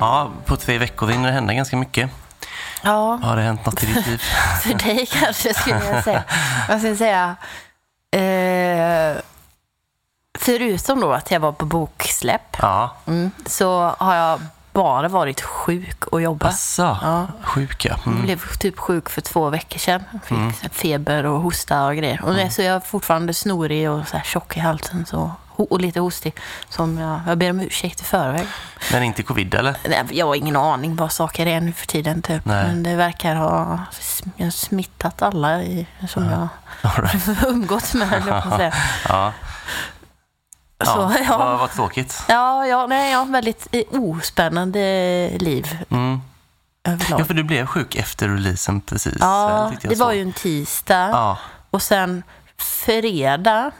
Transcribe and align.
Ja, 0.00 0.30
på 0.46 0.56
tre 0.56 0.78
veckor 0.78 1.06
hinner 1.08 1.26
det 1.28 1.34
hända 1.34 1.54
ganska 1.54 1.76
mycket. 1.76 2.10
Ja, 2.82 3.18
Har 3.22 3.36
det 3.36 3.42
hänt 3.42 3.66
något 3.66 3.82
i 3.82 3.86
ditt 3.86 4.06
liv? 4.06 4.18
för 4.62 4.74
dig 4.74 5.06
kanske 5.06 5.54
skulle 5.54 5.84
jag 5.84 6.04
säga. 6.04 6.22
Jag 6.68 6.78
skulle 6.80 6.96
säga, 6.96 7.36
eh, 8.16 9.22
förutom 10.38 11.00
då 11.00 11.12
att 11.12 11.30
jag 11.30 11.40
var 11.40 11.52
på 11.52 11.64
boksläpp, 11.64 12.56
Ja. 12.58 12.94
mm, 13.06 13.30
så 13.46 13.94
har 13.98 14.14
jag 14.14 14.40
bara 14.72 15.08
varit 15.08 15.40
sjuk 15.40 16.04
och 16.06 16.22
jobbat. 16.22 16.50
Asså, 16.52 16.98
Ja. 17.02 17.26
sjuk 17.42 17.84
ja. 17.84 17.96
Jag 18.04 18.12
Mm. 18.12 18.22
blev 18.22 18.40
typ 18.58 18.78
sjuk 18.78 19.10
för 19.10 19.20
två 19.20 19.50
veckor 19.50 19.78
sedan. 19.78 20.04
Fick 20.24 20.72
feber 20.74 21.26
och 21.26 21.40
hosta 21.40 21.86
och 21.86 21.96
grejer. 21.96 22.24
Och 22.24 22.34
det, 22.34 22.50
så 22.50 22.62
jag 22.62 22.76
är 22.76 22.80
fortfarande 22.80 23.34
snorig 23.34 23.90
och 23.90 24.08
så 24.08 24.16
här 24.16 24.24
tjock 24.24 24.56
i 24.56 24.60
halsen 24.60 25.06
så, 25.06 25.32
och 25.64 25.80
lite 25.80 26.00
hostig. 26.00 26.34
Som 26.68 26.98
jag, 26.98 27.20
jag 27.26 27.38
ber 27.38 27.50
om 27.50 27.60
ursäkt 27.60 28.00
i 28.00 28.04
förväg. 28.04 28.46
Men 28.92 29.02
inte 29.02 29.22
covid 29.22 29.54
eller? 29.54 29.76
Nej, 29.88 30.04
Jag 30.10 30.26
har 30.26 30.34
ingen 30.34 30.56
aning 30.56 30.96
vad 30.96 31.12
saker 31.12 31.46
är 31.46 31.60
nu 31.60 31.72
för 31.72 31.86
tiden. 31.86 32.22
Typ. 32.22 32.44
Nej. 32.44 32.66
Men 32.66 32.82
det 32.82 32.96
verkar 32.96 33.34
ha 33.34 33.78
smittat 34.52 35.22
alla 35.22 35.62
i, 35.62 35.86
som 36.08 36.24
jag 36.24 36.48
All 36.82 37.02
right. 37.04 37.42
umgåtts 37.46 37.94
med, 37.94 38.22
jag. 38.26 38.72
Ja. 39.08 39.32
Ja, 40.84 40.86
Så, 40.86 41.12
ja. 41.28 41.38
Vad, 41.38 41.58
vad 41.58 41.72
tråkigt. 41.72 42.22
Ja, 42.28 42.66
ja, 42.66 42.86
nej, 42.86 43.12
jag 43.12 43.18
har 43.18 43.26
väldigt 43.26 43.66
eh, 43.72 43.82
ospännande 43.90 44.80
liv 45.40 45.78
Mm. 45.90 46.20
överlag. 46.84 47.20
Ja, 47.20 47.24
för 47.24 47.34
du 47.34 47.42
blev 47.42 47.66
sjuk 47.66 47.94
efter 47.96 48.28
releasen 48.28 48.80
precis. 48.80 49.16
Ja, 49.20 49.72
det 49.82 49.94
var 49.98 50.12
ju 50.12 50.22
en 50.22 50.32
tisdag. 50.32 51.08
Ja, 51.12 51.38
Och 51.70 51.82
sen 51.82 52.22
fredag... 52.58 53.70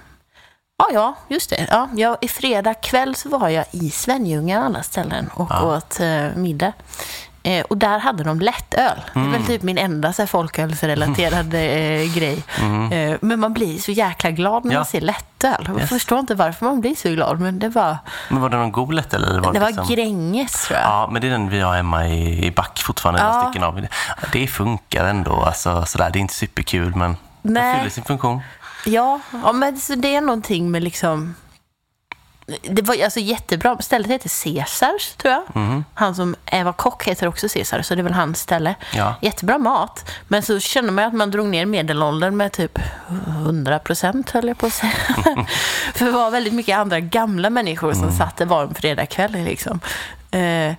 Ja, 0.81 0.89
ja, 0.93 1.15
just 1.29 1.51
det. 1.51 1.67
Ja, 1.71 1.89
jag, 1.95 2.17
I 2.21 2.29
fredag 2.29 2.75
kväll 2.75 3.15
så 3.15 3.29
var 3.29 3.49
jag 3.49 3.65
i 3.71 3.91
Svenljunga 3.91 4.65
alla 4.65 4.83
ställen 4.83 5.31
och 5.35 5.51
Ja. 5.51 5.77
åt 5.77 6.01
eh, 6.01 6.27
middag. 6.37 6.73
Eh, 7.43 7.65
och 7.65 7.77
där 7.77 7.99
hade 7.99 8.25
de 8.25 8.41
lättöl. 8.41 9.01
Det 9.15 9.19
är 9.21 9.23
Mm. 9.25 9.33
väl 9.33 9.45
typ 9.47 9.63
min 9.63 9.79
enda 9.79 10.13
så 10.13 10.23
här, 10.23 10.27
folkölsrelaterade 10.27 11.59
eh, 12.03 12.15
grej. 12.15 12.43
Eh, 12.93 13.17
men 13.21 13.41
man 13.41 13.53
blir 13.53 13.79
så 13.79 13.91
jäkla 13.93 14.31
glad 14.31 14.53
när 14.65 14.71
Mm. 14.71 14.73
Ja. 14.73 14.79
man 14.79 14.85
ser 14.87 15.01
lättöl. 15.01 15.65
Jag 15.67 15.81
Yes. 15.81 15.89
förstår 15.89 16.19
inte 16.19 16.35
varför 16.35 16.67
man 16.67 16.81
blir 16.81 16.95
så 16.95 17.09
glad, 17.09 17.41
men 17.41 17.59
det 17.59 17.69
var, 17.69 17.97
men 18.29 18.41
var 18.43 18.49
det 18.49 18.57
någon 18.57 18.73
god 18.73 18.95
lätt 18.95 19.15
eller? 19.15 19.41
Var 19.41 19.53
det 19.53 19.59
var 19.61 19.67
liksom... 19.67 19.87
Gränges 19.89 20.53
tror 20.67 20.79
jag. 20.79 20.89
Ja, 20.89 21.09
men 21.13 21.23
det 21.23 21.29
är 21.29 21.31
den 21.33 21.49
vi 21.49 21.61
har 21.61 21.75
hemma 21.77 22.07
i, 22.09 22.47
i 22.47 22.51
back 22.51 22.79
fortfarande, 22.83 23.21
Ja. 23.21 23.43
stycken 23.45 23.65
av. 23.65 23.87
Det 24.33 24.47
funkar 24.47 25.05
ändå, 25.05 25.43
alltså 25.43 25.85
sådär. 25.87 26.11
Det 26.11 26.19
är 26.19 26.21
inte 26.21 26.35
superkul, 26.35 26.95
men 26.95 27.17
det 27.43 27.51
Nej. 27.53 27.77
fyller 27.79 27.91
sin 27.91 28.05
funktion. 28.05 28.41
Ja, 28.87 29.21
ja 29.33 29.53
men 29.53 29.81
så 29.81 29.95
det 29.95 30.15
är 30.17 30.21
någonting 30.21 30.71
med 30.71 30.83
liksom... 30.83 31.35
Det 32.63 32.83
var 32.83 33.05
alltså 33.05 33.21
jättebra. 33.21 33.79
Stället 33.81 34.11
heter 34.11 34.45
Caesars, 34.45 35.13
tror 35.17 35.35
jag. 35.35 35.43
Mhm. 35.57 35.85
Han 35.95 36.15
som 36.15 36.37
Eva 36.47 36.73
Kock 36.73 37.05
heter 37.09 37.27
också 37.27 37.49
Caesar, 37.49 37.83
så 37.83 37.95
det 37.95 38.01
är 38.01 38.03
väl 38.03 38.13
hans 38.13 38.41
ställe. 38.41 38.75
Ja. 38.95 39.15
Jättebra 39.23 39.59
mat. 39.59 40.11
Men 40.29 40.43
så 40.43 40.61
kände 40.61 40.93
man 40.93 41.05
att 41.05 41.15
man 41.15 41.31
drog 41.31 41.47
ner 41.47 41.67
medelåldern 41.67 42.37
med 42.37 42.53
typ 42.53 42.79
100 43.27 43.79
procent, 43.79 44.31
höll 44.31 44.49
jag 44.49 44.59
på 44.59 44.67
att 44.67 44.73
säga. 44.73 44.93
För 45.95 46.05
det 46.05 46.11
var 46.11 46.31
väldigt 46.31 46.55
mycket 46.55 46.79
andra 46.79 47.01
gamla 47.01 47.51
människor 47.51 47.93
Mm. 47.93 48.09
som 48.09 48.17
satt 48.19 48.37
där 48.37 48.47
var 48.47 48.63
en 48.63 48.75
fredagkväll. 48.75 49.33
Liksom. 49.33 49.81
Eh, 50.31 50.75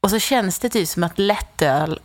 och 0.00 0.10
så 0.10 0.18
känns 0.18 0.58
det 0.58 0.68
typ 0.68 0.88
som 0.88 1.04
att 1.04 1.18
lättöl 1.18 2.00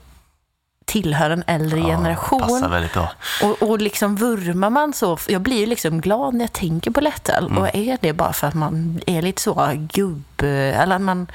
tillhör 0.92 1.30
en 1.30 1.44
äldre 1.48 1.82
generation. 1.82 2.40
Passar 2.40 2.70
väldigt 2.70 2.94
bra. 2.94 3.12
Och, 3.44 3.70
och 3.70 3.82
liksom 3.82 4.16
vurmar 4.16 4.70
man 4.70 4.94
så, 4.94 5.18
jag 5.28 5.42
blir 5.42 5.60
ju 5.60 5.66
liksom 5.66 6.02
glad 6.02 6.34
när 6.34 6.42
jag 6.42 6.54
tänker 6.54 6.92
på 6.92 7.02
lättöl. 7.02 7.46
Mm. 7.46 7.58
Och 7.58 7.76
är 7.76 7.98
det 8.02 8.14
bara 8.14 8.34
för 8.34 8.48
att 8.48 8.54
man 8.54 9.02
är 9.08 9.22
lite 9.22 9.42
så 9.42 9.72
gubb... 9.76 10.42
Eller 10.42 10.96
att 10.96 11.02
man, 11.02 11.28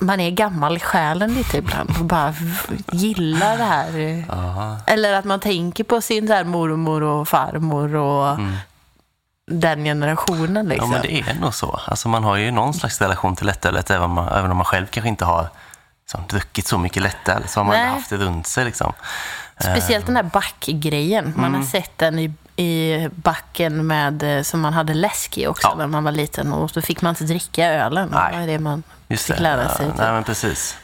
man 0.00 0.20
är 0.20 0.30
gammal 0.30 0.76
i 0.76 0.80
själen 0.80 1.34
lite 1.34 1.56
ibland 1.56 1.90
och 1.98 2.04
bara 2.04 2.34
gillar 2.92 3.58
det 3.58 3.64
här. 3.64 4.24
Ja. 4.28 4.76
Eller 4.86 5.12
att 5.12 5.24
man 5.24 5.40
tänker 5.40 5.84
på 5.84 6.00
sin 6.00 6.28
här 6.28 6.44
mormor 6.44 7.02
och 7.02 7.28
farmor 7.28 7.94
och 7.94 8.38
den 9.50 9.84
generationen 9.84 10.56
Mm. 10.56 10.66
Ja, 10.66 10.72
liksom. 10.72 10.90
men 10.90 11.02
det 11.02 11.20
är 11.20 11.40
nog 11.40 11.54
så. 11.54 11.80
Alltså, 11.86 12.08
man 12.08 12.24
har 12.24 12.36
ju 12.36 12.50
någon 12.50 12.74
slags 12.74 13.00
relation 13.00 13.36
till 13.36 13.46
lättölet, 13.46 13.90
även 13.90 14.18
även 14.18 14.50
om 14.50 14.56
man 14.56 14.66
själv 14.66 14.86
kanske 14.86 15.08
inte 15.08 15.24
har 15.24 15.48
liksom, 16.08 16.24
druckit 16.28 16.66
så 16.66 16.78
mycket 16.78 17.02
lättöl, 17.02 17.48
så 17.48 17.60
har 17.60 17.64
man 17.64 17.76
Nej. 17.76 17.88
haft 17.88 18.10
det 18.10 18.16
runt 18.16 18.46
sig. 18.46 18.64
Liksom. 18.64 18.92
Speciellt 19.60 20.06
den 20.06 20.16
här 20.16 20.22
backgrejen. 20.22 21.32
Man 21.36 21.44
Mm. 21.44 21.60
har 21.60 21.66
sett 21.66 21.98
den 21.98 22.18
i, 22.18 22.32
i 22.56 23.08
backen 23.14 23.86
med, 23.86 24.22
eh, 24.38 24.42
som 24.42 24.60
man 24.60 24.72
hade 24.72 24.94
läsk 24.94 25.38
i 25.38 25.46
också 25.46 25.68
Ja. 25.68 25.74
när 25.74 25.86
man 25.86 26.04
var 26.04 26.12
liten. 26.12 26.52
Och 26.52 26.70
så 26.70 26.82
fick 26.82 27.02
man 27.02 27.10
inte 27.10 27.24
dricka 27.24 27.66
ölen. 27.66 28.08
Nej. 28.12 28.32
Det 28.32 28.38
var 28.40 28.46
det 28.46 28.58
man 28.58 28.82
Just 29.08 29.26
fick 29.26 29.36
det. 29.36 29.42
lära 29.42 29.68
sig. 29.68 29.86
Ja, 29.86 29.92
typ. 29.92 30.00
nej, 30.00 30.12
men 30.12 30.24
precis. 30.24 30.76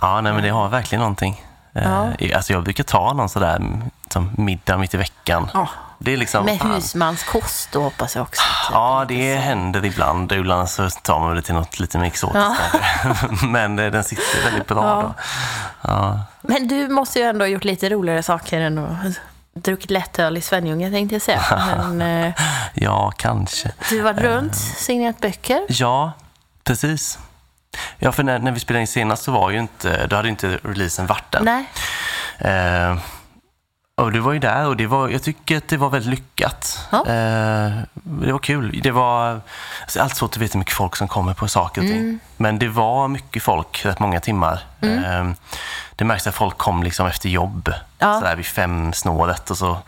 Ja, 0.00 0.20
nej, 0.20 0.32
men 0.32 0.42
det 0.42 0.48
har 0.48 0.68
verkligen 0.68 1.00
någonting. 1.00 1.44
Eh, 1.74 1.82
Ja. 1.82 2.12
Alltså, 2.36 2.52
jag 2.52 2.62
brukar 2.64 2.84
ta 2.84 3.12
någon 3.12 3.28
sådär 3.28 3.56
mm, 3.56 3.82
som 4.08 4.30
middag 4.36 4.78
mitt 4.78 4.94
i 4.94 4.96
veckan. 4.96 5.50
Ja. 5.54 5.68
Det 5.98 6.12
är 6.12 6.16
liksom, 6.16 6.44
Med 6.44 6.58
husmanskost 6.60 7.72
då 7.72 7.82
hoppas 7.82 8.16
jag 8.16 8.22
också. 8.22 8.42
typ. 8.42 8.70
Ja, 8.72 9.04
det 9.08 9.34
händer 9.36 9.84
ibland. 9.84 10.32
Ibland 10.32 10.68
så 10.70 10.90
tar 10.90 11.20
man 11.20 11.36
det 11.36 11.42
till 11.42 11.54
något 11.54 11.80
lite 11.80 11.98
mer 11.98 12.06
exotiskt. 12.06 12.46
Ja. 13.04 13.14
Men 13.46 13.78
eh, 13.78 13.90
den 13.90 14.04
sitter 14.04 14.44
väldigt 14.44 14.66
bra 14.66 14.84
Ja. 14.84 15.02
då. 15.02 15.14
Ja. 15.90 16.20
Men 16.42 16.68
du 16.68 16.88
måste 16.88 17.18
ju 17.18 17.24
ändå 17.24 17.42
ha 17.44 17.48
gjort 17.48 17.64
lite 17.64 17.88
roligare 17.88 18.22
saker 18.22 18.60
än 18.60 18.78
att 18.78 19.20
druckit 19.54 19.90
lättöl 19.90 20.36
i 20.36 20.40
Svenljunga 20.40 20.90
tänkte 20.90 21.14
jag 21.14 21.22
säga. 21.22 21.42
Men 21.90 22.24
eh, 22.26 22.34
ja, 22.74 23.12
kanske. 23.16 23.70
du 23.90 24.00
varit 24.00 24.18
runt, 24.20 24.56
signerat 24.56 25.20
böcker. 25.20 25.60
Ja, 25.68 26.12
precis. 26.64 27.18
Ja, 27.98 28.12
för 28.12 28.22
när, 28.22 28.38
när 28.38 28.52
vi 28.52 28.60
spelade 28.60 28.80
in 28.80 28.86
senast 28.86 29.22
så 29.22 29.32
var 29.32 29.50
ju 29.50 29.58
inte, 29.58 30.06
då 30.06 30.16
hade 30.16 30.28
inte 30.28 30.58
releasen 30.64 31.06
varit 31.06 31.34
än. 31.34 31.44
Nej. 31.44 31.64
Eh, 32.38 32.98
och 34.04 34.12
du 34.12 34.18
var 34.18 34.32
ju 34.32 34.38
där 34.38 34.66
och 34.66 34.76
det 34.76 34.86
var, 34.86 35.08
jag 35.08 35.22
tycker 35.22 35.56
att 35.56 35.68
det 35.68 35.76
var 35.76 35.90
väldigt 35.90 36.10
lyckat. 36.10 36.86
Ja. 36.90 36.98
Eh, 36.98 37.72
det 38.04 38.32
var 38.32 38.38
kul. 38.38 38.80
Det 38.82 38.90
var 38.90 39.40
alltså, 39.82 40.00
allt 40.00 40.16
svårt 40.16 40.30
att 40.30 40.36
veta 40.36 40.52
hur 40.52 40.58
mycket 40.58 40.74
folk 40.74 40.96
som 40.96 41.08
kommer 41.08 41.34
på 41.34 41.48
saker 41.48 41.80
och 41.80 41.86
ting. 41.86 41.98
Mm. 41.98 42.20
Men 42.40 42.58
det 42.58 42.68
var 42.68 43.08
mycket 43.08 43.42
folk, 43.42 43.84
rätt 43.84 43.98
många 43.98 44.20
timmar. 44.20 44.60
Eh, 44.80 45.30
det 45.96 46.04
märks 46.04 46.26
att 46.26 46.34
folk 46.34 46.58
kom 46.58 46.82
liksom 46.82 47.06
efter 47.06 47.28
jobb, 47.28 47.72
Ja. 48.00 48.14
sådär 48.20 48.36
vid 48.36 48.46
fem 48.46 48.92
snåret 48.92 49.50
och 49.50 49.56
så 49.58 49.78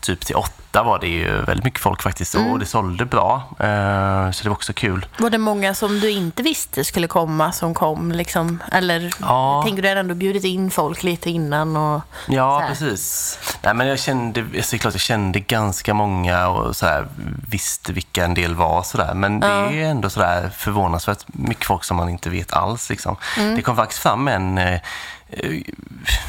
typ 0.00 0.20
till 0.26 0.36
åtta 0.36 0.82
var 0.82 0.98
det 0.98 1.06
ju 1.08 1.42
väldigt 1.42 1.64
mycket 1.64 1.80
folk 1.80 2.02
faktiskt. 2.02 2.34
Mm. 2.34 2.52
Och 2.52 2.58
det 2.58 2.66
sålde 2.66 3.04
bra, 3.04 3.34
eh, 3.58 4.30
så 4.30 4.42
det 4.42 4.48
var 4.48 4.52
också 4.56 4.72
kul. 4.72 5.06
Var 5.18 5.30
det 5.30 5.38
många 5.38 5.74
som 5.74 6.00
du 6.00 6.10
inte 6.10 6.42
visste 6.42 6.84
skulle 6.84 7.06
komma 7.06 7.52
som 7.52 7.74
kom? 7.74 8.12
Liksom? 8.12 8.62
Eller 8.72 9.10
Ja. 9.20 9.62
tänker 9.66 9.82
du 9.82 9.88
ändå 9.88 10.14
bjudit 10.14 10.44
in 10.44 10.70
folk 10.70 11.02
lite 11.02 11.30
innan? 11.30 11.76
Och, 11.76 12.00
Ja, 12.28 12.56
Så 12.56 12.60
här. 12.60 12.68
precis. 12.68 13.38
Nej, 13.62 13.74
men 13.74 13.86
jag 13.86 13.98
kände, 13.98 14.40
är 14.40 14.78
klart, 14.78 14.94
jag 14.94 15.00
kände 15.00 15.40
ganska 15.40 15.94
många 15.94 16.48
och 16.48 16.76
så 16.76 16.86
här, 16.86 17.06
visste 17.48 17.92
vilka 17.92 18.24
en 18.24 18.34
del 18.34 18.54
var. 18.54 18.82
Så 18.82 18.98
där. 18.98 19.14
Men 19.14 19.40
det 19.40 19.46
är 19.46 19.72
ändå 19.72 20.10
så 20.10 20.20
där 20.20 20.48
förvånansvärt 20.56 21.24
mycket 21.26 21.66
folk 21.66 21.84
som 21.84 21.93
man 21.94 22.08
inte 22.08 22.30
vet 22.30 22.52
alls. 22.52 22.90
Liksom. 22.90 23.16
Mm. 23.38 23.56
Det 23.56 23.62
kom 23.62 23.76
faktiskt 23.76 24.02
fram 24.02 24.28
en 24.28 24.58
eh, 24.58 24.80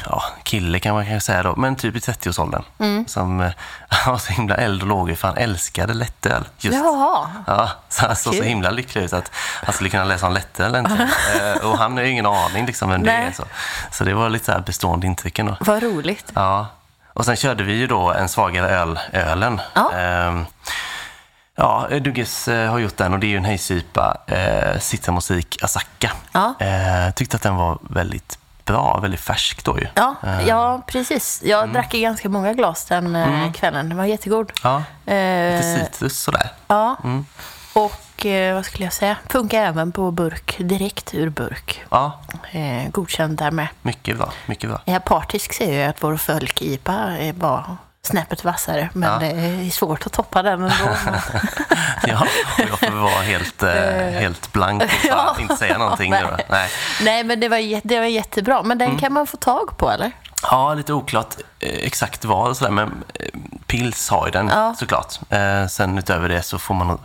ja, 0.04 0.22
kille 0.42 0.78
kan 0.78 0.94
man 0.94 1.06
kanske 1.06 1.26
säga 1.26 1.42
då, 1.42 1.56
men 1.56 1.76
typ 1.76 1.96
i 1.96 1.98
30-årsåldern. 1.98 2.62
Mm. 2.78 3.06
Som 3.08 3.40
eh, 3.40 3.50
var 4.06 4.18
så 4.18 4.32
himla 4.32 4.54
eld 4.54 4.82
och 4.82 4.88
låg 4.88 5.18
för 5.18 5.28
han 5.28 5.36
älskade 5.36 5.94
lättöl. 5.94 6.44
Just. 6.58 6.76
Jaha. 6.78 7.28
Ja, 7.46 7.70
så 7.88 8.06
han 8.06 8.16
såg 8.16 8.34
så 8.34 8.40
Kul. 8.40 8.48
himla 8.48 8.70
lycklig 8.70 9.02
ut 9.02 9.12
att 9.12 9.30
han 9.34 9.74
skulle 9.74 9.90
kunna 9.90 10.04
läsa 10.04 10.26
om 10.26 10.32
lättöl 10.32 10.74
äntligen. 10.74 11.08
Eh, 11.42 11.66
Och 11.70 11.78
han 11.78 11.96
har 11.96 12.04
ju 12.04 12.10
ingen 12.10 12.26
aning 12.26 12.66
liksom 12.66 12.90
vem 12.90 13.02
det 13.02 13.10
är. 13.12 13.32
Så. 13.32 13.44
så 13.90 14.04
det 14.04 14.14
var 14.14 14.28
lite 14.28 14.44
så 14.44 14.52
här 14.52 14.60
bestående 14.60 15.06
intryck 15.06 15.38
ändå. 15.38 15.56
Vad 15.60 15.82
roligt. 15.82 16.32
Ja, 16.34 16.66
och 17.12 17.24
sen 17.24 17.36
körde 17.36 17.64
vi 17.64 17.72
ju 17.72 17.86
då 17.86 18.12
en 18.12 18.28
svagare 18.28 18.68
öl, 18.70 18.98
ölen. 19.12 19.60
Ja. 19.74 19.92
Ehm, 19.92 20.46
ja, 21.56 21.88
Dugges 22.00 22.48
eh, 22.48 22.70
har 22.70 22.78
gjort 22.78 22.96
den 22.96 23.12
och 23.12 23.18
det 23.18 23.26
är 23.26 23.28
ju 23.28 23.36
en 23.36 23.44
hejsypa, 23.44 24.16
eh, 24.26 24.78
Sittarmusik 24.78 25.62
Asaka. 25.62 26.12
Ja. 26.32 26.54
Eh, 26.60 27.10
tyckte 27.14 27.36
att 27.36 27.42
den 27.42 27.56
var 27.56 27.78
väldigt 27.90 28.38
bra, 28.64 28.98
väldigt 29.02 29.20
färsk 29.20 29.64
då 29.64 29.78
ju. 29.78 29.86
Ja, 29.94 30.14
Eh, 30.22 30.48
ja 30.48 30.82
precis. 30.86 31.42
Jag 31.44 31.62
Mm. 31.62 31.72
drack 31.72 31.92
ganska 31.92 32.28
många 32.28 32.52
glas 32.52 32.84
den 32.84 33.16
eh, 33.16 33.52
kvällen. 33.52 33.88
Den 33.88 33.98
var 33.98 34.04
jättegod. 34.04 34.52
Ja, 34.62 34.82
Eh, 35.06 35.56
lite 35.56 35.84
citrus 35.84 36.18
sådär. 36.20 36.48
ja. 36.68 36.96
Mm. 37.04 37.26
Och 37.72 38.26
eh, 38.26 38.54
vad 38.54 38.64
skulle 38.64 38.84
jag 38.84 38.92
säga? 38.92 39.16
Funkar 39.28 39.58
även 39.62 39.92
på 39.92 40.10
burk, 40.10 40.56
direkt 40.58 41.14
ur 41.14 41.28
burk. 41.30 41.84
Ja, 41.90 42.20
Eh, 42.52 42.88
godkänd 42.90 43.38
där 43.38 43.50
med. 43.50 43.68
mycket 43.82 44.16
bra, 44.18 44.32
mycket 44.46 44.70
bra. 44.70 44.80
Är 44.84 44.92
jag 44.92 45.04
partisk 45.04 45.52
säger 45.52 45.80
jag 45.80 45.90
att 45.90 46.02
vår 46.02 46.16
folk-IPA 46.16 46.94
är 47.18 47.32
bara 47.32 47.76
snäppet 48.06 48.44
vassare. 48.44 48.90
Men 48.92 49.12
Ja. 49.12 49.18
det 49.18 49.26
är 49.40 49.70
svårt 49.70 50.06
att 50.06 50.12
toppa 50.12 50.42
den 50.42 50.62
ändå. 50.62 50.74
Ja, 52.06 52.26
jag 52.58 52.78
får 52.78 52.90
vara 52.96 53.22
helt, 53.22 53.62
eh, 53.62 53.72
helt 54.20 54.52
blank 54.52 54.82
och 54.82 54.88
Ja. 55.08 55.36
inte 55.40 55.56
säga 55.56 55.78
någonting. 55.78 56.10
nu. 56.10 56.16
Nej. 56.36 56.46
Nej. 56.48 56.70
Nej, 57.02 57.24
men 57.24 57.40
det 57.40 57.48
var, 57.48 57.80
det 57.88 57.98
var 57.98 58.06
jättebra. 58.06 58.62
Men 58.62 58.80
Mm. 58.80 58.90
den 58.90 58.98
kan 58.98 59.12
man 59.12 59.26
få 59.26 59.36
tag 59.36 59.76
på, 59.78 59.90
eller? 59.90 60.10
Ja, 60.42 60.74
lite 60.74 60.92
oklart 60.92 61.34
eh, 61.60 61.70
exakt 61.86 62.24
vad 62.24 62.48
och 62.50 62.56
sådär, 62.56 62.70
men 62.72 63.04
eh, 63.14 63.26
Pils 63.66 64.08
har 64.10 64.26
ju 64.26 64.32
den 64.32 64.48
Ja. 64.48 64.74
såklart. 64.78 65.14
Eh, 65.30 65.66
sen 65.66 65.98
utöver 65.98 66.28
det 66.28 66.42
så 66.42 66.58
får 66.58 66.74
man 66.74 66.98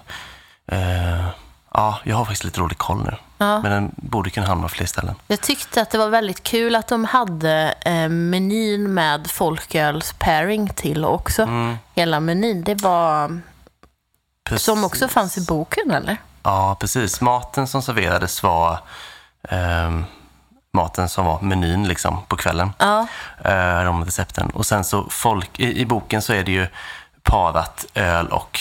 eh, 0.71 1.25
Ja, 1.73 1.99
jag 2.03 2.15
har 2.15 2.25
faktiskt 2.25 2.43
lite 2.43 2.59
dålig 2.59 2.77
koll 2.77 3.03
nu. 3.03 3.15
Ja. 3.37 3.61
Men 3.61 3.71
den 3.71 3.91
borde 3.95 4.29
kunna 4.29 4.47
hamna 4.47 4.63
på 4.63 4.69
fler 4.69 4.85
ställen. 4.85 5.15
Jag 5.27 5.41
tyckte 5.41 5.81
att 5.81 5.89
det 5.89 5.97
var 5.97 6.09
väldigt 6.09 6.43
kul 6.43 6.75
att 6.75 6.87
de 6.87 7.05
hade 7.05 7.73
eh, 7.85 8.09
menyn 8.09 8.93
med 8.93 9.31
folköls 9.31 10.13
pairing 10.19 10.69
till 10.69 11.05
också. 11.05 11.43
Mm. 11.43 11.77
Hela 11.95 12.19
menyn. 12.19 12.63
Det 12.63 12.75
var... 12.75 13.41
Precis. 14.43 14.65
Som 14.65 14.83
också 14.83 15.07
fanns 15.07 15.37
i 15.37 15.45
boken, 15.45 15.91
eller? 15.91 16.17
Ja, 16.43 16.77
precis. 16.79 17.21
Maten 17.21 17.67
som 17.67 17.81
serverades 17.81 18.43
var 18.43 18.79
ehm, 19.49 20.05
maten 20.73 21.09
som 21.09 21.25
var 21.25 21.41
menyn 21.41 21.87
liksom 21.87 22.17
på 22.27 22.35
kvällen. 22.35 22.73
Ja. 22.77 23.07
Eh, 23.45 23.83
de 23.83 24.05
recepten. 24.05 24.49
Och 24.49 24.65
sen 24.65 24.83
så 24.83 25.05
folk, 25.09 25.59
i, 25.59 25.81
i 25.81 25.85
boken 25.85 26.21
så 26.21 26.33
är 26.33 26.43
det 26.43 26.51
ju 26.51 26.67
parat 27.23 27.85
öl 27.93 28.27
och 28.27 28.59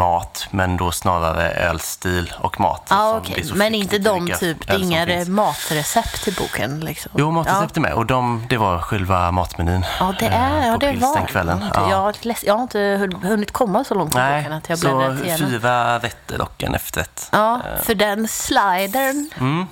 mat, 0.00 0.46
men 0.50 0.76
då 0.76 0.90
snarare 0.92 1.50
ölstil 1.50 2.32
och 2.40 2.60
mat. 2.60 2.86
Ja, 2.90 3.20
det 3.26 3.40
är 3.40 3.44
så 3.44 3.54
Men 3.54 3.74
inte 3.74 3.98
de 3.98 4.28
typ, 4.38 4.66
det 4.66 4.72
är 4.72 4.78
inga 4.78 5.24
matrecept 5.28 6.28
i 6.28 6.32
boken? 6.32 6.80
Liksom. 6.80 7.12
Jo, 7.16 7.30
matrecept 7.30 7.76
är 7.76 7.80
med 7.80 7.92
och 7.92 8.06
de, 8.06 8.46
det 8.48 8.56
var 8.56 8.78
själva 8.78 9.30
matmenyn 9.30 9.84
Ja, 10.00 10.14
det 10.18 10.26
är, 10.26 10.60
eh, 10.60 10.66
ja, 10.66 10.72
på 10.72 10.78
det 10.78 10.90
Pils 10.92 11.02
var 11.02 11.26
kvällen. 11.26 11.64
Jag, 11.74 11.80
har 11.80 11.90
Ja. 11.90 12.12
läst, 12.20 12.42
jag 12.44 12.54
har 12.54 12.62
inte 12.62 12.78
hun- 12.78 13.22
hunnit 13.22 13.50
komma 13.52 13.84
så 13.84 13.94
långt 13.94 14.14
i 14.14 14.18
boken 14.18 14.52
att 14.52 14.68
jag 14.68 14.78
så 14.78 14.96
bläddrat 14.98 15.24
igenom. 15.24 15.50
fyra 15.50 15.98
rätter 15.98 16.40
och 16.42 16.62
en 16.64 16.74
efterrätt. 16.74 17.28
Ja, 17.32 17.60
för 17.82 17.94
den 17.94 18.28
slidern, 18.28 19.30
Mm. 19.38 19.66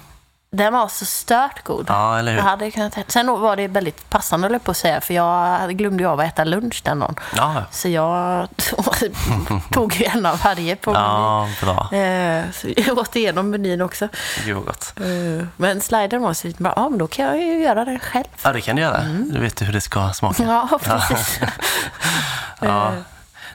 Den 0.51 0.73
var 0.73 0.89
så 0.89 1.05
stört 1.05 1.65
god. 1.65 1.85
Ja, 1.89 2.19
eller 2.19 2.33
hur? 2.33 2.39
Jag 2.39 2.45
hade 2.45 2.71
kunnat 2.71 2.97
äta. 2.97 3.11
Sen 3.13 3.27
var 3.41 3.57
det 3.57 3.69
väldigt 3.69 4.11
passande, 4.11 4.45
höll 4.47 4.53
jag 4.53 4.65
på 4.65 4.71
att 4.71 4.77
säga, 4.77 5.01
för 5.01 5.15
jag 5.15 5.71
glömde 5.79 6.03
ju 6.03 6.09
av 6.09 6.21
att 6.21 6.27
äta 6.27 6.45
lunch 6.45 6.83
den 6.85 6.99
dagen. 6.99 7.15
Ja, 7.37 7.63
Så 7.71 7.89
jag 7.89 8.49
tog 9.73 9.95
ju 9.95 10.05
en 10.05 10.27
av 10.27 10.41
varje 10.45 10.77
på 10.77 10.93
ja 10.93 11.49
bra. 11.61 11.99
Eh, 11.99 12.45
Så 12.53 12.69
jag 12.77 12.99
åt 12.99 13.17
igenom 13.17 13.51
menyn 13.51 13.81
också. 13.81 14.09
Gud 14.45 14.57
vad 14.57 14.65
gott. 14.65 14.93
Eh, 15.01 15.47
Men 15.57 15.81
slidern 15.81 16.23
var 16.23 16.35
så 16.35 16.49
bra. 16.59 16.73
Ja, 16.77 16.89
men 16.89 16.99
då 16.99 17.07
kan 17.07 17.25
jag 17.25 17.39
ju 17.39 17.63
göra 17.63 17.85
den 17.85 17.99
själv. 18.01 18.25
Ja, 18.43 18.53
det 18.53 18.61
kan 18.61 18.77
du 18.77 18.83
göra. 18.83 19.01
Du 19.33 19.41
vet 19.41 19.63
ju 19.63 19.67
hur 19.67 19.73
det 19.73 19.81
ska 19.81 20.13
smaka. 20.13 20.43
Mm. 20.43 20.55
Ja, 20.55 20.79
precis. 20.83 21.41
Ja. 22.61 22.93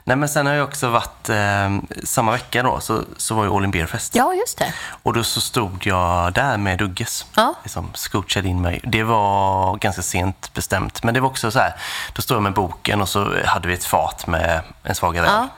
Nej, 0.06 0.16
men 0.16 0.28
sen 0.28 0.46
har 0.46 0.54
jag 0.54 0.68
också 0.68 0.88
varit, 0.88 1.28
eh, 1.28 1.78
samma 2.04 2.32
vecka 2.32 2.62
då, 2.62 2.80
så, 2.80 3.02
så 3.16 3.34
var 3.34 3.44
ju 3.44 3.56
All 3.56 3.64
In 3.64 3.70
Beer 3.70 3.86
Fest. 3.86 4.14
Ja, 4.14 4.34
just 4.34 4.58
det. 4.58 4.74
Och 5.02 5.12
då 5.12 5.24
så 5.24 5.40
stod 5.40 5.86
jag 5.86 6.32
där 6.32 6.56
med 6.56 6.78
Dugges. 6.78 7.26
Ja. 7.34 7.54
Liksom 7.62 7.90
scoochade 7.94 8.48
in 8.48 8.62
mig. 8.62 8.80
Det 8.84 9.02
var 9.02 9.76
ganska 9.76 10.02
sent 10.02 10.50
bestämt. 10.54 11.02
Men 11.02 11.14
det 11.14 11.20
var 11.20 11.28
också 11.28 11.50
så 11.50 11.58
här, 11.58 11.74
då 12.12 12.22
stod 12.22 12.36
jag 12.36 12.42
med 12.42 12.52
boken 12.52 13.00
och 13.00 13.08
så 13.08 13.44
hade 13.44 13.68
vi 13.68 13.74
ett 13.74 13.84
fat 13.84 14.26
med 14.26 14.60
en 14.82 14.94
svagare 14.94 15.26
öl. 15.26 15.48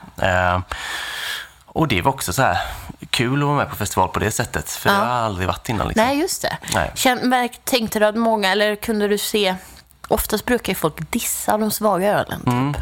Eh, 0.55 0.61
och 1.65 1.87
det 1.87 2.01
var 2.01 2.11
också 2.11 2.33
så 2.33 2.41
här 2.41 2.57
kul 3.09 3.41
att 3.41 3.47
vara 3.47 3.57
med 3.57 3.69
på 3.69 3.75
festival 3.75 4.09
på 4.09 4.19
det 4.19 4.31
sättet. 4.31 4.71
För 4.71 4.89
det 4.89 4.95
har 4.95 5.05
jag 5.05 5.25
aldrig 5.25 5.47
varit 5.47 5.69
innan. 5.69 5.87
Liksom. 5.87 6.05
Nej, 6.05 6.19
just 6.19 6.41
det. 6.41 6.57
Nej. 6.73 6.91
Känn, 6.95 7.49
tänkte 7.63 7.99
du 7.99 8.05
att 8.05 8.15
många, 8.15 8.51
eller 8.51 8.75
kunde 8.75 9.07
du 9.07 9.17
se... 9.17 9.55
Oftast 10.07 10.45
brukar 10.45 10.71
ju 10.71 10.75
folk 10.75 11.11
dissa 11.11 11.57
de 11.57 11.71
svaga 11.71 12.19
ölen, 12.19 12.39
typ. 12.39 12.47
Mm. 12.47 12.75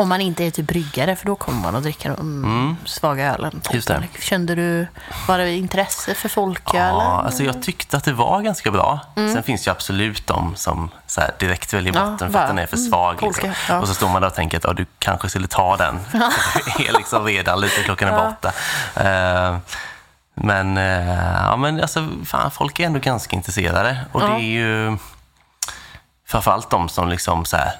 Om 0.00 0.08
man 0.08 0.20
inte 0.20 0.44
är 0.44 0.50
typ 0.50 0.66
bryggare, 0.66 1.16
för 1.16 1.26
då 1.26 1.36
kommer 1.36 1.60
man 1.60 1.74
och 1.74 1.82
dricker 1.82 2.10
de 2.10 2.76
svaga 2.84 3.34
ölen. 3.34 3.50
Mm. 3.50 3.62
Just 3.72 3.88
det. 3.88 4.02
Kände 4.20 4.54
du, 4.54 4.86
var 5.28 5.38
det 5.38 5.50
intresse 5.56 6.14
för 6.14 6.28
folkölen? 6.28 6.86
Ja, 6.94 7.22
alltså 7.22 7.42
jag 7.42 7.62
tyckte 7.62 7.96
att 7.96 8.04
det 8.04 8.12
var 8.12 8.40
ganska 8.42 8.70
bra. 8.70 9.00
Sen 9.14 9.42
finns 9.42 9.66
ju 9.66 9.70
absolut 9.70 10.26
de 10.26 10.56
som 10.56 10.90
så 11.06 11.20
här, 11.20 11.30
direkt 11.38 11.72
väljer 11.74 11.90
Mm. 11.96 12.16
Ja, 12.20 12.30
för 12.30 12.38
att 12.38 12.48
den 12.48 12.58
är 12.58 12.66
för 12.66 12.76
mm, 12.76 12.90
svag. 12.90 13.18
polka, 13.18 13.46
liksom. 13.46 13.74
ja. 13.74 13.80
Och 13.80 13.88
så 13.88 13.94
står 13.94 14.08
man 14.08 14.22
där 14.22 14.28
och 14.28 14.34
tänker 14.34 14.70
att 14.70 14.76
du 14.76 14.86
kanske 14.98 15.28
skulle 15.28 15.46
ta 15.46 15.76
den. 15.76 15.98
det 16.76 16.88
är 16.88 16.92
liksom 16.92 17.24
redan 17.24 17.60
lite, 17.60 17.82
klockan 17.82 18.08
är 18.08 18.12
Ja. 18.12 18.24
borta. 18.30 18.52
Eh, 18.94 19.58
men, 20.34 20.76
eh, 20.76 21.34
ja, 21.34 21.56
men 21.56 21.80
alltså, 21.80 22.08
fan, 22.26 22.50
folk 22.50 22.80
är 22.80 22.86
ändå 22.86 22.98
ganska 22.98 23.36
intresserade. 23.36 24.00
Och 24.12 24.20
det 24.20 24.26
är 24.32 24.38
ju 24.38 24.96
framförallt 26.26 26.70
de 26.70 26.88
som 26.88 27.08
liksom 27.08 27.44
så 27.44 27.56
här, 27.56 27.72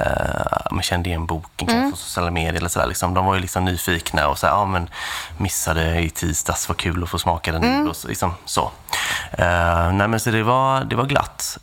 eh, 0.00 0.66
man 0.70 0.82
kände 0.82 1.08
igen 1.08 1.26
boken 1.26 1.68
kanske 1.68 1.90
på 1.90 1.96
sociala 1.96 2.30
medier 2.30 2.54
eller 2.54 2.68
sådär. 2.68 2.86
Liksom, 2.86 3.14
de 3.14 3.26
var 3.26 3.34
ju 3.34 3.40
liksom 3.40 3.64
nyfikna 3.64 4.28
och 4.28 4.38
så 4.38 4.46
här, 4.46 4.54
ja 4.54 4.64
men 4.64 4.88
missade 5.36 6.00
i 6.00 6.10
tisdags, 6.10 6.68
vad 6.68 6.76
kul 6.76 7.02
att 7.02 7.08
få 7.10 7.18
smaka 7.18 7.52
den 7.52 7.60
nu. 7.60 7.88
Och 7.88 7.96
så, 7.96 8.08
liksom, 8.08 8.34
så. 8.44 8.70
Eh, 9.32 9.92
nej 9.92 10.08
men 10.08 10.20
så 10.20 10.30
det 10.30 10.42
var, 10.42 10.84
det 10.84 10.96
var 10.96 11.04
glatt. 11.04 11.58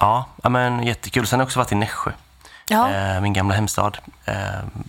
Ja, 0.00 0.24
ja, 0.42 0.48
men 0.48 0.82
jättekul. 0.82 1.26
Sen 1.26 1.38
har 1.38 1.42
jag 1.42 1.46
också 1.46 1.58
varit 1.58 1.72
i 1.72 1.74
Nässjö. 1.74 2.10
Ja. 2.68 2.92
Eh, 2.92 3.20
min 3.20 3.32
gamla 3.32 3.54
hemstad. 3.54 3.98
Eh, 4.24 4.34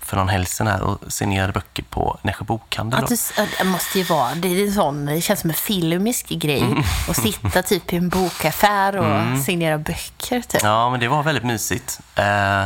för 0.01 0.17
någon 0.17 0.29
helg 0.29 0.45
sedan 0.45 0.67
här 0.67 0.81
och 0.81 1.13
signerade 1.13 1.53
böcker 1.53 1.83
på 1.83 2.19
Nässjö 2.21 2.45
bokhandel. 2.45 3.03
Att 3.03 3.09
du, 3.09 3.15
det 3.57 3.63
måste 3.63 3.97
ju 3.97 4.03
vara, 4.03 4.35
det 4.35 4.47
är 4.47 4.67
en 4.67 4.73
sån, 4.73 5.05
det 5.05 5.21
känns 5.21 5.39
som 5.39 5.49
en 5.49 5.55
filmisk 5.55 6.29
grej. 6.29 6.61
Mm. 6.61 6.83
Att 7.09 7.17
sitta 7.17 7.61
typ 7.61 7.93
i 7.93 7.97
en 7.97 8.09
bokaffär 8.09 8.97
och 8.97 9.39
signera 9.39 9.77
böcker. 9.77 10.41
Typ. 10.41 10.63
Ja, 10.63 10.89
men 10.89 10.99
det 10.99 11.07
var 11.07 11.23
väldigt 11.23 11.43
mysigt. 11.45 11.99
Eh, 12.15 12.65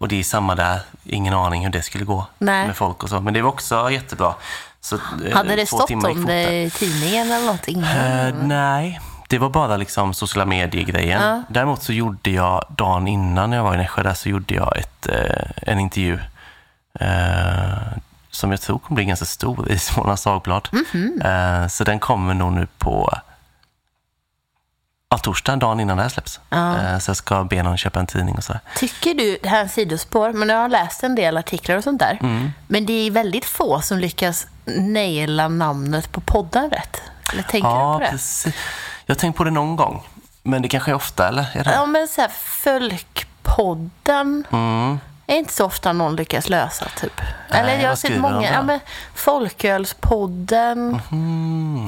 och 0.00 0.08
det 0.08 0.20
är 0.20 0.22
samma 0.22 0.54
där. 0.54 0.80
Ingen 1.04 1.34
aning 1.34 1.64
hur 1.64 1.72
det 1.72 1.82
skulle 1.82 2.04
gå 2.04 2.26
Nej. 2.38 2.66
med 2.66 2.76
folk 2.76 3.02
och 3.02 3.08
så. 3.08 3.20
Men 3.20 3.34
det 3.34 3.42
var 3.42 3.48
också 3.48 3.90
jättebra. 3.90 4.34
Så, 4.80 4.94
eh, 4.94 5.34
Hade 5.34 5.56
det 5.56 5.66
stått 5.66 5.90
om 5.90 6.24
det 6.26 6.62
i 6.62 6.70
tidningen 6.70 7.30
eller 7.30 7.44
någonting? 7.44 7.82
Eh, 7.82 8.34
nej, 8.42 9.00
det 9.34 9.38
var 9.38 9.50
bara 9.50 9.76
liksom 9.76 10.14
sociala 10.14 10.46
medier-grejen. 10.46 11.22
Ja. 11.22 11.42
Däremot 11.48 11.82
så 11.82 11.92
gjorde 11.92 12.30
jag, 12.30 12.64
dagen 12.76 13.08
innan 13.08 13.52
jag 13.52 13.62
var 13.64 13.74
i 13.74 13.76
Nässjö 13.76 14.02
där, 14.02 14.14
så 14.14 14.28
gjorde 14.28 14.54
jag 14.54 14.76
ett, 14.76 15.06
eh, 15.06 15.50
en 15.72 15.78
intervju 15.80 16.18
eh, 17.00 17.78
som 18.30 18.50
jag 18.50 18.60
tror 18.60 18.78
kommer 18.78 18.94
bli 18.94 19.04
ganska 19.04 19.26
stor 19.26 19.70
i 19.70 19.78
Smålands 19.88 20.24
Dagblad. 20.24 20.68
Mhm. 20.72 21.22
Eh, 21.24 21.66
så 21.68 21.84
den 21.84 21.98
kommer 21.98 22.34
nog 22.34 22.52
nu 22.52 22.66
på 22.78 23.18
ja, 25.10 25.18
torsdag, 25.18 25.56
dagen 25.56 25.80
innan 25.80 25.96
det 25.96 26.02
här 26.02 26.10
släpps. 26.10 26.40
Ja. 26.50 26.78
Eh, 26.78 26.98
så 26.98 27.10
jag 27.10 27.16
ska 27.16 27.44
be 27.44 27.62
någon 27.62 27.76
köpa 27.76 28.00
en 28.00 28.06
tidning 28.06 28.34
och 28.36 28.44
sådär. 28.44 28.60
Tycker 28.76 29.14
du, 29.14 29.38
det 29.42 29.48
här 29.48 29.58
är 29.58 29.62
en 29.62 29.68
sidospår, 29.68 30.32
men 30.32 30.48
jag 30.48 30.56
har 30.58 30.68
läst 30.68 31.02
en 31.04 31.14
del 31.14 31.36
artiklar 31.36 31.76
och 31.76 31.84
sånt 31.84 32.00
där. 32.00 32.18
Mm. 32.22 32.50
Men 32.68 32.86
det 32.86 32.92
är 33.06 33.10
väldigt 33.10 33.44
få 33.44 33.80
som 33.80 33.98
lyckas 33.98 34.46
naila 34.66 35.48
namnet 35.48 36.12
på 36.12 36.20
podden 36.20 36.70
rätt. 36.70 37.02
Eller 37.32 37.42
tänker 37.42 37.68
du 37.68 37.74
Ja, 37.74 37.94
på 37.98 38.04
det? 38.04 38.10
precis. 38.10 38.54
Jag 39.06 39.14
har 39.14 39.20
tänkt 39.20 39.36
på 39.36 39.44
det 39.44 39.50
någon 39.50 39.76
gång. 39.76 40.02
Men 40.42 40.62
det 40.62 40.68
kanske 40.68 40.90
är 40.90 40.94
ofta, 40.94 41.28
eller? 41.28 41.46
Är 41.54 41.64
det? 41.64 41.72
Ja, 41.74 41.86
men 41.86 42.08
så 42.08 42.20
här, 42.20 42.30
Folkpodden 42.34 44.44
Mm. 44.52 44.98
är 45.26 45.36
inte 45.36 45.52
så 45.52 45.64
ofta 45.64 45.92
någon 45.92 46.16
lyckas 46.16 46.48
lösa, 46.48 46.84
typ. 47.00 47.20
Eller 47.50 47.78
jag 47.82 47.88
har 47.88 47.96
sett 47.96 48.18
många. 48.20 48.52
Ja, 48.52 48.62
men 48.62 48.80
Folkölspodden 49.14 51.00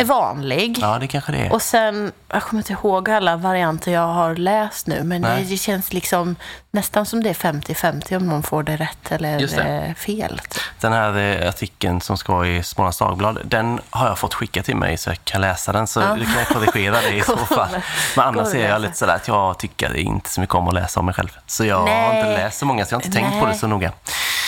är 0.01 0.05
vanlig. 0.05 0.79
Ja, 0.81 0.99
det 0.99 1.07
kanske 1.07 1.33
det 1.33 1.39
är. 1.39 1.53
Och 1.53 1.63
sen, 1.63 2.13
jag 2.33 2.43
kommer 2.43 2.61
inte 2.61 2.73
ihåg 2.73 3.11
alla 3.11 3.37
varianter 3.37 3.93
jag 3.93 4.07
har 4.07 4.35
läst 4.37 4.87
nu, 4.87 5.03
men 5.05 5.23
det, 5.23 5.29
Nej. 5.29 5.45
det 5.45 5.57
känns 5.57 5.93
liksom 5.93 6.37
nästan 6.71 7.07
som 7.07 7.23
det 7.23 7.31
är 7.31 7.35
50-50 7.35 8.17
om 8.17 8.29
man 8.29 8.43
får 8.43 8.63
det 8.63 8.77
rätt 8.77 9.13
eller 9.13 9.39
det. 9.39 9.87
eh, 9.89 9.95
fel. 9.95 10.39
typ. 10.51 10.63
Den 10.81 10.93
här 10.93 11.17
eh, 11.43 11.49
artikeln 11.49 12.01
som 12.01 12.17
ska 12.19 12.47
i 12.47 12.63
Smålands 12.63 12.99
Dagblad, 12.99 13.39
den 13.45 13.81
har 13.91 14.09
jag 14.09 14.19
fått 14.19 14.35
skicka 14.35 14.63
till 14.63 14.77
mig 14.77 14.97
så 14.97 15.11
jag 15.11 15.19
kan 15.25 15.41
läsa 15.41 15.73
den. 15.73 15.87
Så 15.87 16.01
Ja. 16.01 16.15
du 16.15 16.25
kan 16.25 16.45
korrigera 16.45 17.01
det 17.01 17.17
i 17.17 17.21
så 17.27 17.37
fall. 17.37 17.69
Men 18.17 18.25
annars 18.27 18.55
är 18.55 18.69
jag 18.69 18.81
lite 18.81 18.95
sådär 18.97 19.15
att 19.15 19.29
jag 19.29 19.59
tycker 19.59 19.97
inte 19.97 20.31
så 20.31 20.41
mycket 20.41 20.55
om 20.55 20.69
att 20.69 20.75
läsa 20.75 21.01
om 21.01 21.07
mig 21.07 21.15
själv. 21.15 21.39
Så 21.47 21.65
jag 21.65 21.77
har 21.79 21.85
Nej. 21.85 22.19
inte 22.19 22.33
läst 22.33 22.59
så 22.59 22.67
många, 22.67 22.85
så 22.85 22.95
jag 22.95 22.99
har 23.01 23.05
inte 23.05 23.19
tänkt 23.19 23.33
på 23.41 23.45
det 23.45 23.51
Nej. 23.51 23.59
så 23.59 23.67
noga. 23.67 23.93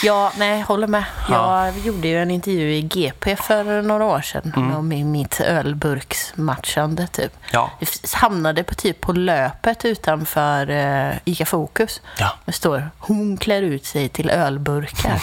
Ja, 0.02 0.32
nej, 0.36 0.58
jag 0.58 0.66
håller 0.66 0.86
med. 0.86 1.04
Ja. 1.28 1.64
Jag 1.66 1.78
gjorde 1.78 2.08
ju 2.08 2.22
en 2.22 2.30
intervju 2.30 2.74
i 2.74 2.82
GP 2.82 3.36
för 3.36 3.82
några 3.82 4.04
år 4.04 4.20
sedan 4.20 4.52
Mm. 4.56 4.76
om 4.76 5.10
mitt 5.12 5.40
ölburksmatchande 5.40 7.06
typ. 7.06 7.36
Ja. 7.52 7.70
F- 7.80 8.14
hamnade 8.14 8.62
på 8.62 8.74
typ 8.74 9.00
på 9.00 9.12
löpet 9.12 9.84
utanför 9.84 10.70
uh, 10.70 11.12
ICA 11.24 11.46
Fokus. 11.46 12.00
Ja. 12.18 12.30
Det 12.44 12.52
står 12.52 12.90
hon 12.98 13.36
klär 13.36 13.62
ut 13.62 13.86
sig 13.86 14.08
till 14.08 14.30
ölburkar. 14.30 15.20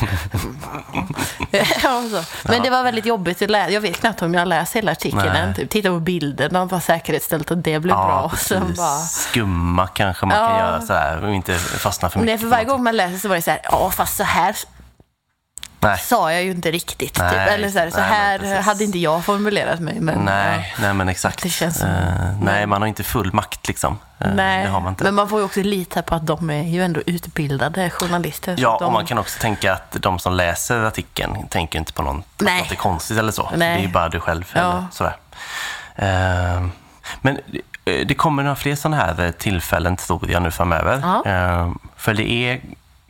ja, 1.84 2.04
så. 2.12 2.24
Men 2.44 2.62
det 2.62 2.70
var 2.70 2.84
väldigt 2.84 3.06
jobbigt 3.06 3.42
att 3.42 3.50
läsa. 3.50 3.72
Jag 3.72 3.82
vet 3.82 4.00
knappt 4.00 4.22
om 4.22 4.34
jag 4.34 4.48
läst 4.48 4.76
hela 4.76 4.92
artikeln 4.92 5.28
än. 5.36 5.54
Typ, 5.54 5.70
titta 5.70 5.90
på 5.90 6.00
bilderna, 6.00 6.66
var 6.66 6.80
säkerhetsställt 6.80 7.52
att 7.52 7.64
det 7.64 7.80
blev 7.80 7.96
bra. 7.96 8.10
Ja, 8.10 8.24
Och 8.34 8.38
sen 8.38 8.74
bara... 8.78 8.98
Skumma 9.00 9.88
kanske 9.88 10.26
man 10.26 10.38
kan 10.38 10.44
Ja. 10.52 10.60
göra 10.60 10.82
sådär 10.82 11.24
och 11.24 11.34
inte 11.34 11.54
fastna 11.58 12.10
för 12.10 12.20
mycket. 12.20 12.32
Nej, 12.32 12.38
för 12.38 12.48
varje 12.48 12.66
gång 12.66 12.84
man 12.84 12.98
läser 12.98 13.18
så 13.18 13.28
var 13.28 13.36
det 13.36 13.42
så 13.42 13.52
här, 13.52 13.60
ja 13.64 13.92
fast 13.92 14.18
så 14.18 14.24
här 14.24 14.56
Nej. 15.86 15.98
sa 16.00 16.32
jag 16.34 16.44
ju 16.44 16.52
inte 16.52 16.72
riktigt. 16.72 17.20
Nej, 17.20 17.30
typ. 17.30 17.54
Eller 17.54 17.70
så 17.70 17.80
här, 17.80 17.90
så 17.90 17.98
nej, 18.00 18.10
här 18.10 18.62
hade 18.62 18.84
inte 18.84 19.00
jag 19.00 19.26
formulerat 19.26 19.80
mig. 19.80 20.00
Men, 20.00 20.20
Nej, 20.20 20.76
nej 20.82 20.94
men 20.94 21.10
exakt. 21.10 21.44
Det 21.44 21.50
känns 21.50 21.78
som- 21.80 21.90
Eh, 21.90 22.38
nej, 22.42 22.66
man 22.66 22.82
har 22.82 22.88
inte 22.88 23.04
full 23.04 23.34
makt 23.34 23.68
liksom. 23.68 23.98
ja, 24.18 24.26
Eh, 24.26 24.34
nej. 24.34 24.64
Det 24.66 24.70
har 24.72 24.80
man 24.80 24.90
inte. 24.92 25.04
Men 25.04 25.16
man 25.16 25.30
får 25.30 25.40
ju 25.40 25.46
också 25.46 25.62
lita 25.62 26.02
på 26.02 26.16
att 26.16 26.28
de 26.28 26.50
är 26.50 26.64
ju 26.64 26.84
ändå 26.84 27.02
utbildade 27.06 27.90
journalister. 27.90 28.56
Ja, 28.58 28.78
de, 28.80 28.86
och 28.86 28.94
man 28.94 29.06
kan 29.06 29.18
också 29.18 29.40
tänka 29.40 29.74
att 29.74 29.92
de 30.00 30.20
som 30.20 30.34
läser 30.34 30.84
artikeln 30.84 31.48
tänker 31.50 31.80
inte 31.80 31.94
på 31.94 32.02
någon, 32.04 32.20
att 32.20 32.42
något 32.42 32.72
är 32.72 32.76
konstigt 32.76 33.18
eller 33.18 33.32
så. 33.32 33.52
Det 33.56 33.66
är 33.66 33.80
ju 33.80 33.88
bara 33.88 34.10
du 34.10 34.20
själv. 34.20 34.52
Ja. 34.56 34.60
Eller 34.62 34.86
sådär. 34.92 35.16
Eh, 35.96 36.68
men 37.22 37.38
det 38.08 38.14
kommer 38.18 38.44
några 38.44 38.56
fler 38.56 38.76
sådana 38.76 38.98
här 38.98 39.32
tillfällen 39.32 39.98
tror 39.98 40.32
jag 40.32 40.42
nu 40.44 40.52
framöver. 40.52 41.02
Ja. 41.26 41.32
Eh, 41.32 41.72
för 41.98 42.14
det 42.14 42.32
är 42.32 42.62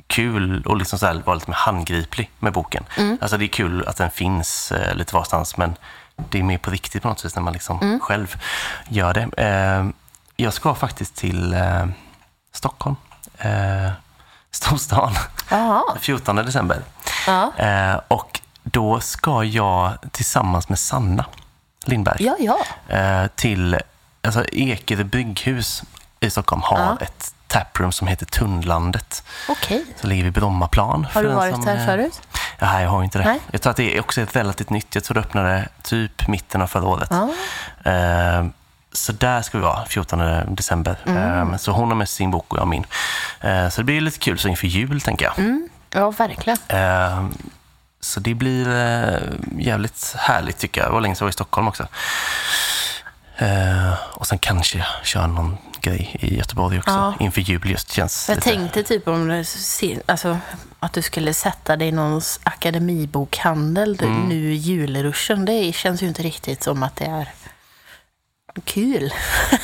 kul 0.07 0.63
att 0.71 0.77
liksom 0.77 0.99
så 0.99 1.05
här 1.05 1.21
vara 1.25 1.33
lite 1.35 1.49
mer 1.49 1.57
handgriplig 1.57 2.31
med 2.39 2.53
boken. 2.53 2.83
Alltså 3.21 3.37
det 3.37 3.45
är 3.45 3.47
kul 3.47 3.87
att 3.87 3.97
den 3.97 4.11
finns 4.11 4.71
eh, 4.71 4.95
lite 4.95 5.15
varstans, 5.15 5.57
men 5.57 5.75
det 6.29 6.39
är 6.39 6.43
mer 6.43 6.57
på 6.57 6.71
riktigt 6.71 7.01
på 7.03 7.09
något 7.09 7.25
vis 7.25 7.35
när 7.35 7.43
man 7.43 7.53
liksom 7.53 7.99
själv 7.99 8.35
gör 8.89 9.13
det. 9.13 9.29
Eh, 9.43 9.85
jag 10.35 10.53
ska 10.53 10.75
faktiskt 10.75 11.15
till 11.15 11.53
eh, 11.53 11.85
Stockholm, 12.51 12.95
eh, 13.37 13.91
storstan, 14.51 15.13
Jaha. 15.49 15.83
14 15.99 16.35
december. 16.35 16.81
Eh, 17.57 17.99
och 18.07 18.41
då 18.63 18.99
ska 18.99 19.43
jag 19.43 19.93
tillsammans 20.11 20.69
med 20.69 20.79
Sanna 20.79 21.25
Lindberg 21.85 22.17
Ja, 22.19 22.35
ja. 22.39 22.95
eh, 22.95 23.27
till 23.35 23.79
alltså 24.23 24.45
Ekerö 24.51 25.03
brygghus 25.03 25.83
i 26.19 26.29
Stockholm 26.29 26.61
har 26.61 26.79
Ja. 26.79 26.97
ett 27.01 27.34
taproom 27.47 27.91
som 27.91 28.07
heter 28.07 28.25
Tunnlandet. 28.25 29.23
Okej. 29.49 29.85
Så 30.01 30.07
ligger 30.07 30.23
vid 30.23 30.33
Brommaplan. 30.33 31.07
Har 31.11 31.23
du 31.23 31.29
varit 31.29 31.55
som, 31.55 31.67
här 31.67 31.77
eh, 31.77 31.85
förut? 31.85 32.21
Nej, 32.59 32.83
jag 32.83 32.89
har 32.89 33.03
inte 33.03 33.17
det. 33.17 33.25
Nej. 33.25 33.39
Jag 33.51 33.61
tror 33.61 33.71
att 33.71 33.77
det 33.77 33.97
är 33.97 33.99
också 33.99 34.21
ett 34.21 34.35
relativt 34.35 34.69
nytt. 34.69 34.95
Jag 34.95 35.03
tror 35.03 35.15
det 35.15 35.19
öppnade 35.19 35.69
typ 35.83 36.27
mitten 36.27 36.61
av 36.61 36.67
förra 36.67 36.85
året. 36.85 37.09
Ja. 37.11 37.29
Eh, 37.91 38.45
så 38.91 39.11
där 39.11 39.41
ska 39.41 39.57
vi 39.57 39.63
vara, 39.63 39.85
14 39.85 40.19
december. 40.55 40.97
Mm. 41.05 41.53
Eh, 41.53 41.57
så 41.57 41.71
hon 41.71 41.87
har 41.87 41.95
med 41.95 42.09
sin 42.09 42.31
bok 42.31 42.53
och 42.53 42.59
jag 42.59 42.67
min. 42.67 42.85
Eh, 43.41 43.69
så 43.69 43.81
det 43.81 43.85
blir 43.85 44.01
lite 44.01 44.19
kul 44.19 44.39
så 44.39 44.47
inför 44.47 44.67
jul, 44.67 45.01
tänker 45.01 45.25
jag. 45.25 45.39
Mm. 45.39 45.69
Ja, 45.91 46.11
verkligen. 46.11 46.57
Eh, 46.67 47.25
så 47.99 48.19
det 48.19 48.33
blir 48.33 48.67
jävligt 49.57 50.15
härligt 50.17 50.57
tycker 50.57 50.81
jag. 50.81 50.89
Det 50.89 50.93
var 50.93 51.01
länge 51.01 51.15
sedan 51.15 51.23
jag 51.23 51.25
var 51.25 51.29
i 51.29 51.33
Stockholm 51.33 51.67
också. 51.67 51.87
Eh, 53.37 53.93
och 54.13 54.27
sen 54.27 54.37
kanske 54.37 54.77
jag 54.77 54.87
kör 55.03 55.27
någon 55.27 55.57
grej 55.85 56.15
i 56.19 56.35
Göteborg 56.37 56.77
också. 56.79 56.91
Ja. 56.91 57.13
Inför 57.19 57.41
jul 57.41 57.69
just. 57.71 57.91
Känns 57.91 58.29
Jag 58.29 58.35
lite... 58.35 58.49
tänkte 58.49 58.83
typ 58.83 59.07
om 59.07 59.43
se- 59.45 59.99
alltså, 60.05 60.37
att 60.79 60.93
du 60.93 61.01
skulle 61.01 61.33
sätta 61.33 61.75
dig 61.75 61.87
i 61.87 61.91
någon 61.91 62.21
akademibokhandel 62.43 63.99
Mm. 64.03 64.29
nu 64.29 64.53
i 64.53 64.55
julruschen. 64.55 65.45
Det 65.45 65.75
känns 65.75 66.03
ju 66.03 66.07
inte 66.07 66.23
riktigt 66.23 66.63
som 66.63 66.83
att 66.83 66.95
det 66.95 67.05
är 67.05 67.29
kul 68.61 69.13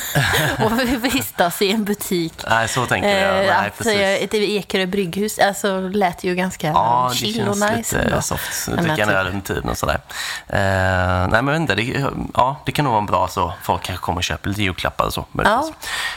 att 0.58 0.72
vistas 0.88 1.62
i 1.62 1.72
en 1.72 1.84
butik. 1.84 2.32
Nej, 2.50 2.68
så 2.68 2.86
tänker 2.86 3.08
jag. 3.08 3.28
Eh, 3.28 3.46
Nej, 3.46 3.50
att 3.68 3.78
precis. 3.78 3.92
eh, 3.96 4.08
ett 4.24 4.34
Ekerö 4.34 4.86
brygghus 4.86 5.38
alltså, 5.38 5.80
lät 5.80 6.24
ju 6.24 6.34
ganska 6.34 6.66
Ja, 6.66 7.08
det 7.12 7.16
chill 7.18 7.48
och 7.48 7.56
känns 7.58 7.76
nice. 7.76 7.96
lite 7.96 8.08
ändå. 8.08 8.22
soft. 8.22 8.68
Men 8.68 8.84
Dricka 8.84 9.02
en 9.02 9.08
att- 9.08 9.14
öl 9.14 9.26
under 9.26 9.40
tiden 9.40 9.68
och 9.68 9.78
sådär. 9.78 10.00
Eh, 10.48 11.28
nej, 11.28 11.42
men 11.42 11.54
inte. 11.54 11.74
Det, 11.74 12.04
ja, 12.34 12.56
det 12.66 12.72
kan 12.72 12.84
nog 12.84 12.92
vara 12.94 13.02
bra 13.04 13.28
så 13.28 13.52
folk 13.62 13.82
kanske 13.82 14.04
kommer 14.04 14.16
och 14.18 14.24
köper 14.24 14.48
lite 14.48 14.62
julklappar 14.62 15.04
och 15.06 15.12
så. 15.14 15.24
möjligtvis. 15.32 15.72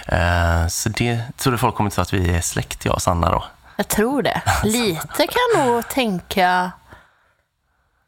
Eh, 0.08 0.68
så 0.68 0.90
det 0.90 1.22
tror 1.38 1.52
du 1.52 1.58
folk 1.58 1.76
kommer 1.76 1.90
tro 1.90 2.02
att 2.02 2.14
vi 2.14 2.36
är 2.36 2.42
släkt, 2.42 2.86
jag 2.86 2.96
och 2.96 3.02
Sanna 3.02 3.30
då? 3.32 3.44
Jag 3.78 3.88
tror 3.88 4.22
det. 4.22 4.42
Lite 4.64 5.28
kan 5.28 5.66
nog 5.66 5.88
tänka... 5.88 6.72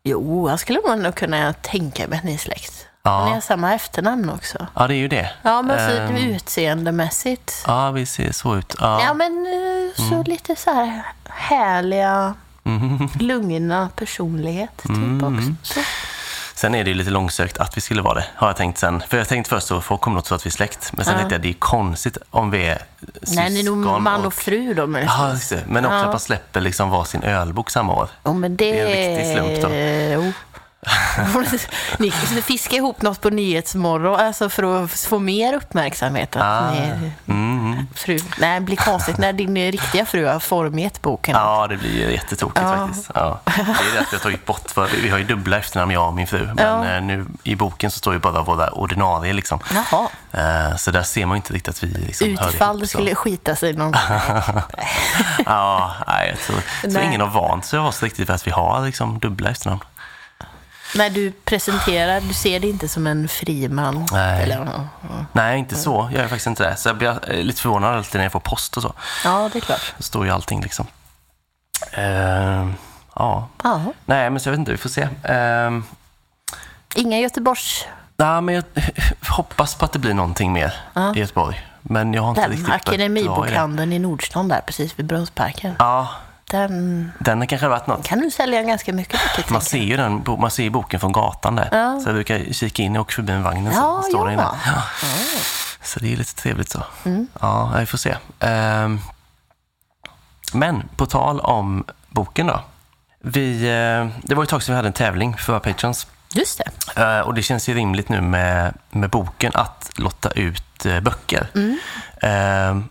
Jo, 0.03 0.49
jag 0.49 0.59
skulle 0.59 0.79
nog 0.95 1.15
kunna 1.15 1.53
tänka 1.53 2.07
mig 2.07 2.17
att 2.17 2.23
ni 2.23 2.33
är 2.33 2.37
släkt. 2.37 2.87
Ja. 3.07 3.25
Ni 3.25 3.31
har 3.33 3.41
samma 3.41 3.73
efternamn 3.73 4.29
också. 4.29 4.67
Ja, 4.73 4.87
det 4.87 4.93
är 4.93 4.97
ju 4.97 5.07
det. 5.07 5.29
Ja, 5.41 5.61
men 5.61 5.89
så 5.89 5.97
Ehm, 5.97 6.15
utseendemässigt. 6.15 7.63
Ja, 7.67 7.91
vi 7.91 8.05
ser 8.05 8.31
så 8.31 8.55
ut. 8.55 8.75
Ja. 8.79 9.01
Ja, 9.03 9.13
men 9.13 9.45
eh, 9.45 10.09
så 10.09 10.23
lite 10.23 10.55
så 10.55 10.71
här 10.73 11.03
härliga, 11.29 12.33
lugna 13.19 13.89
personlighet 13.95 14.69
typ 14.77 15.23
också. 15.23 15.53
Så. 15.63 15.79
Sen 16.55 16.75
är 16.75 16.83
det 16.83 16.89
ju 16.89 16.95
lite 16.95 17.09
långsökt 17.11 17.57
att 17.57 17.77
vi 17.77 17.81
skulle 17.81 18.01
vara 18.01 18.13
det, 18.13 18.25
har 18.35 18.47
jag 18.47 18.55
tänkt 18.57 18.77
sen. 18.77 19.03
För 19.07 19.17
jag 19.17 19.27
tänkte 19.27 19.49
först 19.49 19.71
att 19.71 19.83
folk 19.83 20.01
kommer 20.01 20.15
nog 20.15 20.23
tro 20.23 20.35
att 20.35 20.45
vi 20.45 20.47
är 20.47 20.51
släkt. 20.51 20.91
Men 20.93 21.05
sen 21.05 21.13
Ja. 21.13 21.17
tänkte 21.19 21.35
jag 21.35 21.41
det 21.41 21.49
är 21.49 21.53
konstigt 21.53 22.17
om 22.29 22.51
vi 22.51 22.65
är 22.67 22.81
Nej, 23.21 23.49
ni 23.49 23.59
är 23.59 23.63
nog 23.63 23.83
syskon 23.83 24.03
man 24.03 24.25
och 24.25 24.33
fru 24.33 24.73
då 24.73 24.99
Ja, 25.07 25.29
just 25.31 25.49
det. 25.49 25.63
Men 25.67 25.85
också 25.85 25.95
Ja. 25.97 26.03
att 26.03 26.07
man 26.09 26.19
släpper 26.19 26.61
liksom 26.61 26.89
varsin 26.89 27.23
ölbok 27.23 27.69
samma 27.69 27.93
år. 27.93 28.09
Ja, 28.23 28.33
men 28.33 28.55
det, 28.57 28.71
Det 28.71 28.79
är 28.79 29.09
en 29.09 29.17
riktig 29.17 29.33
slump 29.35 29.61
då. 29.61 29.69
Jo. 30.13 30.31
ni 31.99 32.41
fiskar 32.41 32.77
ihop 32.77 33.01
något 33.01 33.21
på 33.21 33.29
Nyhetsmorgon 33.29 34.19
alltså 34.19 34.49
för 34.49 34.83
att 34.83 34.91
få 34.91 35.19
mer 35.19 35.53
uppmärksamhet. 35.53 36.35
Att 36.35 36.43
Ah. 36.43 36.71
ni 36.71 37.11
Mm. 37.27 37.87
fru. 37.95 38.19
Nej, 38.37 38.59
det 38.59 38.65
blir 38.65 38.75
konstigt 38.75 39.17
när 39.17 39.33
din 39.33 39.57
riktiga 39.71 40.05
fru 40.05 40.25
har 40.25 40.39
formgett 40.39 41.01
boken. 41.01 41.35
Ja, 41.35 41.67
det 41.69 41.77
blir 41.77 41.91
ju 42.07 42.11
jättetokigt 42.13 42.61
Ja. 42.61 42.77
faktiskt. 42.77 43.11
Ja. 43.15 43.39
Det 43.45 43.51
är 43.61 43.65
därför 43.65 43.97
jag 44.11 44.19
har 44.19 44.23
tagit 44.23 44.45
bort, 44.45 44.71
för 44.71 44.87
vi 45.01 45.09
har 45.09 45.17
ju 45.17 45.23
dubbla 45.23 45.57
efternamn 45.57 45.91
jag 45.91 46.07
och 46.07 46.13
min 46.13 46.27
fru. 46.27 46.45
Men 46.55 46.65
Ja. 46.65 46.95
eh, 46.95 47.01
nu 47.01 47.25
i 47.43 47.55
boken 47.55 47.91
så 47.91 47.97
står 47.97 48.13
ju 48.13 48.19
bara 48.19 48.41
våra 48.41 48.69
ordinarie 48.69 49.33
liksom. 49.33 49.59
Jaha. 49.91 50.07
Eh, 50.31 50.75
Så 50.77 50.91
där 50.91 51.03
ser 51.03 51.25
man 51.25 51.35
ju 51.35 51.37
inte 51.37 51.53
riktigt 51.53 51.69
att 51.75 51.83
vi 51.83 51.87
liksom 51.87 52.27
Utfall 52.27 52.69
ihop, 52.69 52.81
det 52.81 52.87
skulle 52.87 53.15
skita 53.15 53.55
sig 53.55 53.73
någon. 53.73 53.93
Ja, 55.45 55.95
nej, 56.07 56.29
jag 56.29 56.39
tror, 56.39 56.59
jag 56.83 56.91
tror 56.91 57.03
ingen 57.03 57.21
har 57.21 57.27
vant 57.27 57.65
sig 57.65 57.79
av 57.79 57.85
oss 57.85 58.03
riktigt 58.03 58.27
för 58.27 58.33
att 58.33 58.47
vi 58.47 58.51
har 58.51 58.85
liksom 58.85 59.19
dubbla 59.19 59.49
efternamn. 59.49 59.81
När 60.95 61.09
du 61.09 61.31
presenterar, 61.31 62.21
du 62.21 62.33
ser 62.33 62.59
det 62.59 62.69
inte 62.69 62.87
som 62.87 63.07
en 63.07 63.27
fri 63.27 63.69
man. 63.69 64.07
Nej. 64.11 64.43
Eller, 64.43 64.55
ja, 64.55 64.65
ja. 65.01 65.25
Nej, 65.33 65.59
inte 65.59 65.75
så. 65.75 66.09
Jag 66.13 66.23
är 66.23 66.27
faktiskt 66.27 66.47
inte 66.47 66.69
det. 66.69 66.75
Så 66.75 66.89
jag 66.89 66.97
blir 66.97 67.43
lite 67.43 67.61
förvånad 67.61 67.95
alltid 67.95 68.15
när 68.19 68.25
jag 68.25 68.31
får 68.31 68.39
post 68.39 68.77
och 68.77 68.83
så. 68.83 68.93
ja, 69.23 69.49
det 69.53 69.59
är 69.59 69.61
klart. 69.61 69.93
Då 69.97 70.03
står 70.03 70.25
ju 70.25 70.31
allting 70.31 70.61
liksom. 70.61 70.87
Eh, 71.91 72.67
ja, 73.15 73.47
Ja. 73.63 73.81
nej, 74.05 74.29
men 74.29 74.39
så 74.39 74.47
jag 74.49 74.51
vet 74.51 74.59
inte. 74.59 74.71
Vi 74.71 74.77
får 74.77 74.89
se. 74.89 75.03
Uh, 75.03 75.81
Inga 76.95 77.19
Göteborgs... 77.19 77.85
nej, 78.17 78.41
men 78.41 78.55
jag 78.55 78.63
hoppas 79.29 79.75
på 79.75 79.85
att 79.85 79.91
det 79.93 79.99
blir 79.99 80.13
någonting 80.13 80.53
mer 80.53 80.73
Ja. 80.93 81.15
i 81.15 81.19
Göteborg. 81.19 81.65
Men 81.81 82.13
jag 82.13 82.21
har 82.21 82.29
inte 82.29 82.41
Den 82.41 82.49
riktigt 82.51 82.67
det. 82.67 82.73
akademibokhandeln 82.73 83.93
i 83.93 83.99
Nordstan 83.99 84.47
där 84.47 84.61
precis 84.61 84.99
vid 84.99 85.05
Brunnsparken. 85.05 85.75
Ja, 85.79 86.09
Den 86.51 87.11
den 87.19 87.39
har 87.39 87.45
kanske 87.45 87.67
varit 87.67 87.87
något. 87.87 88.05
kan 88.05 88.19
du 88.19 88.31
sälja 88.31 88.61
ganska 88.61 88.93
mycket 88.93 89.19
böcker 89.35 89.53
Man 89.53 89.61
ser 89.61 89.77
ju 89.77 89.97
den, 89.97 90.23
man 90.39 90.51
ser 90.51 90.63
ju 90.63 90.69
boken 90.69 90.99
från 90.99 91.11
gatan 91.11 91.55
där. 91.55 91.69
Ja. 91.71 91.99
Så 91.99 92.07
jag 92.09 92.15
brukar 92.15 92.53
kika 92.53 92.83
in 92.83 92.95
och 92.95 93.01
åka 93.01 93.11
förbi 93.11 93.33
en 93.33 93.43
vagn 93.43 93.71
så 93.73 93.79
Ja, 93.79 94.03
står 94.09 94.25
den 94.27 94.39
ja. 94.39 94.55
inne. 94.65 94.73
Ja. 94.75 94.83
Så 95.81 95.99
det 95.99 96.13
är 96.13 96.17
lite 96.17 96.35
trevligt 96.35 96.69
så. 96.69 96.83
Mm. 97.05 97.27
Ja, 97.41 97.73
vi 97.79 97.85
får 97.85 97.97
se. 97.97 98.15
Ehm, 98.39 98.99
men 100.53 100.83
på 100.95 101.05
tal 101.05 101.39
om 101.39 101.83
boken 102.09 102.47
då. 102.47 102.59
Vi, 103.19 103.61
eh, 103.63 104.21
det 104.27 104.35
var 104.35 104.43
ett 104.43 104.49
tag 104.49 104.63
sedan 104.63 104.73
vi 104.73 104.77
hade 104.77 104.87
en 104.87 104.93
tävling 104.93 105.37
för 105.37 105.53
våra 105.53 105.59
patrons. 105.59 106.07
Just 106.33 106.61
det. 106.95 107.01
Eh, 107.01 107.19
och 107.19 107.33
det 107.33 107.41
känns 107.43 107.69
ju 107.69 107.73
rimligt 107.73 108.09
nu 108.09 108.21
med, 108.21 108.73
med 108.89 109.09
boken 109.09 109.51
att 109.55 109.91
lotta 109.97 110.29
ut 110.29 110.85
eh, 110.85 110.99
böcker. 110.99 111.47
Mm. 111.55 112.83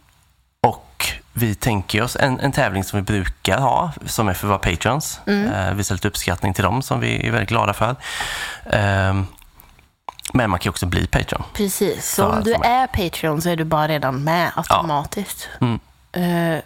Vi 1.38 1.55
tänker 1.55 2.02
oss 2.02 2.16
en, 2.16 2.40
en 2.40 2.52
tävling 2.52 2.85
som 2.85 2.97
vi 2.99 3.02
brukar 3.02 3.59
ha, 3.59 3.93
som 4.07 4.28
är 4.28 4.35
för 4.35 4.47
våra 4.47 4.59
patrons. 4.59 5.21
Mm. 5.26 5.52
Eh, 5.52 5.75
visar 5.75 5.95
lite 5.95 6.09
uppskattning 6.09 6.55
till 6.55 6.64
dem 6.64 6.83
som 6.83 7.00
vi 7.00 7.26
är 7.26 7.31
väldigt 7.31 7.49
glada 7.49 7.73
för. 7.73 7.97
Ehm, 8.73 9.26
men 10.33 10.50
man 10.50 10.59
kan 10.61 10.71
också 10.71 10.87
bli 10.87 11.07
patron. 11.07 11.43
Precis. 11.55 12.14
Så 12.14 12.26
om 12.26 12.43
du 12.45 12.55
är 12.55 12.87
Patreon 12.87 13.43
så 13.43 13.49
är 13.49 13.57
du 13.57 13.64
bara 13.64 13.88
redan 13.88 14.25
med 14.25 14.50
automatiskt. 14.55 15.49
Mm. 15.61 15.78
Eh, 16.12 16.61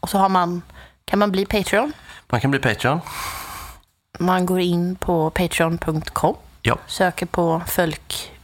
och 0.00 0.10
så 0.10 0.18
har 0.18 0.28
man, 0.28 0.62
kan 1.04 1.18
man 1.18 1.32
bli 1.32 1.46
Patreon. 1.46 1.92
Man 2.28 2.40
kan 2.40 2.50
bli 2.50 2.60
patron. 2.60 3.00
Man 4.18 4.46
går 4.46 4.60
in 4.60 4.96
på 4.96 5.30
patreon.com, 5.30 6.36
Ja. 6.62 6.78
söker 6.86 7.26
på 7.26 7.62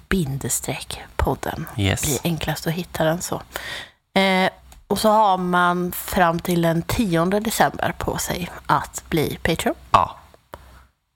bindestreck 0.08 1.00
podden. 1.16 1.66
Yes. 1.76 2.00
Det 2.00 2.06
blir 2.06 2.20
enklast 2.32 2.66
att 2.66 2.72
hitta 2.72 3.04
den 3.04 3.20
så. 3.20 3.42
Eh, 4.14 4.50
och 4.90 4.98
så 4.98 5.10
har 5.10 5.38
man 5.38 5.92
fram 5.92 6.38
till 6.40 6.62
den 6.62 6.82
10 6.82 7.24
december 7.24 7.94
på 7.98 8.18
sig 8.18 8.50
att 8.66 9.02
bli 9.08 9.38
Patreon. 9.42 9.74
Ja. 9.90 10.16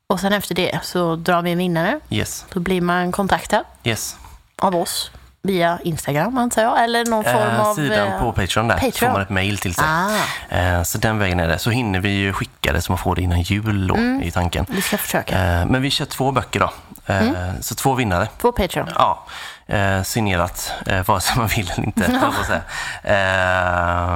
Och 0.06 0.20
sen 0.20 0.32
efter 0.32 0.54
det 0.54 0.78
så 0.82 1.16
drar 1.16 1.42
vi 1.42 1.52
en 1.52 1.58
vinnare. 1.58 2.00
Yes. 2.10 2.44
Då 2.52 2.60
blir 2.60 2.80
man 2.80 3.12
kontaktad 3.12 3.64
Yes. 3.84 4.16
av 4.56 4.76
oss 4.76 5.10
via 5.42 5.78
Instagram 5.84 6.38
antar 6.38 6.62
jag. 6.62 6.84
Eller 6.84 7.04
någon 7.06 7.24
form 7.24 7.36
Eh, 7.36 7.60
av... 7.68 7.74
sidan 7.74 8.08
eh, 8.12 8.20
på 8.20 8.32
Patreon 8.32 8.68
där 8.68 8.78
får 8.78 8.90
Patreon. 8.90 9.12
man 9.12 9.22
ett 9.22 9.30
mail 9.30 9.58
till 9.58 9.74
sig. 9.74 9.84
Ah, 9.88 10.10
Eh, 10.56 10.82
så 10.82 10.98
den 10.98 11.18
vägen 11.18 11.40
är 11.40 11.48
det. 11.48 11.58
Så 11.58 11.70
hinner 11.70 12.00
vi 12.00 12.08
ju 12.08 12.32
skicka 12.32 12.72
det 12.72 12.82
så 12.82 12.92
man 12.92 12.98
får 12.98 13.14
det 13.16 13.22
innan 13.22 13.42
jul 13.42 13.86
då, 13.86 13.94
Mm. 13.94 14.22
i 14.22 14.30
tanken. 14.30 14.66
vi 14.68 14.82
ska 14.82 14.98
försöka. 14.98 15.60
Eh, 15.60 15.66
men 15.66 15.82
vi 15.82 15.90
kör 15.90 16.04
två 16.06 16.30
böcker 16.32 16.60
då. 16.60 16.70
Eh, 17.06 17.22
Mm. 17.28 17.62
Så 17.62 17.74
två 17.74 17.94
vinnare. 17.94 18.28
På 18.38 18.52
Patreon. 18.52 18.88
Ja, 18.94 19.24
eh, 19.66 20.02
signerat 20.02 20.72
eh, 20.86 21.02
vare 21.06 21.20
sig 21.20 21.36
man 21.36 21.46
vill 21.46 21.70
eller 21.70 21.84
inte. 21.86 22.20
säga. 22.46 22.62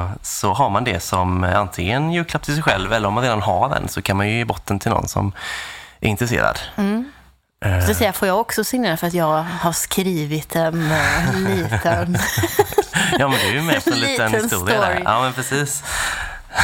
Eh, 0.02 0.10
så 0.22 0.52
har 0.52 0.70
man 0.70 0.84
det 0.84 1.00
som 1.00 1.44
antingen 1.44 2.12
julklapp 2.12 2.42
till 2.42 2.54
sig 2.54 2.62
själv 2.62 2.92
eller 2.92 3.08
om 3.08 3.14
man 3.14 3.22
redan 3.24 3.42
har 3.42 3.68
den 3.68 3.88
så 3.88 4.02
kan 4.02 4.16
man 4.16 4.28
ju 4.28 4.36
ge 4.38 4.44
bort 4.44 4.66
den 4.66 4.78
till 4.78 4.90
någon 4.90 5.08
som 5.08 5.32
är 6.00 6.08
intresserad. 6.08 6.58
Mm. 6.76 7.10
Eh, 7.64 7.86
Så 7.86 7.94
säga, 7.94 8.12
får 8.12 8.28
jag 8.28 8.40
också 8.40 8.64
signera 8.64 8.96
för 8.96 9.06
att 9.06 9.14
jag 9.14 9.42
har 9.60 9.72
skrivit 9.72 10.56
en 10.56 10.92
eh, 10.92 11.32
liten... 11.34 12.18
ja, 13.18 13.28
men 13.28 13.38
du 13.38 13.48
är 13.48 13.52
ju 13.52 13.62
med 13.62 13.84
på 13.84 13.90
en 13.90 13.96
liten, 14.00 14.30
Liten 14.30 14.42
historia 14.44 14.80
där. 14.80 14.86
story. 14.90 15.02
Ja, 15.04 15.20
men 15.20 15.32
precis. 15.32 15.82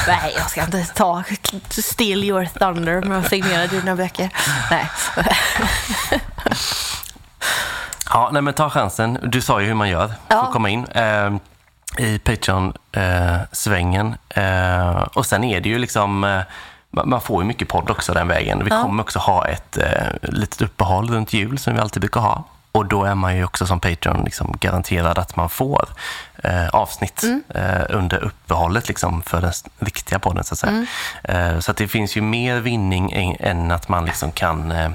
Nej, 0.09 0.35
jag 0.39 0.51
ska 0.51 0.63
inte 0.63 0.85
ta 0.95 1.23
Still 1.71 2.25
your 2.25 2.45
thunder 2.59 3.01
med 3.03 3.19
att 3.19 3.29
signera 3.29 3.67
dina 3.67 3.97
böcker. 3.97 4.31
Nej. 4.71 4.87
Ja, 8.15 8.29
nej, 8.33 8.43
men 8.43 8.55
ta 8.55 8.71
chansen. 8.71 9.19
Du 9.23 9.41
sa 9.41 9.61
ju 9.61 9.67
hur 9.67 9.75
man 9.75 9.89
gör 9.89 10.07
för 10.07 10.15
Ja. 10.29 10.43
att 10.43 10.53
komma 10.53 10.69
in. 10.69 10.85
Eh, 10.87 11.33
i 11.99 12.19
Patreon-svängen. 12.19 14.15
Eh, 14.29 14.91
och 15.15 15.27
sen 15.27 15.45
är 15.45 15.61
det 15.61 15.69
ju 15.69 15.79
liksom, 15.79 16.25
eh, 16.25 16.41
man 16.91 17.21
får 17.21 17.43
ju 17.43 17.47
mycket 17.49 17.69
podd 17.69 17.91
också 17.91 18.13
den 18.15 18.29
vägen. 18.29 18.65
Vi 18.65 18.71
Ja. 18.71 18.83
kommer 18.83 19.03
också 19.03 19.19
ha 19.19 19.47
ett 19.49 19.77
eh, 19.77 20.07
litet 20.23 20.63
uppehåll 20.63 21.11
runt 21.11 21.33
jul 21.33 21.59
som 21.59 21.75
vi 21.75 21.81
alltid 21.81 22.01
brukar 22.01 22.21
ha. 22.21 22.45
Och 22.73 22.87
då 22.87 23.05
är 23.05 23.15
man 23.15 23.37
ju 23.37 23.45
också 23.45 23.67
som 23.67 23.81
Patreon 23.81 24.25
liksom 24.25 24.55
garanterad 24.61 25.19
att 25.19 25.37
man 25.37 25.49
får 25.49 25.89
eh, 26.45 26.69
avsnitt 26.69 27.23
Mm. 27.23 27.43
eh, 27.55 27.83
under 27.89 28.25
uppehållet 28.25 28.89
liksom 28.89 29.23
för 29.23 29.41
den 29.41 29.53
riktiga 29.79 30.19
podden 30.19 30.45
så 30.45 30.55
att 30.55 30.59
säga. 30.59 30.73
Mm. 30.73 30.87
Eh, 31.55 31.61
så 31.61 31.71
att 31.71 31.77
det 31.77 31.89
finns 31.89 32.17
ju 32.17 32.21
mer 32.21 32.61
vinning 32.61 33.13
än, 33.13 33.37
än 33.41 33.71
att 33.71 33.89
man 33.89 34.05
liksom 34.05 34.33
kan 34.33 34.73
eh, 34.73 34.91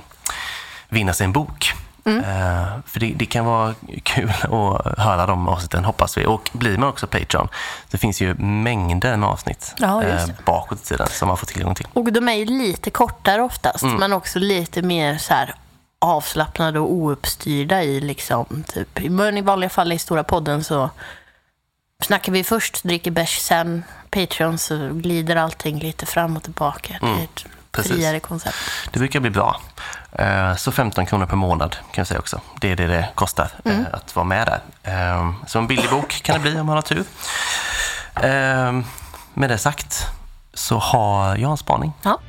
vinna 0.89 1.13
sig 1.13 1.25
en 1.25 1.31
bok. 1.33 1.73
Mm. 2.09 2.23
Eh, 2.23 2.67
för 2.85 2.99
det, 2.99 3.13
det 3.15 3.25
kan 3.25 3.45
vara 3.45 3.75
kul 4.03 4.29
att 4.43 4.97
höra 4.99 5.25
de 5.25 5.47
avsnitten, 5.47 5.85
hoppas 5.85 6.17
vi. 6.17 6.25
Och 6.25 6.49
blir 6.53 6.77
man 6.77 6.89
också 6.89 7.07
Patreon, 7.07 7.47
det 7.91 7.97
finns 7.97 8.21
ju 8.21 8.33
mängder 8.33 9.17
med 9.17 9.29
avsnitt 9.29 9.75
Ja, 9.77 10.01
det. 10.01 10.35
bakåt 10.45 10.81
i 10.81 10.85
tiden 10.85 11.07
som 11.11 11.27
man 11.27 11.37
får 11.37 11.45
tillgång 11.47 11.75
till. 11.75 11.87
Och 11.93 12.13
de 12.13 12.29
är 12.29 12.33
ju 12.33 12.45
lite 12.45 12.89
kortare 12.89 13.41
oftast, 13.41 13.83
Mm. 13.83 13.95
men 13.95 14.13
också 14.13 14.39
lite 14.39 14.81
mer 14.81 15.17
så 15.17 15.33
här 15.33 15.55
avslappnade 16.01 16.79
och 16.79 16.93
ouppstyrda 16.93 17.83
i 17.83 18.01
liksom, 18.01 18.63
typ, 18.67 18.99
men 19.09 19.37
i 19.37 19.41
vanliga 19.41 19.69
fall 19.69 19.91
i 19.91 19.99
stora 19.99 20.23
podden 20.23 20.63
så 20.63 20.89
snackar 22.03 22.31
vi 22.31 22.43
först, 22.43 22.83
dricker 22.83 23.11
bärs, 23.11 23.37
sen 23.39 23.83
Patreon 24.09 24.57
så 24.57 24.89
glider 24.93 25.35
allting 25.35 25.79
lite 25.79 26.05
fram 26.05 26.37
och 26.37 26.43
tillbaka. 26.43 26.97
Det 27.01 27.07
är 27.07 27.13
ett 27.23 27.45
Mm. 27.45 27.57
precis. 27.71 27.91
friare 27.91 28.19
koncept. 28.19 28.55
Det 28.91 28.99
brukar 28.99 29.19
bli 29.19 29.29
bra. 29.29 29.61
Eh, 30.11 30.55
Så 30.55 30.71
15 30.71 31.05
kronor 31.05 31.25
per 31.25 31.35
månad 31.35 31.71
kan 31.71 32.01
jag 32.01 32.07
säga 32.07 32.19
också. 32.19 32.41
Det 32.61 32.71
är 32.71 32.75
det 32.75 32.87
det 32.87 33.09
kostar 33.15 33.51
eh, 33.65 33.71
Mm. 33.71 33.85
att 33.93 34.15
vara 34.15 34.23
med 34.25 34.47
där. 34.47 34.61
Eh, 35.15 35.31
Så 35.47 35.59
en 35.59 35.67
billig 35.67 35.89
bok 35.89 36.21
kan 36.23 36.33
det 36.35 36.39
bli 36.41 36.59
om 36.59 36.65
man 36.65 36.75
har 36.75 36.81
tur. 36.81 37.03
Med 39.33 39.49
det 39.49 39.57
sagt 39.57 40.05
så 40.53 40.77
har 40.77 41.35
jag 41.35 41.51
en 41.51 41.57
spaning. 41.57 41.93
Ja. 42.01 42.19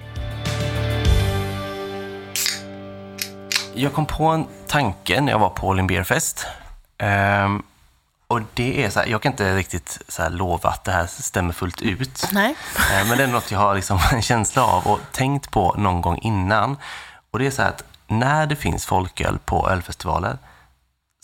Jag 3.75 3.93
kom 3.93 4.07
på 4.07 4.25
en 4.27 4.47
tanke 4.67 5.21
när 5.21 5.33
jag 5.33 5.39
var 5.39 5.51
på 5.51 5.73
Beer 5.89 6.05
Fest. 6.05 6.47
Och 8.27 8.41
det 8.55 8.85
är 8.85 8.91
så 8.91 9.01
här, 9.01 9.07
jag 9.07 9.23
kan 9.23 9.33
inte 9.33 9.57
riktigt 9.57 9.99
så 10.09 10.29
lova 10.29 10.71
att 10.71 10.85
det 10.85 10.93
här 10.93 11.07
stämmer 11.07 11.53
fullt 11.53 11.83
ut. 11.83 12.29
Nej. 12.33 12.55
Men 13.09 13.19
det 13.19 13.25
är 13.25 13.29
något 13.29 13.51
jag 13.51 13.59
har 13.59 13.75
liksom 13.75 13.99
en 14.13 14.23
känsla 14.23 14.65
av 14.65 14.87
och 14.87 15.01
tänkt 15.13 15.51
på 15.51 15.75
någon 15.79 16.01
gång 16.01 16.19
innan. 16.23 16.77
Och 17.31 17.39
det 17.39 17.47
är 17.47 17.51
så 17.51 17.63
här 17.63 17.69
att 17.69 17.85
när 18.07 18.47
det 18.47 18.57
finns 18.57 18.87
folköl 18.87 19.39
på 19.45 19.71
ölfestivaler 19.71 20.39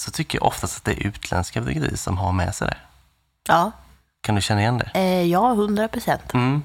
så 0.01 0.11
tycker 0.11 0.39
jag 0.39 0.47
oftast 0.47 0.77
att 0.79 0.85
det 0.85 0.93
är 0.93 1.07
utländska 1.07 1.61
bryggerier 1.61 1.97
som 1.97 2.19
har 2.19 2.33
med 2.33 2.55
sig 2.55 2.69
det. 2.69 2.77
Ja, 3.49 3.71
Kan 4.21 4.35
du 4.35 4.41
känna 4.41 4.61
igen 4.61 4.79
det? 4.79 4.91
eh, 4.95 5.23
ja 5.23 5.53
100 5.53 5.89
procent. 5.89 6.35
Mm. 6.35 6.65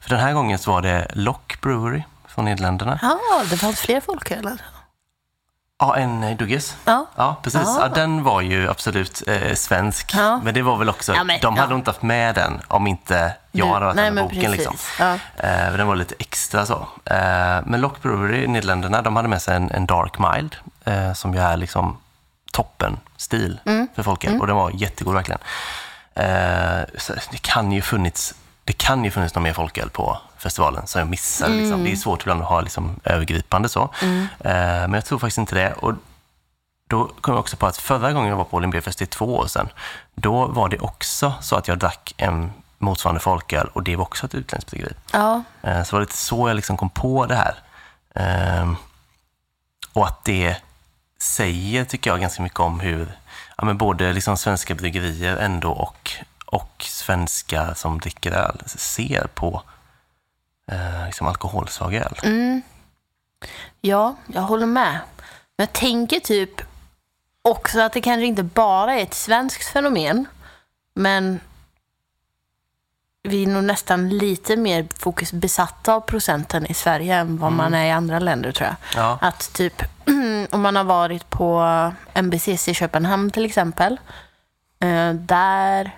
För 0.00 0.10
den 0.10 0.20
här 0.20 0.32
gången 0.32 0.58
så 0.58 0.72
var 0.72 0.82
det 0.82 1.10
Lock 1.14 1.60
Brewery 1.60 2.02
från 2.28 2.44
Nederländerna. 2.44 2.98
Ja, 3.02 3.18
det 3.50 3.56
fanns 3.56 3.80
fler 3.80 4.00
folköl. 4.00 4.58
Ja, 5.78 5.96
en 5.96 6.36
Dugges. 6.36 6.76
Ja. 6.84 7.06
Ja, 7.16 7.36
precis. 7.42 7.60
Ja. 7.64 7.78
Ja, 7.80 7.88
den 7.88 8.22
var 8.24 8.40
ju 8.40 8.70
absolut 8.70 9.22
eh, 9.26 9.54
svensk. 9.54 10.14
Men 10.42 10.54
det 10.54 10.62
var 10.62 10.76
väl 10.76 10.88
också, 10.88 11.24
men, 11.24 11.40
de 11.40 11.56
hade 11.56 11.74
inte 11.74 11.90
haft 11.90 12.02
med 12.02 12.34
den 12.34 12.60
om 12.68 12.86
inte 12.86 13.34
jag 13.52 13.68
Du- 13.68 13.72
hade 13.72 13.84
varit 13.84 13.96
nej, 13.96 14.10
med 14.10 14.24
boken. 14.24 14.40
precis. 14.40 14.58
Liksom. 14.58 14.76
Eh, 15.36 15.72
den 15.76 15.86
var 15.86 15.96
lite 15.96 16.14
extra 16.18 16.66
så. 16.66 16.88
Eh, 17.04 17.58
men 17.64 17.80
Lock 17.80 18.02
Brewery 18.02 18.44
i 18.44 18.46
Nederländerna, 18.46 19.02
de 19.02 19.16
hade 19.16 19.28
med 19.28 19.42
sig 19.42 19.56
en, 19.56 19.70
en 19.70 19.86
Dark 19.86 20.18
Mild 20.18 20.56
eh, 20.84 21.12
som 21.12 21.34
ju 21.34 21.40
är 21.40 21.56
liksom 21.56 21.96
toppen 22.52 22.96
stil 23.16 23.60
Mm. 23.66 23.88
för 23.94 24.02
folket. 24.02 24.40
Och 24.40 24.46
den 24.46 24.56
var 24.56 24.70
jättegod 24.74 25.14
verkligen. 25.14 25.40
Eh, 26.14 26.86
det 27.30 27.38
kan 27.42 27.72
ju 27.72 27.82
funnits 27.82 28.34
det 28.64 28.72
kan 28.72 29.04
ju 29.04 29.10
funnits 29.10 29.34
någon 29.34 29.42
mer 29.42 29.52
folköl 29.52 29.90
på 29.90 30.18
festivalen 30.46 30.86
som 30.86 30.98
jag 30.98 31.08
missade. 31.08 31.54
Liksom. 31.54 31.72
Mm. 31.72 31.84
Det 31.84 31.92
är 31.92 31.96
svårt 31.96 32.22
ibland 32.22 32.42
att 32.42 32.48
ha 32.48 32.60
liksom, 32.60 33.00
övergripande 33.04 33.68
så. 33.68 33.82
Eh, 34.40 34.50
men 34.88 34.92
jag 34.92 35.04
tror 35.04 35.18
faktiskt 35.18 35.38
inte 35.38 35.54
det. 35.54 35.72
Och 35.72 35.92
då 36.88 37.10
kom 37.20 37.34
jag 37.34 37.40
också 37.40 37.56
på 37.56 37.66
att 37.66 37.76
förra 37.76 38.12
gången 38.12 38.28
jag 38.28 38.36
var 38.36 38.44
på 38.44 38.56
Olympiafest, 38.56 38.98
det 38.98 39.04
är 39.04 39.06
två 39.06 39.36
år 39.36 39.46
sedan, 39.46 39.68
då 40.14 40.46
var 40.46 40.68
det 40.68 40.78
också 40.78 41.32
så 41.40 41.56
att 41.56 41.68
jag 41.68 41.78
drack 41.78 42.14
en 42.16 42.52
motsvarande 42.78 43.20
folköl 43.20 43.66
och 43.72 43.82
det 43.82 43.96
var 43.96 44.02
också 44.04 44.26
ett 44.26 44.34
utländskt 44.34 44.70
bryggeri. 44.70 44.92
Ja, 45.12 45.42
Eh, 45.62 45.82
Så 45.82 45.90
det 45.90 45.92
var 45.92 46.00
lite 46.00 46.16
så 46.16 46.48
jag 46.48 46.54
liksom 46.56 46.76
kom 46.76 46.90
på 46.90 47.26
det 47.26 47.34
här. 47.36 47.54
Ehm, 48.14 48.76
Och 49.92 50.06
att 50.06 50.24
det 50.24 50.56
säger, 51.20 51.84
tycker 51.84 52.10
jag, 52.10 52.20
ganska 52.20 52.42
mycket 52.42 52.60
om 52.60 52.80
hur 52.80 53.08
ja, 53.58 53.64
men 53.64 53.78
både 53.78 54.12
liksom 54.12 54.36
svenska 54.36 54.74
bryggerier 54.74 55.36
ändå 55.36 55.70
och, 55.72 56.10
och 56.46 56.84
svenskar 56.88 57.74
som 57.74 58.00
dricker 58.00 58.32
öl 58.32 58.62
ser 58.66 59.26
på 59.34 59.62
eh, 60.72 61.06
liksom 61.06 61.26
alkoholsvag 61.26 61.94
öl. 61.94 62.18
Mm. 62.22 62.62
Ja, 63.80 64.16
jag 64.26 64.42
håller 64.42 64.66
med. 64.66 64.98
Men 65.56 65.66
jag 65.66 65.72
tänker 65.72 66.20
typ 66.20 66.62
också 67.42 67.80
att 67.80 67.92
det 67.92 68.00
kanske 68.00 68.26
inte 68.26 68.42
bara 68.42 68.94
är 68.94 69.02
ett 69.02 69.14
svenskt 69.14 69.64
fenomen. 69.72 70.26
Men 70.94 71.40
vi 73.22 73.42
är 73.42 73.46
nog 73.46 73.64
nästan 73.64 74.08
lite 74.08 74.56
mer 74.56 74.86
fokus 74.98 75.32
besatta 75.32 75.94
av 75.94 76.00
procenten 76.00 76.66
i 76.66 76.74
Sverige 76.74 77.14
än 77.16 77.38
vad 77.38 77.52
man 77.52 77.74
är 77.74 77.84
i 77.86 77.90
andra 77.90 78.18
länder 78.18 78.52
tror 78.52 78.68
jag. 78.68 79.02
Ja, 79.02 79.18
Att 79.20 79.52
typ 79.52 79.82
om 80.50 80.62
man 80.62 80.76
har 80.76 80.84
varit 80.84 81.30
på 81.30 81.62
MBCC 82.14 82.68
i 82.68 82.74
Köpenhamn 82.74 83.30
till 83.30 83.44
exempel. 83.44 84.00
Eh, 84.80 85.12
där 85.12 85.90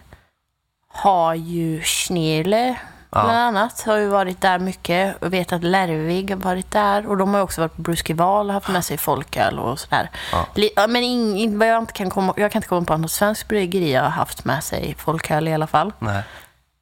har 0.89 1.35
ju 1.35 1.83
Schneerle 1.83 2.77
Ja. 3.11 3.23
bland 3.23 3.39
annat 3.39 3.81
har 3.81 3.97
ju 3.97 4.07
varit 4.07 4.41
där 4.41 4.59
mycket. 4.59 5.17
Jag 5.21 5.31
vet 5.31 5.53
att 5.53 5.63
Lervig 5.65 6.31
har 6.31 6.37
varit 6.37 6.71
där. 6.71 7.07
Och 7.07 7.17
de 7.17 7.35
har 7.35 7.41
också 7.41 7.61
varit 7.61 7.77
på 7.77 7.83
Bruskeval 7.83 8.49
och 8.49 8.55
haft 8.55 8.69
med 8.69 8.85
sig 8.85 8.99
folköl 8.99 9.59
och 9.59 9.79
sådär. 9.79 10.11
Ja. 10.33 10.87
Men 10.87 11.03
in, 11.03 11.59
vad 11.59 11.69
jag, 11.69 11.83
inte 11.83 11.93
kan 11.93 12.11
komma, 12.11 12.35
jag 12.37 12.53
kan 12.53 12.59
inte 12.59 12.69
komma 12.69 12.87
på 12.87 12.97
något 12.97 13.11
svenskt 13.11 13.49
bryggeri 13.49 13.95
har 13.95 14.09
haft 14.09 14.45
med 14.45 14.65
sig 14.65 14.95
folköl 14.99 15.49
i 15.49 15.55
alla 15.55 15.67
fall. 15.67 15.93
nej. 15.99 16.23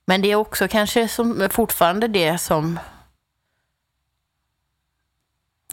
Men 0.08 0.22
det 0.22 0.32
är 0.32 0.36
också 0.36 0.68
kanske 0.68 1.08
som, 1.08 1.48
fortfarande 1.50 2.08
det 2.08 2.38
som... 2.38 2.78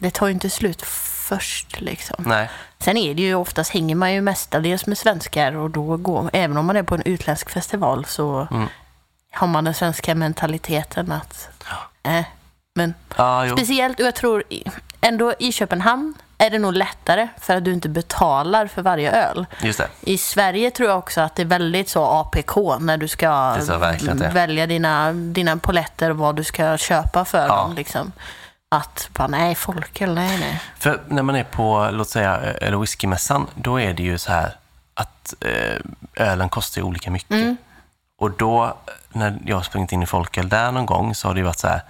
Det 0.00 0.10
tar 0.10 0.26
ju 0.26 0.32
inte 0.32 0.50
slut 0.50 0.82
först 0.82 1.80
liksom. 1.80 2.24
nej. 2.26 2.50
Sen 2.78 2.96
är 2.96 3.14
det 3.14 3.22
ju 3.22 3.34
oftast, 3.34 3.70
hänger 3.70 3.94
man 3.94 4.12
ju 4.12 4.20
mestadels 4.20 4.86
med 4.86 4.98
svenskar 4.98 5.56
och 5.56 5.70
då 5.70 5.96
går, 5.96 6.30
även 6.32 6.56
om 6.56 6.66
man 6.66 6.76
är 6.76 6.82
på 6.82 6.94
en 6.94 7.02
utländsk 7.04 7.50
festival 7.50 8.04
så 8.04 8.48
Mm. 8.50 8.68
Har 9.34 9.46
man 9.46 9.64
den 9.64 9.74
svenska 9.74 10.14
mentaliteten 10.14 11.12
att, 11.12 11.48
eh, 12.02 12.24
men 12.74 12.94
jo. 13.18 13.56
speciellt, 13.56 14.00
och 14.00 14.06
jag 14.06 14.14
tror 14.14 14.42
ändå 15.00 15.34
i 15.38 15.52
Köpenhamn 15.52 16.14
är 16.38 16.50
det 16.50 16.58
nog 16.58 16.72
lättare 16.74 17.28
för 17.40 17.56
att 17.56 17.64
du 17.64 17.72
inte 17.72 17.88
betalar 17.88 18.66
för 18.66 18.82
varje 18.82 19.10
öl. 19.12 19.46
I 20.00 20.18
Sverige 20.18 20.70
tror 20.70 20.88
jag 20.88 20.98
också 20.98 21.20
att 21.20 21.36
det 21.36 21.42
är 21.42 21.46
väldigt 21.46 21.88
så 21.88 22.04
APK 22.04 22.56
när 22.80 22.96
du 22.96 23.08
ska 23.08 23.56
välja 24.32 24.66
dina, 24.66 25.12
dina 25.12 25.56
poletter 25.56 26.10
och 26.10 26.16
vad 26.16 26.36
du 26.36 26.44
ska 26.44 26.76
köpa 26.78 27.24
för 27.24 27.46
Ja. 27.46 27.56
dem. 27.56 27.74
Liksom. 27.74 28.12
Att 28.68 29.08
bara, 29.12 29.28
nej, 29.28 29.54
folköl, 29.54 30.14
nej, 30.14 30.38
nej. 30.40 30.60
För 30.78 31.00
när 31.08 31.22
man 31.22 31.36
är 31.36 31.44
på, 31.44 31.88
låt 31.92 32.08
säga, 32.08 32.36
eller 32.36 32.76
whiskymässan, 32.76 33.46
då 33.54 33.80
är 33.80 33.94
det 33.94 34.02
ju 34.02 34.18
så 34.18 34.32
här 34.32 34.56
att 34.94 35.34
eh, 35.40 36.26
ölen 36.26 36.48
kostar 36.48 36.82
olika 36.82 37.10
mycket. 37.10 37.30
Mm. 37.30 37.56
Och 38.18 38.30
då, 38.30 38.76
när 39.12 39.38
jag 39.46 39.56
har 39.56 39.62
sprungit 39.62 39.92
in 39.92 40.02
i 40.02 40.06
folköl 40.06 40.48
där 40.48 40.72
någon 40.72 40.86
gång, 40.86 41.14
så 41.14 41.28
har 41.28 41.34
det 41.34 41.38
ju 41.40 41.44
varit 41.44 41.58
så 41.58 41.68
här, 41.68 41.82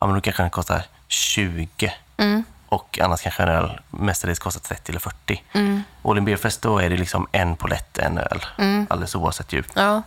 ja 0.00 0.06
men 0.06 0.14
då 0.14 0.20
kanske 0.20 0.42
den 0.42 0.50
kostar 0.50 0.82
20. 1.08 1.92
Mm. 2.16 2.44
Och 2.68 2.98
annars 3.02 3.20
kanske 3.22 3.42
en 3.42 3.48
öl 3.48 3.80
mestadels 3.90 4.38
kostar 4.38 4.60
30 4.60 4.92
eller 4.92 5.00
40. 5.00 5.42
Mm. 5.52 5.82
All 6.04 6.18
in 6.18 6.24
Beer 6.24 6.36
Fest, 6.36 6.62
då 6.62 6.78
är 6.78 6.90
det 6.90 6.96
liksom 6.96 7.26
en 7.32 7.56
polett, 7.56 7.98
en 7.98 8.18
öl. 8.18 8.44
Alldeles 8.90 9.14
oavsett 9.14 9.52
djup. 9.52 9.66
Ja. 9.74 10.02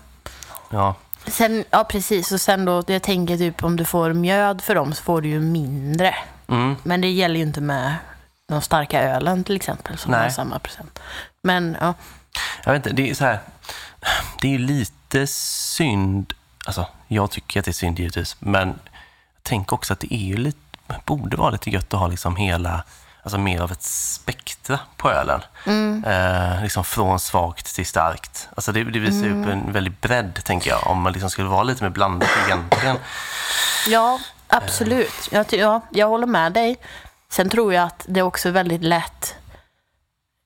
Ja, 0.69 0.95
Sen, 1.27 1.63
ja, 1.69 1.83
precis. 1.83 2.31
Och 2.31 2.41
sen 2.41 2.65
då, 2.65 2.83
jag 2.87 3.03
tänker 3.03 3.37
typ 3.37 3.63
om 3.63 3.75
du 3.75 3.85
får 3.85 4.13
mjöd 4.13 4.61
för 4.61 4.75
dem 4.75 4.93
så 4.93 5.03
får 5.03 5.21
du 5.21 5.29
ju 5.29 5.39
mindre. 5.39 6.15
mm. 6.47 6.75
Men 6.83 7.01
det 7.01 7.07
gäller 7.09 7.35
ju 7.35 7.41
inte 7.41 7.61
med 7.61 7.95
de 8.47 8.61
starka 8.61 9.01
ölen 9.03 9.43
till 9.43 9.55
exempel 9.55 9.97
som 9.97 10.11
Nej. 10.11 10.21
har 10.21 10.29
samma 10.29 10.59
procent. 10.59 10.99
Men 11.43 11.77
ja, 11.81 11.93
Jag 12.65 12.73
vet 12.73 12.85
inte, 12.85 13.01
det 13.01 13.09
är 13.09 13.13
så 13.15 13.25
här. 13.25 13.39
Det 14.41 14.53
är 14.55 14.59
lite 14.59 15.27
synd. 15.27 16.33
Alltså, 16.65 16.87
jag 17.07 17.31
tycker 17.31 17.59
att 17.59 17.65
det 17.65 17.71
är 17.71 17.73
synd 17.73 17.99
givetvis. 17.99 18.35
Men 18.39 18.67
jag 19.35 19.43
tänker 19.43 19.73
också 19.73 19.93
att 19.93 19.99
det 19.99 20.13
är 20.13 20.17
ju 20.25 20.37
lite, 20.37 20.57
borde 21.05 21.37
vara 21.37 21.49
lite 21.49 21.69
gött 21.69 21.93
att 21.93 21.99
ha 21.99 22.07
liksom 22.07 22.35
hela, 22.35 22.83
alltså 23.23 23.37
mer 23.37 23.61
av 23.61 23.71
ett 23.71 23.83
spektra 23.83 24.79
på 24.97 25.11
ölen. 25.11 25.41
Eh, 26.05 26.61
liksom 26.63 26.83
från 26.83 27.19
svagt 27.19 27.75
till 27.75 27.85
starkt. 27.85 28.49
Alltså 28.55 28.71
det, 28.71 28.83
det 28.83 28.99
visar 28.99 29.27
upp 29.27 29.47
en 29.47 29.71
väldig 29.71 29.93
bredd, 30.01 30.39
tänker 30.43 30.69
jag. 30.69 30.87
Om 30.87 31.01
man 31.01 31.13
liksom 31.13 31.29
skulle 31.29 31.49
vara 31.49 31.63
lite 31.63 31.83
mer 31.83 31.89
blandat 31.89 32.29
egentligen. 32.45 32.97
ja 33.87 34.19
absolut. 34.47 35.29
Jag, 35.31 35.47
ty- 35.47 35.57
ja, 35.57 35.81
jag 35.91 36.07
håller 36.07 36.27
med 36.27 36.53
dig. 36.53 36.77
Sen 37.29 37.49
tror 37.49 37.73
jag 37.73 37.83
att 37.83 38.05
det 38.07 38.19
är 38.19 38.23
också 38.23 38.51
väldigt 38.51 38.83
lätt. 38.83 39.35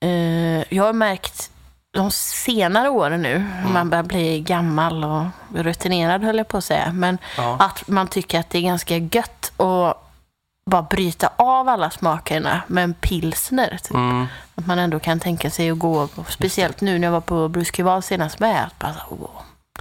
Eh, 0.03 0.73
jag 0.73 0.83
har 0.83 0.93
märkt 0.93 1.49
de 1.93 2.11
senare 2.11 2.89
åren 2.89 3.21
nu, 3.21 3.35
Mm. 3.35 3.73
man 3.73 3.89
börjar 3.89 4.03
bli 4.03 4.39
gammal 4.41 5.03
och 5.03 5.25
rutinerad 5.55 6.23
höll 6.23 6.37
jag 6.37 6.47
på 6.47 6.57
att 6.57 6.63
säga, 6.63 6.91
men 6.93 7.17
Ja. 7.37 7.57
att 7.59 7.87
man 7.87 8.07
tycker 8.07 8.39
att 8.39 8.49
det 8.49 8.57
är 8.57 8.61
ganska 8.61 8.97
gött 8.97 9.51
att 9.59 10.03
bara 10.65 10.81
bryta 10.81 11.29
av 11.35 11.69
alla 11.69 11.89
smakerna 11.89 12.61
med 12.67 12.83
en 12.83 12.93
pilsner. 12.93 13.77
Typ. 13.83 13.91
Mm. 13.95 14.25
Att 14.55 14.65
man 14.67 14.79
ändå 14.79 14.99
kan 14.99 15.19
tänka 15.19 15.49
sig 15.49 15.69
att 15.71 15.79
gå, 15.79 16.07
speciellt 16.29 16.81
nu 16.81 16.99
när 16.99 17.07
jag 17.07 17.11
var 17.11 17.21
på 17.21 17.47
Bruskival 17.47 18.01
senast 18.03 18.39
med, 18.39 18.63
att 18.63 18.79
bara 18.79 18.95
åh, 19.09 19.29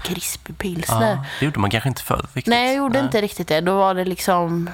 krispig 0.03 0.59
pilsner. 0.59 1.11
Ja, 1.11 1.25
det 1.41 1.45
gjorde 1.45 1.59
man 1.61 1.71
kanske 1.71 1.89
inte 1.89 2.03
förr 2.03 2.27
riktigt. 2.33 2.47
Nej, 2.51 2.67
jag 2.67 2.75
gjorde 2.77 2.99
inte 2.99 3.21
riktigt 3.21 3.49
det. 3.49 3.61
Då 3.61 3.77
var 3.79 3.95
det 3.95 4.05
liksom, 4.05 4.71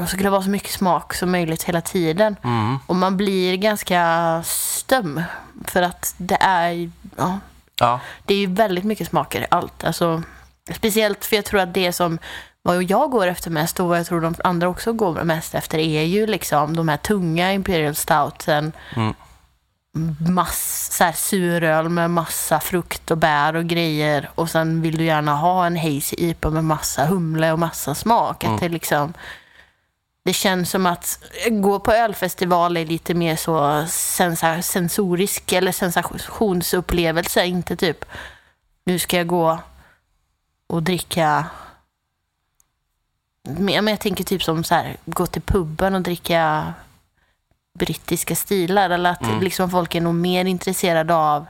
det 0.00 0.06
skulle 0.06 0.30
vara 0.30 0.42
så 0.42 0.50
mycket 0.50 0.70
smak 0.70 1.14
som 1.14 1.30
möjligt 1.30 1.62
hela 1.62 1.80
tiden. 1.80 2.36
Mm. 2.42 2.78
Och 2.86 2.96
man 2.96 3.16
blir 3.16 3.56
ganska 3.56 4.42
stöm. 4.46 5.22
För 5.64 5.82
att 5.82 6.14
det 6.18 6.38
är, 6.40 6.90
ja, 7.16 7.38
Ja, 7.82 8.00
det 8.26 8.34
är 8.34 8.38
ju 8.38 8.46
väldigt 8.46 8.84
mycket 8.84 9.08
smaker 9.08 9.40
i 9.40 9.46
allt. 9.50 9.84
Alltså, 9.84 10.22
speciellt 10.74 11.24
för 11.24 11.36
jag 11.36 11.44
tror 11.44 11.60
att 11.60 11.74
det 11.74 11.92
som 11.92 12.18
vad 12.62 12.82
jag 12.82 13.10
går 13.10 13.26
efter 13.26 13.50
mest 13.50 13.80
och 13.80 13.88
vad 13.88 13.98
jag 13.98 14.06
tror 14.06 14.20
de 14.20 14.34
andra 14.44 14.68
också 14.68 14.92
går 14.92 15.24
mest 15.24 15.54
efter 15.54 15.78
är 15.78 16.02
ju 16.02 16.26
liksom 16.26 16.76
de 16.76 16.88
här 16.88 16.96
tunga 16.96 17.52
Imperial 17.52 17.94
Stoutsen. 17.94 18.72
Mm. 18.96 19.14
Mass, 20.34 20.88
så 20.92 21.04
här, 21.04 21.12
suröl 21.12 21.88
med 21.88 22.10
massa 22.10 22.60
frukt 22.60 23.10
och 23.10 23.18
bär 23.18 23.56
och 23.56 23.64
grejer. 23.64 24.30
Och 24.34 24.50
sen 24.50 24.82
vill 24.82 24.96
du 24.96 25.04
gärna 25.04 25.34
ha 25.34 25.66
en 25.66 25.76
hazy 25.76 26.16
IPA 26.18 26.50
med 26.50 26.64
massa 26.64 27.04
humle 27.04 27.52
och 27.52 27.58
massa 27.58 27.94
smak. 27.94 28.44
Att 28.44 28.60
det, 28.60 28.68
liksom, 28.68 29.12
det 30.24 30.32
känns 30.32 30.70
som 30.70 30.86
att 30.86 31.18
gå 31.50 31.78
på 31.80 31.92
ölfestival 31.92 32.76
är 32.76 32.86
lite 32.86 33.14
mer 33.14 33.36
så 33.36 33.86
sensa, 33.88 34.62
sensorisk 34.62 35.52
eller 35.52 35.72
sensationsupplevelse. 35.72 37.44
Inte 37.46 37.76
typ 37.76 38.04
nu 38.84 38.98
ska 38.98 39.16
jag 39.16 39.26
gå 39.26 39.58
och 40.66 40.82
dricka 40.82 41.46
men 43.48 43.86
jag 43.86 44.00
tänker 44.00 44.24
typ 44.24 44.42
som 44.42 44.64
så 44.64 44.74
här, 44.74 44.96
gå 45.04 45.26
till 45.26 45.42
puben 45.42 45.94
och 45.94 46.00
dricka 46.02 46.74
brittiska 47.78 48.36
stilar. 48.36 48.90
Eller 48.90 49.10
att 49.10 49.22
Mm. 49.22 49.40
liksom 49.40 49.70
folk 49.70 49.94
är 49.94 50.00
nog 50.00 50.14
mer 50.14 50.44
intresserade 50.44 51.14
av 51.14 51.46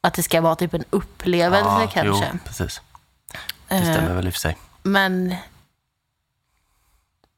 att 0.00 0.14
det 0.14 0.22
ska 0.22 0.40
vara 0.40 0.56
typ 0.56 0.74
en 0.74 0.84
upplevelse 0.90 1.64
ja 1.80 1.90
kanske. 1.92 2.28
Jo, 2.32 2.38
precis. 2.44 2.80
Det 3.68 3.74
Eh, 3.74 3.82
stämmer 3.82 4.14
väl 4.14 4.26
i 4.26 4.30
och 4.30 4.32
för 4.34 4.40
sig. 4.40 4.56
Men 4.82 5.34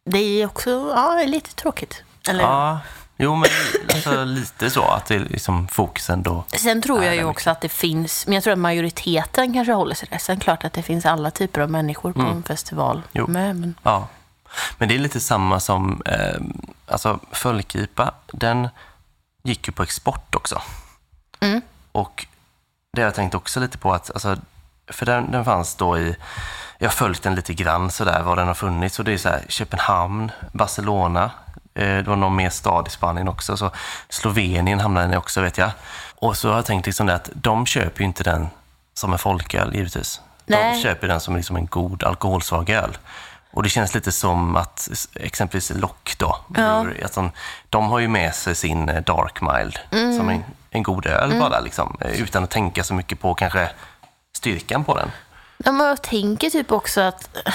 det 0.04 0.18
är 0.42 0.46
också 0.46 0.70
ja, 0.70 1.22
lite 1.26 1.54
tråkigt. 1.54 2.02
Eller? 2.28 2.42
Ja, 2.44 2.80
jo 3.16 3.34
men 3.34 3.48
alltså, 3.94 4.24
lite 4.24 4.70
så 4.70 4.82
att 4.84 5.06
det 5.06 5.14
är 5.14 5.18
liksom 5.20 5.68
fokusen 5.68 6.22
då. 6.22 6.44
Sen 6.48 6.82
tror 6.82 7.04
jag 7.04 7.14
ju 7.16 7.24
också 7.24 7.50
att 7.50 7.60
det 7.60 7.68
finns, 7.68 8.26
men 8.26 8.34
jag 8.34 8.44
tror 8.44 8.52
att 8.52 8.58
majoriteten 8.58 9.52
kanske 9.54 9.72
håller 9.72 9.94
sig 9.94 10.08
där. 10.10 10.18
Sen 10.18 10.40
klart 10.40 10.64
att 10.64 10.72
det 10.72 10.82
finns 10.82 11.06
alla 11.06 11.30
typer 11.30 11.60
av 11.60 11.70
människor 11.70 12.12
på 12.12 12.20
en 12.20 12.42
festival 12.42 12.96
Mm. 12.96 13.08
Jo. 13.12 13.26
med. 13.26 13.56
Men, 13.56 13.74
Ja. 13.82 14.08
Men 14.78 14.88
det 14.88 14.94
är 14.94 14.98
lite 14.98 15.20
samma 15.20 15.60
som, 15.60 16.02
eh, 16.06 16.40
alltså 16.86 17.18
folkipa, 17.32 18.14
den 18.32 18.68
gick 19.44 19.66
ju 19.68 19.72
på 19.72 19.82
export 19.82 20.34
också. 20.34 20.62
Mm. 21.40 21.60
Och 21.92 22.26
det 22.92 23.00
har 23.00 23.06
jag 23.06 23.14
tänkt 23.14 23.34
också 23.34 23.60
lite 23.60 23.78
på 23.78 23.92
att, 23.94 24.10
alltså, 24.10 24.36
för 24.86 25.06
den, 25.06 25.30
den 25.30 25.44
fanns 25.44 25.74
då 25.74 25.98
i, 25.98 26.16
jag 26.84 26.90
har 26.90 26.94
följt 26.94 27.22
den 27.22 27.34
lite 27.34 27.54
grann 27.54 27.90
sådär, 27.90 28.22
var 28.22 28.36
den 28.36 28.46
har 28.46 28.54
funnits. 28.54 28.98
Och 28.98 29.04
det 29.04 29.12
är 29.12 29.18
så 29.18 29.28
här, 29.28 29.42
Köpenhamn, 29.48 30.30
Barcelona, 30.52 31.30
eh, 31.74 31.96
det 31.96 32.02
var 32.02 32.16
någon 32.16 32.36
mer 32.36 32.50
stad 32.50 32.86
i 32.88 32.90
Spanien 32.90 33.28
också. 33.28 33.56
Så 33.56 33.70
Slovenien 34.08 34.80
hamnade 34.80 35.06
den 35.06 35.18
också 35.18 35.40
vet 35.40 35.58
jag. 35.58 35.70
Och 36.16 36.36
så 36.36 36.48
har 36.48 36.56
jag 36.56 36.66
tänkt 36.66 36.86
liksom 36.86 37.06
det 37.06 37.14
att 37.14 37.30
de 37.34 37.66
köper 37.66 38.00
ju 38.00 38.06
inte 38.06 38.22
den 38.24 38.48
som 38.94 39.12
en 39.12 39.18
folköl 39.18 39.74
givetvis. 39.74 40.20
De 40.46 40.54
Nej. 40.54 40.82
köper 40.82 41.08
den 41.08 41.20
som 41.20 41.36
liksom 41.36 41.56
en 41.56 41.66
god 41.66 42.04
alkoholsvag 42.04 42.70
öl. 42.70 42.98
Och 43.52 43.62
det 43.62 43.68
känns 43.68 43.94
lite 43.94 44.12
som 44.12 44.56
att 44.56 44.88
exempelvis 45.14 45.72
Lock 45.74 46.14
då, 46.18 46.38
Brewery, 46.48 47.02
att 47.02 47.14
de, 47.14 47.30
de 47.68 47.86
har 47.86 47.98
ju 47.98 48.08
med 48.08 48.34
sig 48.34 48.54
sin 48.54 48.88
eh, 48.88 49.02
Dark 49.02 49.40
Mild 49.40 49.78
som 49.90 50.28
en, 50.28 50.44
en 50.70 50.82
god 50.82 51.06
öl 51.06 51.40
bara 51.40 51.60
liksom. 51.60 51.96
eh, 52.00 52.22
Utan 52.22 52.44
att 52.44 52.50
tänka 52.50 52.84
så 52.84 52.94
mycket 52.94 53.20
på 53.20 53.34
kanske 53.34 53.70
styrkan 54.36 54.84
på 54.84 54.96
den. 54.96 55.10
Ja, 55.64 55.72
men 55.72 55.86
jag 55.86 56.02
tänker 56.02 56.50
typ 56.50 56.72
också 56.72 57.00
att... 57.00 57.48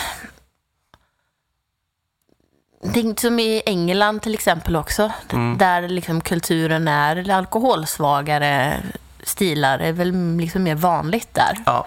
Inte 2.95 3.21
som 3.21 3.39
i 3.39 3.61
England 3.65 4.21
till 4.21 4.33
exempel 4.33 4.75
också. 4.75 5.11
Mm. 5.31 5.57
Där 5.57 5.87
liksom 5.87 6.21
kulturen 6.21 6.87
är 6.87 7.29
alkoholsvagare 7.29 8.77
stilar 9.23 9.79
är 9.79 9.91
väl 9.91 10.37
liksom 10.37 10.63
mer 10.63 10.75
vanligt 10.75 11.33
där. 11.33 11.57
Ja, 11.65 11.85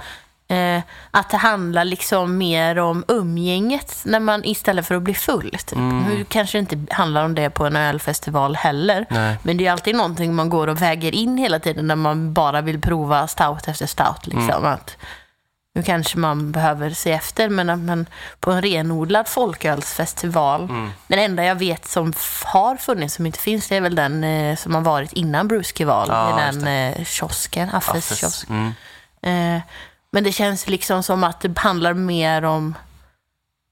Eh, 0.53 0.83
att 1.11 1.31
det 1.31 1.37
handlar 1.37 1.85
liksom 1.85 2.39
mer 2.39 2.79
om 2.79 3.05
umgänget 3.09 4.03
när 4.05 4.21
man, 4.21 4.45
istället 4.45 4.87
för 4.87 4.95
att 4.95 5.03
bli 5.03 5.15
full. 5.15 5.51
Typ. 5.51 5.79
Nu 5.79 6.25
kanske 6.29 6.59
det 6.59 6.73
inte 6.73 6.95
handlar 6.95 7.25
om 7.25 7.35
det 7.35 7.51
på 7.51 7.67
en 7.67 7.77
ölfestival 7.77 8.57
heller. 8.57 9.07
Nej. 9.11 9.37
Men 9.43 9.57
det 9.57 9.67
är 9.67 9.73
alltid 9.73 9.95
någonting 9.95 10.35
man 10.35 10.49
går 10.49 10.67
och 10.67 10.83
väger 10.83 11.15
in 11.15 11.39
hela 11.39 11.59
tiden 11.59 11.87
när 11.87 11.97
man 11.97 12.33
bara 12.33 12.61
vill 12.61 12.81
prova 12.81 13.27
stout 13.27 13.69
efter 13.69 13.87
stout. 13.87 14.27
Liksom. 14.27 14.65
Att 14.65 14.97
nu 15.75 15.83
kanske 15.83 16.19
man 16.19 16.53
behöver 16.53 16.91
se 16.91 17.13
efter, 17.13 17.49
men 17.49 17.71
att 17.71 17.79
man 17.79 18.07
på 18.41 18.51
en 18.51 18.63
renodlad 18.63 19.29
folkölsfestival, 19.29 20.69
den 21.07 21.19
enda 21.19 21.45
jag 21.45 21.55
vet 21.55 21.87
som 21.89 22.13
har 22.45 22.77
funnits, 22.77 23.15
som 23.15 23.27
inte 23.27 23.39
finns, 23.39 23.69
det 23.69 23.77
är 23.77 23.81
väl 23.81 23.95
den 23.95 24.25
eh, 24.25 24.57
som 24.57 24.75
har 24.75 24.83
varit 24.83 25.13
innan 25.13 25.49
Bruskival, 25.49 26.09
Ja, 26.11 26.31
i 26.41 26.43
den 26.43 26.67
eh, 26.67 27.05
kiosken, 27.05 27.69
Affes, 27.73 27.89
Affes. 28.13 28.19
kiosk. 28.19 28.49
Mm. 28.51 28.73
Eh, 29.57 29.63
men 30.11 30.25
det 30.25 30.33
känns 30.33 30.69
liksom 30.69 31.03
som 31.03 31.25
att 31.25 31.41
det 31.41 31.59
handlar 31.59 31.95
mer 31.95 32.45
om 32.45 32.75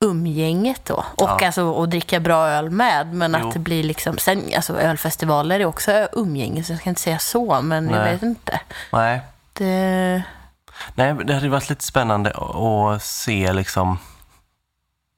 umgänget 0.04 0.84
då. 0.84 0.94
Och 0.94 1.28
Ja. 1.40 1.46
alltså 1.46 1.82
att 1.82 1.90
dricka 1.90 2.20
bra 2.20 2.48
öl 2.48 2.70
med. 2.70 3.14
Men 3.14 3.36
Jo. 3.40 3.46
att 3.48 3.52
det 3.52 3.58
blir 3.58 3.82
liksom, 3.82 4.18
sen 4.18 4.42
alltså 4.56 4.78
ölfestivaler 4.80 5.60
är 5.60 5.64
också 5.64 6.08
umgänge, 6.12 6.64
så 6.64 6.72
jag 6.72 6.80
ska 6.80 6.88
inte 6.88 7.00
säga 7.02 7.18
så, 7.18 7.60
men 7.62 7.88
jag 7.90 7.98
Nej. 7.98 8.12
vet 8.12 8.22
inte. 8.22 8.60
Nej. 8.92 9.20
Det, 9.52 10.22
Nej, 10.94 11.14
det 11.24 11.34
hade 11.34 11.48
varit 11.48 11.70
lite 11.70 11.84
spännande 11.84 12.30
att 12.30 13.02
se 13.02 13.52
liksom 13.52 13.98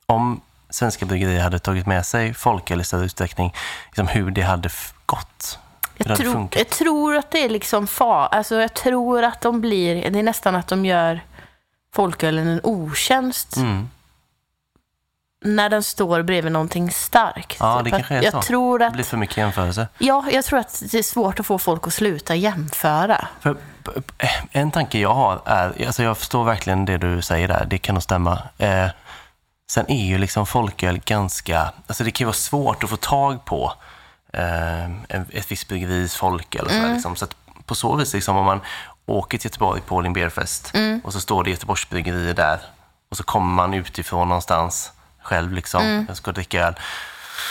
om 0.07 0.41
svenska 0.71 1.07
bryggerier 1.07 1.43
hade 1.43 1.59
tagit 1.59 1.87
med 1.87 2.07
sig 2.07 2.35
folköl 2.35 2.81
i 2.81 2.85
större 2.85 3.05
utsträckning, 3.05 3.55
liksom 3.87 4.09
hur 4.09 4.31
det 4.31 4.43
hade 4.43 4.71
gått. 5.07 5.59
Hur 5.95 6.05
det 6.05 6.11
jag, 6.11 6.11
hade 6.11 6.23
tror, 6.23 6.33
funkat. 6.33 6.59
jag 6.59 6.69
tror 6.69 7.17
att 7.17 7.31
det 7.31 7.45
är 7.45 7.49
liksom 7.49 7.87
fa, 7.87 8.27
alltså 8.27 8.55
jag 8.55 8.75
tror 8.75 9.23
att 9.23 9.41
de 9.41 9.61
blir, 9.61 10.11
det 10.11 10.19
är 10.19 10.23
nästan 10.23 10.55
att 10.55 10.69
de 10.69 10.85
gör 10.87 11.21
folkölen 11.95 12.47
en 12.47 12.61
otjänst 12.63 13.57
Mm. 13.57 13.89
När 15.45 15.69
den 15.69 15.83
står 15.83 16.23
bredvid 16.23 16.53
någonting 16.53 16.91
starkt. 16.91 17.57
Ja, 17.61 17.81
det 17.85 17.91
kanske 17.91 18.15
är 18.15 18.23
jag 18.23 18.33
så. 18.33 18.43
Tror 18.43 18.79
Det 18.79 18.87
att 18.87 18.93
blir 18.93 19.05
för 19.05 19.17
mycket 19.17 19.37
jämförelse. 19.37 19.89
Ja, 19.99 20.25
jag 20.33 20.45
tror 20.45 20.59
att 20.59 20.83
det 20.91 20.99
är 20.99 21.03
svårt 21.03 21.41
att 21.41 21.47
få 21.47 21.59
folk 21.59 21.87
att 21.87 21.95
sluta 21.95 22.35
jämföra. 22.35 23.29
För, 23.41 23.55
p- 24.19 24.29
en 24.53 24.71
tanke 24.71 24.99
jag 24.99 25.15
har 25.15 25.41
är, 25.47 25.87
alltså 25.87 26.03
jag 26.03 26.19
förstår 26.19 26.45
verkligen 26.45 26.85
det 26.85 26.99
du 26.99 27.23
säger 27.23 27.49
där, 27.49 27.65
det 27.71 27.79
kan 27.79 27.95
nog 27.95 28.03
stämma. 28.03 28.39
Eh, 28.59 28.87
sen 29.71 29.91
är 29.91 30.05
ju 30.07 30.19
liksom 30.19 30.47
folköl 30.47 30.99
ganska, 30.99 31.73
alltså 31.87 32.05
det 32.05 32.11
kan 32.11 32.25
ju 32.25 32.27
vara 32.27 32.35
svårt 32.35 32.85
att 32.85 32.91
få 32.91 32.97
tag 32.97 33.45
på 33.45 33.73
eh, 34.33 34.85
ett 35.11 35.51
visst 35.51 35.69
bryggeris 35.69 36.17
folköl. 36.17 36.69
Så, 36.69 36.75
där, 36.75 36.93
liksom. 36.95 37.17
så 37.17 37.27
på 37.67 37.75
så 37.75 37.97
vis, 37.97 38.15
liksom, 38.15 38.37
om 38.37 38.45
man 38.45 38.61
åker 39.07 39.39
till 39.39 39.47
Göteborg 39.47 39.81
på 39.81 39.99
All 39.99 40.07
In 40.07 40.13
Beer 40.13 40.29
Fest 40.29 40.73
och 41.05 41.13
så 41.13 41.21
står 41.21 41.45
det 41.45 41.51
Göteborgsbryggerier 41.51 42.35
där 42.35 42.61
och 43.11 43.17
så 43.17 43.23
kommer 43.23 43.55
man 43.55 43.75
utifrån 43.75 44.29
någonstans 44.29 44.93
själv 45.23 45.53
liksom, 45.53 46.05
jag 46.09 46.17
ska 46.17 46.33
dricka 46.33 46.67
öl. 46.67 46.75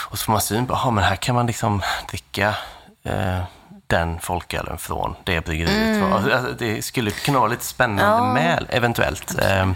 Och 0.10 0.20
så 0.20 0.26
får 0.26 0.32
man 0.32 0.42
syn 0.42 0.68
på, 0.68 0.74
aha, 0.74 0.92
men 0.92 1.04
här 1.04 1.16
kan 1.16 1.36
man 1.36 1.48
liksom 1.48 1.82
dricka 2.10 2.56
eh, 3.04 3.40
den 3.88 4.20
folkölen 4.20 4.78
från 4.78 5.16
det 5.24 5.46
bryggeriet. 5.46 6.04
Alltså, 6.14 6.54
det 6.60 6.82
skulle 6.82 7.12
kunna 7.12 7.40
vara 7.40 7.50
lite 7.50 7.66
spännande 7.66 8.04
Ja. 8.28 8.34
med, 8.34 8.66
eventuellt. 8.70 9.40
Eh, 9.40 9.72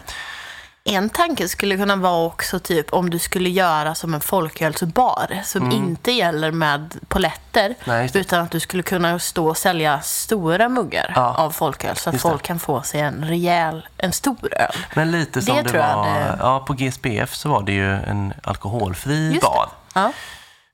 En 0.87 1.09
tanke 1.09 1.47
skulle 1.47 1.77
kunna 1.77 1.95
vara 1.95 2.25
också 2.25 2.59
typ 2.59 2.93
om 2.93 3.09
du 3.09 3.19
skulle 3.19 3.49
göra 3.49 3.95
som 3.95 4.13
en 4.13 4.21
folkölsbar 4.21 5.41
som 5.45 5.71
inte 5.71 6.11
gäller 6.11 6.51
med 6.51 6.95
poletter 7.07 7.65
Mm. 7.65 7.75
Nej, 7.85 8.09
utan 8.13 8.41
att 8.41 8.51
du 8.51 8.59
skulle 8.59 8.83
kunna 8.83 9.19
stå 9.19 9.47
och 9.47 9.57
sälja 9.57 10.01
stora 10.01 10.69
muggar 10.69 11.11
Ja. 11.15 11.33
av 11.37 11.51
folköl 11.51 11.95
så 11.95 12.09
att 12.09 12.21
folk 12.21 12.43
kan 12.43 12.59
få 12.59 12.81
sig 12.81 13.01
en 13.01 13.25
rejäl, 13.25 13.87
en 13.97 14.11
stor 14.13 14.53
öl. 14.53 14.75
men 14.95 15.11
lite 15.11 15.41
som 15.41 15.55
Det 15.55 15.61
det, 15.61 15.77
var, 15.77 16.05
det- 16.05 16.37
ja, 16.39 16.59
på 16.67 16.73
GSBF 16.73 17.33
så 17.35 17.49
var 17.49 17.63
det 17.63 17.71
ju 17.71 17.91
en 17.93 18.33
alkoholfri 18.43 19.29
Just 19.29 19.41
bar. 19.41 19.69
Ja. 19.95 20.11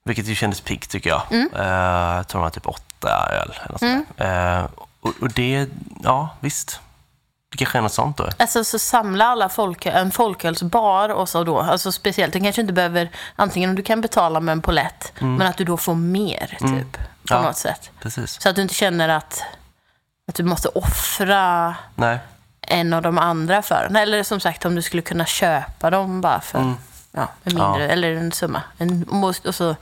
Vilket 0.05 0.25
ju 0.27 0.35
kändes 0.35 0.61
piggt 0.61 0.91
tycker 0.91 1.09
jag. 1.09 1.21
Mm. 1.31 1.49
Eh, 1.55 2.15
jag 2.15 2.27
tror 2.27 2.41
det 2.41 2.43
var 2.43 2.49
typ 2.49 2.67
åtta 2.67 3.09
öl. 3.31 3.53
Eller 3.65 3.71
något 3.71 4.07
där. 4.17 4.57
Eh, 4.59 4.65
och, 5.01 5.13
och 5.21 5.31
det, 5.31 5.67
ja 6.03 6.29
visst. 6.39 6.79
Det 7.51 7.57
kanske 7.57 7.77
är 7.77 7.81
något 7.81 7.93
sånt 7.93 8.17
då. 8.17 8.29
Alltså 8.37 8.63
så 8.63 8.79
samla 8.79 9.25
alla 9.25 9.49
folk, 9.49 9.85
en 9.85 10.11
folkölsbar 10.11 11.09
och 11.09 11.29
så 11.29 11.43
då, 11.43 11.59
alltså 11.59 11.91
speciellt, 11.91 12.33
du 12.33 12.39
kanske 12.39 12.61
inte 12.61 12.73
behöver, 12.73 13.09
antingen 13.35 13.69
om 13.69 13.75
du 13.75 13.83
kan 13.83 14.01
betala 14.01 14.39
med 14.39 14.51
en 14.53 14.61
polett, 14.61 15.13
men 15.19 15.41
att 15.41 15.57
du 15.57 15.63
då 15.65 15.77
får 15.77 15.95
mer 15.95 16.47
typ, 16.47 16.59
på 16.59 16.65
Mm. 16.67 16.85
Ja. 17.29 17.41
något 17.41 17.57
sätt. 17.57 17.89
Precis. 18.01 18.41
Så 18.41 18.49
att 18.49 18.55
du 18.55 18.61
inte 18.61 18.73
känner 18.73 19.09
att 19.09 19.43
att 20.27 20.35
du 20.35 20.43
måste 20.43 20.67
offra 20.67 21.75
Nej. 21.95 22.19
en 22.61 22.93
av 22.93 23.01
de 23.01 23.17
andra 23.17 23.61
för 23.61 23.83
den. 23.83 23.95
Eller 23.95 24.23
som 24.23 24.39
sagt, 24.39 24.65
om 24.65 24.75
du 24.75 24.81
skulle 24.81 25.01
kunna 25.01 25.25
köpa 25.25 25.89
dem 25.89 26.21
bara 26.21 26.41
för 26.41 26.59
Mm. 26.59 26.75
ja, 27.11 27.27
mindre, 27.43 27.63
Ja. 27.83 27.89
eller 27.89 28.11
en 28.15 28.31
summa. 28.31 28.61
En, 28.77 29.03
och 29.45 29.55
så 29.55 29.75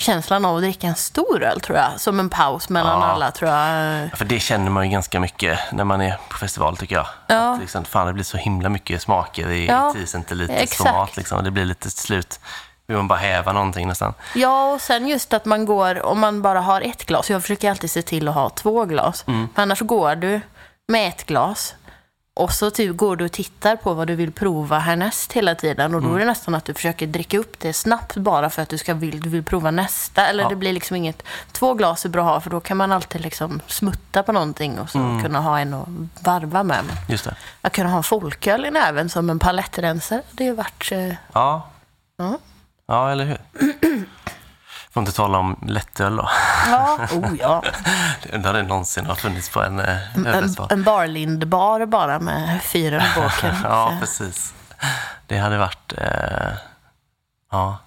känslan 0.00 0.44
av 0.44 0.56
att 0.56 0.62
dricka 0.62 0.86
en 0.86 0.94
stor 0.94 1.42
öl, 1.42 1.60
tror 1.60 1.78
jag. 1.78 2.00
Som 2.00 2.20
en 2.20 2.28
paus 2.28 2.68
mellan 2.68 3.00
Ja. 3.00 3.06
alla, 3.06 3.30
tror 3.30 3.50
jag. 3.50 4.10
För 4.18 4.24
det 4.24 4.40
känner 4.40 4.70
man 4.70 4.84
ju 4.84 4.90
ganska 4.92 5.20
mycket 5.20 5.58
när 5.72 5.84
man 5.84 6.00
är 6.00 6.18
på 6.28 6.36
festival 6.38 6.76
tycker 6.76 6.94
jag. 6.94 7.06
Ja. 7.26 7.54
Att 7.54 7.60
liksom, 7.60 7.84
fan, 7.84 8.06
det 8.06 8.12
blir 8.12 8.24
så 8.24 8.36
himla 8.36 8.68
mycket 8.68 9.02
smaker 9.02 9.48
i 9.50 9.66
Ja, 9.66 9.92
10 9.94 10.06
centiliters 10.06 10.74
format. 10.76 11.16
Liksom. 11.16 11.44
Det 11.44 11.50
blir 11.50 11.64
lite 11.64 11.80
till 11.80 11.90
slut, 11.90 12.40
vill 12.86 12.96
man 12.96 13.08
bara 13.08 13.18
häva 13.18 13.52
någonting 13.52 13.88
nästan. 13.88 14.14
Ja, 14.34 14.72
och 14.72 14.80
sen 14.80 15.06
just 15.08 15.32
att 15.32 15.44
man 15.44 15.64
går, 15.64 16.02
om 16.02 16.20
man 16.20 16.42
bara 16.42 16.60
har 16.60 16.80
ett 16.80 17.04
glas. 17.06 17.30
Jag 17.30 17.42
försöker 17.42 17.70
alltid 17.70 17.90
se 17.90 18.02
till 18.02 18.28
att 18.28 18.34
ha 18.34 18.48
två 18.50 18.84
glas. 18.84 19.24
Mm. 19.26 19.48
För 19.54 19.62
annars 19.62 19.80
går 19.80 20.14
du 20.16 20.40
med 20.88 21.08
ett 21.08 21.26
glas. 21.26 21.74
Och 22.36 22.52
så 22.52 22.70
typ 22.70 22.96
går 22.96 23.16
du 23.16 23.24
och 23.24 23.32
tittar 23.32 23.76
på 23.76 23.94
vad 23.94 24.06
du 24.06 24.14
vill 24.14 24.32
prova 24.32 24.78
härnäst 24.78 25.32
hela 25.32 25.54
tiden. 25.54 25.94
Och 25.94 26.00
då 26.02 26.06
Mm. 26.08 26.16
är 26.16 26.20
det 26.20 26.26
nästan 26.26 26.54
att 26.54 26.64
du 26.64 26.74
försöker 26.74 27.06
dricka 27.06 27.38
upp 27.38 27.58
det 27.58 27.72
snabbt 27.72 28.16
bara 28.16 28.50
för 28.50 28.62
att 28.62 28.68
du, 28.68 28.78
ska 28.78 28.94
vill, 28.94 29.20
du 29.20 29.28
vill 29.28 29.42
prova 29.42 29.70
nästa. 29.70 30.26
Eller 30.26 30.42
Ja. 30.42 30.48
det 30.48 30.56
blir 30.56 30.72
liksom 30.72 30.96
inget... 30.96 31.22
Två 31.52 31.74
glas 31.74 32.04
är 32.04 32.08
bra 32.08 32.26
att 32.26 32.32
ha 32.34 32.40
för 32.40 32.50
då 32.50 32.60
kan 32.60 32.76
man 32.76 32.92
alltid 32.92 33.20
liksom 33.20 33.60
smutta 33.66 34.22
på 34.22 34.32
någonting 34.32 34.78
och 34.78 34.90
så 34.90 34.98
Mm. 34.98 35.22
kunna 35.22 35.40
ha 35.40 35.58
en 35.60 35.74
att 35.74 35.88
varva 36.20 36.62
med. 36.62 36.84
Just 37.08 37.24
det. 37.24 37.36
Att 37.60 37.72
kunna 37.72 37.88
ha 37.90 37.96
en 37.96 38.02
folköl 38.02 38.64
i 38.66 38.70
näven 38.70 39.08
som 39.08 39.30
en 39.30 39.38
palettrensare, 39.38 40.22
det 40.32 40.44
har 40.44 40.48
ju 40.50 40.56
varit... 40.56 40.88
eh, 40.92 41.14
Ja. 41.32 41.66
Ja. 42.16 42.38
Ja, 42.88 43.10
eller 43.10 43.24
hur? 43.24 43.38
Får 44.96 45.00
inte 45.00 45.12
tala 45.12 45.38
om 45.38 45.56
lättöl 45.66 46.16
då. 46.16 46.28
Ja, 46.70 46.98
oh 47.12 47.36
ja. 47.40 47.62
Det 48.32 48.62
någonsin 48.62 49.06
har 49.06 49.14
funnits 49.14 49.48
på 49.48 49.62
en 49.62 49.78
eh, 49.80 50.16
En, 50.16 50.54
en 50.70 50.82
barlindbar 50.82 51.86
bara 51.86 52.18
med 52.18 52.62
fyra 52.62 52.96
i 52.96 53.08
båken. 53.20 53.54
Ja, 53.64 53.92
precis. 54.00 54.54
Det 55.26 55.38
hade 55.38 55.58
varit... 55.58 55.92
Eh, 55.98 56.52
ja. 57.52 57.78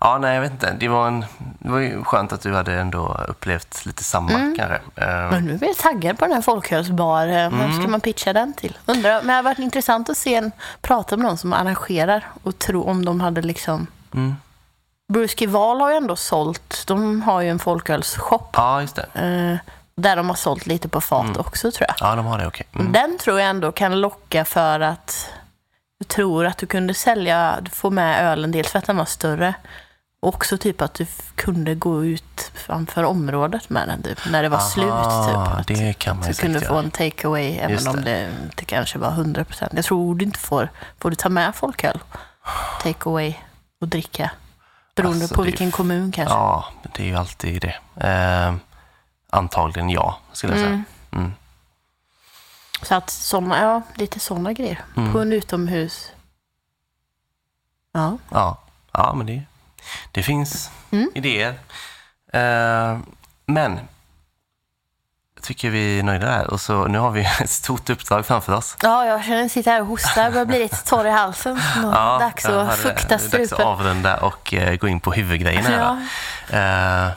Ja, 0.00 0.18
nej, 0.18 0.34
jag 0.34 0.42
vet 0.42 0.52
inte. 0.52 0.76
Det 0.80 0.88
var, 0.88 1.06
en, 1.08 1.20
det 1.58 1.68
var 1.70 1.78
ju 1.78 2.04
skönt 2.04 2.32
att 2.32 2.40
du 2.42 2.54
hade 2.54 2.74
ändå 2.80 3.24
upplevt 3.28 3.86
lite 3.86 4.04
samma 4.04 4.28
kanske. 4.30 4.74
Eh, 4.96 5.30
Men 5.30 5.44
nu 5.44 5.54
är 5.54 5.66
jag 5.66 5.76
taggad 5.76 6.18
på 6.18 6.24
den 6.24 6.34
här 6.34 6.42
folkölsbar. 6.42 7.26
Eh, 7.26 7.46
Mm. 7.46 7.72
ska 7.80 7.88
man 7.88 8.00
pitcha 8.00 8.32
den 8.32 8.52
till? 8.52 8.78
Undrar, 8.86 9.18
men 9.18 9.26
det 9.26 9.32
har 9.32 9.42
varit 9.42 9.58
intressant 9.58 10.10
att 10.10 10.16
se 10.16 10.34
en, 10.34 10.52
prata 10.80 11.16
med 11.16 11.26
någon 11.26 11.38
som 11.38 11.52
arrangerar 11.52 12.26
och 12.42 12.58
tro 12.58 12.84
om 12.90 13.04
de 13.04 13.20
hade 13.20 13.42
liksom... 13.42 13.86
Mm. 14.14 14.36
Bruce 15.12 15.46
Val 15.46 15.80
har 15.80 15.90
ju 15.90 15.96
ändå 15.96 16.16
sålt, 16.16 16.84
de 16.86 17.22
har 17.22 17.40
ju 17.40 17.48
en 17.48 17.58
folkölsshop. 17.58 18.50
ja, 18.52 18.80
just 18.80 18.96
det. 18.96 19.06
Eh, 19.14 19.72
där 19.94 20.16
de 20.16 20.28
har 20.28 20.36
sålt 20.36 20.66
lite 20.66 20.88
på 20.88 21.00
fat 21.00 21.36
också 21.36 21.70
tror 21.70 21.86
jag. 21.88 22.08
Ja, 22.10 22.16
de 22.16 22.26
har 22.26 22.38
det, 22.38 22.46
okej. 22.46 22.66
Mm. 22.74 22.92
Den 22.92 23.18
tror 23.18 23.40
jag 23.40 23.48
ändå 23.48 23.72
kan 23.72 24.00
locka 24.00 24.44
för 24.44 24.80
att 24.80 25.28
jag 25.98 26.08
tror 26.08 26.46
att 26.46 26.58
du 26.58 26.66
kunde 26.66 26.94
sälja, 26.94 27.58
få 27.72 27.90
med 27.90 28.32
ölen 28.32 28.52
dels 28.52 28.68
för 28.70 28.78
att 28.78 28.86
den 28.86 28.96
var 28.96 29.04
större 29.04 29.54
och 30.22 30.28
också 30.28 30.58
typ 30.58 30.82
att 30.82 30.94
du 30.94 31.06
kunde 31.34 31.74
gå 31.74 32.04
ut 32.04 32.50
framför 32.54 33.04
området 33.04 33.70
med 33.70 33.88
den 33.88 34.02
typ, 34.02 34.18
när 34.30 34.42
det 34.42 34.48
var 34.48 34.58
slut. 34.58 34.84
Typ. 34.84 34.92
Aha, 35.36 35.56
Att 35.58 35.66
det 35.66 35.98
kan 35.98 36.18
man 36.18 36.28
du 36.28 36.34
kunde 36.34 36.60
få 36.60 36.74
en 36.74 36.90
take 36.90 37.26
away 37.26 37.56
även 37.56 37.70
Just 37.70 37.88
om 37.88 38.04
det. 38.04 38.30
inte 38.44 38.64
kanske 38.64 38.98
var 38.98 39.10
100 39.10 39.44
procent. 39.44 39.72
Jag 39.74 39.84
tror 39.84 40.14
du 40.14 40.24
inte 40.24 40.38
får, 40.38 40.68
får 41.00 41.10
du 41.10 41.16
ta 41.16 41.28
med 41.28 41.54
folköl, 41.54 41.98
take 42.82 43.08
away 43.08 43.34
och 43.80 43.88
dricka. 43.88 44.30
Beroende 44.94 45.24
Alltså, 45.24 45.34
på 45.34 45.42
vilken 45.42 45.70
kommun 45.70 46.12
kanske. 46.12 46.34
Ja, 46.34 46.64
det 46.94 47.02
är 47.02 47.06
ju 47.06 47.16
alltid 47.16 47.62
det. 47.62 48.06
Eh, 48.08 48.54
antagligen 49.30 49.90
ja, 49.90 50.18
skulle 50.32 50.52
jag 50.52 50.60
säga. 50.60 50.68
Mm. 50.72 50.84
Mm. 51.12 51.32
Så 52.82 52.94
att 52.94 53.10
såna, 53.10 53.60
ja, 53.62 53.82
lite 53.94 54.20
sådana 54.20 54.52
grejer. 54.52 54.84
Mm. 54.96 55.12
På 55.12 55.20
en 55.20 55.32
utomhus. 55.32 56.12
Ja. 57.92 58.18
Ja, 58.30 58.58
ja 58.92 59.14
men 59.14 59.26
det, 59.26 59.42
det 60.12 60.22
finns 60.22 60.70
Mm. 60.90 61.10
idéer. 61.14 61.54
Eh, 62.32 62.98
men 63.46 63.80
tycker 65.42 65.70
vi 65.70 65.98
är 65.98 66.02
nöjda 66.02 66.26
där. 66.26 66.50
Och 66.50 66.60
så, 66.60 66.84
nu 66.86 66.98
har 66.98 67.10
vi 67.10 67.20
ett 67.40 67.50
stort 67.50 67.90
uppdrag 67.90 68.26
framför 68.26 68.52
oss. 68.54 68.76
Ja, 68.82 69.06
jag 69.06 69.24
känner 69.24 69.48
sitter 69.48 69.70
här 69.70 69.80
och 69.80 69.86
hostar. 69.86 70.30
börjar 70.30 70.44
bli 70.46 70.58
lite 70.58 70.76
torr 70.84 71.06
i 71.06 71.10
halsen. 71.10 71.60
Ja, 71.82 72.18
dags 72.20 72.44
jag 72.44 72.54
att 72.54 72.66
hade- 72.66 72.76
fukta 72.82 73.04
är 73.04 73.08
dags 73.08 73.24
att 73.24 73.46
strupen. 73.46 73.66
avrunda 73.66 74.16
och 74.16 74.54
eh, 74.54 74.76
gå 74.76 74.88
in 74.88 75.00
på 75.00 75.12
huvudgrejen 75.12 75.64
här. 75.66 75.96
Ja. 76.50 76.56
Eh, 77.06 77.10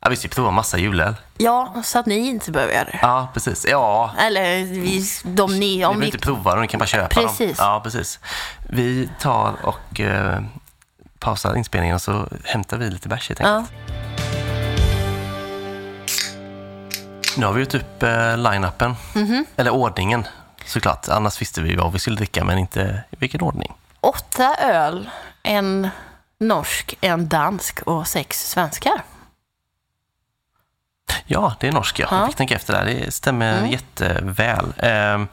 ja, 0.00 0.08
vi 0.10 0.16
ska 0.16 0.28
prova 0.28 0.50
massa 0.50 0.78
julöl. 0.78 1.14
ja, 1.38 1.74
så 1.84 1.98
att 1.98 2.06
ni 2.06 2.14
inte 2.28 2.50
behöver 2.50 2.72
göra 2.74 2.84
det. 2.84 2.98
Ja, 3.02 3.28
precis. 3.34 3.66
Ja, 3.70 4.10
Eller 4.18 4.64
vi, 4.64 5.04
de 5.22 5.50
ni, 5.52 5.58
ni 5.58 5.74
om 5.74 5.78
behöver 5.80 6.00
vi... 6.00 6.06
inte 6.06 6.18
prova 6.18 6.50
dem, 6.52 6.60
ni 6.62 6.68
kan 6.68 6.78
bara 6.78 6.86
köpa 6.86 7.08
Precis. 7.08 7.56
dem. 7.58 7.66
Ja, 7.66 7.80
precis. 7.84 8.18
Vi 8.68 9.08
tar 9.20 9.54
och 9.62 10.00
eh, 10.00 10.40
pausar 11.18 11.54
inspelningen 11.56 11.94
och 11.94 12.02
så 12.02 12.28
hämtar 12.44 12.76
vi 12.76 12.90
lite 12.90 13.08
bärs 13.08 13.28
helt 13.28 13.40
Ja, 13.40 13.64
Nu 17.38 17.46
har 17.46 17.52
vi 17.52 17.60
gjort 17.60 17.74
upp 17.74 18.02
eh, 18.02 18.36
line-upen. 18.36 18.94
Mhm. 19.14 19.44
Eller 19.56 19.70
ordningen 19.70 20.26
såklart. 20.64 21.08
Annars 21.08 21.40
visste 21.40 21.62
vi 21.62 21.76
vad 21.76 21.92
vi 21.92 21.98
skulle 21.98 22.16
dricka 22.16 22.44
men 22.44 22.58
inte 22.58 23.04
i 23.10 23.16
vilken 23.18 23.40
ordning. 23.40 23.72
åtta 24.00 24.54
öl, 24.54 25.10
en 25.42 25.88
norsk, 26.40 26.94
en 27.00 27.28
dansk 27.28 27.80
och 27.82 28.06
sex 28.06 28.50
svenskar. 28.50 29.02
Ja, 31.26 31.54
det 31.60 31.68
är 31.68 31.72
norsk 31.72 31.98
ja. 31.98 32.06
Ja. 32.10 32.18
Jag 32.18 32.26
fick 32.26 32.36
tänka 32.36 32.54
efter 32.54 32.72
där. 32.72 32.84
Det 32.84 33.14
stämmer 33.14 33.58
Mm. 33.58 33.70
jätteväl. 33.70 34.72
Ehm, 34.78 35.28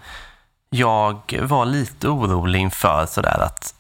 jag 0.70 1.39
var 1.41 1.65
lite 1.65 2.08
orolig 2.08 2.60
inför 2.60 3.06
sådär 3.06 3.39
att 3.41 3.75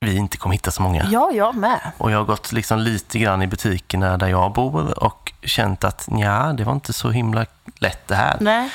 vi 0.00 0.16
inte 0.16 0.36
kommer 0.36 0.52
hitta 0.52 0.70
så 0.70 0.82
många. 0.82 1.06
Ja, 1.10 1.30
jag 1.32 1.54
med. 1.54 1.80
Och 1.98 2.10
jag 2.10 2.18
har 2.18 2.24
gått 2.24 2.52
liksom 2.52 2.78
lite 2.78 3.18
grann 3.18 3.42
i 3.42 3.46
butikerna 3.46 4.18
där 4.18 4.28
jag 4.28 4.52
bor 4.52 5.04
och 5.04 5.32
känt 5.42 5.84
att 5.84 6.08
ja, 6.10 6.52
det 6.52 6.64
var 6.64 6.72
inte 6.72 6.92
så 6.92 7.10
himla 7.10 7.46
lätt 7.78 8.08
det 8.08 8.14
här. 8.14 8.36
Nej. 8.40 8.70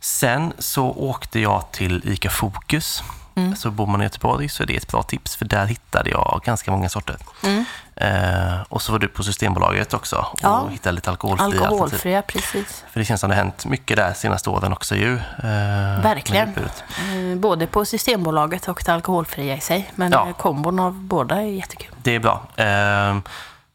Sen 0.00 0.52
så 0.58 0.90
åkte 0.90 1.40
jag 1.40 1.72
till 1.72 2.02
ICA 2.04 2.30
Fokus. 2.30 3.02
Mm. 3.34 3.56
Så 3.56 3.70
bor 3.70 3.86
man 3.86 4.00
i 4.00 4.04
Göteborg 4.04 4.48
så 4.48 4.62
är 4.62 4.66
det 4.66 4.76
ett 4.76 4.88
bra 4.88 5.02
tips 5.02 5.36
för 5.36 5.44
där 5.44 5.66
hittade 5.66 6.10
jag 6.10 6.40
ganska 6.44 6.70
många 6.70 6.88
sorter. 6.88 7.16
Mm. 7.44 7.64
Eh, 7.96 8.60
och 8.68 8.82
så 8.82 8.92
var 8.92 8.98
du 8.98 9.08
på 9.08 9.22
Systembolaget 9.22 9.94
också 9.94 10.16
och 10.32 10.38
Ja. 10.42 10.68
hittade 10.70 10.94
lite 10.94 11.10
alkoholfria 11.10 11.44
alternativ. 11.46 11.72
Alkoholfria, 11.72 12.22
precis. 12.22 12.84
För 12.90 13.00
det 13.00 13.04
känns 13.06 13.20
som 13.20 13.30
det 13.30 13.36
har 13.36 13.42
hänt 13.42 13.66
mycket 13.66 13.96
där 13.96 14.12
senaste 14.12 14.50
åren 14.50 14.72
också 14.72 14.94
ju. 14.96 15.14
eh, 15.16 16.02
Verkligen. 16.02 16.48
Eh, 16.48 17.36
Både 17.38 17.66
på 17.66 17.84
Systembolaget 17.84 18.68
och 18.68 18.82
det 18.86 18.92
alkoholfria 18.92 19.56
i 19.56 19.60
sig. 19.60 19.92
Men 19.94 20.12
Ja. 20.12 20.28
eh, 20.28 20.34
kombon 20.34 20.80
av 20.80 20.92
båda 20.94 21.36
är 21.36 21.40
jättekul. 21.46 21.94
Det 22.02 22.14
är 22.14 22.20
bra. 22.20 22.42
Ehm, 22.56 23.22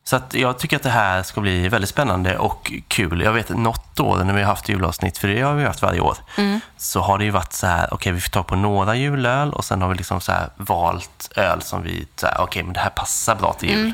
Så 0.08 0.16
att 0.16 0.34
jag 0.34 0.60
tycker 0.60 0.76
att 0.76 0.84
det 0.84 0.90
här 0.90 1.24
ska 1.24 1.42
bli 1.42 1.70
väldigt 1.70 1.90
spännande 1.90 2.38
och 2.38 2.72
kul. 2.88 3.22
Jag 3.22 3.32
vet 3.34 3.50
något 3.50 4.00
år 4.00 4.18
när 4.24 4.34
vi 4.34 4.42
har 4.42 4.48
haft 4.48 4.70
julavsnitt, 4.70 5.18
för 5.18 5.28
det 5.28 5.42
har 5.42 5.54
vi 5.54 5.64
haft 5.66 5.82
varje 5.82 6.00
år, 6.00 6.18
Mm. 6.38 6.60
så 6.78 7.00
har 7.02 7.18
det 7.18 7.24
ju 7.26 7.30
varit 7.32 7.54
så 7.54 7.68
här, 7.68 7.94
okej 7.94 8.12
vi 8.12 8.22
får 8.22 8.30
ta 8.30 8.44
på 8.44 8.56
några 8.56 8.96
julöl 8.96 9.54
och 9.54 9.66
sen 9.66 9.82
har 9.82 9.90
vi 9.90 9.96
liksom 9.96 10.22
så 10.22 10.32
här 10.32 10.50
valt 10.58 11.32
öl 11.36 11.62
som 11.62 11.84
vi, 11.84 12.08
okej 12.40 12.64
men 12.64 12.74
det 12.74 12.80
här 12.80 12.90
passar 12.90 13.36
bra 13.36 13.54
till 13.54 13.70
Mm. 13.74 13.86
jul. 13.86 13.94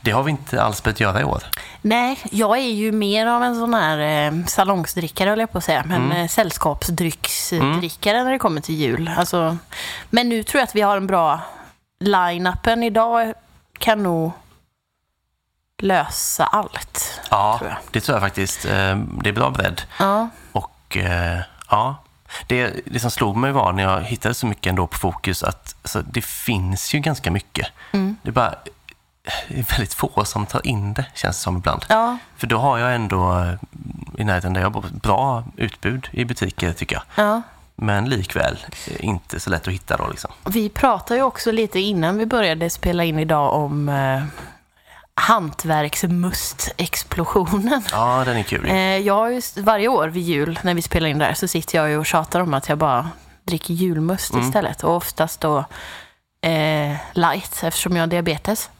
Det 0.00 0.10
har 0.10 0.22
vi 0.22 0.30
inte 0.30 0.62
alls 0.62 0.82
börjat 0.82 1.00
göra 1.00 1.20
i 1.20 1.24
år. 1.24 1.42
Nej, 1.82 2.18
jag 2.30 2.58
är 2.58 2.70
ju 2.72 2.92
mer 2.92 3.26
av 3.26 3.42
en 3.42 3.54
sån 3.54 3.74
här 3.74 3.98
eh, 3.98 4.44
salongsdrickare, 4.46 5.30
höll 5.30 5.40
jag 5.40 5.52
på 5.52 5.58
att 5.58 5.64
säga. 5.64 5.84
Men 5.86 6.02
Mm. 6.04 6.16
eh, 6.22 6.28
sällskapsdrycksdrickare 6.28 8.24
när 8.24 8.30
det 8.32 8.38
kommer 8.38 8.60
till 8.60 8.74
jul. 8.74 9.10
Alltså, 9.16 9.56
men 10.10 10.28
nu 10.28 10.42
tror 10.42 10.58
jag 10.60 10.66
att 10.68 10.74
vi 10.74 10.80
har 10.80 10.96
en 10.96 11.06
bra 11.06 11.40
line-upen. 12.00 12.82
Idag 12.82 13.34
kan 13.78 14.02
nog 14.02 14.32
lösa 15.82 16.44
allt. 16.44 17.20
Ja, 17.30 17.56
Tror 17.58 17.74
det 17.90 18.00
tror 18.00 18.14
jag 18.16 18.22
faktiskt. 18.22 18.64
Ehm, 18.64 19.20
Det 19.22 19.28
är 19.28 19.32
bra 19.32 19.50
bredd. 19.50 19.82
Ja, 19.98 20.28
Och 20.52 20.96
eh, 20.96 21.40
ja, 21.70 21.96
det, 22.46 22.74
det 22.86 23.00
som 23.00 23.10
slog 23.10 23.36
mig 23.36 23.52
var 23.52 23.72
när 23.72 23.82
jag 23.82 24.02
hittade 24.02 24.34
så 24.34 24.46
mycket 24.46 24.66
ändå 24.70 24.86
på 24.86 24.98
Fokus 24.98 25.42
att 25.42 25.76
alltså, 25.82 26.02
det 26.02 26.24
finns 26.24 26.94
ju 26.94 26.98
ganska 26.98 27.30
mycket. 27.30 27.66
Mm. 27.92 28.16
Det 28.22 28.28
är 28.28 28.32
bara 28.32 28.54
det 29.48 29.58
är 29.58 29.64
väldigt 29.70 29.94
få 29.94 30.24
som 30.24 30.46
tar 30.46 30.66
in 30.66 30.94
det, 30.94 31.04
känns 31.14 31.36
det 31.36 31.42
som 31.42 31.56
ibland. 31.56 31.84
ja, 31.88 32.18
För 32.36 32.46
då 32.46 32.58
har 32.58 32.78
jag 32.78 32.94
ändå 32.94 33.38
eh, 33.38 33.54
i 34.20 34.24
närheten 34.24 34.52
där 34.52 34.60
jag 34.60 34.72
bor 34.72 34.84
bra 34.92 35.44
utbud 35.56 36.08
i 36.12 36.24
butiker 36.24 36.72
tycker 36.72 36.96
jag. 36.96 37.26
ja. 37.26 37.42
Men 37.76 38.08
likväl 38.08 38.58
eh, 38.88 39.04
inte 39.04 39.40
så 39.40 39.50
lätt 39.50 39.68
att 39.68 39.74
hitta 39.74 39.96
då 39.96 40.08
liksom. 40.08 40.30
Vi 40.44 40.68
pratade 40.68 41.18
ju 41.20 41.22
också 41.24 41.52
lite 41.52 41.80
innan 41.80 42.18
vi 42.18 42.26
började 42.26 42.70
spela 42.70 43.04
in 43.04 43.18
idag 43.18 43.54
om 43.54 43.88
eh, 43.88 44.22
hantverksmust-explosionen. 45.20 47.82
Ja, 47.92 48.22
den 48.26 48.36
är 48.36 48.42
kul. 48.42 48.66
Eh, 48.68 48.76
jag 48.98 49.34
just, 49.34 49.58
varje 49.58 49.88
år 49.88 50.08
vid 50.08 50.22
jul 50.22 50.58
när 50.62 50.74
vi 50.74 50.82
spelar 50.82 51.08
in 51.08 51.18
där 51.18 51.34
så 51.34 51.48
sitter 51.48 51.78
jag 51.78 51.90
ju 51.90 51.98
och 51.98 52.06
tjatar 52.06 52.40
om 52.40 52.54
att 52.54 52.68
jag 52.68 52.78
bara 52.78 53.10
dricker 53.44 53.74
julmust 53.74 54.32
Mm. 54.32 54.46
istället. 54.46 54.84
Och 54.84 54.96
oftast 54.96 55.40
då 55.40 55.58
eh, 56.46 56.96
light 57.12 57.60
eftersom 57.62 57.96
jag 57.96 58.02
har 58.02 58.06
diabetes. 58.06 58.70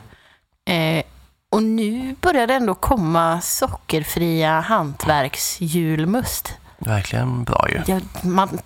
Eh, 0.70 1.02
och 1.50 1.62
nu 1.62 2.16
börjar 2.20 2.46
det 2.46 2.54
ändå 2.54 2.74
komma 2.74 3.40
sockerfria 3.40 4.60
hantverksjulmust. 4.60 6.54
Verkligen 6.86 7.44
bra 7.44 7.66
ju. 7.70 7.82
Jag, 7.86 8.02
man 8.22 8.58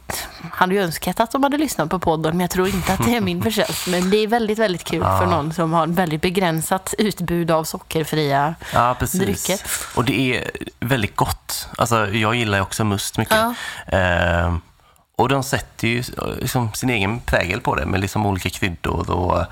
hade 0.53 0.75
ju 0.75 0.83
önskat 0.83 1.21
att 1.21 1.31
de 1.31 1.43
hade 1.43 1.59
lyssnat 1.59 1.91
på 1.91 1.99
podden, 1.99 2.33
men 2.33 2.41
jag 2.41 2.51
tror 2.51 2.69
inte 2.69 2.93
att 2.93 3.05
det 3.05 3.17
är 3.17 3.21
min 3.21 3.43
förtjänst. 3.43 3.87
Men 3.87 4.11
det 4.11 4.17
är 4.17 4.27
väldigt, 4.27 4.59
väldigt 4.59 4.85
kul 4.85 5.01
Ja. 5.03 5.19
för 5.19 5.27
någon 5.27 5.53
som 5.53 5.73
har 5.73 5.85
ett 5.87 5.93
väldigt 5.95 6.23
begränsat 6.23 6.95
utbud 6.99 7.51
av 7.51 7.65
sockerfria. 7.65 8.55
Ja, 8.75 8.97
precis. 8.99 9.21
drycker. 9.21 9.61
Och 9.97 10.05
det 10.05 10.37
är 10.37 10.51
väldigt 10.81 11.17
gott. 11.17 11.69
Alltså, 11.79 12.09
jag 12.09 12.35
gillar 12.35 12.59
ju 12.59 12.63
också 12.63 12.85
must 12.85 13.19
mycket. 13.19 13.37
Ja. 13.87 13.99
Eh, 13.99 14.57
och 15.17 15.29
de 15.29 15.43
sätter 15.43 15.89
ju 15.89 16.03
liksom 16.41 16.73
sin 16.73 16.91
egen 16.91 17.21
prägel 17.21 17.61
på 17.61 17.75
det 17.75 17.87
med 17.87 18.01
liksom 18.01 18.27
olika 18.27 18.51
kryddor 18.51 19.11
och 19.11 19.45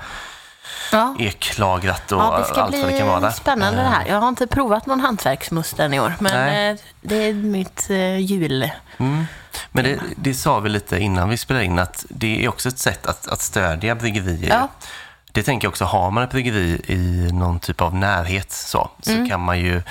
Ja. 0.91 1.15
eklagrat 1.19 2.11
och 2.11 2.21
Ja, 2.21 2.37
det 2.39 2.45
ska 2.45 2.61
allt 2.61 2.75
vad 2.77 2.91
det 2.91 2.97
kan 2.97 3.07
vara. 3.07 3.19
bli 3.19 3.31
spännande 3.31 3.81
det 3.81 3.87
här. 3.87 4.05
Jag 4.07 4.21
har 4.21 4.27
inte 4.29 4.47
provat 4.47 4.85
någon 4.85 4.99
hantverksmust 4.99 5.79
än 5.79 5.93
i 5.93 5.99
år, 5.99 6.13
men 6.19 6.33
Nej. 6.33 6.69
eh, 6.71 6.77
det 7.01 7.15
är 7.15 7.33
mitt 7.33 7.87
eh, 7.89 8.17
jul. 8.17 8.71
Mm. 8.97 9.25
Men 9.71 9.83
det, 9.83 9.99
det 10.15 10.33
sa 10.33 10.59
vi 10.59 10.69
lite 10.69 10.99
innan 10.99 11.29
vi 11.29 11.37
spelade 11.37 11.65
in 11.65 11.79
att 11.79 12.05
det 12.09 12.45
är 12.45 12.49
också 12.49 12.69
ett 12.69 12.79
sätt 12.79 13.05
att, 13.05 13.27
att 13.27 13.41
stödja 13.41 13.95
bryggerier. 13.95 14.49
Ja. 14.49 14.67
Det 15.35 15.43
tänker 15.43 15.65
jag 15.65 15.69
också, 15.71 15.85
har 15.85 16.11
man 16.11 16.23
ett 16.23 16.29
bryggeri 16.29 16.81
i 16.87 17.29
någon 17.33 17.59
typ 17.59 17.81
av 17.81 17.95
närhet 17.95 18.51
så, 18.51 18.89
så 19.01 19.11
Mm. 19.11 19.29
kan 19.29 19.41
man 19.41 19.59
ju 19.59 19.81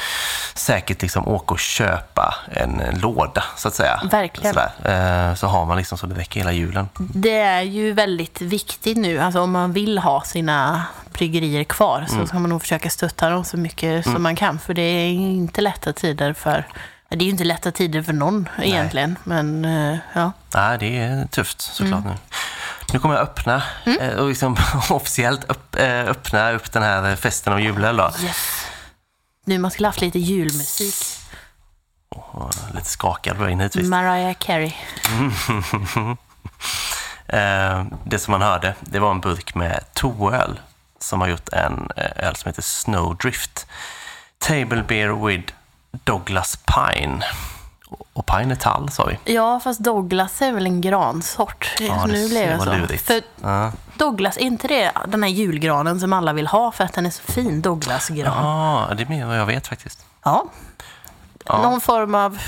säkert 0.55 1.03
liksom 1.03 1.29
åka 1.29 1.55
och 1.55 1.59
köpa 1.61 2.35
en, 2.51 2.83
låda 3.01 3.45
så 3.57 3.69
att 3.69 3.75
säga. 3.75 4.01
Verkligen. 4.11 4.55
Sådär. 4.55 5.29
Eh, 5.31 5.35
Så 5.35 5.47
har 5.47 5.65
man 5.67 5.77
liksom 5.77 5.99
så 5.99 6.07
det 6.07 6.15
räcker 6.15 6.41
hela 6.41 6.53
julen. 6.53 6.89
Det 6.99 7.39
är 7.39 7.61
ju 7.63 7.93
väldigt 7.93 8.41
viktigt 8.41 8.97
nu, 8.97 9.19
alltså 9.21 9.41
om 9.41 9.51
man 9.51 9.73
vill 9.73 9.99
ha 9.99 10.23
sina 10.23 10.83
bryggerier 11.13 11.65
kvar 11.65 12.05
så 12.09 12.27
ska 12.27 12.39
man 12.39 12.51
nog 12.51 12.63
försöka 12.63 12.91
stötta 12.91 13.29
dem 13.31 13.45
så 13.45 13.57
mycket 13.57 14.05
som 14.05 14.23
man 14.23 14.37
kan. 14.37 14.59
För 14.59 14.75
det 14.75 14.83
är 14.83 15.09
inte 15.11 15.61
lätta 15.61 15.93
tider 15.93 16.33
för, 16.33 16.67
det 17.09 17.17
är 17.17 17.25
ju 17.25 17.31
inte 17.31 17.45
lätta 17.45 17.71
tider 17.71 18.03
för 18.03 18.13
någon 18.13 18.49
egentligen. 18.63 19.19
Men 19.25 19.65
eh, 19.65 19.99
ja, 20.13 20.33
Nej, 20.55 20.79
det 20.79 20.99
är 20.99 21.27
tufft 21.27 21.61
såklart 21.61 22.05
nu. 22.05 22.15
Nu 22.95 23.01
kommer 23.01 23.15
jag 23.15 23.23
öppna 23.23 23.63
eh, 24.01 24.15
och 24.15 24.29
liksom 24.29 24.57
officiellt 24.91 25.45
upp, 25.45 25.77
eh, 25.77 26.01
öppna 26.01 26.53
upp 26.53 26.73
den 26.73 26.83
här 26.83 27.17
festen 27.17 27.53
av 27.53 27.61
julen 27.61 27.97
då. 27.97 28.11
yes. 28.23 28.67
Nu 29.45 29.59
man 29.59 29.71
skulle 29.71 29.89
haft 29.89 30.01
lite 30.01 30.19
julmusik. 30.19 30.95
Och 32.09 32.55
lite 32.75 32.89
skakad 32.89 33.37
på 33.37 33.43
vägen 33.43 33.61
hit 33.61 33.77
visst. 33.77 33.91
Mariah 33.91 34.35
Carey. 34.39 34.73
Eh, 37.27 37.85
det 38.05 38.19
som 38.19 38.33
man 38.33 38.43
hörde, 38.43 38.75
det 38.81 38.99
var 38.99 39.11
en 39.11 39.21
burk 39.21 39.55
med 39.55 39.85
toöl 39.95 40.61
som 40.99 41.21
har 41.21 41.29
gjort 41.29 41.49
en 41.49 41.91
öl 41.97 42.37
som 42.37 42.49
heter 42.49 42.63
Snowdrift. 42.63 43.67
Table 44.39 44.83
Beer 44.89 45.27
with 45.27 45.53
Douglas 46.05 46.59
Pine. 46.67 47.25
Och- 48.13 48.27
pine 48.27 48.51
är 48.55 48.57
tall, 48.57 48.91
sa 48.91 49.05
vi. 49.25 49.33
Ja, 49.33 49.61
fast 49.61 49.81
Douglas 49.81 50.43
är 50.43 50.53
väl 50.53 50.67
en 50.67 50.81
gransort. 50.81 51.75
Ja, 51.81 52.07
nu 52.07 52.29
blev 52.29 52.51
jag 52.51 52.63
så. 52.63 52.73
lurigt. 52.75 53.07
För 53.07 53.23
Ja. 53.43 53.73
Douglas, 53.99 54.37
är 54.37 54.41
inte 54.41 54.69
det 54.69 54.93
den 55.09 55.23
här 55.23 55.31
julgranen 55.31 56.01
som 56.01 56.13
alla 56.13 56.33
vill 56.33 56.47
ha 56.47 56.73
för 56.73 56.85
att 56.85 56.93
den 56.93 57.07
är 57.07 57.11
så 57.11 57.23
fin? 57.23 57.63
Douglasgran. 57.63 58.45
Ja, 58.45 58.95
det 58.97 59.03
är 59.03 59.07
mer 59.09 59.27
vad 59.27 59.39
jag 59.39 59.47
vet 59.47 59.67
faktiskt. 59.67 60.07
Ja. 60.25 60.45
Ja. 61.45 61.63
Någon 61.63 61.81
form 61.81 62.15
av 62.15 62.39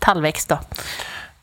tallväxt 0.00 0.48
då. 0.48 0.58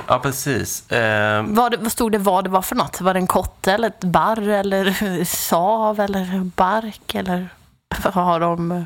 Ja, 0.08 0.19
precis. 0.19 0.91
Eh, 0.91 1.43
Vad, 1.47 1.75
vad 1.80 1.91
stod 1.91 2.12
det 2.12 2.17
vad 2.17 2.43
det 2.43 2.49
var 2.49 2.62
för 2.62 2.75
något? 2.75 3.02
Var 3.02 3.13
det 3.13 3.19
en 3.19 3.28
kotte 3.28 3.73
eller 3.73 3.88
ett 3.88 4.04
barr 4.04 4.47
eller 4.49 5.23
sav 5.25 5.99
eller 5.99 6.39
bark 6.56 7.15
eller 7.15 7.49
vad 8.04 8.13
har 8.13 8.39
de 8.39 8.86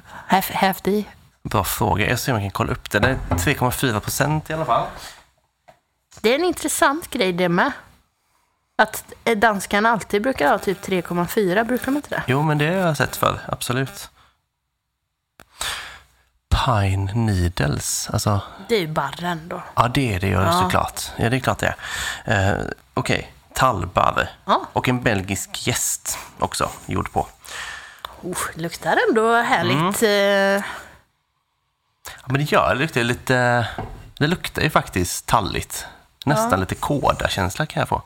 hävt 0.49 0.87
i? 0.87 1.05
Bra 1.43 1.63
fråga. 1.63 2.09
Jag 2.09 2.19
ser 2.19 2.31
om 2.33 2.37
jag 2.37 2.43
kan 2.43 2.51
kolla 2.51 2.71
upp 2.71 2.91
det. 2.91 2.99
Det 2.99 3.07
är 3.09 3.15
3,4 3.35 3.99
procent 3.99 4.49
i 4.49 4.53
alla 4.53 4.65
fall. 4.65 4.87
Det 6.21 6.29
är 6.29 6.35
en 6.39 6.45
intressant 6.45 7.09
grej 7.09 7.33
det 7.33 7.49
med. 7.49 7.71
Att 8.75 9.13
eh, 9.23 9.37
danskarna 9.37 9.89
alltid 9.89 10.21
brukar 10.21 10.49
ha 10.49 10.57
typ 10.57 10.81
3,4, 10.81 11.63
brukar 11.63 11.85
de 11.85 11.95
inte 11.95 12.09
det? 12.09 12.23
Jo, 12.27 12.41
men 12.43 12.57
det 12.57 12.65
har 12.67 12.73
jag 12.73 12.97
sett 12.97 13.15
för. 13.15 13.39
Absolut. 13.47 14.09
Pine 16.65 17.11
Needles. 17.15 18.09
Alltså, 18.13 18.41
Det 18.69 18.75
är 18.75 18.79
ju 18.79 18.87
barren 18.87 19.47
då. 19.47 19.63
ja 19.75 19.87
det 19.87 20.13
är 20.15 20.19
det 20.19 20.27
ju 20.27 20.33
Ja. 20.33 20.61
såklart. 20.61 21.01
Ja, 21.17 21.29
det 21.29 21.37
är 21.37 21.39
klart 21.39 21.59
det 21.59 21.75
är. 22.25 22.53
Eh, 22.59 22.65
Okej, 22.93 23.33
tallbarr. 23.53 24.29
Ja. 24.45 24.61
Och 24.73 24.89
en 24.89 25.01
belgisk 25.03 25.67
gäst 25.67 26.17
också, 26.39 26.69
gjord 26.85 27.11
på. 27.11 27.27
Oh, 28.21 28.37
luktar 28.55 28.97
ändå 29.09 29.35
härligt. 29.41 30.03
eh, 30.03 30.69
Ja, 32.23 32.27
men 32.31 32.41
det 32.41 32.51
gör 32.51 32.75
det. 32.75 32.81
luktar 32.81 33.03
lite... 33.03 33.67
Det 34.17 34.27
luktar 34.27 34.61
ju 34.61 34.69
faktiskt 34.69 35.25
talligt. 35.25 35.85
Nästan 36.25 36.59
lite 36.59 36.75
kåda-känsla 36.75 37.65
kan 37.65 37.79
jag 37.79 37.89
få. 37.89 38.01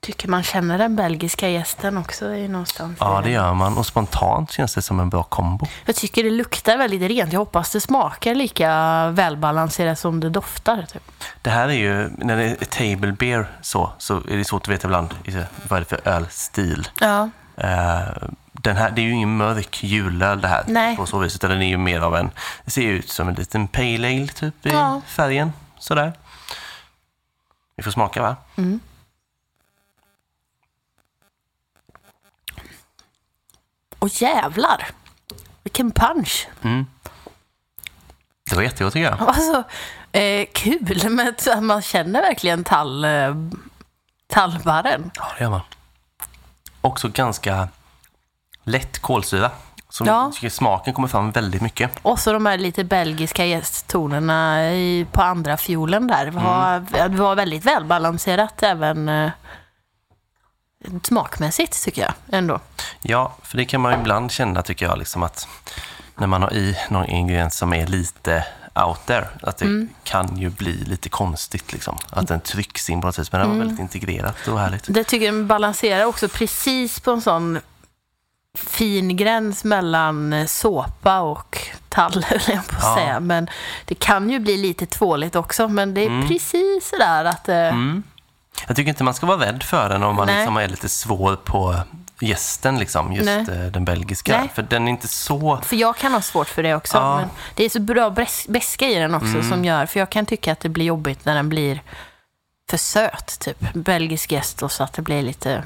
Tycker 0.00 0.28
man 0.28 0.42
känner 0.42 0.78
den 0.78 0.96
belgiska 0.96 1.48
gästen 1.48 1.98
också 1.98 2.34
i 2.34 2.48
någonstans. 2.48 2.96
Ja, 3.00 3.20
det 3.24 3.30
gör 3.30 3.54
man. 3.54 3.78
Och 3.78 3.86
spontant 3.86 4.50
känns 4.50 4.74
det 4.74 4.82
som 4.82 5.00
en 5.00 5.10
bra 5.10 5.22
kombo. 5.22 5.66
Jag 5.84 5.96
tycker 5.96 6.24
det 6.24 6.30
luktar 6.30 6.76
väldigt 6.76 7.02
rent. 7.02 7.32
Jag 7.32 7.40
hoppas 7.40 7.72
det 7.72 7.80
smakar 7.80 8.34
lika 8.34 9.08
välbalanserat 9.10 9.98
som 9.98 10.20
det 10.20 10.30
doftar. 10.30 10.86
Typ. 10.92 11.02
Det 11.42 11.50
här 11.50 11.68
är 11.68 11.72
ju, 11.72 12.10
när 12.18 12.36
det 12.36 12.44
är 12.44 12.64
table 12.64 13.12
beer 13.12 13.46
så, 13.62 13.92
så 13.98 14.16
är 14.16 14.36
det 14.36 14.44
svårt 14.44 14.62
att 14.62 14.68
veta 14.68 14.88
ibland 14.88 15.14
vad 15.68 15.76
är 15.76 15.80
det 15.80 15.84
för 15.84 16.08
ölstil. 16.08 16.88
Ja. 17.00 17.30
Eh, 17.56 18.08
den 18.52 18.76
här, 18.76 18.90
det 18.90 19.00
är 19.00 19.04
ju 19.04 19.10
ingen 19.12 19.36
mörk 19.36 19.82
julöl 19.82 20.40
det 20.40 20.48
här 20.48 20.64
Nej. 20.68 20.96
på 20.96 21.06
så 21.06 21.18
vis, 21.18 21.34
utan 21.34 21.50
den 21.50 21.62
är 21.62 21.68
ju 21.68 21.76
mer 21.76 22.00
av 22.00 22.16
en, 22.16 22.30
det 22.64 22.70
ser 22.70 22.82
ju 22.82 22.98
ut 22.98 23.08
som 23.10 23.28
en 23.28 23.34
liten 23.34 23.68
pale 23.68 24.08
ale 24.08 24.26
typ 24.26 24.66
i 24.66 24.70
Ja. 24.70 25.00
färgen. 25.06 25.52
Sådär. 25.78 26.12
Vi 27.76 27.82
får 27.82 27.90
smaka 27.90 28.22
va? 28.22 28.36
Och 33.98 34.08
jävlar! 34.22 34.86
Vilken 35.62 35.90
punch! 35.90 36.48
Det 38.50 38.56
var 38.56 38.62
jättegott 38.62 38.92
tycker 38.92 39.10
jag. 39.10 39.20
Alltså, 39.28 39.62
eh, 40.12 40.46
kul 40.52 41.28
att 41.28 41.62
man 41.64 41.82
känner 41.82 42.20
verkligen 42.20 42.64
tall, 42.64 43.04
eh, 43.04 43.34
tallbarren. 44.26 45.10
Ja, 45.14 45.26
det 45.38 45.44
gör 45.44 45.50
man. 45.50 45.60
Också 46.80 47.08
ganska 47.08 47.68
lätt 48.64 48.98
kolsyra. 48.98 49.50
Som 49.88 50.06
Ja. 50.06 50.32
smaken 50.50 50.94
kommer 50.94 51.08
fram 51.08 51.30
väldigt 51.30 51.62
mycket. 51.62 51.90
Och 52.02 52.18
så 52.18 52.32
de 52.32 52.46
här 52.46 52.58
lite 52.58 52.84
belgiska 52.84 53.44
gästtonerna 53.46 54.70
i, 54.72 55.06
på 55.12 55.22
andra 55.22 55.56
fiolen 55.56 56.06
där. 56.06 56.24
Det 56.24 56.30
var, 56.30 57.08
det 57.08 57.16
var 57.16 57.34
väldigt 57.34 57.64
välbalanserat 57.64 58.62
även 58.62 59.08
eh, 59.08 59.30
smakmässigt 61.02 61.84
tycker 61.84 62.02
jag 62.02 62.12
ändå. 62.38 62.60
Ja, 63.02 63.32
för 63.42 63.56
det 63.56 63.64
kan 63.64 63.80
man 63.80 63.92
ju 63.92 63.98
ibland 64.00 64.30
känna 64.32 64.62
tycker 64.62 64.86
jag, 64.86 64.98
liksom 64.98 65.22
att 65.22 65.48
när 66.16 66.26
man 66.26 66.42
har 66.42 66.52
i 66.52 66.76
någon 66.90 67.06
ingrediens 67.06 67.56
som 67.56 67.72
är 67.72 67.86
lite 67.86 68.44
out 68.74 69.06
there, 69.06 69.26
att 69.42 69.56
det 69.58 69.64
Mm. 69.64 69.88
kan 70.04 70.36
ju 70.36 70.50
bli 70.50 70.72
lite 70.72 71.08
konstigt 71.08 71.72
liksom. 71.72 71.98
Att 72.10 72.28
den 72.28 72.40
trycks 72.40 72.90
in 72.90 73.00
på 73.00 73.06
något 73.06 73.18
vis, 73.18 73.32
men 73.32 73.40
det 73.40 73.44
Mm. 73.44 73.58
var 73.58 73.64
väldigt 73.64 73.80
integrerat 73.80 74.48
och 74.48 74.58
härligt. 74.60 74.84
Det 74.88 75.04
tycker 75.04 75.26
jag 75.26 75.44
balanserar 75.46 76.04
också 76.04 76.28
precis 76.28 77.00
på 77.00 77.10
en 77.10 77.20
sån 77.22 77.60
fin 78.58 79.16
gräns 79.16 79.64
mellan 79.64 80.32
eh, 80.32 80.46
såpa 80.46 81.20
och 81.20 81.58
tall, 81.88 82.24
höll 82.28 82.40
jag 82.46 82.66
på 82.66 82.76
att 82.76 82.82
Ja. 82.82 82.94
säga. 82.96 83.20
Men 83.20 83.48
det 83.84 83.94
kan 83.94 84.30
ju 84.30 84.38
bli 84.38 84.56
lite 84.56 84.86
tvåligt 84.86 85.36
också, 85.36 85.68
men 85.68 85.94
det 85.94 86.00
är 86.04 86.28
precis 86.28 86.88
sådär 86.88 87.24
att... 87.24 87.48
eh, 87.48 87.56
Mm. 87.56 88.02
Jag 88.66 88.76
tycker 88.76 88.88
inte 88.88 89.04
man 89.04 89.14
ska 89.14 89.26
vara 89.26 89.46
rädd 89.46 89.62
för 89.62 89.88
den 89.88 90.02
om 90.02 90.16
man 90.16 90.26
Nej. 90.26 90.36
liksom 90.36 90.56
är 90.56 90.68
lite 90.68 90.88
svår 90.88 91.36
på 91.36 91.76
gästen, 92.20 92.78
liksom, 92.78 93.12
just 93.12 93.26
Nej. 93.26 93.40
eh, 93.64 93.66
den 93.72 93.84
belgiska. 93.84 94.38
Nej. 94.38 94.50
För 94.54 94.62
den 94.62 94.88
är 94.88 94.90
inte 94.92 95.08
så... 95.08 95.58
För 95.62 95.76
jag 95.76 95.96
kan 95.96 96.12
ha 96.12 96.20
svårt 96.22 96.48
för 96.48 96.62
det 96.62 96.74
också. 96.74 96.96
Ja. 96.96 97.16
Men 97.16 97.28
det 97.54 97.64
är 97.64 97.68
så 97.68 97.80
bra 97.80 98.14
beska 98.48 98.88
i 98.88 98.94
den 98.94 99.14
också 99.14 99.42
som 99.42 99.64
gör, 99.64 99.86
för 99.86 100.00
jag 100.00 100.10
kan 100.10 100.26
tycka 100.26 100.52
att 100.52 100.60
det 100.60 100.68
blir 100.68 100.84
jobbigt 100.84 101.24
när 101.24 101.34
den 101.34 101.48
blir 101.48 101.82
för 102.70 102.76
söt, 102.76 103.38
typ. 103.40 103.72
Belgisk 103.74 104.32
gäst 104.32 104.62
och 104.62 104.72
så 104.72 104.84
att 104.84 104.92
det 104.92 105.02
blir 105.02 105.22
lite 105.22 105.62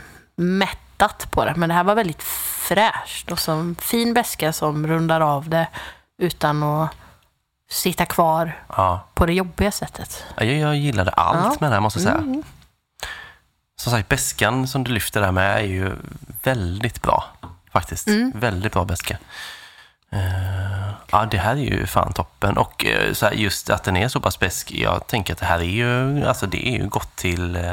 mättat 0.98 1.30
på 1.30 1.44
det. 1.44 1.54
Men 1.56 1.68
det 1.68 1.74
här 1.74 1.84
var 1.84 1.94
väldigt 1.94 2.22
fräscht 2.22 3.32
och 3.32 3.38
så 3.38 3.74
fin 3.78 4.14
beska 4.14 4.52
som 4.52 4.86
rundar 4.86 5.20
av 5.20 5.48
det 5.48 5.66
utan 6.18 6.62
att 6.62 6.90
sitta 7.70 8.06
kvar 8.06 8.52
Ja, 8.68 9.06
på 9.14 9.26
det 9.26 9.32
jobbiga 9.34 9.70
sättet. 9.70 10.24
jag, 10.36 10.46
jag 10.46 10.76
gillade 10.76 11.10
allt 11.10 11.36
Ja. 11.44 11.50
med 11.60 11.66
den 11.66 11.72
här, 11.72 11.80
måste 11.80 11.98
jag 11.98 12.04
säga. 12.04 12.18
Mm. 12.18 12.42
Som 13.78 13.92
sagt, 13.92 14.08
beskan 14.08 14.68
som 14.68 14.84
du 14.84 14.92
lyfter 14.92 15.20
där 15.20 15.32
med 15.32 15.56
är 15.58 15.62
ju 15.66 15.92
väldigt 16.42 17.02
bra. 17.02 17.24
Faktiskt. 17.72 18.08
Mm. 18.08 18.32
Väldigt 18.34 18.72
bra 18.72 18.84
beska. 18.84 19.18
Eh, 20.12 20.90
ja, 21.10 21.26
det 21.30 21.38
här 21.38 21.52
är 21.52 21.60
ju 21.60 21.86
fan 21.86 22.12
toppen. 22.12 22.56
Och 22.56 22.84
eh, 22.86 23.12
så 23.12 23.26
här, 23.26 23.32
just 23.32 23.70
att 23.70 23.84
den 23.84 23.96
är 23.96 24.08
så 24.08 24.20
pass 24.20 24.38
besk, 24.38 24.72
jag 24.72 25.06
tänker 25.06 25.32
att 25.32 25.38
det 25.38 25.46
här 25.46 25.58
är 25.58 25.62
ju, 25.64 26.24
alltså 26.26 26.46
det 26.46 26.68
är 26.68 26.72
ju 26.78 26.88
gott 26.88 27.16
till 27.16 27.56
eh, 27.56 27.72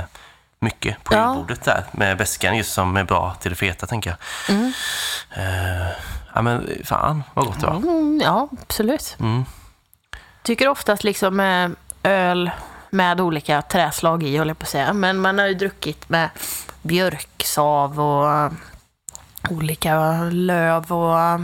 mycket 0.64 1.03
på 1.03 1.14
Ja. 1.16 1.34
julbordet 1.34 1.64
där. 1.64 1.84
Med 1.91 2.18
beskan 2.18 2.57
just 2.57 2.74
som 2.74 2.97
är 2.97 3.03
bra 3.03 3.36
till 3.39 3.51
det 3.51 3.55
feta, 3.55 3.88
tänker 3.88 4.09
jag. 4.09 4.55
Mm. 4.55 4.74
Eh, 5.36 5.88
ja, 6.36 6.41
men 6.41 6.70
fan 6.86 7.24
vad 7.34 7.45
gott 7.45 7.59
det 7.59 7.66
var. 7.68 7.76
Mm, 7.76 8.22
ja, 8.24 8.47
absolut. 8.61 9.18
tycker 10.43 10.68
oftast 10.68 11.03
liksom 11.03 11.39
eh, 11.39 11.70
öl 12.03 12.51
med 12.89 13.22
olika 13.22 13.61
träslag 13.61 14.24
i, 14.24 14.38
håller 14.38 14.49
jag 14.49 14.59
på 14.59 14.64
att 14.64 14.70
säga. 14.70 14.93
Men 14.93 15.18
man 15.18 15.39
har 15.39 15.45
ju 15.45 15.53
druckit 15.53 16.09
med 16.09 16.30
björksav 16.82 17.99
och 17.99 18.32
eh, 18.32 18.51
olika 19.49 20.24
löv 20.24 20.91
och 20.93 21.39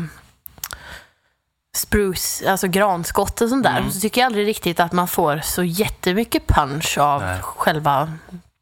spruce, 1.76 2.52
alltså 2.52 2.68
granskott 2.68 3.42
och 3.42 3.50
sånt 3.50 3.64
där. 3.64 3.78
Mm. 3.78 3.92
Så 3.92 4.00
tycker 4.00 4.22
jag 4.22 4.26
aldrig 4.26 4.48
riktigt 4.48 4.80
att 4.80 4.92
man 4.92 5.08
får 5.08 5.40
så 5.44 5.64
jättemycket 5.64 6.48
punch 6.48 6.98
av 6.98 7.22
Nej. 7.22 7.40
själva 7.42 8.14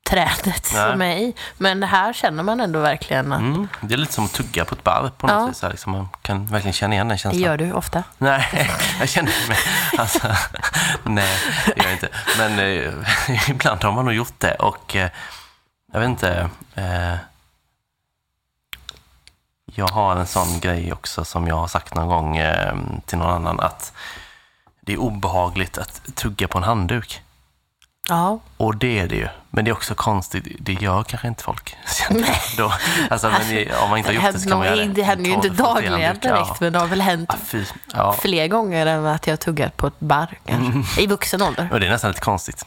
trädet 0.09 0.71
Nej. 0.73 0.91
som 0.91 1.01
är 1.01 1.15
i. 1.17 1.33
Men 1.57 1.79
det 1.79 1.87
här 1.87 2.13
känner 2.13 2.43
man 2.43 2.59
ändå 2.59 2.79
verkligen 2.79 3.33
att 3.33 3.39
Mm. 3.39 3.67
Det 3.81 3.93
är 3.93 3.97
lite 3.97 4.13
som 4.13 4.25
att 4.25 4.33
tugga 4.33 4.65
på 4.65 4.75
ett 4.75 4.83
barr 4.83 5.11
på 5.17 5.27
något 5.27 5.35
Ja. 5.35 5.47
vis. 5.47 5.63
Liksom, 5.71 5.91
man 5.91 6.09
kan 6.21 6.45
verkligen 6.45 6.73
känna 6.73 6.93
igen 6.93 7.07
den 7.07 7.15
det 7.15 7.21
känslan. 7.21 7.41
gör 7.43 7.57
du 7.57 7.71
ofta. 7.73 8.03
Nej, 8.17 8.69
jag 8.99 9.09
känner 9.09 9.47
mig... 9.47 9.57
Alltså, 9.97 10.27
nej, 11.03 11.37
det 11.65 11.77
gör 11.77 11.83
jag 11.83 11.93
inte. 11.93 12.09
Men 12.37 12.59
eh, 12.59 13.49
ibland 13.49 13.83
har 13.83 13.91
man 13.91 14.05
nog 14.05 14.13
gjort 14.13 14.39
det. 14.39 14.55
Och 14.55 14.95
eh, 14.95 15.09
jag 15.93 15.99
vet 15.99 16.09
inte... 16.09 16.49
Eh, 16.75 17.15
jag 19.75 19.87
har 19.87 20.15
en 20.15 20.27
sån 20.27 20.59
grej 20.59 20.93
också 20.93 21.25
som 21.25 21.47
jag 21.47 21.55
har 21.55 21.67
sagt 21.67 21.95
någon 21.95 22.07
gång 22.07 22.37
eh, 22.37 22.75
till 23.05 23.17
någon 23.17 23.33
annan. 23.33 23.59
Att 23.59 23.93
det 24.81 24.93
är 24.93 24.97
obehagligt 24.97 25.77
att 25.77 26.15
tugga 26.15 26.47
på 26.47 26.57
en 26.57 26.63
handduk. 26.63 27.21
Ja, 28.09 28.39
Och 28.57 28.75
det 28.77 28.99
är 28.99 29.07
det 29.07 29.15
ju. 29.15 29.27
Men 29.49 29.65
det 29.65 29.71
är 29.71 29.73
också 29.73 29.95
konstigt. 29.95 30.47
Det 30.59 30.73
gör 30.73 31.03
kanske 31.03 31.27
inte 31.27 31.43
folk. 31.43 31.75
Då, 32.57 32.73
alltså, 33.09 33.29
men 33.29 33.67
om 33.83 33.89
man 33.89 33.97
inte 33.97 34.09
har 34.09 34.13
gjort 34.15 34.33
det 34.33 34.39
så 34.39 34.49
kan 34.49 34.57
man 34.57 34.67
göra 34.67 34.75
det. 34.75 34.85
det 34.85 35.03
händer 35.03 35.25
ju 35.25 35.33
inte 35.35 35.47
12-40 35.49 35.55
dagligen 35.57 35.99
direkt, 35.99 36.23
ja. 36.23 36.55
men 36.59 36.73
det 36.73 36.79
har 36.79 36.87
väl 36.87 37.01
hänt 37.01 37.33
Ja. 37.51 37.59
Ja. 37.93 38.13
fler 38.21 38.47
gånger 38.47 38.85
än 38.85 39.05
att 39.05 39.27
jag 39.27 39.31
har 39.31 39.37
tuggat 39.37 39.77
på 39.77 39.87
ett 39.87 39.99
barr 39.99 40.37
kanske. 40.45 40.71
Mm. 40.71 40.83
I 40.99 41.07
vuxen 41.07 41.41
ålder. 41.41 41.69
Och 41.71 41.79
det 41.79 41.85
är 41.85 41.89
nästan 41.89 42.09
lite 42.11 42.21
konstigt 42.21 42.65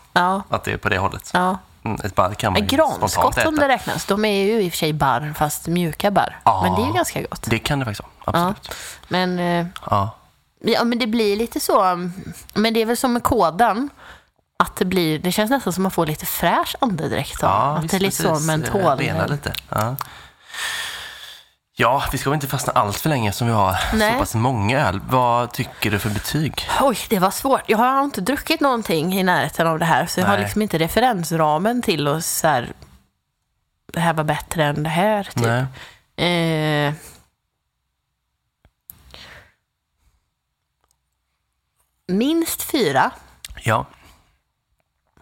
att 0.48 0.64
det 0.64 0.72
är 0.72 0.76
på 0.76 0.88
det 0.88 0.98
hållet. 0.98 1.30
ja. 1.34 1.58
Mm, 1.84 2.00
Ett 2.04 2.14
barr 2.14 2.34
kan 2.34 2.52
man 2.52 2.66
granskott 2.66 3.10
spontant 3.10 3.46
om 3.48 3.54
äta. 3.54 3.66
det 3.66 3.74
räknas, 3.74 4.04
de 4.04 4.24
är 4.24 4.44
ju 4.44 4.62
i 4.62 4.68
och 4.68 4.72
för 4.72 4.78
sig 4.78 4.92
barr, 4.92 5.32
fast 5.36 5.66
mjuka 5.66 6.10
barr. 6.10 6.38
Men 6.62 6.74
det 6.74 6.82
är 6.82 6.86
ju 6.86 6.92
ganska 6.92 7.20
gott. 7.22 7.42
Det 7.46 7.58
kan 7.58 7.78
det 7.78 7.84
faktiskt 7.84 8.08
vara, 8.24 8.36
absolut. 8.48 8.74
Men, 9.08 9.38
eh, 9.38 9.66
Ja. 9.90 10.10
ja, 10.60 10.84
men 10.84 10.98
det 10.98 11.06
blir 11.06 11.36
lite 11.36 11.60
så, 11.60 11.82
mm, 11.82 12.12
men 12.54 12.74
det 12.74 12.82
är 12.82 12.86
väl 12.86 12.96
som 12.96 13.12
med 13.12 13.22
kådan. 13.22 13.90
Att 14.60 14.76
det 14.76 14.84
blir, 14.84 15.18
det 15.18 15.32
känns 15.32 15.50
nästan 15.50 15.72
som 15.72 15.82
att 15.82 15.84
man 15.84 15.90
får 15.90 16.06
lite 16.06 16.26
fräsch 16.26 16.76
andedräkt 16.80 17.42
av. 17.42 17.50
Ja, 17.50 17.76
att 17.76 17.84
visst, 17.84 17.90
det 17.90 17.96
är 17.96 18.00
lite 18.00 18.16
så 18.16 18.28
precis. 18.28 18.48
Eh, 18.48 18.56
mentol. 18.56 18.98
Rena 18.98 19.26
lite. 19.26 19.52
Ja. 19.68 19.96
ja, 21.76 22.04
vi 22.12 22.18
ska 22.18 22.30
väl 22.30 22.34
inte 22.34 22.46
fastna 22.46 22.72
allt 22.72 22.96
för 22.96 23.08
länge 23.08 23.32
som 23.32 23.46
vi 23.46 23.52
har 23.52 23.76
Nej. 23.94 24.12
så 24.12 24.18
pass 24.18 24.34
många 24.34 24.88
öl. 24.88 25.00
Vad 25.08 25.52
tycker 25.52 25.90
du 25.90 25.98
för 25.98 26.10
betyg? 26.10 26.68
Oj, 26.80 26.98
det 27.08 27.18
var 27.18 27.30
svårt. 27.30 27.62
Jag 27.66 27.78
har 27.78 28.04
inte 28.04 28.20
druckit 28.20 28.60
någonting 28.60 29.18
i 29.18 29.22
närheten 29.22 29.66
av 29.66 29.78
det 29.78 29.84
här, 29.84 30.06
så 30.06 30.20
jag 30.20 30.26
har 30.26 30.34
Nej. 30.34 30.42
liksom 30.42 30.62
inte 30.62 30.78
referensramen 30.78 31.82
till 31.82 32.08
att 32.08 32.24
så 32.24 32.48
här, 32.48 32.72
det 33.92 34.00
här 34.00 34.12
var 34.12 34.24
bättre 34.24 34.64
än 34.64 34.82
det 34.82 34.90
här. 34.90 35.24
Typ. 35.24 35.46
Nej. 36.16 36.86
Eh, 36.86 36.94
minst 42.08 42.62
fyra. 42.62 43.10
Ja. 43.62 43.86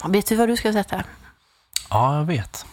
Vet 0.04 0.26
du 0.26 0.36
vad 0.36 0.48
du 0.48 0.56
ska 0.56 0.72
sätta? 0.72 1.02
ja, 1.90 2.16
jag 2.16 2.24
vet. 2.24 2.66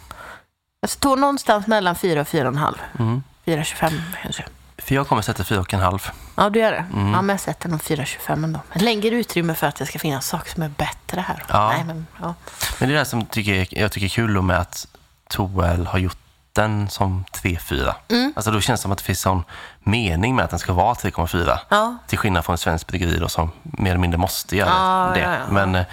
Jag 0.82 0.90
står 0.90 1.18
någonstans 1.18 1.68
mellan 1.68 1.96
fyra 1.96 2.22
och 2.22 2.28
fyra 2.28 2.48
och 2.48 2.54
en 2.54 2.58
halv. 2.60 2.76
Mm. 3.00 3.24
4,25 3.46 4.02
kanske. 4.24 4.44
För 4.78 4.96
jag 4.96 5.08
kommer 5.08 5.22
sätta 5.22 5.44
fyra 5.44 5.60
och 5.60 5.74
en 5.74 5.80
halv. 5.80 6.10
Ja, 6.36 6.50
du 6.50 6.60
gör 6.60 6.72
det? 6.72 6.86
Mm. 6.94 7.12
Ja, 7.14 7.22
men 7.22 7.30
jag 7.34 7.40
sätter 7.40 7.70
nog 7.70 7.80
4,25 7.82 8.44
ändå. 8.44 8.60
Längre 8.74 9.08
utrymme 9.16 9.56
för 9.56 9.68
att 9.68 9.76
det 9.76 9.86
ska 9.86 10.00
finnas 10.00 10.28
saker 10.28 10.52
som 10.52 10.64
är 10.64 10.70
bättre 10.70 11.22
här. 11.22 11.44
Ja. 11.50 11.70
Nej, 11.70 11.84
men, 11.84 12.08
ja. 12.22 12.34
Men 12.80 12.90
det 12.90 12.96
är 12.96 13.00
det 13.00 13.06
som 13.06 13.26
tycker, 13.26 13.68
jag 13.80 13.92
tycker 13.92 14.06
är 14.06 14.10
kul 14.10 14.42
med 14.42 14.60
att 14.60 14.88
Toel 15.30 15.88
har 15.88 16.00
gjort 16.00 16.18
den 16.54 16.90
som 16.90 17.26
3,4. 17.32 17.94
Mm. 18.10 18.34
Alltså 18.36 18.52
då 18.52 18.62
känns 18.62 18.80
det 18.80 18.82
som 18.82 18.92
att 18.92 18.98
det 18.98 19.04
finns 19.04 19.22
sån 19.22 19.44
mening 19.80 20.36
med 20.36 20.46
att 20.46 20.50
den 20.52 20.60
ska 20.60 20.74
vara 20.74 20.94
3,4. 20.94 21.58
Ja. 21.70 21.98
Till 22.08 22.18
skillnad 22.18 22.46
från 22.46 22.54
en 22.54 22.58
svensk 22.58 22.88
bryggeri 22.88 23.30
som 23.30 23.52
mer 23.64 23.90
eller 23.90 24.00
mindre 24.00 24.18
måste 24.18 24.58
göra 24.58 24.70
Ja, 24.70 25.12
det. 25.16 25.40
Men 25.50 25.86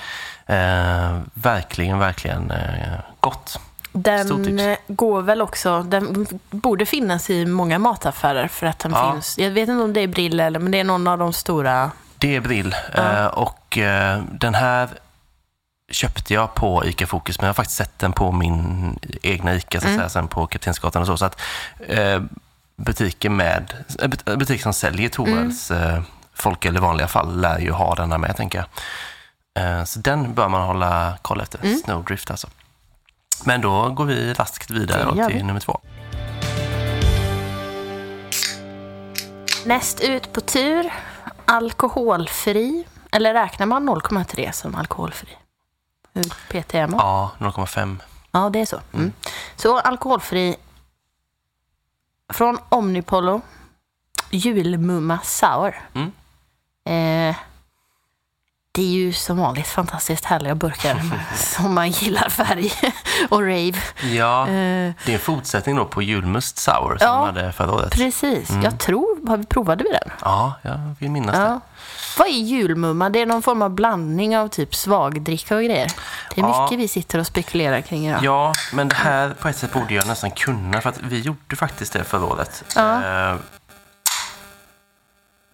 eh, 0.53 1.18
verkligen, 1.34 1.98
verkligen 1.98 2.50
eh, 2.50 2.98
gott. 3.20 3.59
Den 3.92 4.59
eh, 4.59 4.76
går 4.88 5.22
väl 5.22 5.42
också, 5.42 5.82
den 5.82 6.26
borde 6.50 6.86
finnas 6.86 7.30
i 7.30 7.46
många 7.46 7.78
mataffärer 7.78 8.48
för 8.48 8.66
att 8.66 8.78
den 8.78 8.92
Ja. 8.92 9.12
finns. 9.12 9.38
Jag 9.38 9.50
vet 9.50 9.68
inte 9.68 9.82
om 9.84 9.92
det 9.92 10.00
är 10.00 10.07
Brill 10.07 10.40
eller, 10.40 10.61
men 10.61 10.72
det 10.72 10.80
är 10.80 10.84
någon 10.84 11.07
av 11.07 11.18
de 11.18 11.32
stora. 11.32 11.90
Det 12.18 12.36
är 12.36 12.40
Brill. 12.40 12.74
Ja. 12.94 13.18
Eh, 13.18 13.26
och 13.26 13.78
eh, 13.78 14.22
den 14.32 14.55
här 14.55 14.88
köpte 15.90 16.34
jag 16.34 16.55
på 16.55 16.84
ICA 16.86 17.07
Fokus, 17.07 17.40
men 17.40 17.46
jag 17.46 17.48
har 17.48 17.55
faktiskt 17.55 17.76
sett 17.78 17.98
den 17.98 18.12
på 18.12 18.32
min 18.32 18.98
egna 19.22 19.55
ICA, 19.55 19.80
så 19.80 19.86
att 19.86 19.90
Mm. 19.90 19.98
säga, 19.98 20.09
sen 20.09 20.28
på 20.28 20.46
Kaptensgatan 20.46 21.03
och 21.03 21.07
så. 21.09 21.16
Så 21.16 21.24
att 21.24 21.40
eh, 21.88 22.20
butiker 22.76 23.30
med, 23.30 23.74
but- 23.98 24.36
butiker 24.36 24.62
som 24.62 24.72
säljer 24.72 25.09
Torells 25.09 25.70
Mm. 25.70 26.03
folköl 26.34 26.76
i 26.76 26.80
vanliga 26.80 27.09
fall 27.09 27.40
lär 27.40 27.59
ju 27.59 27.70
ha 27.70 27.94
denna 27.94 28.18
med, 28.18 28.36
tänker 28.36 28.59
jag. 28.59 28.66
Eh, 29.59 29.84
så 29.84 29.98
den 29.98 30.34
bör 30.34 30.48
man 30.48 30.62
hålla 30.66 31.18
koll 31.22 31.40
efter, 31.40 31.59
Mm. 31.64 31.78
Snowdrift 31.84 32.30
alltså. 32.30 32.48
Men 33.44 33.61
då 33.61 33.88
går 33.88 34.05
vi 34.05 34.32
raskt 34.34 34.70
vidare 34.70 35.26
till 35.28 35.36
vi. 35.36 35.42
nummer 35.42 35.61
två. 35.61 35.80
Näst 39.66 40.00
ut 40.00 40.32
på 40.32 40.40
tur, 40.40 40.92
alkoholfri. 41.44 42.84
Eller 43.12 43.34
räknar 43.34 43.66
man 43.66 43.88
0,3 43.88 44.53
som 44.53 44.74
alkoholfri? 44.74 45.28
Hur 46.14 46.22
PT 46.22 46.74
är 46.74 46.86
man? 46.86 46.98
Ja, 47.00 47.30
0,5. 47.38 48.03
Ja, 48.32 48.50
det 48.50 48.61
är 48.61 48.66
så. 48.66 48.80
Mm. 48.94 49.12
Så 49.57 49.78
alkoholfri 49.78 50.57
från 52.32 52.59
Omnipollo, 52.68 53.40
julmumma 54.30 55.18
sour. 55.24 55.80
Mm. 55.94 56.12
Eh, 57.30 57.36
det 58.74 58.82
är 58.82 58.86
ju 58.86 59.12
som 59.12 59.36
vanligt 59.38 59.66
fantastiskt 59.66 60.24
härliga 60.24 60.54
burkar 60.54 61.02
som 61.36 61.74
man 61.74 61.90
gillar 61.90 62.28
färg 62.28 62.72
och 63.30 63.40
rave. 63.42 63.72
Ja, 64.12 64.42
Eh, 64.42 64.92
det 65.04 65.08
är 65.08 65.12
en 65.14 65.18
fortsättning 65.18 65.76
då 65.76 65.84
på 65.84 66.02
julmust 66.02 66.58
sour 66.58 66.96
som 66.98 67.06
Ja. 67.06 67.12
de 67.16 67.26
hade 67.26 67.52
förra 67.52 67.72
året. 67.72 67.92
precis, 67.92 68.50
jag 68.62 68.78
tror, 68.78 69.28
har 69.28 69.36
vi 69.36 69.44
provade 69.46 69.84
vi 69.84 69.90
den? 69.90 70.10
Ja, 70.22 70.54
jag 70.62 70.94
vill 70.98 71.10
minnas 71.10 71.36
det. 71.36 71.42
Ja. 71.42 71.60
Vad 72.18 72.28
är 72.28 72.32
julmumma? 72.32 73.10
Det 73.10 73.18
är 73.22 73.26
någon 73.26 73.42
form 73.42 73.62
av 73.62 73.70
blandning 73.70 74.38
av 74.38 74.48
typ 74.48 74.74
svagdricka 74.74 75.56
och 75.56 75.62
grejer. 75.62 75.88
Det 76.34 76.40
är 76.40 76.44
Ja. 76.44 76.62
mycket 76.62 76.78
vi 76.78 76.88
sitter 76.88 77.18
och 77.18 77.26
spekulerar 77.26 77.80
kring 77.80 78.08
idag. 78.08 78.20
Ja, 78.24 78.52
men 78.72 78.88
det 78.88 78.94
här 78.94 79.30
på 79.30 79.48
ett 79.48 79.56
sätt 79.56 79.72
borde 79.72 79.94
jag 79.94 80.06
nästan 80.06 80.30
kunna 80.30 80.80
för 80.80 80.88
att 80.88 81.00
vi 81.02 81.20
gjorde 81.20 81.56
faktiskt 81.56 81.92
det 81.92 82.04
förra 82.04 82.24
året. 82.24 82.64
Ja. 82.76 83.04
Eh, 83.30 83.36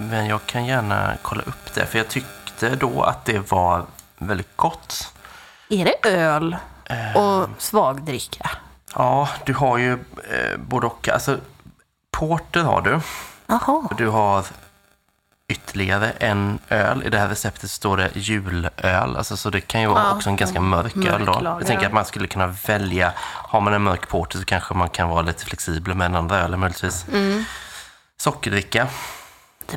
Men 0.00 0.26
jag 0.26 0.46
kan 0.46 0.66
gärna 0.66 1.12
kolla 1.22 1.42
upp 1.42 1.74
det, 1.74 1.86
för 1.86 1.98
jag 1.98 2.08
tyckte 2.58 2.76
då 2.76 3.02
att 3.02 3.24
det 3.24 3.50
var 3.52 3.84
väldigt 4.18 4.56
gott. 4.56 5.12
Är 5.68 5.84
det 5.84 6.08
öl 6.08 6.56
Eh. 6.90 7.16
och 7.16 7.48
svagdricka? 7.58 8.50
Ja, 8.94 9.28
du 9.44 9.54
har 9.54 9.78
ju 9.78 9.92
eh, 9.92 10.56
både 10.58 10.86
och. 10.86 11.08
Alltså, 11.08 11.38
porter 12.10 12.62
har 12.62 12.80
du. 12.80 13.00
Jaha. 13.46 13.88
Du 13.98 14.08
har 14.08 14.44
ytterligare 15.48 16.10
en 16.10 16.58
öl. 16.68 17.02
I 17.06 17.10
det 17.10 17.18
här 17.18 17.28
receptet 17.28 17.70
står 17.70 17.96
det 17.96 18.10
julöl. 18.16 19.16
Alltså, 19.16 19.36
så 19.36 19.50
det 19.50 19.60
kan 19.60 19.80
ju 19.80 19.86
vara 19.86 20.02
Ja, 20.02 20.12
också 20.14 20.28
en 20.30 20.36
ganska 20.36 20.60
mörk, 20.60 20.94
mörk 20.94 21.08
öl. 21.10 21.24
Då. 21.24 21.40
Jag 21.60 21.66
tänker 21.66 21.86
att 21.86 21.92
man 21.92 22.04
skulle 22.04 22.26
kunna 22.28 22.46
välja. 22.46 23.12
Har 23.20 23.60
man 23.60 23.74
en 23.74 23.82
mörk 23.82 24.08
porter 24.08 24.38
så 24.38 24.44
kanske 24.44 24.74
man 24.74 24.88
kan 24.88 25.08
vara 25.08 25.22
lite 25.22 25.44
flexibel 25.44 25.94
med 25.94 26.04
en 26.06 26.14
andra 26.14 26.38
öl 26.38 26.56
möjligtvis. 26.56 27.06
Mm. 27.12 27.44
Sockerdricka, 28.16 28.86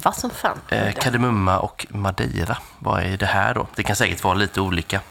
Var 0.04 0.12
som 0.12 0.30
fan. 0.30 0.58
eh, 0.70 0.94
kardemumma 0.94 1.60
och 1.60 1.88
madeira. 1.90 2.58
Vad 2.80 3.04
är 3.04 3.18
det 3.18 3.26
här 3.26 3.54
då? 3.54 3.68
Det 3.76 3.84
kan 3.84 3.96
säkert 3.96 4.24
vara 4.24 4.34
lite 4.34 4.62
olika. 4.62 5.02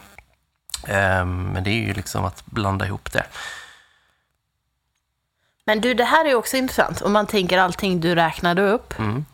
Eh, 0.86 1.24
men 1.24 1.64
det 1.64 1.70
är 1.70 1.86
ju 1.86 1.92
liksom 1.94 2.24
att 2.24 2.46
blanda 2.46 2.86
ihop 2.86 3.12
det. 3.12 3.24
Men 5.64 5.80
du, 5.80 5.94
det 5.94 6.04
här 6.04 6.24
är 6.24 6.34
också 6.34 6.56
intressant. 6.56 7.02
Om 7.02 7.12
man 7.12 7.26
tänker 7.26 7.58
allting 7.58 8.00
du 8.00 8.14
räknade 8.14 8.62
upp. 8.62 8.98
Mm. 8.98 9.24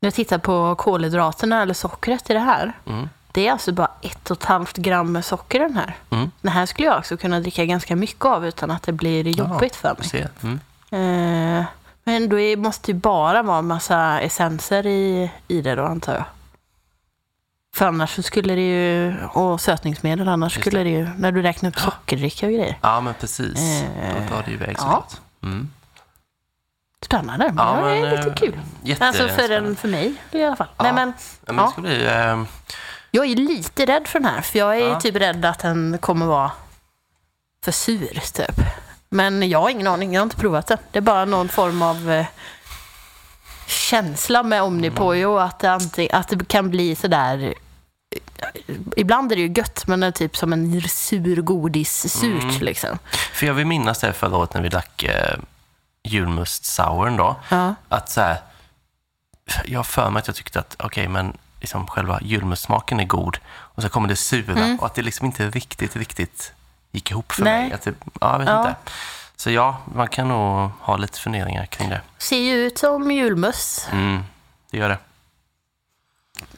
Jag 0.00 0.14
tittar 0.14 0.38
på 0.38 0.74
kolhydraterna 0.74 1.62
eller 1.62 1.74
sockret 1.74 2.30
i 2.30 2.32
det 2.32 2.38
här. 2.40 2.72
Mm. 2.86 3.08
Det 3.32 3.48
är 3.48 3.52
alltså 3.52 3.72
bara 3.72 3.90
ett 4.02 4.30
och 4.30 4.36
ett 4.36 4.44
halvt 4.44 4.76
gram 4.76 5.12
med 5.12 5.24
socker 5.24 5.60
i 5.60 5.62
den 5.62 5.76
här. 5.76 5.96
Mm. 6.10 6.30
Den 6.40 6.52
här 6.52 6.66
skulle 6.66 6.88
jag 6.88 6.98
också 6.98 7.16
kunna 7.16 7.40
dricka 7.40 7.64
ganska 7.64 7.96
mycket 7.96 8.24
av 8.24 8.46
utan 8.46 8.70
att 8.70 8.82
det 8.82 8.92
blir 8.92 9.28
jobbigt 9.28 9.76
för 9.76 9.96
mig. 9.98 10.26
Mm. 10.42 10.60
Eh, 11.58 11.64
men 12.08 12.28
då 12.28 12.38
är, 12.38 12.56
måste 12.56 12.90
ju 12.90 12.98
bara 12.98 13.42
vara 13.42 13.58
en 13.58 13.66
massa 13.66 14.20
essenser 14.20 14.86
i, 14.86 15.30
i 15.48 15.60
det 15.60 15.74
då 15.74 15.84
antar 15.84 16.14
jag. 16.14 16.24
För 17.74 17.86
annars 17.86 18.14
så 18.14 18.22
skulle 18.22 18.54
det 18.54 18.68
ju, 18.68 19.16
och 19.26 19.60
sötningsmedel, 19.60 20.28
annars 20.28 20.56
Just 20.56 20.66
skulle 20.66 20.82
det 20.84 20.90
ju, 20.90 21.08
när 21.18 21.32
du 21.32 21.42
räknar 21.42 21.70
upp 21.70 21.78
sockerdricka 21.78 22.46
och 22.46 22.52
grejer. 22.52 22.78
Ja, 22.82 23.00
men 23.00 23.14
precis. 23.14 23.82
Eh, 23.82 24.14
Då 24.14 24.34
drar 24.34 24.42
det 24.46 24.52
iväg 24.52 24.74
ja. 24.78 24.82
såklart. 24.82 25.12
Mm. 25.42 25.70
Spännande, 27.04 27.52
men 27.52 27.66
Ja, 27.66 27.86
det 27.86 27.96
är 27.96 28.02
men, 28.02 28.10
lite 28.16 28.28
eh, 28.28 28.34
kul. 28.34 28.60
Alltså 29.00 29.28
för, 29.28 29.50
en, 29.50 29.76
för 29.76 29.88
mig 29.88 30.14
i 30.30 30.44
alla 30.44 30.56
fall. 30.56 30.68
Nej, 30.78 30.92
men, 30.92 31.12
Ja, 31.46 31.52
men 31.52 31.56
ja. 31.64 31.72
det 31.76 31.82
bli, 31.82 32.06
eh, 32.06 32.42
Jag 33.10 33.26
är 33.26 33.36
lite 33.36 33.86
rädd 33.86 34.08
för 34.08 34.20
den 34.20 34.28
här, 34.28 34.40
för 34.40 34.58
jag 34.58 34.78
är 34.78 34.88
Ja. 34.88 35.00
typ 35.00 35.16
rädd 35.16 35.44
att 35.44 35.58
den 35.58 35.98
kommer 36.00 36.26
vara 36.26 36.50
för 37.64 37.72
sur, 37.72 38.20
typ. 38.32 38.60
Men 39.08 39.48
jag 39.50 39.60
har 39.60 39.70
ingen 39.70 39.86
aning, 39.86 40.14
jag 40.14 40.20
har 40.20 40.24
inte 40.24 40.36
provat 40.36 40.66
det. 40.66 40.78
Det 40.92 40.98
är 40.98 41.00
bara 41.02 41.24
någon 41.24 41.48
form 41.48 41.82
av 41.82 42.10
eh, 42.10 42.26
känsla 43.66 44.42
med 44.42 44.62
Omnipojo, 44.62 45.36
att 45.38 45.58
det, 45.58 45.68
anting- 45.68 46.08
att 46.12 46.28
det 46.28 46.48
kan 46.48 46.70
bli 46.70 46.94
sådär... 46.96 47.38
eh, 47.42 47.52
Ibland 48.96 49.32
är 49.32 49.36
det 49.36 49.42
ju 49.42 49.52
gött, 49.56 49.86
men 49.86 50.00
det 50.00 50.06
är 50.06 50.10
typ 50.10 50.36
som 50.36 50.52
en 50.52 50.80
sur 50.88 51.42
godis 51.42 52.12
surt 52.12 52.42
Mm. 52.42 52.58
liksom. 52.60 52.98
För 53.32 53.46
jag 53.46 53.54
vill 53.54 53.66
minnas 53.66 53.98
det 53.98 54.12
förra 54.12 54.36
året 54.36 54.54
när 54.54 54.62
vi 54.62 54.68
drack 54.68 55.02
eh, 55.02 55.38
julmust-souren 56.02 57.16
då. 57.16 57.36
Ja. 57.48 57.74
Att 57.88 58.10
så 58.10 58.20
här, 58.20 58.36
jag 59.64 59.78
har 59.78 59.84
för 59.84 60.10
mig 60.10 60.20
att 60.20 60.26
jag 60.26 60.36
tyckte 60.36 60.60
att 60.60 60.76
okej, 60.78 61.08
men 61.08 61.36
liksom 61.60 61.86
själva 61.86 62.18
julmustsmaken 62.22 63.00
är 63.00 63.04
god 63.04 63.38
och 63.48 63.82
så 63.82 63.88
kommer 63.88 64.08
det 64.08 64.16
sura 64.16 64.76
och 64.80 64.86
att 64.86 64.94
det 64.94 65.02
liksom 65.02 65.26
inte 65.26 65.50
riktigt, 65.50 65.96
riktigt 65.96 66.52
gick 66.98 67.10
ihop 67.10 67.32
för 67.32 67.42
Nej. 67.44 67.62
mig. 67.62 67.72
Att 67.72 67.82
det, 67.82 67.94
ja, 68.20 68.32
jag 68.32 68.38
vet 68.38 68.48
Ja. 68.48 68.58
inte. 68.68 68.76
Så 69.36 69.50
ja, 69.50 69.76
man 69.94 70.08
kan 70.08 70.28
nog 70.28 70.70
ha 70.80 70.96
lite 70.96 71.18
funderingar 71.20 71.66
kring 71.66 71.88
det. 71.88 72.00
Ser 72.18 72.38
ju 72.40 72.54
ut 72.66 72.78
som 72.78 73.10
julmust. 73.10 73.88
Mm, 73.92 74.22
det 74.70 74.78
gör 74.78 74.88
det. 74.88 74.98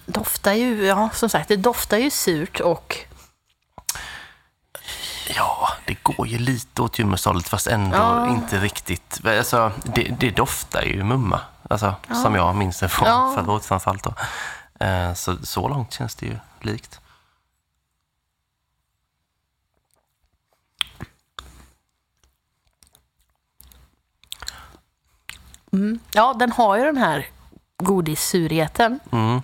Doftar 0.06 0.52
ju, 0.52 0.86
ja 0.86 1.10
som 1.14 1.28
sagt, 1.28 1.48
det 1.48 1.56
doftar 1.56 1.96
ju 1.98 2.10
surt 2.10 2.60
och 2.60 2.96
Ja, 5.36 5.68
det 5.86 6.02
går 6.02 6.26
ju 6.28 6.38
lite 6.38 6.82
åt 6.82 6.98
julmusthållet 6.98 7.48
fast 7.48 7.66
ändå 7.66 7.96
Ja. 7.96 8.28
inte 8.30 8.58
riktigt. 8.58 9.20
Alltså, 9.26 9.72
det, 9.84 10.02
det 10.20 10.30
doftar 10.30 10.82
ju 10.82 11.02
mumma, 11.04 11.40
alltså, 11.70 11.94
som 12.22 12.34
jag 12.34 12.56
minns 12.56 12.78
det 12.80 12.88
från 12.88 13.08
Ja. 13.08 13.60
Då. 14.02 14.14
Eh, 14.86 15.14
Så, 15.14 15.36
så 15.46 15.68
långt 15.68 15.92
känns 15.92 16.14
det 16.14 16.26
ju 16.26 16.36
likt. 16.60 16.99
Ja, 26.12 26.34
den 26.34 26.52
har 26.52 26.76
ju 26.76 26.84
den 26.84 26.96
här 26.96 27.26
godissurheten. 27.82 29.00
Mm. 29.12 29.42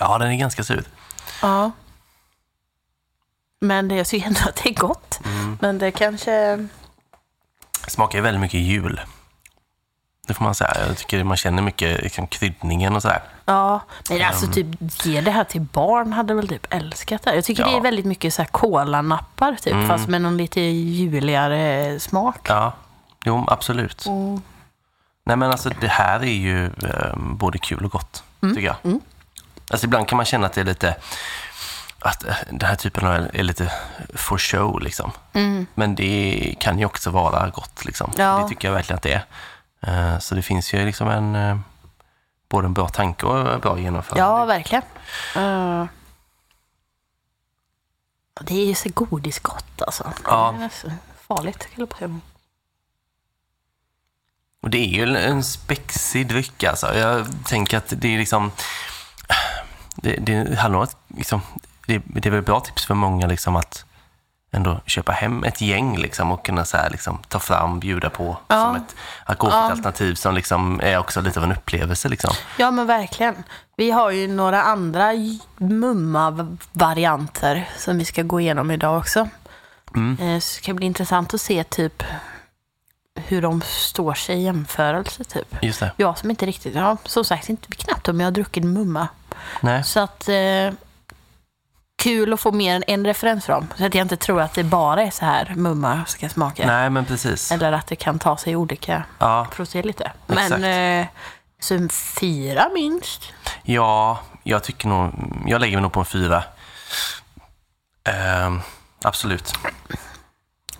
Ja, 0.00 0.18
den 0.18 0.30
är 0.30 0.36
ganska 0.36 0.64
sur. 0.64 0.84
Ja. 1.42 1.70
Men 3.60 3.90
jag 3.90 4.06
tycker 4.06 4.26
ändå 4.26 4.40
att 4.40 4.56
det 4.62 4.68
är 4.68 4.74
gott. 4.74 5.20
Men 5.60 5.78
det 5.78 5.90
kanske... 5.90 6.68
Smakar 7.88 8.20
väldigt 8.20 8.40
mycket 8.40 8.60
jul. 8.60 9.00
Det 10.26 10.34
får 10.34 10.44
man 10.44 10.54
säga. 10.54 10.86
Jag 10.88 10.96
tycker 10.96 11.24
man 11.24 11.36
känner 11.36 11.62
mycket 11.62 12.02
liksom, 12.02 12.26
kryddningen 12.26 12.96
och 12.96 13.02
sådär. 13.02 13.22
Ja, 13.44 13.80
men 14.10 14.22
alltså 14.22 14.46
typ 14.46 14.66
ge 15.06 15.20
det 15.20 15.30
här 15.30 15.44
till 15.44 15.60
barn 15.60 16.12
hade 16.12 16.34
väl 16.34 16.48
typ 16.48 16.66
älskat 16.70 17.22
det. 17.22 17.34
Jag 17.34 17.44
tycker 17.44 17.62
Ja. 17.62 17.68
det 17.70 17.76
är 17.76 17.80
väldigt 17.80 18.04
mycket 18.06 18.34
så 18.34 18.42
här 18.42 18.48
kolanappar 18.48 19.54
typ, 19.54 19.86
fast 19.88 20.08
med 20.08 20.22
någon 20.22 20.36
lite 20.36 20.60
juligare 20.60 22.00
smak. 22.00 22.38
Ja, 22.48 22.72
jo, 23.24 23.44
absolut. 23.48 24.06
Nej, 25.24 25.36
men 25.36 25.50
alltså 25.50 25.70
det 25.80 25.88
här 25.88 26.20
är 26.20 26.24
ju 26.24 26.66
eh, 26.66 27.16
både 27.16 27.58
kul 27.58 27.84
och 27.84 27.90
gott, 27.90 28.24
tycker 28.40 28.60
jag. 28.60 28.76
Alltså 29.70 29.86
ibland 29.86 30.08
kan 30.08 30.16
man 30.16 30.26
känna 30.26 30.46
att 30.46 30.52
det 30.52 30.60
är 30.60 30.64
lite, 30.64 30.96
att 31.98 32.24
eh, 32.24 32.34
den 32.50 32.68
här 32.68 32.76
typen 32.76 33.06
av 33.06 33.14
är 33.32 33.42
lite 33.42 33.72
for 34.14 34.38
show 34.38 34.80
liksom. 34.80 35.12
Men 35.74 35.94
det 35.94 36.54
kan 36.60 36.78
ju 36.78 36.86
också 36.86 37.10
vara 37.10 37.48
gott 37.48 37.84
liksom. 37.84 38.12
Ja. 38.16 38.38
Det 38.42 38.48
tycker 38.48 38.68
jag 38.68 38.74
verkligen 38.74 38.96
att 38.96 39.02
det 39.02 39.12
är. 39.12 39.24
Eh, 39.86 40.18
så 40.18 40.34
det 40.34 40.42
finns 40.42 40.74
ju 40.74 40.84
liksom 40.84 41.08
en, 41.08 41.34
eh, 41.36 41.58
både 42.48 42.66
en 42.66 42.74
bra 42.74 42.88
tanke 42.88 43.26
och 43.26 43.52
en 43.52 43.60
bra 43.60 43.78
genomförande. 43.78 44.20
Ja, 44.20 44.44
verkligen. 44.44 44.82
Uh, 45.36 45.86
det 48.40 48.54
är 48.54 48.66
ju 48.66 48.74
så 48.74 48.88
godisgott 48.94 49.82
alltså. 49.82 50.12
Ja. 50.24 50.54
Det 50.58 50.64
är 50.64 50.68
så 50.68 50.90
farligt, 51.28 51.62
skulle 51.62 51.82
jag 51.82 51.88
på 51.88 51.96
säga. 51.96 52.20
Och 54.64 54.70
det 54.70 54.78
är 54.78 54.88
ju 55.06 55.16
en- 55.16 55.44
spexig 55.44 56.28
dryck 56.28 56.64
alltså. 56.64 56.94
Jag 56.98 57.26
tänker 57.46 57.78
att 57.78 57.92
det 57.96 58.14
är 58.14 58.18
liksom... 58.18 58.52
Det, 59.96 60.16
det 60.16 60.58
handlar 60.58 60.78
om 60.78 60.84
att 60.84 60.96
liksom, 61.16 61.40
det, 61.86 62.02
det 62.04 62.28
är 62.28 62.30
väl 62.30 62.42
bra 62.42 62.60
tips 62.60 62.86
för 62.86 62.94
många 62.94 63.26
liksom 63.26 63.56
att 63.56 63.84
ändå 64.52 64.80
köpa 64.86 65.12
hem 65.12 65.44
ett 65.44 65.60
gäng 65.60 65.98
liksom 65.98 66.32
och 66.32 66.44
kunna 66.46 66.64
så 66.64 66.76
här, 66.76 66.90
liksom, 66.90 67.18
ta 67.28 67.38
fram, 67.38 67.80
bjuda 67.80 68.10
på 68.10 68.36
Ja. 68.48 68.64
som 68.64 68.76
ett 68.76 68.96
alkoholfritt 69.24 69.70
alternativ 69.70 70.14
som 70.14 70.34
liksom 70.34 70.80
är 70.82 70.98
också 70.98 71.20
lite 71.20 71.38
av 71.40 71.44
en 71.44 71.52
upplevelse. 71.52 72.08
Liksom. 72.08 72.34
Ja, 72.58 72.70
men 72.70 72.86
verkligen. 72.86 73.34
Vi 73.76 73.90
har 73.90 74.10
ju 74.10 74.28
några 74.28 74.62
andra 74.62 75.12
mumma-varianter 75.56 77.68
som 77.78 77.98
vi 77.98 78.04
ska 78.04 78.22
gå 78.22 78.40
igenom 78.40 78.70
idag 78.70 78.98
också. 78.98 79.28
Mm. 79.96 80.12
Eh, 80.20 80.40
Så 80.40 80.56
det 80.56 80.62
ska 80.62 80.74
bli 80.74 80.86
intressant 80.86 81.34
att 81.34 81.40
se 81.40 81.64
typ 81.64 82.02
hur 83.26 83.42
de 83.42 83.60
står 83.62 84.14
sig 84.14 84.36
i 84.36 84.42
jämförelse. 84.42 85.24
Typ. 85.24 85.56
Just 85.62 85.80
det. 85.80 85.92
Jag 85.96 86.18
som 86.18 86.30
inte 86.30 86.46
riktigt, 86.46 86.74
ja, 86.74 86.96
som 87.04 87.24
sagt 87.24 87.48
inte 87.48 87.68
knappt 87.72 88.08
om 88.08 88.20
jag 88.20 88.26
har 88.26 88.32
druckit 88.32 88.64
mumma. 88.64 89.08
Nej. 89.60 89.84
Så 89.84 90.00
att 90.00 90.28
eh, 90.28 90.72
kul 92.02 92.32
att 92.32 92.40
få 92.40 92.52
mer 92.52 92.76
än 92.76 92.84
en 92.86 93.06
referens 93.06 93.44
från. 93.44 93.72
Så 93.78 93.86
att 93.86 93.94
jag 93.94 94.02
inte 94.04 94.16
tror 94.16 94.40
att 94.40 94.54
det 94.54 94.64
bara 94.64 95.02
är 95.02 95.10
så 95.10 95.24
här 95.24 95.52
mumma 95.56 96.04
ska 96.06 96.28
smaka. 96.28 96.66
Nej, 96.66 96.90
men 96.90 97.04
precis. 97.04 97.52
Eller 97.52 97.72
att 97.72 97.86
det 97.86 97.96
kan 97.96 98.18
ta 98.18 98.36
sig 98.36 98.56
olika 98.56 99.02
Ja, 99.18 99.46
procent. 99.52 99.86
Exakt. 99.86 100.50
Men 100.60 101.00
eh, 101.00 101.06
så 101.60 101.74
en 101.74 101.88
fyra 102.20 102.68
minst. 102.74 103.22
ja, 103.62 104.18
jag 104.42 104.62
tycker 104.62 104.88
nog... 104.88 105.12
Jag 105.46 105.60
lägger 105.60 105.76
mig 105.76 105.82
nog 105.82 105.92
på 105.92 106.00
en 106.00 106.06
fyra. 106.06 106.44
Ehm, 108.04 108.60
absolut. 109.02 109.52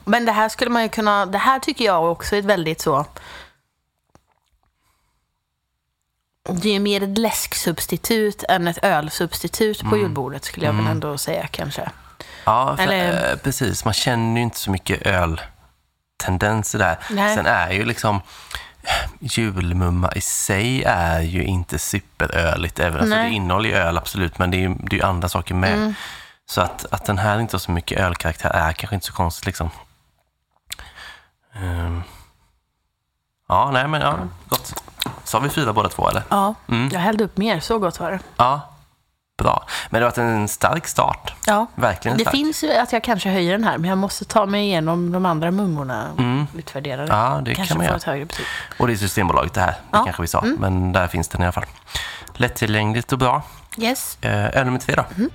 Men 0.04 0.24
det 0.24 0.32
här 0.32 0.48
skulle 0.48 0.70
man 0.70 0.82
ju 0.82 0.88
kunna, 0.88 1.26
det 1.26 1.38
här 1.38 1.58
tycker 1.58 1.84
jag 1.84 2.12
också 2.12 2.34
är 2.34 2.38
ett 2.38 2.44
väldigt 2.44 2.80
så 2.80 3.06
det 6.48 6.68
är 6.68 6.72
ju 6.72 6.80
mer 6.80 7.02
ett 7.02 7.18
läsksubstitut 7.18 8.42
än 8.48 8.68
ett 8.68 8.78
ölsubstitut 8.84 9.82
på 9.90 9.96
julbordet 9.96 10.44
skulle 10.44 10.66
jag 10.66 10.72
väl 10.72 10.86
ändå 10.86 11.18
säga 11.18 11.46
kanske. 11.46 11.90
Ja, 12.44 12.76
för, 12.76 12.82
Eller- 12.84 13.32
eh, 13.32 13.36
precis. 13.36 13.84
Man 13.84 13.94
känner 13.94 14.36
ju 14.36 14.42
inte 14.42 14.58
så 14.58 14.70
mycket 14.70 15.02
öltendenser 15.06 16.78
där. 16.78 16.98
Nej. 17.10 17.36
Sen 17.36 17.46
är 17.46 17.70
ju 17.70 17.84
liksom 17.84 18.20
julmumma 19.20 20.12
i 20.12 20.20
sig 20.20 20.84
är 20.86 21.20
ju 21.20 21.44
inte 21.44 21.78
superöligt. 21.78 22.78
Även, 22.78 23.00
alltså, 23.00 23.16
det 23.16 23.30
innehåller 23.30 23.68
ju 23.68 23.74
öl 23.74 23.98
absolut, 23.98 24.38
men 24.38 24.50
det 24.50 24.56
är 24.56 24.60
ju, 24.60 24.74
det 24.74 24.96
är 24.96 25.00
ju 25.00 25.06
andra 25.06 25.28
saker 25.28 25.54
med. 25.54 25.94
Så 26.46 26.60
att, 26.60 26.86
att 26.90 27.04
den 27.04 27.18
här 27.18 27.38
inte 27.38 27.54
har 27.54 27.60
så 27.60 27.70
mycket 27.70 28.00
ölkaraktär 28.00 28.50
är 28.50 28.72
kanske 28.72 28.94
inte 28.94 29.06
så 29.06 29.12
konstigt 29.12 29.46
liksom. 29.46 29.70
Ehm. 31.62 32.02
ja, 33.48 33.70
nej 33.70 33.88
men 33.88 34.00
ja, 34.00 34.18
gott. 34.48 34.82
Så 35.24 35.36
har 35.36 35.42
vi 35.42 35.48
fyra 35.48 35.72
båda 35.72 35.88
två 35.88 36.08
eller? 36.08 36.22
Ja, 36.28 36.54
jag 36.92 37.00
hällde 37.00 37.24
upp 37.24 37.36
mer, 37.36 37.60
så 37.60 37.78
gott 37.78 38.00
var 38.00 38.10
det. 38.10 38.18
Ja, 38.36 38.60
bra. 39.38 39.66
Men 39.90 40.00
det 40.00 40.04
har 40.06 40.10
varit 40.10 40.18
en 40.18 40.48
stark 40.48 40.86
start. 40.86 41.34
Ja. 41.46 41.66
Verkligen 41.74 42.16
Det 42.18 42.24
stark. 42.24 42.34
finns 42.36 42.64
ju 42.64 42.72
att 42.72 42.92
jag 42.92 43.04
kanske 43.04 43.28
höjer 43.30 43.52
den 43.52 43.64
här, 43.64 43.78
men 43.78 43.88
jag 43.90 43.98
måste 43.98 44.24
ta 44.24 44.46
mig 44.46 44.62
igenom 44.64 45.12
de 45.12 45.26
andra 45.26 45.50
mummorna 45.50 46.10
och 46.12 46.58
utvärdera 46.58 47.02
det. 47.06 47.12
Ja, 47.12 47.40
det 47.44 47.54
kanske 47.54 47.72
kan 47.72 47.78
man 47.78 47.86
göra. 47.86 47.96
ett 47.96 48.02
högre 48.04 48.24
betyg. 48.24 48.46
Och 48.78 48.86
det 48.86 48.92
är 48.92 48.96
Systembolaget 48.96 49.54
det 49.54 49.60
här, 49.60 49.66
det 49.70 49.76
Ja. 49.90 49.96
Mm. 49.98 50.04
kanske 50.04 50.22
vi 50.22 50.28
sa. 50.28 50.44
Men 50.58 50.92
där 50.92 51.06
finns 51.08 51.28
den 51.28 51.40
i 51.42 51.44
alla 51.44 51.52
fall. 51.52 51.64
Lättillgängligt 52.34 53.12
och 53.12 53.18
bra. 53.18 53.42
Yes. 53.78 54.18
Eh, 54.20 54.58
öl 54.58 54.64
nummer 54.64 54.78
tre 54.78 54.94
då? 54.94 55.04
Mm. 55.16 55.30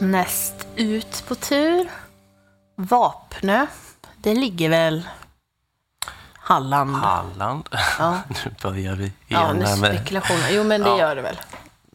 Näst 0.00 0.66
ut 0.76 1.24
på 1.28 1.34
tur. 1.34 1.88
Vapnö. 2.80 3.66
Det 4.16 4.34
ligger 4.34 4.68
väl 4.68 5.08
Halland. 6.34 6.96
Halland. 6.96 7.68
Ja. 7.98 8.18
nu 8.28 8.54
börjar 8.62 8.94
vi 8.94 9.12
Ja, 9.26 9.40
igen 9.44 9.56
nu 9.56 9.64
här 9.66 9.76
med... 9.76 9.94
spekulationer. 9.94 10.48
Jo, 10.50 10.64
men 10.64 10.80
det 10.82 10.88
Ja. 10.88 10.98
gör 10.98 11.16
det 11.16 11.22
väl. 11.22 11.40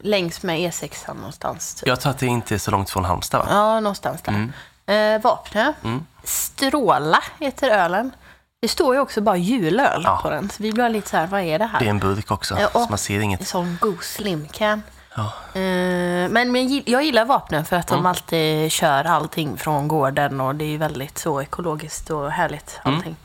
Längs 0.01 0.43
med 0.43 0.59
E6 0.59 1.15
någonstans. 1.15 1.75
Typ. 1.75 1.87
Jag 1.87 1.99
tror 2.01 2.11
att 2.11 2.17
det 2.19 2.25
inte 2.25 2.53
är 2.55 2.57
så 2.59 2.71
långt 2.71 2.89
från 2.89 3.05
Halmstad 3.05 3.39
va? 3.39 3.47
Ja, 3.49 3.79
någonstans 3.79 4.21
där. 4.21 4.31
Mm. 4.85 5.15
Eh, 5.15 5.21
Vapnö. 5.23 5.73
Stråla 6.23 7.19
heter 7.39 7.69
ölen. 7.69 8.11
Det 8.61 8.67
står 8.67 8.95
ju 8.95 9.01
också 9.01 9.21
bara 9.21 9.37
julöl 9.37 10.01
Ja. 10.05 10.19
på 10.23 10.29
den. 10.29 10.49
Så 10.49 10.63
vi 10.63 10.71
blir 10.73 10.89
lite 10.89 11.09
så 11.09 11.17
här, 11.17 11.27
vad 11.27 11.41
är 11.41 11.59
det 11.59 11.65
här? 11.65 11.79
Det 11.79 11.85
är 11.85 11.89
en 11.89 11.99
burk 11.99 12.31
också, 12.31 12.59
Ja, 12.59 12.69
så 12.73 12.87
man 12.89 12.97
ser 12.97 13.15
En 13.15 13.21
inget. 13.23 13.47
sån 13.47 13.77
god 13.81 14.03
slimcan. 14.03 14.83
Ja. 15.15 15.33
Eh, 15.59 16.29
men 16.29 16.81
jag 16.85 17.03
gillar 17.03 17.25
vapnen 17.25 17.65
för 17.65 17.75
att 17.75 17.91
Mm. 17.91 18.03
de 18.03 18.09
alltid 18.09 18.71
kör 18.71 19.03
allting 19.03 19.57
från 19.57 19.87
gården 19.87 20.41
och 20.41 20.55
det 20.55 20.65
är 20.65 20.77
väldigt 20.77 21.17
så 21.17 21.41
ekologiskt 21.41 22.09
och 22.09 22.31
härligt 22.31 22.79
Mm. 22.85 22.97
allting. 22.97 23.15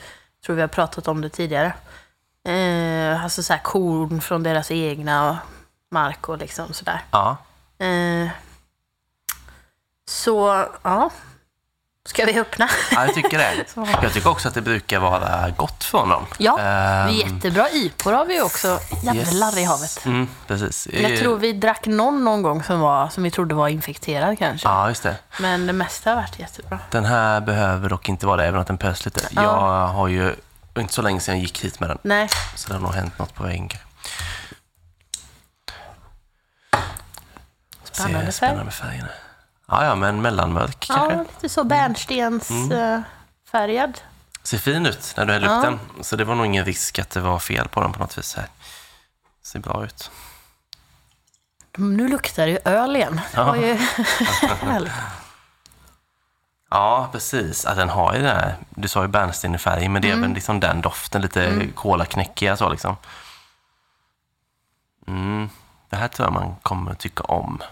tror 0.47 0.57
vi 0.57 0.61
har 0.63 0.69
pratat 0.69 1.09
om 1.09 1.21
det 1.21 1.29
tidigare. 1.29 1.73
Eh, 2.45 3.25
alltså 3.25 3.43
så 3.43 3.53
här 3.53 3.61
korn 3.63 4.21
från 4.21 4.43
deras 4.43 4.71
egna 4.71 5.39
mark 5.91 6.29
och 6.29 6.39
liksom 6.39 6.73
sådär. 6.73 7.01
Ja. 7.11 7.37
Eh, 7.79 8.29
så, 10.09 10.67
ja. 10.83 11.11
Ska 12.09 12.25
vi 12.25 12.41
öppna? 12.41 12.69
Ja, 12.91 13.05
jag 13.05 13.15
tycker 13.15 13.39
det. 13.39 13.65
Jag 14.03 14.13
tycker 14.13 14.31
också 14.31 14.49
att 14.49 14.55
det 14.55 14.61
brukar 14.61 14.99
vara 14.99 15.51
gott 15.51 15.85
för 15.85 15.99
honom. 15.99 16.27
Ja, 16.39 16.59
är 16.59 17.09
jättebra 17.09 17.71
IPor 17.71 18.13
har 18.13 18.25
vi 18.25 18.41
också. 18.41 18.81
Jävlar 19.03 19.59
i 19.59 19.65
havet. 19.65 20.05
Mm, 20.05 20.29
precis. 20.47 20.89
Jag 20.93 21.19
tror 21.19 21.39
vi 21.39 21.53
drack 21.53 21.87
någon 21.87 22.25
någon 22.25 22.43
gång 22.43 22.63
som, 22.63 22.81
var, 22.81 23.09
som 23.09 23.23
vi 23.23 23.31
trodde 23.31 23.55
var 23.55 23.69
infekterad 23.69 24.39
kanske. 24.39 24.69
Ja, 24.69 24.89
just 24.89 25.03
det. 25.03 25.17
Men 25.41 25.67
det 25.67 25.73
mesta 25.73 26.11
har 26.11 26.17
varit 26.17 26.39
jättebra. 26.39 26.79
Den 26.91 27.05
här 27.05 27.41
behöver 27.41 27.89
dock 27.89 28.09
inte 28.09 28.27
vara 28.27 28.37
det, 28.37 28.45
även 28.47 28.61
att 28.61 28.67
den 28.67 28.79
pös 28.79 29.05
lite. 29.05 29.21
Ja. 29.31 29.43
Jag 29.43 29.87
har 29.87 30.09
ju 30.09 30.35
inte 30.79 30.95
så 30.95 31.03
länge 31.03 31.21
sedan 31.21 31.35
jag 31.35 31.43
gick 31.43 31.65
hit 31.65 31.81
med 31.81 31.91
den, 31.91 31.99
Nej, 32.03 32.29
så 32.55 32.69
det 32.69 32.75
har 32.75 32.81
nog 32.81 32.95
hänt 32.95 33.19
något 33.19 33.35
på 33.35 33.43
vägen. 33.43 33.69
spännande 37.83 38.25
färg. 38.25 38.33
Spännande 38.33 38.65
med 38.65 38.75
färgerna. 38.75 39.09
Ja, 39.69 39.85
ja, 39.85 39.95
men 39.95 40.23
mellanmörk 40.23 40.87
Ja, 40.89 40.95
kanske. 40.95 41.19
lite 41.19 41.49
så 41.49 41.65
bärnstensfärgad. 41.65 43.03
färgad. 43.51 44.01
Ser 44.43 44.59
fin 44.59 44.87
ut 44.87 45.15
när 45.17 45.27
du 45.27 45.33
häller 45.33 45.47
Ja. 45.49 45.57
upp 45.57 45.63
den. 45.63 45.79
Så 46.01 46.17
det 46.17 46.25
var 46.25 46.35
nog 46.35 46.47
ingen 46.47 46.65
risk 46.65 46.99
att 46.99 47.11
det 47.11 47.21
var 47.21 47.39
fel 47.39 47.69
på 47.69 47.81
den 47.81 47.93
på 47.93 47.99
något 47.99 48.19
vis. 48.19 48.35
Här. 48.35 48.47
Ser 49.43 49.59
bra 49.59 49.85
ut. 49.85 50.11
Nu 51.77 52.09
luktar 52.09 52.47
det 52.47 52.53
ju 52.53 52.59
öl 52.65 52.97
igen. 52.97 53.21
Det 53.33 53.43
var 53.45 53.57
ju 53.57 53.75
härligt. 54.61 54.93
Ja, 56.71 57.09
precis. 57.13 57.65
Ja, 57.65 57.75
den 57.75 57.89
har 57.89 58.15
ju 58.15 58.23
den 58.23 58.37
här, 58.37 58.57
du 58.71 58.89
sa 58.89 59.03
ju 59.03 59.09
bärnsten 59.09 59.55
i 59.55 59.59
färg, 59.59 59.89
men 59.89 60.03
det 60.03 60.09
är 60.09 60.13
Mm. 60.13 60.25
även 60.25 60.35
liksom 60.35 60.61
den 60.61 60.81
doften, 60.81 61.23
lite 61.23 61.67
kolaknäckiga 61.75 62.57
så 62.57 62.69
liksom. 62.69 62.97
Mm. 65.07 65.51
Det 65.91 65.97
här 65.97 66.09
tror 66.09 66.27
jag 66.27 66.33
man 66.33 66.57
kommer 66.63 66.91
att 66.91 66.99
tycka 66.99 67.23
om. 67.23 67.63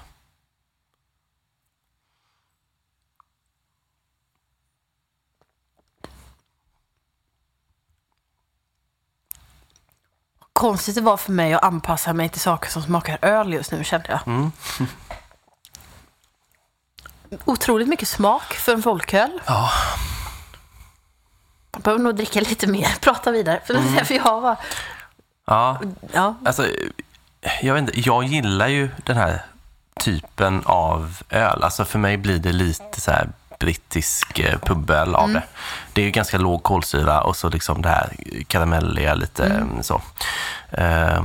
Konstigt 10.57 10.95
det 10.95 11.01
var 11.01 11.17
för 11.17 11.33
mig 11.33 11.55
att 11.55 11.65
anpassa 11.65 12.13
mig 12.13 12.29
till 12.29 12.41
saker 12.41 12.71
som 12.71 12.83
smakar 12.83 13.19
öl 13.23 13.53
just 13.53 13.73
nu 13.73 13.85
kände 13.85 14.07
jag. 14.09 14.21
Mm. 14.27 14.53
Otroligt 17.45 17.89
mycket 17.89 18.09
smak 18.09 18.55
för 18.55 18.75
en 18.75 18.83
folköl. 18.83 19.41
Ja, 19.47 19.71
Jag 21.73 21.83
behöver 21.83 22.05
nog 22.05 22.17
dricka 22.17 22.41
lite 22.41 22.67
mer. 22.67 22.89
Prata 23.01 23.31
vidare. 23.31 23.61
För 23.67 23.75
Mm. 23.75 24.05
för 24.05 24.15
jag 24.15 24.41
var... 24.41 24.57
ja 25.47 25.81
Ja, 26.13 26.35
alltså, 26.45 26.67
jag 27.63 27.75
vet 27.75 27.81
inte, 27.81 28.01
jag 28.01 28.25
gillar 28.25 28.69
ju 28.69 28.91
den 29.05 29.17
här 29.17 29.45
typen 30.01 30.63
av 30.65 31.17
öl. 31.31 31.63
Alltså 31.63 31.85
för 31.85 31.99
mig 31.99 32.17
blir 32.17 32.39
det 32.39 32.53
lite 32.53 33.01
så 33.01 33.11
här 33.11 33.29
brittisk 33.59 34.39
eh, 34.39 34.59
puböl 34.59 35.15
av 35.15 35.33
det. 35.33 35.43
Det 35.97 36.03
är 36.03 36.05
ju 36.05 36.11
ganska 36.11 36.39
låg 36.39 36.63
kolsyra 36.63 37.21
och 37.21 37.37
så 37.37 37.49
liksom 37.49 37.83
det 37.83 37.89
här 37.89 38.13
karamelliga 38.47 39.15
lite 39.15 39.47
mm. 39.47 39.83
så. 39.83 40.03
Eh, 40.71 41.25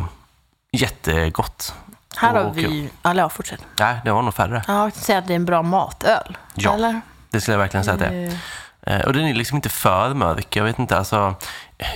jättegott. 0.71 1.73
här 2.15 2.43
har 2.43 2.53
vi... 2.53 2.89
Eller 3.03 3.23
ja, 3.23 3.29
fortsätt. 3.29 3.65
Nej, 3.79 3.99
det 4.05 4.11
var 4.11 4.21
nog 4.21 4.33
färre. 4.33 4.63
Ja, 4.67 4.83
jag 4.83 4.93
säga 4.93 5.17
att 5.17 5.27
det 5.27 5.33
är 5.33 5.35
en 5.35 5.45
bra 5.45 5.61
matöl. 5.61 6.37
Ja. 6.55 6.73
Eller? 6.73 7.01
Det 7.29 7.41
skulle 7.41 7.53
jag 7.53 7.59
verkligen 7.59 7.83
säga 7.83 7.93
att 7.93 7.99
det 7.99 8.05
är. 8.05 8.27
Eh, 8.27 8.33
Eh, 8.81 9.01
Och 9.01 9.13
den 9.13 9.25
är 9.25 9.33
liksom 9.33 9.55
inte 9.55 9.69
för 9.69 10.13
mörk. 10.13 10.55
Jag 10.55 10.63
vet 10.63 10.79
inte, 10.79 10.97
alltså, 10.97 11.35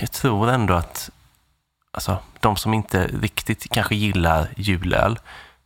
jag 0.00 0.12
tror 0.12 0.50
ändå 0.50 0.74
att 0.74 1.10
alltså, 1.92 2.18
de 2.40 2.56
som 2.56 2.74
inte 2.74 3.06
riktigt 3.06 3.70
kanske 3.70 3.94
gillar 3.94 4.48
julöl, 4.56 5.18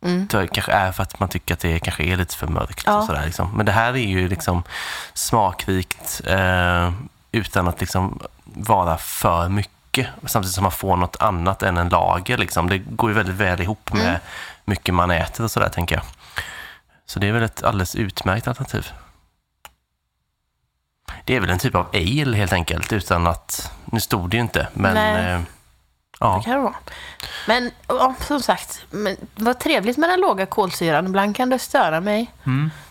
Mm. 0.03 0.27
tror 0.27 0.43
jag 0.43 0.51
kanske 0.51 0.71
är 0.71 0.91
för 0.91 1.03
att 1.03 1.19
man 1.19 1.29
tycker 1.29 1.53
att 1.53 1.59
det 1.59 1.79
kanske 1.79 2.03
är 2.03 2.17
lite 2.17 2.35
för 2.35 2.47
mörkt. 2.47 2.83
Ja. 2.85 2.97
Och 2.97 3.03
sådär, 3.03 3.25
liksom. 3.25 3.51
Men 3.57 3.65
det 3.65 3.71
här 3.71 3.93
är 3.93 3.97
ju 4.07 4.27
liksom 4.27 4.63
smakrikt 5.13 6.21
eh, 6.27 6.91
utan 7.31 7.67
att 7.67 7.79
liksom 7.79 8.19
vara 8.43 8.97
för 8.97 9.49
mycket. 9.49 10.07
Samtidigt 10.25 10.55
som 10.55 10.63
man 10.63 10.71
får 10.71 10.95
något 10.97 11.15
annat 11.21 11.63
än 11.63 11.77
en 11.77 11.89
lager. 11.89 12.37
Liksom. 12.37 12.69
Det 12.69 12.77
går 12.77 13.09
ju 13.09 13.15
väldigt 13.15 13.35
väl 13.35 13.61
ihop 13.61 13.93
med 13.93 14.07
Mm. 14.07 14.19
mycket 14.65 14.93
man 14.93 15.11
äter 15.11 15.43
och 15.43 15.51
sådär, 15.51 15.69
tänker 15.69 15.95
jag. 15.95 16.03
Så 17.05 17.19
det 17.19 17.27
är 17.27 17.31
väl 17.31 17.43
ett 17.43 17.63
alldeles 17.63 17.95
utmärkt 17.95 18.47
alternativ. 18.47 18.91
Det 21.25 21.35
är 21.35 21.39
väl 21.39 21.49
en 21.49 21.59
typ 21.59 21.75
av 21.75 21.87
ale 21.93 22.37
helt 22.37 22.53
enkelt, 22.53 22.93
utan 22.93 23.27
att... 23.27 23.71
Nu 23.85 23.99
stod 23.99 24.29
det 24.29 24.37
ju 24.37 24.41
inte, 24.41 24.67
men... 24.73 24.93
Nej. 24.93 25.41
Eh, 26.21 26.27
Det 26.31 26.37
ja, 26.37 26.41
kan 26.41 26.53
det 26.55 26.59
vara. 26.61 26.73
Men 27.47 27.71
ja, 27.87 28.15
som 28.27 28.41
sagt, 28.41 28.81
men, 28.89 29.17
vad 29.35 29.59
trevligt 29.59 29.97
med 29.97 30.09
den 30.09 30.19
låga 30.21 30.45
kolsyran. 30.45 31.05
Ibland 31.05 31.35
kan 31.35 31.49
det 31.49 31.59
störa 31.59 32.01
mig. 32.01 32.31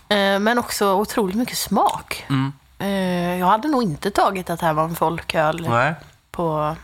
Eh, 0.09 0.39
Men 0.39 0.57
också 0.59 0.93
otroligt 0.93 1.35
mycket 1.35 1.57
smak. 1.57 2.25
Mm. 2.29 2.53
Eh, 2.79 3.39
Jag 3.39 3.47
hade 3.47 3.67
nog 3.67 3.83
inte 3.83 4.11
tagit 4.11 4.49
att 4.49 4.59
det 4.59 4.65
här 4.65 4.73
var 4.73 4.83
en 4.83 4.95
folköl 4.95 5.67
nej, 5.69 5.93
på, 6.31 6.75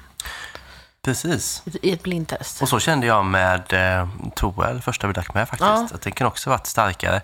precis. 1.02 1.64
i 1.82 1.94
ett 1.94 2.04
blindtest. 2.04 2.62
Och 2.62 2.70
så 2.70 2.80
kände 2.80 3.08
jag 3.08 3.26
med 3.26 3.74
eh, 4.00 4.08
Toel, 4.36 4.82
första 4.82 5.08
vi 5.08 5.14
drack 5.14 5.34
med 5.34 5.50
faktiskt. 5.50 5.70
Ja. 5.70 5.88
Att 5.96 6.02
den 6.02 6.14
kan 6.14 6.28
också 6.28 6.50
varit 6.50 6.68
starkare. 6.68 7.22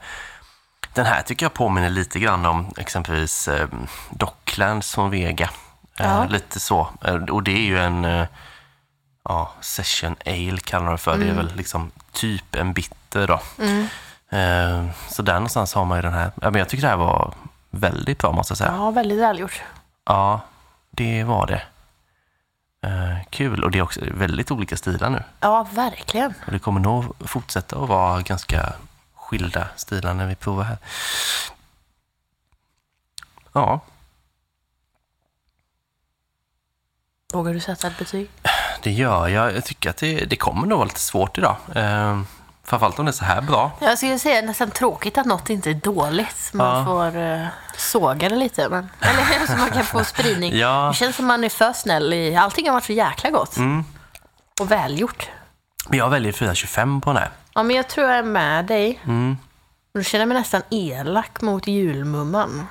Den 0.94 1.06
här 1.06 1.22
tycker 1.22 1.46
jag 1.46 1.54
påminner 1.54 1.90
lite 1.90 2.20
grann 2.20 2.46
om 2.46 2.74
exempelvis 2.78 3.48
eh, 3.48 3.68
Docklands 4.10 4.94
från 4.94 5.10
Vega. 5.10 5.50
Eh, 6.00 6.06
Ja. 6.06 6.26
Lite 6.30 6.60
så. 6.60 6.88
Eh, 7.06 7.14
och 7.16 7.44
det 7.44 7.52
är 7.52 7.66
ju 7.66 7.80
en 7.80 8.06
eh, 8.06 8.26
ja, 9.24 9.52
session 9.62 10.16
ale 10.26 10.58
kallar 10.64 10.88
de 10.88 10.98
för. 10.98 11.18
Det 11.18 11.30
är 11.30 11.34
väl 11.34 11.56
liksom 11.56 11.92
typ 12.12 12.56
en 12.56 12.74
bitter 12.74 13.28
då. 13.28 13.42
Mm. 13.60 13.88
Eh, 14.30 14.94
så 15.10 15.22
där 15.22 15.34
någonstans 15.34 15.74
har 15.74 15.86
man 15.86 15.98
ju 15.98 16.02
den 16.02 16.14
här. 16.14 16.32
Ja, 16.42 16.50
men 16.50 16.60
jag 16.60 16.70
tycker 16.70 16.82
det 16.82 16.90
här 16.90 16.98
var 16.98 17.34
väldigt 17.70 18.20
bra 18.20 18.32
måste 18.32 18.52
jag 18.52 18.58
säga. 18.58 18.74
Ja, 18.78 18.92
väldigt 18.92 19.20
välgjort. 19.20 19.62
Ja, 20.06 20.42
det 20.92 21.24
var 21.24 21.48
det. 21.48 21.62
Eh, 22.88 23.24
kul. 23.30 23.64
Och 23.64 23.72
det 23.72 23.78
är 23.78 23.82
också 23.82 24.00
väldigt 24.12 24.52
olika 24.52 24.78
stilar 24.78 25.10
nu. 25.10 25.24
Ja, 25.40 25.68
verkligen. 25.72 26.34
Och 26.46 26.52
det 26.52 26.60
kommer 26.60 26.80
nog 26.80 27.16
fortsätta 27.20 27.80
att 27.80 27.90
vara 27.90 28.22
ganska 28.22 28.74
skilda 29.16 29.68
stilar 29.76 30.14
när 30.14 30.28
vi 30.28 30.36
provar 30.36 30.64
här. 30.64 30.78
Ja, 33.54 33.80
Vågar 37.34 37.54
du 37.54 37.60
sätta 37.60 37.88
ett 37.88 37.98
betyg? 37.98 38.30
det 38.84 38.92
gör 38.92 39.28
jag. 39.28 39.56
Jag 39.56 39.66
tycker 39.66 39.90
att 39.90 39.98
det, 39.98 40.26
det 40.26 40.36
kommer 40.36 40.68
nog 40.68 40.78
vara 40.78 40.86
lite 40.88 41.00
svårt 41.00 41.38
idag. 41.38 41.56
Eh, 41.76 42.22
framförallt 42.64 43.00
om 43.00 43.06
det 43.06 43.10
är 43.10 43.14
så 43.14 43.26
här 43.26 43.42
bra. 43.42 43.72
Jag 43.82 43.98
skulle 43.98 44.20
säga 44.20 44.42
nästan 44.42 44.72
tråkigt 44.72 45.18
att 45.18 45.26
något 45.26 45.50
inte 45.50 45.70
är 45.70 45.74
dåligt. 45.74 46.50
Man 46.54 46.78
Ja. 46.80 46.86
får 46.86 47.18
uh, 47.18 47.48
såga 47.78 48.30
det 48.30 48.36
lite. 48.36 48.70
Men, 48.70 48.90
eller 49.00 49.48
så 49.48 49.58
man 49.58 49.72
kan 49.72 49.84
få 49.86 50.04
spridning. 50.04 50.58
Ja. 50.58 50.88
Det 50.94 50.98
känns 50.98 51.16
som 51.16 51.26
man 51.26 51.44
är 51.44 51.50
för 51.50 51.74
snäll 51.74 52.14
i... 52.14 52.36
Allting 52.36 52.66
har 52.68 52.74
varit 52.74 52.84
så 52.84 52.94
jäkla 52.94 53.30
gott. 53.30 53.58
Mm. 53.58 53.86
Och 54.62 54.72
välgjort. 54.72 55.30
Jag 55.92 56.10
väljer 56.10 56.32
4,25 56.32 57.02
på 57.02 57.10
den 57.10 57.18
här. 57.22 57.30
Ja, 57.54 57.64
men 57.64 57.76
jag 57.76 57.88
tror 57.88 58.08
jag 58.08 58.18
är 58.18 58.24
med 58.24 58.66
dig. 58.66 59.00
Mm. 59.04 59.38
Nu 59.94 60.04
känner 60.04 60.22
jag 60.22 60.28
mig 60.30 60.38
nästan 60.38 60.62
elak 60.70 61.42
mot 61.42 61.68
julmumman. 61.68 62.68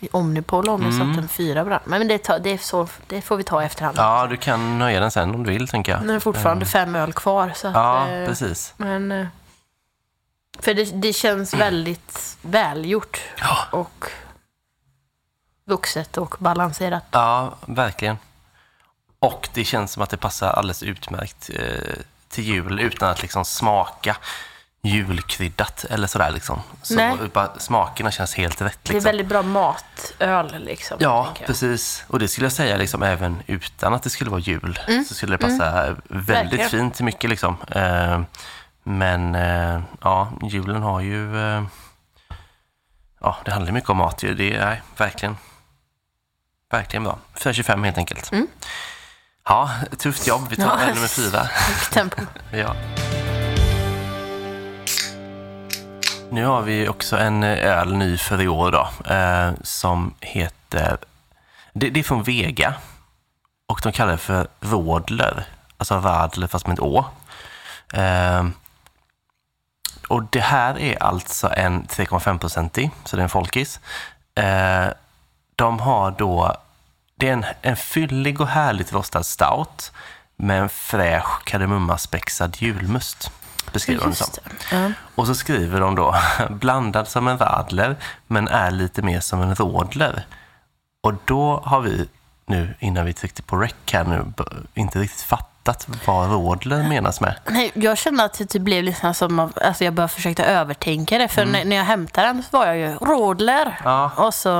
I 0.00 0.08
Omnipol 0.12 0.68
har 0.68 0.78
hon 0.78 0.92
satt 0.92 1.22
en 1.22 1.28
fyra 1.28 1.64
den. 1.64 1.80
Men 1.84 2.08
det, 2.08 2.18
tar, 2.18 2.38
det, 2.38 2.50
är 2.50 2.58
så, 2.58 2.88
det 3.06 3.22
får 3.22 3.36
vi 3.36 3.42
ta 3.44 3.62
i 3.62 3.66
efterhand. 3.66 3.98
Ja, 3.98 4.26
du 4.26 4.36
kan 4.36 4.78
nöja 4.78 5.00
den 5.00 5.10
sen 5.10 5.34
om 5.34 5.44
du 5.44 5.50
vill, 5.50 5.68
tänker 5.68 5.92
jag. 5.92 6.04
Nu 6.04 6.14
är 6.14 6.20
fortfarande 6.20 6.66
fem 6.66 6.96
öl 6.96 7.12
kvar. 7.12 7.52
Så 7.54 7.68
att, 7.68 7.74
Ja, 7.74 8.08
eh, 8.08 8.26
precis. 8.28 8.74
Men, 8.76 9.12
eh, 9.12 9.26
för 10.58 10.74
det, 10.74 10.84
det 10.84 11.12
känns 11.12 11.54
väldigt 11.54 12.36
välgjort 12.42 13.20
Ja. 13.40 13.56
och 13.70 14.04
vuxet 15.66 16.16
och 16.16 16.36
balanserat. 16.38 17.04
Ja, 17.10 17.54
verkligen. 17.66 18.16
Och 19.18 19.48
det 19.54 19.64
känns 19.64 19.92
som 19.92 20.02
att 20.02 20.10
det 20.10 20.16
passar 20.16 20.50
alldeles 20.50 20.82
utmärkt 20.82 21.50
eh, 21.54 21.94
till 22.28 22.44
jul 22.44 22.80
utan 22.80 23.10
att 23.10 23.22
liksom 23.22 23.44
smaka 23.44 24.16
julkryddat 24.84 25.84
eller 25.90 26.06
sådär 26.06 26.30
liksom. 26.30 26.60
Så 26.82 26.94
Nej. 26.94 27.16
bara, 27.32 27.58
smakerna 27.58 28.10
känns 28.10 28.34
helt 28.34 28.60
rätt 28.62 28.78
Det 28.82 28.90
är 28.90 28.94
liksom. 28.94 29.08
väldigt 29.08 29.26
bra 29.26 29.42
matöl 29.42 30.64
liksom. 30.64 30.96
Ja, 31.00 31.28
precis. 31.46 32.04
Och 32.08 32.18
det 32.18 32.28
skulle 32.28 32.44
jag 32.44 32.52
säga 32.52 32.76
liksom 32.76 33.02
även 33.02 33.42
utan 33.46 33.94
att 33.94 34.02
det 34.02 34.10
skulle 34.10 34.30
vara 34.30 34.40
jul. 34.40 34.78
Så 35.08 35.14
skulle 35.14 35.34
det 35.36 35.38
passa 35.38 35.82
väldigt 35.84 36.10
Mm. 36.10 36.24
Verkligen. 36.24 36.70
fint 36.70 36.94
till 36.94 37.04
mycket 37.04 37.30
liksom. 37.30 37.56
Eh, 37.70 38.20
men 38.82 39.34
eh, 39.34 39.80
ja, 40.02 40.32
julen 40.42 40.82
har 40.82 41.00
ju... 41.00 41.38
Eh, 41.56 41.64
ja, 43.20 43.36
det 43.44 43.50
handlar 43.50 43.72
mycket 43.72 43.90
om 43.90 43.96
mat 43.96 44.22
ju. 44.22 44.34
Det 44.34 44.54
är 44.56 44.82
verkligen, 44.96 45.36
verkligen 46.70 47.04
bra. 47.04 47.18
425 47.34 47.84
helt 47.84 47.98
enkelt. 47.98 48.30
Ja, 49.48 49.70
tufft 49.98 50.26
jobb. 50.26 50.46
Vi 50.50 50.56
tar 50.56 50.64
Mm. 50.74 50.88
Ja. 50.88 50.94
nummer 50.94 51.08
fyra. 51.08 51.38
Högt 51.52 51.92
tempo. 51.92 52.22
Ja. 52.52 52.74
Nu 56.30 56.44
har 56.44 56.62
vi 56.62 56.88
också 56.88 57.16
en 57.16 57.42
eh, 57.42 57.78
öl 57.78 57.94
ny 57.94 58.18
för 58.18 58.40
i 58.42 58.48
år 58.48 58.72
då, 58.72 59.12
eh, 59.14 59.52
som 59.62 60.14
heter... 60.20 60.98
Det, 61.72 61.90
det 61.90 62.00
är 62.00 62.04
från 62.04 62.22
Vega 62.22 62.74
och 63.66 63.80
de 63.82 63.92
kallar 63.92 64.12
det 64.12 64.18
för 64.18 64.48
Rådler, 64.60 65.46
alltså 65.76 65.94
Radler 65.94 66.46
fast 66.46 66.66
med 66.66 66.74
ett 66.74 66.80
Å. 66.80 67.04
Eh, 67.92 68.44
och 70.08 70.22
det 70.22 70.40
här 70.40 70.78
är 70.78 71.02
alltså 71.02 71.50
en 71.56 71.86
3,5-procentig, 71.86 72.90
så 73.04 73.16
det 73.16 73.20
är 73.20 73.24
en 73.24 73.28
folkis. 73.28 73.80
Eh, 74.34 74.86
de 75.56 75.80
har 75.80 76.10
då, 76.10 76.56
det 77.14 77.28
är 77.28 77.32
en, 77.32 77.44
en 77.62 77.76
fyllig 77.76 78.40
och 78.40 78.48
härligt 78.48 78.92
rostad 78.92 79.22
stout 79.22 79.92
med 80.36 80.60
en 80.62 80.68
fräsch 80.68 81.44
kardemummaspexad 81.44 82.56
julmust. 82.58 83.30
Beskriver 83.72 84.00
de 84.00 84.10
det 84.10 84.16
som. 84.16 84.34
Ja. 84.72 84.92
Och 85.14 85.26
så 85.26 85.34
skriver 85.34 85.80
de 85.80 85.94
då, 85.94 86.14
blandad 86.50 87.08
som 87.08 87.28
en 87.28 87.38
radler, 87.38 87.96
men 88.26 88.48
är 88.48 88.70
lite 88.70 89.02
mer 89.02 89.20
som 89.20 89.40
en 89.40 89.54
rådler. 89.54 90.26
Och 91.02 91.14
då 91.24 91.62
har 91.64 91.80
vi 91.80 92.08
nu, 92.46 92.74
innan 92.78 93.06
vi 93.06 93.12
tryckte 93.12 93.42
på 93.42 93.56
rec 93.56 93.74
här 93.92 94.04
nu, 94.04 94.32
inte 94.74 94.98
riktigt 94.98 95.20
fattat 95.20 95.53
vad 96.06 96.30
rådler 96.30 96.88
menas 96.88 97.20
med. 97.20 97.34
Nej, 97.46 97.70
jag 97.74 97.98
kände 97.98 98.24
att 98.24 98.38
det 98.38 98.46
typ 98.46 98.62
blev 98.62 98.84
liksom 98.84 99.14
som 99.14 99.52
alltså 99.64 99.84
jag 99.84 99.92
bara 99.94 100.08
försökte 100.08 100.44
övertänka 100.44 101.18
det. 101.18 101.28
För 101.28 101.44
när, 101.44 101.64
när 101.64 101.76
jag 101.76 101.84
hämtade 101.84 102.26
den 102.26 102.42
så 102.50 102.58
var 102.58 102.66
jag 102.66 102.76
ju 102.76 102.94
rådler. 102.94 103.62
Mm. 103.62 103.74
Ja. 103.84 104.10
Och 104.16 104.34
så 104.34 104.50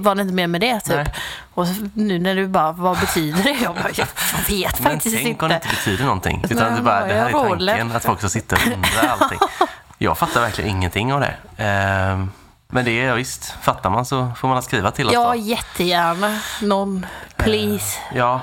var 0.00 0.14
det 0.14 0.22
inte 0.22 0.34
mer 0.34 0.46
med 0.46 0.60
det 0.60 0.80
typ. 0.80 0.94
Nej. 0.96 1.14
Och 1.54 1.66
så, 1.68 1.74
nu 1.94 2.18
när 2.18 2.34
du 2.34 2.46
bara, 2.48 2.72
vad 2.72 2.98
betyder 3.00 3.42
det? 3.42 3.56
Jag, 3.62 3.74
bara, 3.74 3.90
jag 3.94 4.06
vet 4.48 4.80
Men 4.80 4.92
faktiskt 4.92 5.16
tänk 5.22 5.42
om 5.42 5.48
det 5.48 5.54
inte. 5.54 5.66
inte 5.66 5.76
betyder 5.76 6.04
någonting. 6.04 6.44
Utan 6.50 6.56
Nej, 6.66 6.76
det, 6.76 6.82
bara, 6.82 7.06
det 7.06 7.14
här 7.14 7.26
är 7.28 7.32
rådler. 7.32 7.76
tanken, 7.76 7.96
att 7.96 8.04
folk 8.04 8.18
ska 8.18 8.28
sitta 8.28 8.56
och 8.56 8.66
undra 8.66 9.10
allting. 9.10 9.38
Jag 9.98 10.18
fattar 10.18 10.40
verkligen 10.40 10.70
ingenting 10.70 11.12
av 11.12 11.20
det. 11.20 11.34
Ehm, 11.56 12.30
Men 12.68 12.84
det 12.84 12.90
är 13.04 13.14
visst, 13.14 13.50
fattar 13.62 13.90
man 13.90 14.04
så 14.06 14.32
får 14.36 14.48
man 14.48 14.62
skriva 14.62 14.90
till 14.90 15.06
oss 15.06 15.12
Ja, 15.12 15.28
då. 15.28 15.34
jättegärna. 15.34 16.38
Någon, 16.62 17.06
please. 17.36 17.98
Ja. 18.14 18.40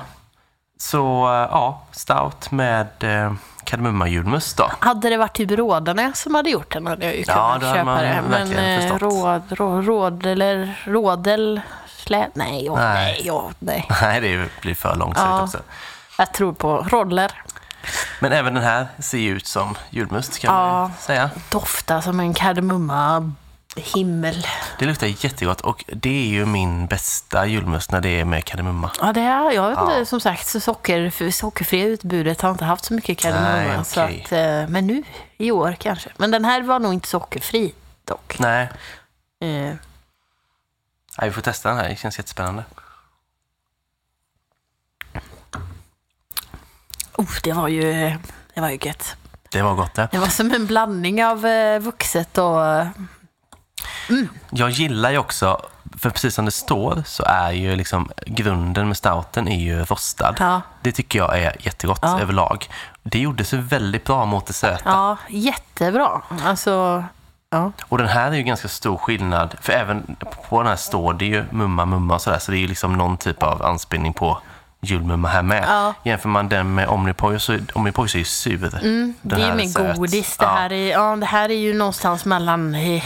Så 0.78 1.26
eh, 1.26 1.48
ja, 1.50 1.80
stout 1.92 2.50
med 2.50 2.86
eh, 3.00 3.32
kardemumma-julmust 3.64 4.56
då. 4.56 4.70
Hade 4.80 5.08
det 5.10 5.16
varit 5.16 5.32
typ 5.32 5.50
Rådarna 5.50 6.12
som 6.12 6.34
hade 6.34 6.50
gjort 6.50 6.72
den 6.72 6.86
hade 6.86 7.04
jag 7.06 7.14
ju 7.16 7.24
Ja, 7.26 7.34
kunnat 7.34 7.50
hade 7.62 7.78
köpa 7.78 8.02
det. 8.02 8.22
Men 8.30 8.52
eh, 8.52 8.98
råd, 8.98 9.42
råd, 9.52 9.86
råd 9.86 10.26
eller 10.26 10.82
rådel, 10.86 11.60
slä, 11.88 12.28
nej, 12.34 12.70
åh, 12.70 12.78
Nej. 12.78 13.12
nej, 13.22 13.30
åh, 13.30 13.50
nej. 13.58 13.86
Nej, 14.02 14.20
det 14.20 14.60
blir 14.60 14.74
för 14.74 14.96
långsökt 14.96 15.26
Ja. 15.26 15.42
också. 15.42 15.58
Jag 16.18 16.32
tror 16.32 16.52
på 16.52 16.76
rådler. 16.90 17.32
Men 18.20 18.32
även 18.32 18.54
den 18.54 18.62
här 18.64 18.86
ser 18.98 19.18
ju 19.18 19.36
ut 19.36 19.46
som 19.46 19.74
julmust 19.90 20.38
kan 20.38 20.54
Ja. 20.54 20.72
man 20.72 20.92
säga. 21.00 21.30
Doftar 21.50 22.00
som 22.00 22.20
en 22.20 22.34
kardemumma 22.34 23.32
himmel. 23.76 24.46
Det 24.78 24.86
luktar 24.86 25.06
jättegott 25.06 25.60
och 25.60 25.84
det 25.88 26.10
är 26.10 26.26
ju 26.26 26.46
min 26.46 26.86
bästa 26.86 27.46
julmust 27.46 27.92
när 27.92 28.00
det 28.00 28.08
är 28.20 28.24
med 28.24 28.44
kardemumma. 28.44 28.90
Ja, 29.00 29.12
det 29.12 29.20
är, 29.20 29.50
jag 29.50 29.70
vet 29.70 29.78
inte, 29.80 29.98
Ja. 29.98 30.04
som 30.04 30.20
sagt, 30.20 30.46
så 30.46 30.60
socker, 30.60 31.30
sockerfria 31.30 31.84
utbudet 31.86 32.40
har 32.40 32.50
inte 32.50 32.64
haft 32.64 32.84
så 32.84 32.94
mycket 32.94 33.18
kardemumma. 33.18 33.52
Nej, 33.76 33.84
så 33.84 34.04
okej. 34.04 34.22
att, 34.24 34.32
eh, 34.32 34.68
men 34.72 34.86
nu, 34.86 35.02
i 35.36 35.50
år 35.50 35.76
kanske. 35.80 36.10
Men 36.16 36.30
den 36.30 36.44
här 36.44 36.62
var 36.62 36.78
nog 36.78 36.94
inte 36.94 37.08
sockerfri 37.08 37.74
dock. 38.04 38.36
Nej, 38.38 38.68
Eh, 39.40 39.48
Nej, 41.18 41.28
vi 41.28 41.30
får 41.30 41.40
testa 41.42 41.68
den 41.68 41.78
här. 41.78 41.88
Det 41.88 41.96
känns 41.96 42.18
jättespännande. 42.18 42.64
oh, 47.16 47.30
det 47.42 47.52
var 47.52 47.68
ju, 47.68 47.82
det 48.54 48.60
var 48.60 48.68
ju 48.70 48.78
gött. 48.82 49.16
Det 49.50 49.62
var 49.62 49.74
gott 49.74 49.94
det. 49.94 50.08
Det 50.12 50.18
var 50.18 50.26
som 50.26 50.50
en 50.52 50.66
blandning 50.66 51.24
av 51.24 51.46
eh, 51.46 51.78
vuxet 51.80 52.38
och... 52.38 52.60
Jag 54.50 54.70
gillar 54.70 55.10
ju 55.10 55.18
också, 55.18 55.60
för 55.98 56.10
precis 56.10 56.34
som 56.34 56.44
det 56.44 56.50
står 56.50 57.02
så 57.06 57.22
är 57.26 57.50
ju 57.50 57.76
liksom 57.76 58.10
grunden 58.26 58.88
med 58.88 58.96
stouten 58.96 59.48
är 59.48 59.60
ju 59.60 59.84
rostad. 59.84 60.34
Ja. 60.38 60.60
Det 60.82 60.92
tycker 60.92 61.18
jag 61.18 61.38
är 61.38 61.56
jättegott 61.58 61.98
Ja. 62.02 62.20
överlag. 62.20 62.68
Det 63.02 63.18
gjorde 63.18 63.44
sig 63.44 63.58
väldigt 63.58 64.04
bra 64.04 64.24
mot 64.24 64.46
det 64.46 64.52
söta. 64.52 64.90
Ja, 64.90 65.16
jättebra. 65.28 66.22
Alltså, 66.44 67.04
ja. 67.50 67.72
Och 67.88 67.98
den 67.98 68.08
här 68.08 68.30
är 68.30 68.34
ju 68.36 68.42
ganska 68.42 68.68
stor 68.68 68.96
skillnad, 68.96 69.54
för 69.60 69.72
även 69.72 70.16
på 70.48 70.58
den 70.62 70.68
här 70.68 70.76
står 70.76 71.12
det 71.14 71.24
ju 71.24 71.44
mumma 71.50 71.84
mumma 71.84 72.14
och 72.14 72.22
sådär, 72.22 72.38
så 72.38 72.50
det 72.50 72.56
är 72.56 72.60
ju 72.60 72.68
liksom 72.68 72.92
någon 72.92 73.16
typ 73.16 73.42
av 73.42 73.62
anspelning 73.62 74.12
på 74.12 74.38
julmumma 74.84 75.28
här 75.28 75.42
med. 75.42 75.64
Ja. 75.68 75.94
Jämför 76.02 76.28
man 76.28 76.48
den 76.48 76.74
med 76.74 76.88
Omnipoj 76.88 77.40
så 77.40 77.58
Omnipoj 77.72 78.08
är 78.14 78.18
ju 78.18 78.24
sur. 78.24 78.74
Mm, 78.82 79.14
Det 79.22 79.34
är 79.34 79.48
ju 79.48 79.54
mer 79.54 79.66
söt. 79.66 79.96
godis. 79.96 80.36
Det, 80.36 80.44
Ja. 80.44 80.50
här 80.54 80.72
är, 80.72 80.90
ja, 80.90 81.16
det 81.16 81.26
här 81.26 81.48
är 81.50 81.54
ju 81.58 81.74
någonstans 81.74 82.24
mellan... 82.24 82.74
eh, 82.74 83.04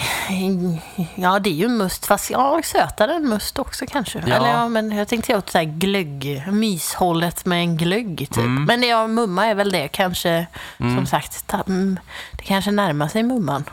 Ja, 1.15 1.39
det 1.39 1.51
är 1.51 1.55
ju 1.55 1.69
must, 1.69 2.07
fast 2.07 2.31
ja, 2.31 2.61
sötare 2.65 3.15
än 3.15 3.29
must 3.29 3.59
också 3.59 3.85
kanske. 3.89 4.19
Ja. 4.27 4.35
Eller 4.35 4.49
ja, 4.49 4.69
men 4.69 4.93
jag 4.93 5.09
tänkte 5.09 5.37
åt 5.37 5.51
så 5.51 5.59
här 5.59 5.65
glögg, 5.65 6.45
myshållet 6.53 7.45
med 7.47 7.59
en 7.61 7.77
glögg 7.77 8.19
typ. 8.19 8.37
Mm. 8.39 8.65
Men 8.65 8.81
det, 8.81 8.87
ja, 8.87 9.07
mumma 9.07 9.47
är 9.47 9.55
väl 9.55 9.71
det 9.73 9.89
kanske, 9.89 10.47
som 10.79 11.07
sagt, 11.07 11.47
ta, 11.47 11.63
mm, 11.67 11.99
det 12.33 12.43
kanske 12.45 12.71
närmar 12.71 13.09
sig 13.09 13.23
mumman. 13.23 13.65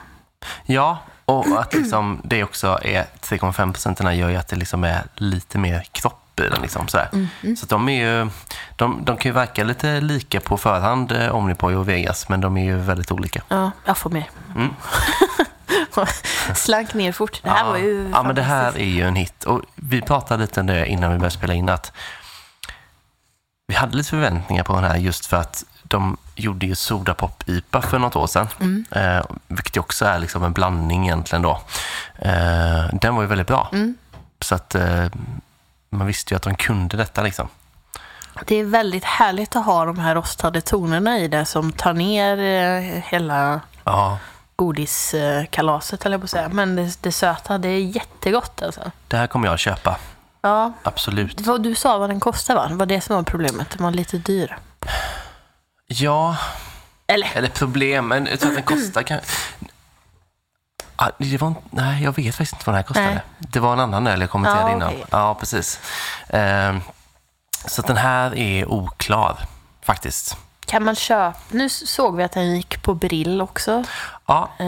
Ja, 0.65 0.97
och 1.25 1.45
att 1.61 1.73
liksom 1.73 2.21
det 2.23 2.43
också 2.43 2.79
är 2.83 3.05
3,5 3.21 3.73
procenterna 3.73 4.15
gör 4.15 4.29
ju 4.29 4.35
att 4.35 4.47
det 4.47 4.55
liksom 4.55 4.83
är 4.83 5.03
lite 5.15 5.57
mer 5.57 5.85
kropp 5.91 6.21
i 6.43 6.49
den. 6.49 6.61
Liksom, 6.61 6.87
sådär. 6.87 7.09
Mm, 7.13 7.55
Så 7.55 7.65
att 7.65 7.69
de, 7.69 7.89
är 7.89 8.05
ju, 8.05 8.29
de, 8.75 9.05
de 9.05 9.17
kan 9.17 9.29
ju 9.29 9.33
verka 9.33 9.63
lite 9.63 10.01
lika 10.01 10.39
på 10.39 10.57
förhand, 10.57 11.11
eh, 11.11 11.35
Omnipoj 11.35 11.75
och 11.75 11.89
Vegas, 11.89 12.29
men 12.29 12.41
de 12.41 12.57
är 12.57 12.63
ju 12.63 12.77
väldigt 12.77 13.11
olika. 13.11 13.41
Ja, 13.47 13.71
jag 13.85 13.97
får 13.97 14.09
mer. 14.09 14.29
Mm. 14.55 14.69
Slank 16.55 16.93
ner 16.93 17.11
fort. 17.11 17.39
Det 17.43 17.49
här 17.49 17.65
ja. 17.65 17.69
var 17.69 17.77
ju 17.77 18.09
Ja, 18.13 18.23
men 18.23 18.35
det 18.35 18.41
här 18.41 18.77
är 18.77 18.85
ju 18.85 19.01
en 19.01 19.15
hit. 19.15 19.43
Och 19.43 19.61
vi 19.75 20.01
pratade 20.01 20.41
lite 20.41 20.59
om 20.59 20.67
det 20.67 20.87
innan 20.87 21.11
vi 21.11 21.17
började 21.17 21.35
spela 21.35 21.53
in, 21.53 21.69
att 21.69 21.91
vi 23.67 23.75
hade 23.75 23.97
lite 23.97 24.09
förväntningar 24.09 24.63
på 24.63 24.73
den 24.73 24.83
här 24.83 24.95
just 24.97 25.25
för 25.25 25.37
att 25.37 25.63
de 25.83 26.17
gjorde 26.35 26.65
ju 26.65 26.73
Sodapop-IPA 26.73 27.81
för 27.81 27.99
något 27.99 28.15
år 28.15 28.27
sedan. 28.27 28.47
Mm. 28.59 28.85
Eh, 28.91 29.25
vilket 29.47 29.77
också 29.77 30.05
är 30.05 30.19
liksom 30.19 30.43
en 30.43 30.53
blandning 30.53 31.05
egentligen 31.05 31.41
då. 31.41 31.61
Eh, 32.19 32.85
den 33.01 33.15
var 33.15 33.21
ju 33.21 33.27
väldigt 33.27 33.47
bra. 33.47 33.69
Mm. 33.73 33.97
Så 34.41 34.55
att 34.55 34.75
eh, 34.75 35.05
man 35.95 36.07
visste 36.07 36.33
ju 36.33 36.35
att 36.35 36.43
de 36.43 36.55
kunde 36.55 36.97
detta 36.97 37.21
liksom. 37.23 37.47
Det 38.45 38.55
är 38.55 38.63
väldigt 38.63 39.03
härligt 39.03 39.55
att 39.55 39.65
ha 39.65 39.85
de 39.85 39.99
här 39.99 40.15
rostade 40.15 40.61
tonerna 40.61 41.19
i 41.19 41.27
det 41.27 41.45
som 41.45 41.71
tar 41.71 41.93
ner 41.93 42.37
eh, 42.37 43.01
hela 43.03 43.61
Ja, 43.83 44.17
godiskalaset, 44.55 46.05
eller 46.05 46.17
på 46.17 46.23
att 46.23 46.29
säga. 46.29 46.49
Men 46.49 46.75
det, 46.75 46.97
det 47.03 47.11
söta, 47.11 47.57
det 47.57 47.67
är 47.69 47.79
jättegott 47.79 48.61
alltså. 48.61 48.91
det 49.07 49.17
här 49.17 49.27
kommer 49.27 49.47
jag 49.47 49.53
att 49.53 49.59
köpa. 49.59 49.97
Ja, 50.41 50.73
Absolut. 50.83 51.41
vad 51.41 51.63
du 51.63 51.75
sa 51.75 51.97
vad 51.97 52.09
den 52.09 52.19
kostar 52.19 52.55
va? 52.55 52.67
Det 52.67 52.75
var 52.75 52.85
det 52.85 53.01
som 53.01 53.15
var 53.15 53.23
problemet. 53.23 53.69
Den 53.69 53.83
var 53.83 53.91
lite 53.91 54.17
dyr. 54.17 54.57
Ja, 55.87 56.37
Eller? 57.07 57.31
eller 57.35 57.49
problem, 57.49 58.07
men 58.07 58.25
jag 58.25 58.39
tror 58.39 58.49
att 58.49 58.55
den 58.55 58.63
kostar 58.63 59.03
kan... 59.03 59.19
Ah, 60.95 61.09
det 61.17 61.37
var, 61.41 61.53
nej, 61.69 62.03
jag 62.03 62.15
vet 62.15 62.35
faktiskt 62.35 62.53
inte 62.53 62.63
vad 62.65 62.73
den 62.73 62.77
här 62.77 62.83
kostade. 62.87 63.07
Nej. 63.07 63.21
Det 63.39 63.59
var 63.59 63.73
en 63.73 63.79
annan 63.79 64.07
öl 64.07 64.21
jag 64.21 64.29
kommenterade 64.29 64.69
Ja, 64.69 64.75
innan. 64.75 64.93
Ja, 65.11 65.35
precis. 65.39 65.79
Ehm, 66.29 66.81
så 67.65 67.81
den 67.81 67.97
här 67.97 68.35
är 68.35 68.65
oklar, 68.71 69.37
faktiskt. 69.81 70.37
Kan 70.65 70.83
man 70.83 70.95
köpa? 70.95 71.33
Nu 71.49 71.69
såg 71.69 72.15
vi 72.15 72.23
att 72.23 72.31
den 72.31 72.55
gick 72.55 72.81
på 72.83 72.93
Brill 72.93 73.41
också. 73.41 73.83
Ja, 74.25 74.49
Eh, 74.59 74.65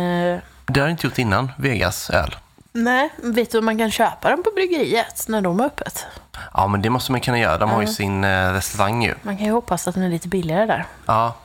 det 0.66 0.80
har 0.80 0.88
jag 0.88 0.90
inte 0.90 1.08
gjort 1.08 1.18
innan, 1.18 1.52
Vegas 1.58 2.10
öl. 2.10 2.36
nej, 2.72 3.10
vet 3.18 3.52
du 3.52 3.58
om 3.58 3.66
man 3.66 3.78
kan 3.78 3.92
köpa 3.92 4.30
den 4.30 4.44
på 4.44 4.52
bryggeriet 4.56 5.26
när 5.28 5.42
de 5.42 5.60
är 5.60 5.64
öppet? 5.66 6.06
Ja, 6.54 6.68
men 6.68 6.82
det 6.82 6.90
måste 6.90 7.12
man 7.12 7.22
kunna 7.22 7.40
göra. 7.40 7.58
De 7.58 7.70
har 7.70 7.82
ju 7.82 7.88
sin 7.88 8.24
eh, 8.24 8.52
restaurang 8.54 9.04
ju. 9.04 9.16
Man 9.22 9.38
kan 9.38 9.46
ju 9.46 9.52
hoppas 9.52 9.88
att 9.88 9.96
den 9.96 10.04
är 10.04 10.10
lite 10.10 10.28
billigare 10.28 10.66
där. 10.66 10.86
Ja, 11.06 11.36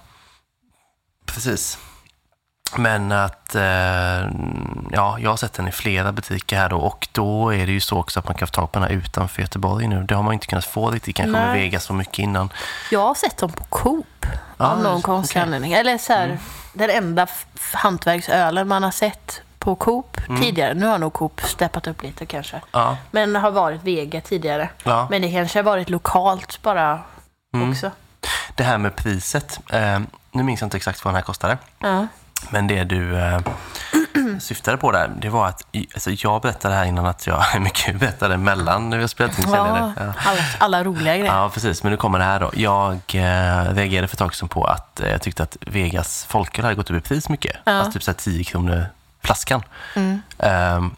precis. 1.26 1.78
Men 2.76 3.12
att, 3.12 3.54
eh, 3.54 3.62
ja, 4.90 5.18
jag 5.18 5.30
har 5.30 5.36
sett 5.36 5.52
den 5.52 5.68
i 5.68 5.72
flera 5.72 6.12
butiker 6.12 6.56
här 6.56 6.68
då 6.68 6.76
och 6.78 7.08
då 7.12 7.54
är 7.54 7.66
det 7.66 7.72
ju 7.72 7.80
så 7.80 7.98
också 7.98 8.18
att 8.20 8.26
man 8.28 8.34
kan 8.34 8.48
få 8.48 8.52
tag 8.52 8.72
på 8.72 8.78
den 8.78 8.88
här 8.88 8.94
utanför 8.96 9.42
Göteborg 9.42 9.88
nu. 9.88 10.02
Det 10.02 10.14
har 10.14 10.22
man 10.22 10.34
inte 10.34 10.46
kunnat 10.46 10.64
få 10.64 10.90
riktigt 10.90 11.16
kanske 11.16 11.32
med 11.32 11.46
Nej. 11.48 11.60
Vegas 11.60 11.84
så 11.84 11.92
mycket 11.92 12.18
innan. 12.18 12.52
Jag 12.90 13.00
har 13.00 13.14
sett 13.14 13.36
dem 13.36 13.52
på 13.52 13.64
Coop 13.64 14.26
Ja, 14.58 14.66
av 14.66 14.82
någon 14.82 15.02
konstig 15.02 15.40
anledning. 15.40 15.72
Eller 15.72 15.98
så 15.98 16.12
här, 16.12 16.38
den 16.72 16.90
enda 16.90 17.26
hantverksölen 17.72 18.68
man 18.68 18.82
har 18.82 18.90
sett 18.90 19.42
på 19.58 19.74
Coop 19.74 20.16
tidigare. 20.40 20.74
Nu 20.74 20.86
har 20.86 20.98
nog 20.98 21.12
Coop 21.12 21.40
steppat 21.44 21.86
upp 21.86 22.02
lite 22.02 22.26
kanske. 22.26 22.60
Ja, 22.72 22.96
Men 23.10 23.36
har 23.36 23.50
varit 23.50 23.82
Vega 23.82 24.20
tidigare. 24.20 24.68
ja. 24.82 25.06
Men 25.10 25.22
det 25.22 25.30
kanske 25.32 25.58
har 25.58 25.64
varit 25.64 25.90
lokalt 25.90 26.62
bara 26.62 27.00
också. 27.70 27.90
Det 28.54 28.64
här 28.64 28.78
med 28.78 28.96
priset, 28.96 29.60
eh, 29.72 30.00
nu 30.32 30.42
minns 30.42 30.60
jag 30.60 30.66
inte 30.66 30.76
exakt 30.76 31.04
vad 31.04 31.14
den 31.14 31.16
här 31.16 31.22
kostade. 31.22 31.58
Ja. 31.78 32.06
Men 32.50 32.66
det 32.66 32.84
du 32.84 33.18
eh, 33.18 33.40
syftade 34.40 34.76
på 34.76 34.92
där, 34.92 35.10
det 35.18 35.28
var 35.28 35.48
att 35.48 35.66
alltså 35.94 36.10
jag 36.10 36.42
berättade 36.42 36.74
här 36.74 36.84
innan 36.84 37.06
att 37.06 37.26
jag, 37.26 37.44
mycket 37.60 38.00
berättade 38.00 38.36
mellan 38.36 38.90
när 38.90 38.96
vi 38.96 39.02
har 39.02 39.08
spelat 39.08 39.38
in. 39.38 39.44
Ja, 39.52 39.92
alla, 39.96 40.42
alla 40.58 40.84
roliga 40.84 41.16
grejer. 41.16 41.34
Ja, 41.34 41.50
precis. 41.54 41.82
Men 41.82 41.90
nu 41.92 41.96
kommer 41.96 42.18
det 42.18 42.24
här 42.24 42.40
då. 42.40 42.50
Jag 42.54 42.94
eh, 42.94 43.74
reagerade 43.74 44.08
för 44.08 44.14
ett 44.14 44.18
tag 44.18 44.34
sedan 44.34 44.48
på 44.48 44.64
att 44.64 45.00
eh, 45.00 45.10
jag 45.10 45.22
tyckte 45.22 45.42
att 45.42 45.56
Vegas 45.60 46.24
folköl 46.24 46.64
hade 46.64 46.76
gått 46.76 46.90
upp 46.90 46.96
i 46.96 47.08
pris 47.08 47.28
mycket. 47.28 47.56
Ja. 47.64 47.72
Alltså 47.72 47.92
typ 47.92 48.02
så 48.02 48.10
här 48.10 48.18
10 48.18 48.44
kronor 48.44 48.86
flaskan. 49.22 49.62
Mm. 49.94 50.22
Ehm, 50.38 50.96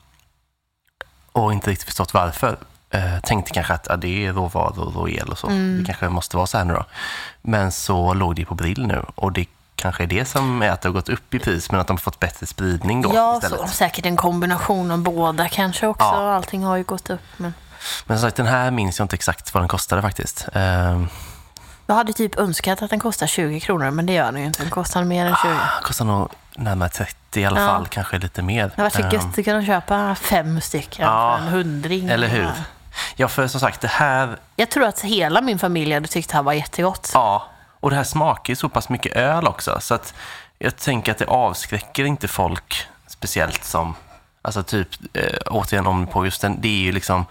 och 1.33 1.53
inte 1.53 1.71
riktigt 1.71 1.87
förstått 1.87 2.15
varför. 2.15 2.57
Eh, 2.91 3.21
tänkte 3.21 3.53
kanske 3.53 3.75
att 3.75 3.87
ja, 3.91 3.97
det 3.97 4.27
är 4.27 4.33
råvaror 4.33 4.99
och 4.99 5.11
el 5.11 5.29
och 5.29 5.39
så. 5.39 5.47
Mm. 5.47 5.79
Det 5.79 5.85
kanske 5.85 6.09
måste 6.09 6.37
vara 6.37 6.47
så 6.47 6.59
här 6.59 6.65
nu 6.65 6.75
då. 6.75 6.85
Men 7.43 7.73
så 7.73 8.15
låg 8.15 8.37
det 8.37 8.45
på 8.45 8.55
Brill 8.55 8.87
nu 8.87 9.03
och 9.15 9.33
det 9.33 9.47
kanske 9.85 10.03
är 10.03 10.07
det 10.07 10.25
som 10.25 10.63
är 10.63 10.71
att 10.71 10.81
det 10.81 10.89
har 10.89 10.93
gått 10.95 11.09
upp 11.09 11.35
i 11.35 11.39
pris, 11.39 11.71
men 11.71 11.81
att 11.81 11.87
de 11.87 11.93
har 11.93 11.99
fått 12.01 12.21
bättre 12.21 12.47
spridning 12.47 13.03
då 13.03 13.11
Ja, 13.15 13.35
istället. 13.37 13.61
så, 13.61 13.67
säkert 13.67 14.07
en 14.07 14.17
kombination 14.17 14.91
av 14.91 14.99
båda 14.99 15.49
kanske 15.49 15.87
också. 15.87 16.05
Ja. 16.05 16.35
Allting 16.35 16.65
har 16.65 16.77
ju 16.77 16.83
gått 16.83 17.11
upp. 17.11 17.21
Men 17.37 17.55
Men 18.07 18.19
som 18.19 18.27
sagt, 18.29 18.37
den 18.37 18.47
här 18.47 18.71
minns 18.71 18.99
jag 18.99 19.05
inte 19.05 19.15
exakt 19.17 19.55
vad 19.55 19.63
den 19.63 19.69
kostade 19.69 20.03
faktiskt. 20.03 20.49
Ehm, 20.53 21.09
jag 21.87 21.95
hade 21.95 22.13
typ 22.13 22.39
önskat 22.39 22.83
att 22.83 22.91
den 22.91 23.01
kostar 23.01 23.27
20 23.27 23.61
kronor, 23.61 23.91
men 23.91 24.07
det 24.07 24.13
gör 24.13 24.33
den 24.33 24.41
ju 24.41 24.47
inte. 24.47 24.63
Den 24.63 24.71
kostar 24.71 25.05
mer 25.05 25.27
än 25.27 25.37
20. 25.43 25.55
kostar 25.83 26.05
nog 26.05 26.29
närmare 26.57 26.89
30 26.89 27.41
i 27.41 27.45
alla 27.45 27.61
Ja. 27.61 27.67
fall, 27.67 27.87
kanske 27.87 28.19
lite 28.19 28.43
mer. 28.43 28.73
Det 28.77 28.83
var 28.83 28.91
så 28.91 29.03
Ehm, 29.03 29.11
gött 29.11 29.39
att 29.39 29.45
kunna 29.45 29.65
köpa 29.67 30.15
fem 30.15 30.61
stycken 30.61 31.05
Ja, 31.07 31.37
för 31.39 31.45
en 31.47 31.53
hundring. 31.53 32.09
Eller 32.09 32.29
hur? 32.29 32.51
Ja, 33.17 33.29
för 33.29 33.47
som 33.47 33.61
sagt, 33.61 33.81
det 33.81 33.89
här 33.89 34.37
Jag 34.57 34.71
tror 34.71 34.85
att 34.85 35.01
hela 35.01 35.41
min 35.41 35.59
familj 35.59 35.95
hade 35.95 36.09
tyckt 36.09 36.31
det 36.31 36.37
här 36.37 36.43
var 36.43 36.53
jättegott. 36.53 37.11
Ja, 37.15 37.47
och 37.85 37.91
det 37.91 37.97
här 37.97 38.05
smakar 38.05 38.51
ju 38.53 38.57
så 38.57 38.69
pass 38.69 38.89
mycket 38.89 39.17
öl 39.17 39.47
också. 39.47 39.79
Så 39.81 39.95
att 39.95 40.15
jag 40.59 40.77
tänker 40.77 41.13
att 41.13 41.19
det 41.19 41.25
avskräcker 41.27 42.05
inte 42.05 42.29
folk 42.29 42.87
speciellt 43.07 43.65
som, 43.65 43.95
alltså 44.43 44.63
typ, 44.63 44.89
eh, 45.13 45.39
återigen 45.47 45.87
om 45.87 46.07
på 46.07 46.25
just 46.25 46.41
den, 46.41 46.61
det 46.61 46.69
är 46.69 46.83
ju 46.83 46.93
liksom, 46.93 47.27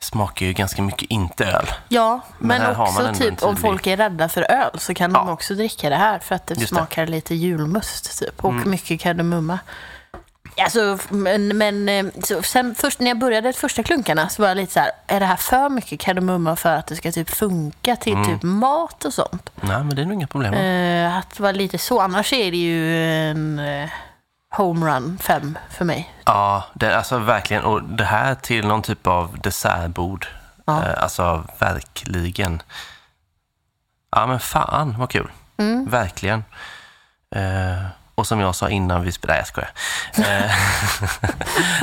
smakar 0.00 0.46
ju 0.46 0.52
ganska 0.52 0.82
mycket 0.82 1.10
inte 1.10 1.44
öl. 1.46 1.66
Ja, 1.88 2.20
Men 2.38 2.62
men, 2.62 2.76
också 2.76 3.14
typ 3.14 3.42
om 3.42 3.54
tydlig- 3.54 3.60
folk 3.60 3.86
är 3.86 3.96
rädda 3.96 4.28
för 4.28 4.42
öl 4.50 4.78
så 4.78 4.94
kan 4.94 5.12
de 5.12 5.26
Ja. 5.26 5.32
också 5.32 5.54
dricka 5.54 5.90
det 5.90 5.96
här 5.96 6.18
för 6.18 6.34
att 6.34 6.46
det 6.46 6.54
Just 6.54 6.70
det. 6.72 6.76
Mm. 6.76 6.86
smakar 6.86 7.06
lite 7.06 7.34
julmust 7.34 8.18
typ 8.18 8.44
och 8.44 8.54
mycket 8.54 9.00
kardemumma. 9.00 9.58
Alltså, 10.62 10.98
men, 11.08 11.58
men 11.58 11.88
eh, 11.88 12.06
så 12.24 12.42
sen 12.42 12.74
först 12.74 13.00
när 13.00 13.06
jag 13.10 13.18
började 13.18 13.52
första 13.52 13.82
klunkarna 13.82 14.28
så 14.28 14.42
var 14.42 14.48
jag 14.48 14.56
lite 14.56 14.72
så 14.72 14.80
här, 14.80 14.90
är 15.06 15.20
det 15.20 15.26
här 15.26 15.36
för 15.36 15.68
mycket 15.68 16.00
kardemumma 16.00 16.56
för 16.56 16.74
att 16.76 16.86
det 16.86 16.96
ska 16.96 17.12
typ 17.12 17.30
funka 17.30 17.96
till 17.96 18.12
Mm. 18.12 18.24
typ 18.26 18.42
mat 18.42 19.04
och 19.04 19.14
sånt? 19.14 19.50
Nej, 19.60 19.84
men 19.84 19.96
det 19.96 20.02
är 20.02 20.06
nog 20.06 20.14
inga 20.14 20.26
problem. 20.26 20.54
Eh, 20.54 21.16
att 21.16 21.36
det 21.36 21.42
var 21.42 21.52
lite 21.52 21.78
så, 21.78 22.00
annars 22.00 22.32
är 22.32 22.50
det 22.50 22.56
ju 22.56 23.02
en 23.30 23.58
eh, 23.58 23.88
homerun 24.50 25.18
fem 25.22 25.58
för 25.70 25.84
mig. 25.84 26.14
Ja, 26.24 26.64
det, 26.74 26.96
alltså 26.96 27.18
verkligen. 27.18 27.64
Och 27.64 27.82
det 27.82 28.04
här 28.04 28.34
till 28.34 28.66
någon 28.66 28.82
typ 28.82 29.06
av 29.06 29.38
dessertbord. 29.42 30.26
Ja. 30.66 30.84
Eh, 30.84 31.02
alltså 31.02 31.44
verkligen. 31.58 32.62
Ja, 34.10 34.26
men 34.26 34.40
fan 34.40 34.94
vad 34.98 35.10
kul. 35.10 35.30
Mm. 35.56 35.90
Verkligen. 35.90 36.44
Eh, 37.36 37.84
och 38.16 38.26
som 38.26 38.40
jag 38.40 38.54
sa 38.54 38.68
innan 38.70 39.02
vi 39.02 39.12
spelade... 39.12 39.38
Nej, 39.38 39.38
jag 39.38 39.46
skojar. 39.46 40.44
Eh, 40.44 40.50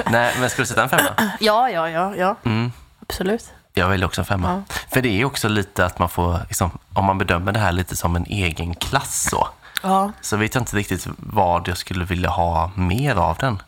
Nej, 0.11 0.33
men 0.39 0.49
ska 0.49 0.61
du 0.61 0.65
sätta 0.65 0.83
en 0.83 0.89
femma? 0.89 1.09
Ja, 1.39 1.69
ja, 1.69 1.89
ja, 1.89 2.15
ja. 2.15 2.35
Mm. 2.45 2.71
absolut. 3.01 3.51
Jag 3.73 3.87
väljer 3.87 4.05
också 4.07 4.21
en 4.21 4.25
femma. 4.25 4.63
För 4.93 5.01
det 5.01 5.21
är 5.21 5.25
också 5.25 5.47
lite 5.47 5.85
att 5.85 5.99
man 5.99 6.09
får, 6.09 6.39
liksom, 6.47 6.77
om 6.93 7.05
man 7.05 7.17
bedömer 7.17 7.51
det 7.51 7.59
här 7.59 7.71
lite 7.71 7.95
som 7.95 8.15
en 8.15 8.25
egen 8.25 8.75
klass 8.75 9.27
så, 9.29 9.47
Ja, 9.83 10.11
så 10.21 10.37
vet 10.37 10.55
jag 10.55 10.61
inte 10.61 10.75
riktigt 10.77 11.07
vad 11.17 11.67
jag 11.67 11.77
skulle 11.77 12.05
vilja 12.05 12.29
ha 12.29 12.71
mer 12.75 13.15
av 13.15 13.37
den. 13.37 13.61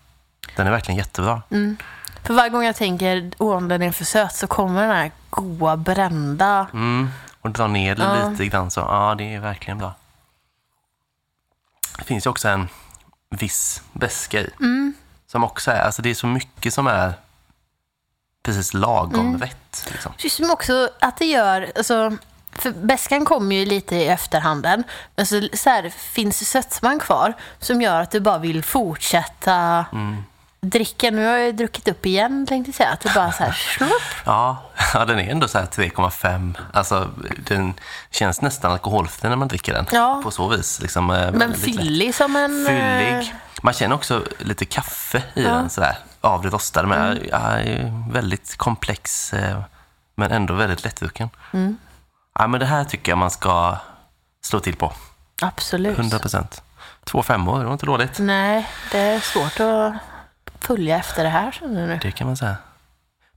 Den 0.55 0.67
är 0.67 0.71
verkligen 0.71 0.97
jättebra. 0.97 1.41
För 2.23 2.33
varje 2.33 2.49
gång 2.49 2.63
jag 2.63 2.75
tänker 2.75 3.31
åh, 3.37 3.61
den 3.61 3.81
är 3.81 3.91
för 3.91 4.05
söt 4.05 4.35
så 4.35 4.47
kommer 4.47 4.81
den 4.81 4.91
här 4.95 5.11
goa 5.29 5.77
brända. 5.77 6.67
Mm. 6.73 7.09
Och 7.41 7.49
dra 7.51 7.67
ner 7.67 7.95
det 7.95 8.03
Ja. 8.03 8.29
lite 8.29 8.45
grann 8.45 8.71
så, 8.71 8.79
ja 8.79 9.15
det 9.17 9.35
är 9.35 9.39
verkligen 9.39 9.77
bra. 9.77 9.93
Det 11.97 12.03
finns 12.03 12.25
ju 12.25 12.29
också 12.29 12.47
en 12.47 12.67
viss 13.29 13.81
beska 13.93 14.41
i. 14.41 14.49
Mm. 14.59 14.93
Som 15.27 15.43
också 15.43 15.71
är, 15.71 15.79
alltså 15.79 16.01
det 16.01 16.09
är 16.09 16.13
så 16.13 16.27
mycket 16.27 16.73
som 16.73 16.87
är 16.87 17.13
precis 18.43 18.73
lagom 18.73 19.27
Mm. 19.27 19.41
rätt. 19.41 19.85
Liksom. 19.91 20.13
Som 20.29 20.51
också 20.51 20.89
att 21.01 21.17
det 21.17 21.25
gör, 21.25 21.71
alltså, 21.75 22.17
för 22.51 22.71
beskan 22.71 23.25
kommer 23.25 23.55
ju 23.55 23.65
lite 23.65 23.95
i 23.95 24.07
efterhanden, 24.07 24.83
men 25.15 25.25
så, 25.25 25.47
så 25.53 25.69
här, 25.69 25.89
finns 25.89 26.49
sötman 26.49 26.99
kvar 26.99 27.33
som 27.59 27.81
gör 27.81 28.01
att 28.01 28.11
du 28.11 28.19
bara 28.19 28.37
vill 28.37 28.63
fortsätta 28.63 29.85
dricka. 30.69 31.11
Nu 31.11 31.25
har 31.25 31.31
jag 31.33 31.45
ju 31.45 31.51
druckit 31.51 31.87
upp 31.87 32.05
igen 32.05 32.45
tänkte 32.47 32.69
jag 32.69 32.75
säga. 32.75 32.89
Att 32.89 32.99
det 32.99 33.11
bara 33.15 33.31
så 33.31 33.43
här. 33.43 33.57
Ja, 34.25 34.57
ja, 34.93 35.05
den 35.05 35.19
är 35.19 35.31
ändå 35.31 35.47
så 35.47 35.57
här 35.57 35.65
3,5. 35.65 36.53
Alltså, 36.73 37.09
den 37.37 37.73
känns 38.11 38.41
nästan 38.41 38.71
alkoholfri 38.71 39.29
när 39.29 39.35
man 39.35 39.47
dricker 39.47 39.73
den. 39.73 39.85
Ja. 39.91 40.21
På 40.23 40.31
så 40.31 40.47
vis. 40.47 40.81
Liksom, 40.81 41.09
eh, 41.09 41.17
Men 41.17 41.39
väldigt 41.39 41.67
lätt. 41.67 41.77
fyllig 41.85 42.15
som 42.15 42.35
en... 42.35 42.67
eh, 42.67 42.71
Fyllig. 42.99 43.35
Man 43.61 43.73
känner 43.73 43.95
också 43.95 44.23
lite 44.39 44.65
kaffe 44.65 45.17
i 45.33 45.43
Ja. 45.43 45.49
den 45.49 45.69
sådär. 45.69 45.97
Av 46.21 46.41
det 46.41 46.49
rostade 46.49 46.87
med. 46.87 47.11
Mm. 47.11 47.27
Ja, 47.31 48.11
väldigt 48.13 48.57
komplex 48.57 49.33
eh, 49.33 49.61
men 50.15 50.31
ändå 50.31 50.53
väldigt 50.53 50.83
lättdrucken. 50.83 51.29
Mm. 51.53 51.77
Ja, 52.39 52.47
men 52.47 52.59
det 52.59 52.65
här 52.65 52.83
tycker 52.83 53.11
jag 53.11 53.17
man 53.17 53.31
ska 53.31 53.77
slå 54.45 54.59
till 54.59 54.75
på. 54.75 54.93
Absolut. 55.41 55.97
100 55.97 56.19
procent. 56.19 56.61
Två 57.03 57.23
femmor, 57.23 57.59
det 57.59 57.65
var 57.65 57.73
inte 57.73 57.85
dåligt. 57.85 58.19
Nej, 58.19 58.69
det 58.91 58.97
är 58.99 59.19
svårt 59.19 59.59
att 59.59 59.93
följa 60.67 60.97
efter 60.97 61.23
det 61.23 61.29
här 61.29 61.51
känner 61.51 61.87
du. 61.87 61.97
Det 61.97 62.11
kan 62.11 62.27
man 62.27 62.37
säga. 62.37 62.55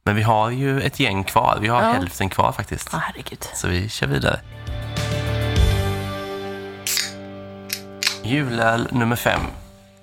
Men 0.02 0.16
vi 0.16 0.22
har 0.22 0.50
ju 0.50 0.80
ett 0.80 1.00
gäng 1.00 1.24
kvar. 1.24 1.58
Vi 1.60 1.68
har 1.68 1.82
Ja. 1.82 1.92
hälften 1.92 2.28
kvar 2.28 2.52
faktiskt. 2.52 2.92
Herregud. 2.92 3.44
Så 3.54 3.68
vi 3.68 3.88
kör 3.88 4.06
vidare. 4.06 4.40
Julöl 8.22 8.88
nummer 8.92 9.16
fem 9.16 9.40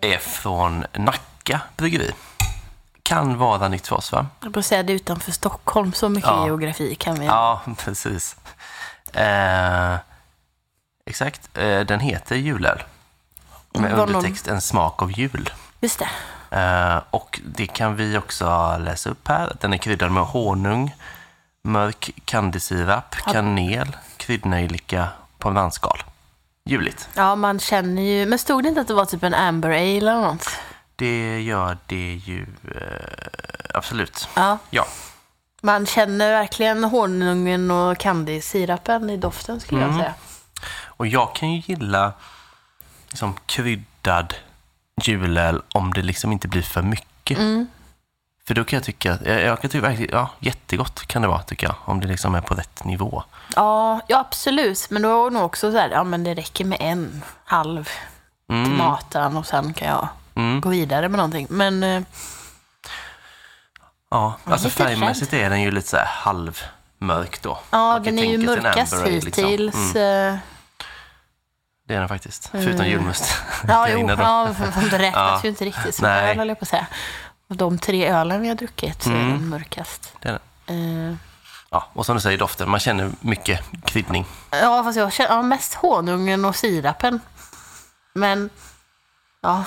är 0.01 0.17
från 0.17 0.85
Nacka 0.93 1.61
bryggeri. 1.77 2.11
Kan 3.03 3.37
vara 3.37 3.67
nytt 3.67 3.87
för 3.87 3.95
oss 3.95 4.11
va? 4.11 4.27
Jag 4.43 4.53
får 4.53 4.61
säga 4.61 4.83
det 4.83 4.93
utanför 4.93 5.31
Stockholm. 5.31 5.93
Så 5.93 6.09
mycket 6.09 6.29
Ja. 6.29 6.45
geografi 6.45 6.95
kan 6.95 7.19
vi. 7.19 7.25
Ja, 7.25 7.61
precis. 7.77 8.35
Eh, 9.13 9.95
exakt. 11.05 11.57
Eh, 11.57 11.79
den 11.79 11.99
heter 11.99 12.35
julöl. 12.35 12.83
Med 13.73 13.91
Var 13.91 13.97
någon- 14.07 14.15
undertext 14.15 14.47
En 14.47 14.61
smak 14.61 15.01
av 15.01 15.11
jul. 15.11 15.49
Just 15.81 15.99
det. 15.99 16.09
Eh, 16.55 17.01
och 17.09 17.39
det 17.45 17.67
kan 17.67 17.95
vi 17.95 18.17
också 18.17 18.77
läsa 18.77 19.09
upp 19.09 19.27
här. 19.27 19.55
Den 19.61 19.73
är 19.73 19.77
kryddad 19.77 20.11
med 20.11 20.23
honung, 20.23 20.95
mörk 21.63 22.09
kandisirap, 22.25 23.15
kanel, 23.15 23.95
kryddnejlika 24.17 25.07
vandskal. 25.39 26.03
Juligt. 26.69 27.09
Ja, 27.15 27.35
man 27.35 27.59
känner 27.59 28.01
ju... 28.01 28.25
Men 28.25 28.39
stod 28.39 28.63
det 28.63 28.69
inte 28.69 28.81
att 28.81 28.87
det 28.87 28.93
var 28.93 29.05
typ 29.05 29.23
en 29.23 29.33
amber 29.33 29.69
ale 29.69 29.97
eller 29.97 30.21
något? 30.21 30.49
Det 30.95 31.41
gör 31.41 31.77
det 31.85 32.13
ju 32.13 32.41
eh, 32.75 33.27
absolut. 33.73 34.27
Ja. 34.35 34.57
Ja. 34.69 34.85
Man 35.61 35.85
känner 35.85 36.31
verkligen 36.31 36.83
honungen 36.83 37.71
och 37.71 37.97
kandisirapen 37.97 39.09
i 39.09 39.17
doften 39.17 39.59
skulle 39.59 39.81
Mm. 39.83 39.91
jag 39.91 39.99
säga. 39.99 40.13
Och 40.83 41.07
jag 41.07 41.35
kan 41.35 41.51
ju 41.53 41.61
gilla 41.65 42.13
liksom, 43.09 43.33
kryddad 43.45 44.33
julöl 45.01 45.61
om 45.73 45.93
det 45.93 46.01
liksom 46.01 46.31
inte 46.31 46.47
blir 46.47 46.61
för 46.61 46.81
mycket. 46.81 47.37
Mm. 47.37 47.67
För 48.47 48.53
då 48.53 48.63
kan 48.63 48.77
jag 48.77 48.83
tycka, 48.83 49.17
jag, 49.25 49.41
jag 49.41 49.61
kan 49.61 49.69
tycka 49.69 49.91
ja, 49.93 50.29
jättegott 50.39 51.07
kan 51.07 51.21
det 51.21 51.27
vara 51.27 51.41
tycker 51.43 51.67
jag. 51.67 51.75
Om 51.85 51.99
det 51.99 52.07
liksom 52.07 52.35
är 52.35 52.41
på 52.41 52.53
rätt 52.53 52.83
nivå. 52.83 53.23
Ja, 53.55 53.99
ja, 54.07 54.19
absolut. 54.19 54.87
Men 54.89 55.01
då 55.01 55.27
är 55.27 55.31
nog 55.31 55.43
också 55.43 55.71
så 55.71 55.77
här, 55.77 55.89
ja 55.89 56.03
men 56.03 56.23
det 56.23 56.33
räcker 56.33 56.65
med 56.65 56.77
en 56.81 57.21
halv 57.45 57.83
till 57.83 58.55
Mm. 58.55 58.77
maten 58.77 59.37
och 59.37 59.45
sen 59.45 59.73
kan 59.73 59.87
jag 59.87 60.07
Mm. 60.35 60.61
gå 60.61 60.69
vidare 60.69 61.09
med 61.09 61.17
någonting. 61.17 61.47
Men 61.49 61.83
eh, 61.83 62.01
Ja, 64.09 64.33
alltså 64.43 64.69
färgmässigt 64.69 65.33
är 65.33 65.49
den 65.49 65.61
ju 65.61 65.71
lite 65.71 65.87
så 65.87 65.97
här 65.97 66.05
halvmörk 66.05 67.41
då. 67.41 67.59
ja, 67.69 67.99
den 68.03 68.19
är 68.19 68.25
ju 68.25 68.37
mörkast 68.37 68.93
liksom. 69.05 69.13
hittills. 69.45 69.95
Mm, 69.95 70.33
eh, 70.33 70.39
det 71.87 71.95
är 71.95 71.99
den 71.99 72.07
faktiskt. 72.09 72.49
Förutom 72.51 72.85
julmust. 72.87 73.35
Ja, 73.67 73.89
jo, 73.93 74.09
ja, 74.09 74.55
det 74.91 74.97
räknas 74.97 75.13
Ja. 75.15 75.39
ju 75.43 75.49
inte 75.49 75.65
riktigt 75.65 75.95
som 75.95 76.05
öl, 76.05 76.37
höll 76.37 76.47
jag 76.47 76.59
på 76.59 76.63
att 76.63 76.69
säga. 76.69 76.87
Av 77.49 77.57
de 77.57 77.77
tre 77.79 78.07
ölen 78.09 78.41
vi 78.41 78.47
har 78.47 78.55
druckit 78.55 79.03
så 79.03 79.09
är 79.09 79.13
Mm. 79.15 79.29
den 79.31 79.49
mörkast. 79.49 80.13
Det 80.21 80.29
är 80.29 80.39
den. 80.65 81.09
Eh, 81.11 81.15
Ja, 81.71 81.87
och 81.93 82.05
som 82.05 82.15
du 82.15 82.21
säger 82.21 82.37
doften, 82.37 82.69
man 82.69 82.79
känner 82.79 83.11
mycket 83.19 83.61
kryddning. 83.85 84.25
Ja, 84.51 84.83
fast 84.83 84.97
jag 84.97 85.13
känner 85.13 85.29
ja, 85.35 85.41
mest 85.41 85.73
honungen 85.73 86.45
och 86.45 86.55
sirapen. 86.55 87.19
Men 88.13 88.49
ja, 89.41 89.63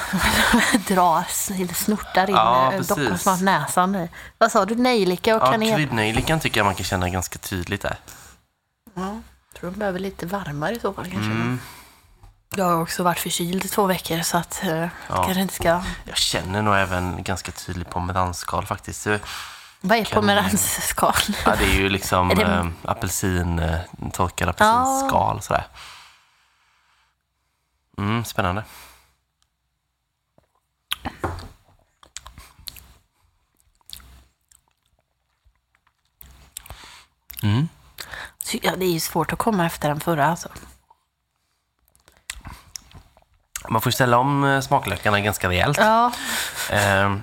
dras, 0.89 1.51
eller 1.51 1.75
snortar 1.75 2.31
in 2.31 2.35
Ja, 2.37 2.65
ja, 2.65 2.71
precis. 2.71 2.89
dockar 2.97 3.17
snart 3.17 3.41
näsan 3.41 3.95
i. 3.97 4.09
Vad 4.39 4.53
sa 4.53 4.65
du? 4.65 4.75
Nejlika 4.75 5.37
och 5.37 5.43
Ja, 5.43 5.51
kanel? 5.53 5.75
kryddnejlikan 5.77 6.41
tycker 6.41 6.61
jag 6.61 6.65
man 6.65 6.75
kan 6.75 6.85
känna 6.85 7.09
ganska 7.09 7.39
tydligt 7.39 7.83
där. 7.83 7.97
Ja, 8.95 9.21
tror 9.59 9.71
de 9.71 9.79
behöver 9.79 9.99
lite 9.99 10.27
varmare 10.27 10.75
i 10.75 10.81
så 10.81 10.93
fall 10.93 11.05
kanske. 11.05 11.31
Mm. 11.31 11.61
Jag 12.57 12.65
har 12.65 12.83
också 12.83 13.03
varit 13.03 13.19
förkyld 13.19 13.65
i 13.65 13.69
två 13.69 13.87
veckor 13.87 14.23
så 14.23 14.37
att 14.37 14.65
eh, 14.65 14.89
kanske 15.09 15.41
inte 15.41 15.55
ska... 15.55 15.83
Jag 16.05 16.17
känner 16.17 16.63
nog 16.63 16.75
även 16.75 17.23
ganska 17.23 17.53
tydligt 17.53 17.91
på 17.91 18.01
medanskal 18.01 18.67
faktiskt. 18.67 19.03
Så, 19.03 19.19
Vad 19.81 19.99
är 19.99 20.05
Kan- 20.05 20.21
pomeranskal? 20.21 21.13
Ja, 21.45 21.57
det 21.59 21.65
är 21.65 21.75
ju 21.75 21.89
liksom 21.89 22.31
Är 22.31 22.35
det- 22.35 22.43
eh, 22.43 22.67
apelsin, 22.85 23.59
eh, 23.59 23.79
torkad 24.13 24.49
apelsinskal 24.49 25.43
sådär. 25.43 25.67
Mm, 27.99 28.25
spännande. 28.25 28.65
Mm. 37.43 37.69
Ja, 38.63 38.77
det 38.77 38.85
är 38.85 38.91
ju 38.93 39.01
svårt 39.01 39.33
att 39.33 39.39
komma 39.39 39.67
efter 39.67 39.89
den 39.89 40.01
förra 40.01 40.27
alltså. 40.27 40.49
Man 43.69 43.81
får 43.81 43.91
ställa 43.91 44.19
om 44.19 44.45
eh, 44.45 44.61
smaklökarna 44.61 45.21
ganska 45.21 45.49
rejält. 45.49 45.79
Ja. 45.79 46.13
Eh, 46.71 47.17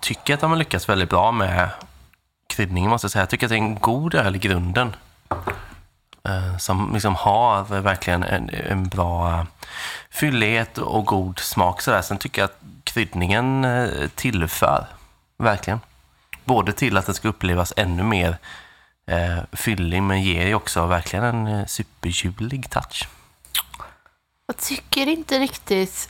tycker 0.00 0.34
att 0.34 0.40
de 0.40 0.50
har 0.50 0.58
lyckats 0.58 0.88
väldigt 0.88 1.10
bra 1.10 1.32
med 1.32 1.70
kryddningen 2.46 2.90
måste 2.90 3.04
jag 3.04 3.12
säga. 3.12 3.22
Jag 3.22 3.30
tycker 3.30 3.46
att 3.46 3.50
det 3.50 3.56
är 3.56 3.58
en 3.58 3.78
god 3.78 4.14
öl 4.14 4.36
i 4.36 4.38
grunden. 4.38 4.96
Eh, 6.24 6.56
som 6.58 6.90
liksom 6.92 7.14
har 7.14 7.80
verkligen 7.80 8.22
en, 8.22 8.50
en 8.50 8.88
bra 8.88 9.46
fyllighet 10.10 10.78
och 10.78 11.04
god 11.06 11.38
smak. 11.38 11.80
Sådär. 11.80 12.02
Sen 12.02 12.18
tycker 12.18 12.42
jag 12.42 12.50
att 12.50 12.60
kryddningen 12.84 13.64
eh, 13.64 14.08
tillför, 14.14 14.86
verkligen. 15.38 15.80
Både 16.44 16.72
till 16.72 16.96
att 16.96 17.06
den 17.06 17.14
ska 17.14 17.28
upplevas 17.28 17.72
ännu 17.76 18.02
mer 18.02 18.38
eh, 19.06 19.38
fyllig, 19.52 20.02
men 20.02 20.22
ger 20.22 20.46
ju 20.46 20.54
också 20.54 20.86
verkligen 20.86 21.24
en 21.24 21.46
eh, 21.46 21.66
superjulig 21.66 22.70
touch. 22.70 23.08
Jag 24.46 24.56
tycker 24.56 25.08
inte 25.08 25.38
riktigt 25.38 26.08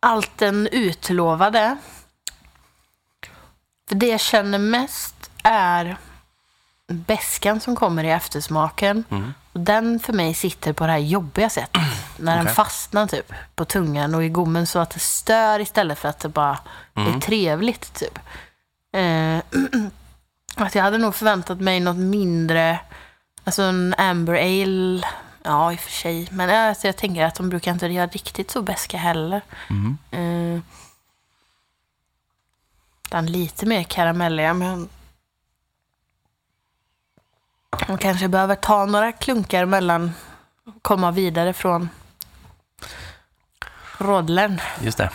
allt 0.00 0.38
den 0.38 0.66
utlovade. 0.66 1.76
För 3.88 3.94
det 3.94 4.06
jag 4.06 4.20
känner 4.20 4.58
mest 4.58 5.30
är 5.42 5.96
bäskan 6.86 7.60
som 7.60 7.76
kommer 7.76 8.04
i 8.04 8.10
eftersmaken. 8.10 9.04
Mm. 9.10 9.34
Och 9.52 9.60
den 9.60 10.00
för 10.00 10.12
mig 10.12 10.34
sitter 10.34 10.72
på 10.72 10.86
det 10.86 10.92
här 10.92 10.98
jobbiga 10.98 11.50
sättet. 11.50 11.82
När 12.18 12.36
den 12.36 12.44
Okej. 12.44 12.54
fastnar 12.54 13.06
typ 13.06 13.32
på 13.54 13.64
tungan 13.64 14.14
och 14.14 14.24
i 14.24 14.28
gommen 14.28 14.66
så 14.66 14.78
att 14.78 14.90
det 14.90 15.00
stör 15.00 15.60
istället 15.60 15.98
för 15.98 16.08
att 16.08 16.18
det 16.20 16.28
bara 16.28 16.58
Mm. 16.96 17.14
är 17.16 17.20
trevligt 17.20 17.94
typ. 17.94 18.18
Eh, 18.92 19.38
att 20.66 20.74
jag 20.74 20.82
hade 20.82 20.98
nog 20.98 21.14
förväntat 21.14 21.60
mig 21.60 21.80
något 21.80 21.96
mindre, 21.96 22.78
alltså 23.44 23.62
en 23.62 23.94
amber 23.98 24.34
ale. 24.34 25.02
Ja, 25.46 25.72
i 25.72 25.76
och 25.76 25.80
för 25.80 25.90
sig. 25.90 26.28
Men 26.30 26.48
ja, 26.48 26.68
alltså, 26.68 26.86
jag 26.88 26.96
tänker 26.96 27.24
att 27.24 27.34
de 27.34 27.48
brukar 27.48 27.72
inte 27.72 27.86
göra 27.86 28.06
riktigt 28.06 28.50
så 28.50 28.62
bäska 28.62 28.96
heller. 28.98 29.40
Mm. 29.70 29.98
Eh, 30.10 30.62
den 33.10 33.26
lite 33.26 33.66
mer 33.66 33.82
karamelliga, 33.82 34.54
men 34.54 34.88
man 37.88 37.98
kanske 37.98 38.28
behöver 38.28 38.54
ta 38.54 38.84
några 38.86 39.12
klunkar 39.12 39.64
mellan 39.66 40.12
och 40.66 40.82
komma 40.82 41.10
vidare 41.10 41.52
från 41.52 41.88
rodlen. 43.98 44.60
Just 44.82 44.98
det. 44.98 45.10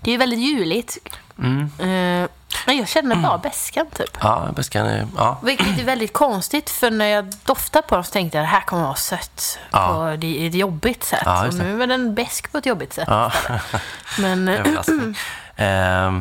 Det 0.00 0.10
är 0.14 0.18
väldigt 0.18 0.38
juligt, 0.40 0.98
Mm. 1.38 1.70
eh, 1.78 2.28
men 2.66 2.76
jag 2.76 2.88
känner 2.88 3.16
bara 3.16 3.38
bäskan 3.38 3.86
typ. 3.96 4.16
Ja, 4.20 4.48
bäskan 4.56 4.86
är... 4.86 5.06
Ja. 5.16 5.38
Vilket 5.42 5.78
är 5.78 5.84
väldigt 5.84 6.12
konstigt, 6.12 6.70
för 6.70 6.90
när 6.90 7.06
jag 7.06 7.32
doftade 7.44 7.86
på 7.88 7.94
den 7.94 8.04
så 8.04 8.10
tänkte 8.10 8.38
jag 8.38 8.44
det 8.44 8.48
här 8.48 8.60
kommer 8.60 8.82
att 8.82 8.86
vara 8.88 8.96
sött 8.96 9.58
Ja. 9.70 9.88
på 9.94 10.04
ett 10.06 10.54
jobbigt 10.54 11.04
sätt. 11.04 11.22
Ja, 11.24 11.46
och 11.46 11.54
nu 11.54 11.82
är 11.82 11.86
den 11.86 12.14
bäsk 12.14 12.52
på 12.52 12.58
ett 12.58 12.66
jobbigt 12.66 12.92
sätt. 12.92 13.08
ja. 13.08 13.32
Men 14.18 14.48
eh, 15.56 16.12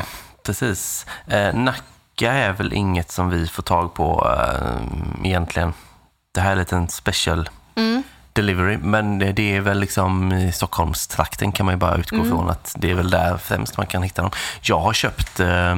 precis. 0.46 1.06
Eh, 1.28 1.54
Nacka 1.54 2.32
är 2.34 2.52
väl 2.52 2.74
inget 2.74 3.12
som 3.12 3.30
vi 3.30 3.48
får 3.48 3.64
tag 3.64 3.94
på 3.94 4.36
eh, 4.38 5.26
egentligen. 5.28 5.74
Det 6.32 6.42
här 6.42 6.52
är 6.52 6.56
lite 6.56 6.76
en 6.76 6.90
special 6.90 7.50
mm, 7.76 8.04
delivery, 8.34 8.78
men 8.78 9.20
det 9.20 9.32
det 9.32 9.56
är 9.56 9.62
väl 9.62 9.80
liksom 9.80 10.32
i 10.32 10.52
Stockholmstrakten 10.52 11.52
kan 11.52 11.66
man 11.66 11.74
ju 11.76 11.80
bara 11.80 11.96
utgå 11.96 12.16
Mm. 12.16 12.30
från 12.30 12.50
att 12.50 12.76
det 12.78 12.92
är 12.92 12.96
väl 12.96 13.10
där 13.10 13.38
främst 13.38 13.78
man 13.78 13.86
kan 13.88 14.04
hitta 14.04 14.22
dem. 14.22 14.32
Jag 14.62 14.80
har 14.80 14.94
köpt 14.94 15.40
eh, 15.40 15.78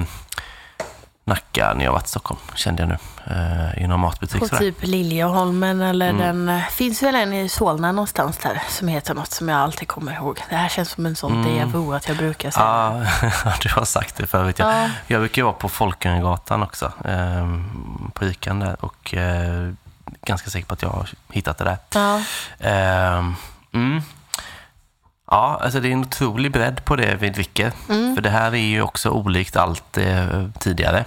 Nacka 1.32 1.74
när 1.78 1.86
jag 1.86 1.92
varit 1.92 2.06
i 2.06 2.10
Stockholm, 2.10 2.40
kände 2.56 2.82
jag 2.84 2.90
nu, 2.90 2.98
eh, 3.36 3.84
i 3.84 3.88
någon 3.88 4.00
matbutik. 4.00 4.40
på 4.40 4.48
typ 4.48 4.76
Liljeholmen 4.84 5.82
eller 5.82 6.10
Mm. 6.10 6.22
den... 6.46 6.50
eh, 6.58 6.64
Finns 6.68 7.04
väl 7.04 7.16
en 7.16 7.34
i 7.34 7.50
Solna 7.50 7.92
någonstans 7.92 8.38
där 8.38 8.62
som 8.70 8.88
heter 8.88 9.14
något 9.14 9.32
som 9.32 9.50
jag 9.50 9.60
alltid 9.60 9.88
kommer 9.88 10.14
ihåg. 10.14 10.40
Det 10.50 10.56
här 10.56 10.70
känns 10.70 10.90
som 10.90 11.06
en 11.06 11.16
sån 11.16 11.32
Mm. 11.46 11.70
déjà 11.72 11.96
att 11.98 12.08
jag 12.08 12.18
brukar 12.18 12.52
säga. 12.52 12.66
Ja, 13.46 13.54
du 13.62 13.70
har 13.70 13.86
sagt 13.86 14.16
det 14.18 14.28
förut. 14.28 14.60
Jag, 14.60 14.74
Ja. 14.84 14.90
jag 15.08 15.22
brukar 15.22 15.44
vara 15.44 15.54
på 15.54 15.70
Folkungagatan 15.70 16.64
också, 16.64 16.92
eh, 17.06 17.48
på 18.14 18.26
Ican 18.26 18.60
där 18.60 18.86
och 18.86 19.14
eh, 19.14 19.72
ganska 20.26 20.50
säker 20.50 20.68
på 20.68 20.74
att 20.74 20.82
jag 20.82 20.90
har 20.90 21.10
hittat 21.32 21.58
det 21.58 21.64
där. 21.64 21.78
Ja. 21.94 22.22
Ehm, 22.60 23.36
mm. 23.74 24.02
Ja, 25.34 25.60
alltså 25.64 25.80
det 25.80 25.88
är 25.88 25.92
en 25.92 26.00
otrolig 26.02 26.52
bredd 26.52 26.86
på 26.86 26.96
det 26.96 27.16
vi 27.16 27.30
dricker. 27.30 27.72
Mm. 27.90 28.16
För 28.16 28.22
det 28.22 28.30
här 28.30 28.52
är 28.52 28.58
ju 28.58 28.82
också 28.82 29.10
olikt 29.10 29.56
allt 29.56 29.98
eh, 29.98 30.46
tidigare. 30.60 31.06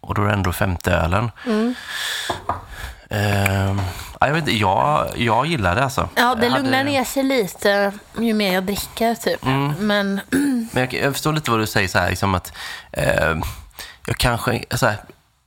Och 0.00 0.14
då 0.14 0.22
är 0.22 0.26
det 0.26 0.32
ändå 0.32 0.52
femte 0.52 0.92
ölen. 0.92 1.30
Mm. 1.46 1.74
Ja, 4.20 4.26
jag, 4.26 4.34
vet 4.34 4.48
jag, 4.48 5.08
jag 5.16 5.46
gillar 5.46 5.74
det 5.74 5.84
alltså. 5.84 6.08
ja, 6.14 6.34
det 6.34 6.44
Jag 6.46 6.50
hade- 6.52 6.62
lugnar 6.62 6.84
ner 6.84 7.04
sig 7.04 7.22
lite 7.22 7.92
ju 8.18 8.34
mer 8.34 8.54
jag 8.54 8.64
dricker 8.64 9.14
typ. 9.14 9.44
Mm. 9.46 9.74
Men 9.78 10.20
Men 10.72 10.82
jag, 10.82 10.94
jag 10.94 11.12
förstår 11.12 11.32
lite 11.32 11.50
vad 11.50 11.60
du 11.60 11.66
säger 11.66 11.88
så 11.88 11.98
här, 11.98 12.10
liksom 12.10 12.34
att 12.34 12.52
eh, 12.92 13.34
jag 14.06 14.16
kanske, 14.16 14.64
så 14.70 14.86
här, 14.86 14.96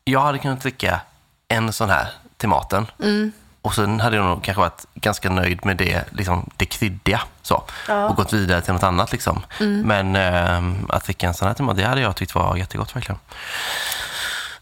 jag 0.06 0.20
hade 0.22 0.38
kunnat 0.39 0.62
dricka 0.62 0.99
en 1.47 1.74
sån 1.74 1.89
här 1.89 2.08
till 2.38 2.49
maten. 2.49 2.86
mm, 3.04 3.32
Och 3.62 3.76
sen 3.76 3.99
hade 3.99 4.16
jag 4.16 4.26
nog 4.26 4.43
kanske 4.43 4.62
varit 4.62 4.86
ganska 4.95 5.30
nöjd 5.30 5.66
med 5.66 5.78
det, 5.78 6.04
liksom, 6.12 6.49
det 6.58 6.66
kryddiga. 6.66 7.22
Så, 7.41 7.64
Ja. 7.88 7.93
Mm. 7.93 8.06
Och 8.10 8.16
gått 8.16 8.34
vidare 8.34 8.62
till 8.62 8.74
något 8.74 8.84
annat. 8.84 9.12
Liksom. 9.12 9.45
Men 9.60 10.16
eh, 10.16 10.74
att 10.95 11.04
dricka 11.06 11.28
en 11.28 11.34
sån 11.34 11.47
här 11.47 11.56
till 11.56 11.64
mat, 11.66 11.78
det 11.78 11.84
hade 11.84 12.01
jag 12.01 12.16
tyckt 12.16 12.36
var 12.36 12.56
jättegott 12.58 12.95
verkligen. 12.95 13.20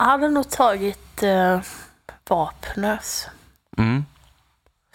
Jag 0.01 0.05
hade 0.05 0.29
nog 0.29 0.49
tagit 0.49 1.23
uh, 1.23 1.59
Vapnös 2.29 3.27
Mm. 3.77 4.05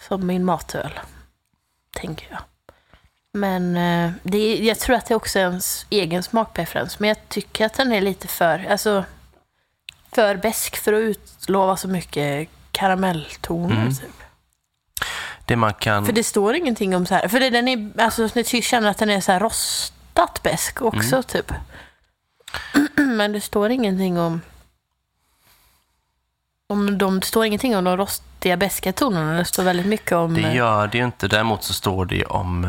som 0.01 0.27
min 0.27 0.45
matöl. 0.45 0.99
Tänker 1.95 2.27
jag. 2.31 2.39
Men 3.33 3.77
eh, 3.77 4.11
det 4.23 4.37
är, 4.37 4.63
jag 4.63 4.79
tror 4.79 4.95
att 4.95 5.05
det 5.05 5.15
också 5.15 5.39
är 5.39 5.43
ens 5.43 5.85
egen 5.89 6.23
smakpreferens. 6.23 6.99
Men 6.99 7.07
jag 7.07 7.29
tycker 7.29 7.65
att 7.65 7.73
den 7.73 7.91
är 7.91 8.01
lite 8.01 8.27
för, 8.27 8.65
alltså, 8.69 9.03
för 10.11 10.35
besk 10.35 10.77
för 10.77 10.93
att 10.93 11.01
utlova 11.01 11.77
så 11.77 11.87
mycket 11.87 12.49
karamelltoner. 12.71 13.75
Mm. 13.81 13.95
Typ. 13.95 14.23
Det 15.45 15.55
man 15.55 15.73
kan... 15.73 16.05
För 16.05 16.13
det 16.13 16.23
står 16.23 16.55
ingenting 16.55 16.95
om 16.95 17.05
så 17.05 17.13
här. 17.15 17.27
För 17.27 17.39
det, 17.39 17.49
den 17.49 17.67
är, 17.67 18.01
alltså, 18.01 18.29
jag 18.35 18.63
känner 18.63 18.89
att 18.89 18.97
den 18.97 19.09
är 19.09 19.21
så 19.21 19.31
här 19.31 19.39
rostat 19.39 20.43
besk 20.43 20.81
också 20.81 21.15
Mm. 21.15 21.23
typ. 21.23 21.53
Men 22.95 23.31
det 23.31 23.41
står 23.41 23.69
ingenting 23.69 24.19
om... 24.19 24.41
om 26.69 26.97
de, 26.97 27.21
står 27.21 27.45
ingenting 27.45 27.77
om 27.77 27.83
de 27.83 27.97
rostiga 27.97 28.57
beska 28.57 28.93
tonerna. 28.93 29.37
Det 29.37 29.45
står 29.45 29.63
väldigt 29.63 29.85
mycket 29.85 30.11
om... 30.11 30.33
Det 30.33 30.41
eh, 30.41 30.55
gör 30.55 30.87
det 30.87 30.97
ju 30.97 31.03
inte. 31.03 31.27
Däremot 31.27 31.63
så 31.63 31.73
står 31.73 32.05
det 32.05 32.25
om 32.25 32.65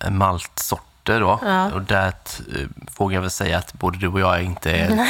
äh, 0.00 0.10
maltsorter 0.10 1.20
då. 1.20 1.40
Ja. 1.42 1.72
Och 1.72 1.82
där 1.82 2.12
vågar 2.96 3.14
jag 3.14 3.20
väl 3.20 3.30
säga 3.30 3.58
att 3.58 3.72
både 3.72 3.98
du 3.98 4.08
och 4.08 4.20
jag 4.20 4.42
inte 4.42 4.70
är 4.70 5.08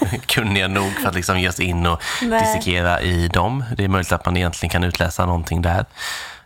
kunniga 0.26 0.68
nog 0.68 0.92
för 0.92 1.08
att 1.08 1.14
liksom 1.14 1.40
ge 1.40 1.48
oss 1.48 1.60
in 1.60 1.86
och 1.86 2.02
Nej. 2.22 2.40
dissekera 2.40 3.00
i 3.00 3.28
dem. 3.28 3.64
Det 3.76 3.84
är 3.84 3.88
möjligt 3.88 4.12
att 4.12 4.26
man 4.26 4.36
egentligen 4.36 4.70
kan 4.70 4.84
utläsa 4.84 5.26
någonting 5.26 5.62
där. 5.62 5.84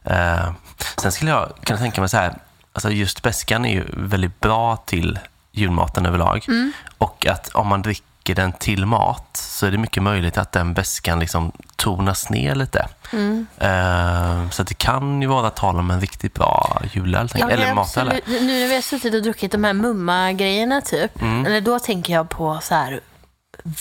Eh, 0.05 0.53
sen 0.97 1.13
skulle 1.13 1.31
jag 1.31 1.53
kunna 1.65 1.79
tänka 1.79 2.01
mig 2.01 2.11
så 2.11 2.17
här, 2.17 2.35
alltså 2.73 2.91
just 2.91 3.23
beskan 3.23 3.65
är 3.65 3.73
ju 3.73 3.85
väldigt 3.93 4.41
bra 4.41 4.77
till 4.77 5.19
julmaten 5.53 6.07
överlag. 6.07 6.45
Mm. 6.49 6.73
Och 6.99 7.27
att 7.27 7.49
om 7.49 7.67
man 7.67 7.83
dricker 7.83 8.14
den 8.33 8.53
till 8.53 8.87
mat 8.87 9.37
så 9.37 9.67
är 9.67 9.71
det 9.71 9.79
mycket 9.79 10.03
möjligt 10.03 10.39
att 10.39 10.53
den 10.53 10.75
beskan 10.75 11.19
liksom 11.21 11.53
tonas 11.77 12.31
ner 12.31 12.55
lite. 12.55 12.89
Mm. 13.13 13.47
Eh, 13.59 14.51
så 14.51 14.63
det 14.63 14.75
kan 14.75 15.23
ju 15.23 15.29
vara 15.29 15.51
tal 15.51 15.79
om 15.79 15.91
en 15.91 16.01
riktigt 16.01 16.35
bra 16.35 16.83
julöl, 16.93 17.29
Ja, 17.35 17.51
eller 17.51 17.75
matöl. 17.75 18.13
Nu 18.27 18.41
när 18.41 18.69
vi 18.69 18.75
har 18.75 18.83
suttit 18.83 19.15
och 19.15 19.23
druckit 19.23 19.53
de 19.53 19.65
här 19.65 19.73
mumma-grejerna 19.73 20.81
typ. 20.81 21.23
Mm. 21.23 21.47
Eller 21.47 21.61
då 21.61 21.79
tänker 21.79 22.13
jag 22.13 22.29
på 22.29 22.59
så 22.63 22.75
här 22.75 23.01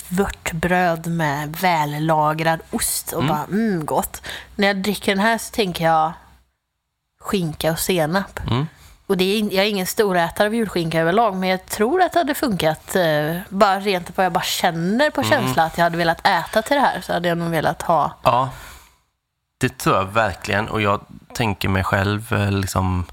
vörtbröd 0.08 1.06
med 1.06 1.56
vällagrad 1.56 2.60
ost 2.70 3.12
och 3.12 3.22
Mm. 3.22 3.34
bara 3.34 3.44
mm 3.44 3.84
gott. 3.86 4.22
När 4.56 4.66
jag 4.66 4.76
dricker 4.82 5.14
den 5.14 5.24
här 5.24 5.38
så 5.38 5.50
tänker 5.50 5.84
jag 5.84 6.12
skinka 7.20 7.72
och 7.72 7.78
senap. 7.78 8.40
Mm. 8.50 8.66
Och 9.06 9.16
det 9.16 9.24
är, 9.24 9.42
jag 9.54 9.64
är 9.64 9.68
ingen 9.70 9.86
storätare 9.86 10.46
av 10.46 10.54
julskinka 10.54 11.00
överlag, 11.00 11.36
men 11.36 11.48
jag 11.48 11.66
tror 11.66 12.02
att 12.02 12.12
det 12.12 12.18
hade 12.18 12.34
funkat. 12.34 12.96
Eh, 12.96 13.36
bara 13.48 13.80
rent 13.80 14.16
vad 14.16 14.26
jag 14.26 14.32
bara 14.32 14.44
känner 14.44 15.10
på 15.10 15.20
Mm. 15.20 15.30
känsla 15.30 15.62
att 15.64 15.78
jag 15.78 15.84
hade 15.84 15.96
velat 15.96 16.26
äta 16.26 16.62
till 16.62 16.74
det 16.76 16.80
här 16.80 17.00
så 17.00 17.12
hade 17.12 17.28
jag 17.28 17.38
nog 17.38 17.50
velat 17.50 17.82
ha. 17.82 18.16
Ja, 18.22 18.50
det 19.58 19.78
tror 19.78 19.96
jag 19.96 20.04
verkligen. 20.04 20.68
Och 20.68 20.80
jag 20.80 21.00
tänker 21.34 21.68
mig 21.68 21.84
själv 21.84 22.32
eh, 22.32 22.50
liksom, 22.50 23.04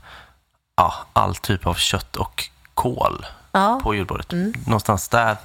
ja, 0.78 0.94
all 1.14 1.36
typ 1.36 1.68
av 1.68 1.74
kött 1.74 2.16
och 2.16 2.44
kål 2.74 3.26
Ja, 3.52 3.80
på 3.84 3.96
julbordet. 3.96 4.34
Mm. 4.34 4.54
Någonstans 4.66 5.10
där 5.10 5.38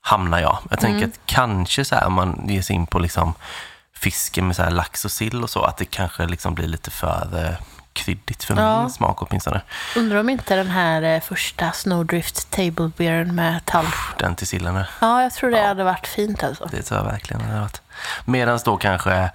hamnar 0.00 0.38
jag. 0.40 0.58
Jag 0.70 0.80
tänker 0.80 0.98
Mm. 0.98 1.10
att 1.10 1.20
kanske 1.26 1.84
så 1.84 1.94
här, 1.94 2.06
om 2.06 2.12
man 2.12 2.44
ger 2.48 2.62
sig 2.62 2.76
in 2.76 2.86
på 2.86 2.98
liksom 2.98 3.34
fiske 3.94 4.42
med 4.42 4.56
så 4.56 4.62
här 4.62 4.70
lax 4.70 5.04
och 5.04 5.10
sill 5.10 5.42
och 5.42 5.50
så, 5.50 5.62
att 5.62 5.76
det 5.76 5.84
kanske 5.84 6.26
liksom 6.26 6.54
blir 6.54 6.66
lite 6.68 6.90
för 6.90 7.56
kryddigt 8.04 8.44
för 8.44 8.56
Ja. 8.56 8.80
min 8.80 8.90
smak 8.90 9.22
åtminstone. 9.22 9.60
undrar 9.96 10.20
om 10.20 10.28
inte 10.28 10.56
den 10.56 10.70
här 10.70 11.02
eh, 11.02 11.20
första 11.20 11.72
Snowdrift 11.72 12.50
Table 12.50 12.90
Beeren 12.96 13.34
med 13.34 13.64
tall. 13.64 13.86
Den 14.18 14.34
till 14.34 14.46
sillen. 14.46 14.76
är- 14.76 14.90
Ja, 15.00 15.22
jag 15.22 15.32
tror 15.32 15.50
det 15.50 15.58
Ja. 15.58 15.66
hade 15.66 15.84
varit 15.84 16.06
fint 16.06 16.42
alltså. 16.44 16.68
Det 16.70 16.82
tror 16.82 17.00
jag 17.00 17.06
verkligen 17.10 17.42
hade 17.42 17.60
varit. 17.60 17.82
Medan 18.24 18.58
då 18.64 18.76
kanske 18.76 19.30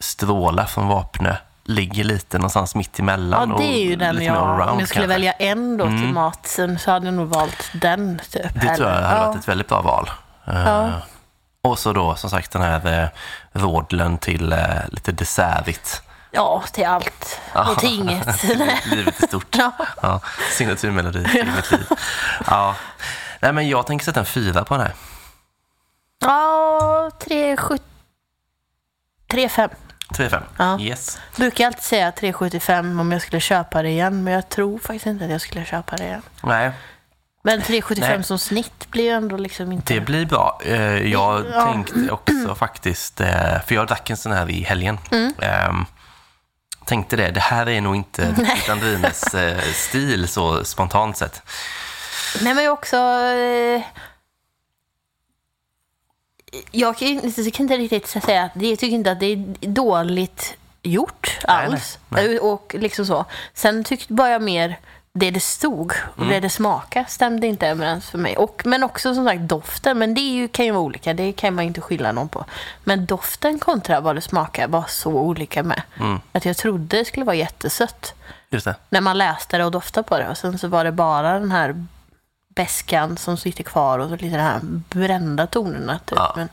Stråla 0.00 0.66
från 0.66 0.88
Vapnö 0.88 1.36
ligger 1.64 2.04
lite 2.04 2.38
någonstans 2.38 2.74
mitt 2.74 2.98
emellan. 2.98 3.50
Ja, 3.50 3.56
det 3.58 3.64
är 3.64 3.84
ju 3.84 3.96
den 3.96 4.22
jag... 4.24 4.42
Om 4.46 4.58
jag 4.58 4.68
skulle 4.68 4.84
kanske. 4.86 5.06
välja 5.06 5.32
en 5.32 5.76
då 5.76 5.84
till 5.84 5.94
Mm. 5.96 6.14
maten 6.14 6.78
så 6.78 6.90
hade 6.90 7.06
jag 7.06 7.14
nog 7.14 7.28
valt 7.28 7.70
den. 7.72 8.20
Typ, 8.30 8.60
Det 8.60 8.76
tror 8.76 8.88
jag 8.88 8.94
hade 9.02 9.16
ja. 9.16 9.26
varit 9.26 9.38
ett 9.38 9.48
väldigt 9.48 9.68
bra 9.68 9.82
val. 9.82 10.10
Eh, 10.46 10.62
Ja. 10.64 10.90
Och 11.62 11.78
så 11.78 11.92
då 11.92 12.14
som 12.14 12.30
sagt 12.30 12.50
den 12.52 12.62
här 12.62 13.02
eh, 13.02 13.08
rådlen 13.60 14.18
till 14.18 14.52
eh, 14.52 14.58
lite 14.88 15.12
dessertigt. 15.12 16.02
Ja, 16.36 16.64
till 16.72 16.84
allt 16.86 17.40
och 17.54 17.78
till 17.78 17.94
inget. 18.00 18.44
Livet 18.86 19.22
är 19.22 19.26
stort. 19.26 19.56
Ja. 19.58 19.72
Ja, 20.02 20.20
signaturmelodi 20.52 21.24
till 21.28 21.46
mitt 21.56 21.70
liv. 21.72 21.86
Ja. 22.46 22.74
Nej, 23.40 23.52
men 23.52 23.68
jag 23.68 23.86
tänker 23.86 24.04
sätta 24.04 24.20
en 24.20 24.26
fyra 24.26 24.64
på 24.64 24.74
den 24.76 24.82
här. 24.86 24.94
Ja, 26.20 27.10
3,7... 27.20 27.78
3,5. 29.28 29.70
3-5. 30.10 30.42
Ja. 30.58 30.78
Yes. 30.80 31.18
Brukar 31.36 31.66
alltid 31.66 31.82
säga 31.82 32.10
3,75 32.10 33.00
om 33.00 33.12
jag 33.12 33.22
skulle 33.22 33.40
köpa 33.40 33.82
det 33.82 33.88
igen, 33.88 34.24
men 34.24 34.32
jag 34.32 34.48
tror 34.48 34.78
faktiskt 34.78 35.06
inte 35.06 35.24
att 35.24 35.30
jag 35.30 35.40
skulle 35.40 35.64
köpa 35.64 35.96
det 35.96 36.04
igen. 36.04 36.22
Nej, 36.42 36.70
Men 37.42 37.60
3,75 37.60 38.00
Nej. 38.00 38.24
som 38.24 38.38
snitt 38.38 38.90
blir 38.90 39.04
ju 39.04 39.10
ändå 39.10 39.36
liksom 39.36 39.72
inte... 39.72 39.94
det 39.94 40.00
blir 40.00 40.26
bra. 40.26 40.60
Eh, 40.64 41.10
Jag 41.12 41.44
Ja. 41.52 41.72
tänkte 41.72 42.10
också 42.10 42.54
faktiskt, 42.58 43.20
eh, 43.20 43.60
för 43.66 43.74
jag 43.74 43.86
drack 43.86 44.10
en 44.10 44.16
sån 44.16 44.32
här 44.32 44.50
i 44.50 44.62
helgen. 44.62 44.98
Mm. 45.10 45.32
Tänkte 46.86 47.16
det, 47.16 47.30
det 47.30 47.40
här 47.40 47.68
är 47.68 47.80
nog 47.80 47.96
inte 47.96 48.32
riktigt 48.38 48.68
Andrines 48.68 49.34
eh, 49.34 49.62
stil 49.62 50.28
så 50.28 50.64
spontant 50.64 51.16
sett. 51.16 51.42
Nej, 52.42 52.54
men 52.54 52.64
jag 52.64 52.72
också... 52.72 52.96
Eh, 52.96 53.82
jag 56.70 56.96
kan, 56.96 57.08
jag 57.08 57.52
kan 57.52 57.64
inte 57.64 57.76
riktigt 57.76 58.06
säga 58.24 58.42
att 58.42 58.52
det, 58.54 58.70
jag 58.70 58.78
tycker 58.78 58.94
inte 58.94 59.12
att 59.12 59.20
det 59.20 59.26
är 59.26 59.36
dåligt 59.66 60.56
gjort 60.82 61.38
Nej, 61.48 61.56
alls. 61.56 61.98
nej, 62.08 62.28
nej. 62.28 62.38
Och 62.38 62.74
liksom 62.78 63.06
så. 63.06 63.24
Sen 63.54 63.84
tyckte 63.84 64.12
bara 64.12 64.30
jag 64.30 64.42
mer 64.42 64.78
det 65.18 65.30
det 65.30 65.40
stod 65.40 65.92
och 66.14 66.18
Mm. 66.18 66.28
det 66.28 66.40
det 66.40 66.50
smakade 66.50 67.06
stämde 67.08 67.46
inte 67.46 67.66
överens 67.68 68.10
för 68.10 68.18
mig. 68.18 68.36
Och, 68.36 68.62
men 68.64 68.82
också 68.82 69.14
som 69.14 69.24
sagt 69.26 69.40
doften, 69.40 69.98
men 69.98 70.14
det 70.14 70.20
är 70.20 70.32
ju, 70.34 70.48
kan 70.48 70.64
ju 70.64 70.70
vara 70.70 70.82
olika. 70.82 71.14
Det 71.14 71.32
kan 71.32 71.54
man 71.54 71.64
ju 71.64 71.68
inte 71.68 71.80
skylla 71.80 72.12
någon 72.12 72.28
på. 72.28 72.44
Men 72.84 73.06
doften 73.06 73.58
kontra 73.58 74.00
vad 74.00 74.14
det 74.14 74.20
smakar 74.20 74.68
var 74.68 74.84
så 74.88 75.10
olika 75.10 75.62
med. 75.62 75.82
Mm. 76.00 76.20
Att 76.32 76.44
jag 76.44 76.56
trodde 76.56 76.96
det 76.98 77.04
skulle 77.04 77.24
vara 77.26 77.36
jättesött 77.36 78.14
när 78.88 79.00
man 79.00 79.18
läste 79.18 79.58
det 79.58 79.64
och 79.64 79.70
doftade 79.70 80.08
på 80.08 80.18
det. 80.18 80.28
Och 80.28 80.38
sen 80.38 80.58
så 80.58 80.68
var 80.68 80.84
det 80.84 80.92
bara 80.92 81.32
den 81.38 81.50
här 81.50 81.86
beskan 82.48 83.16
som 83.16 83.36
sitter 83.36 83.64
kvar 83.64 83.98
och 83.98 84.08
så 84.08 84.16
lite 84.16 84.36
de 84.36 84.42
här 84.42 84.60
brända 84.62 85.46
tonerna. 85.46 85.98
Typ. 85.98 86.18
Ja. 86.18 86.32
Men 86.36 86.48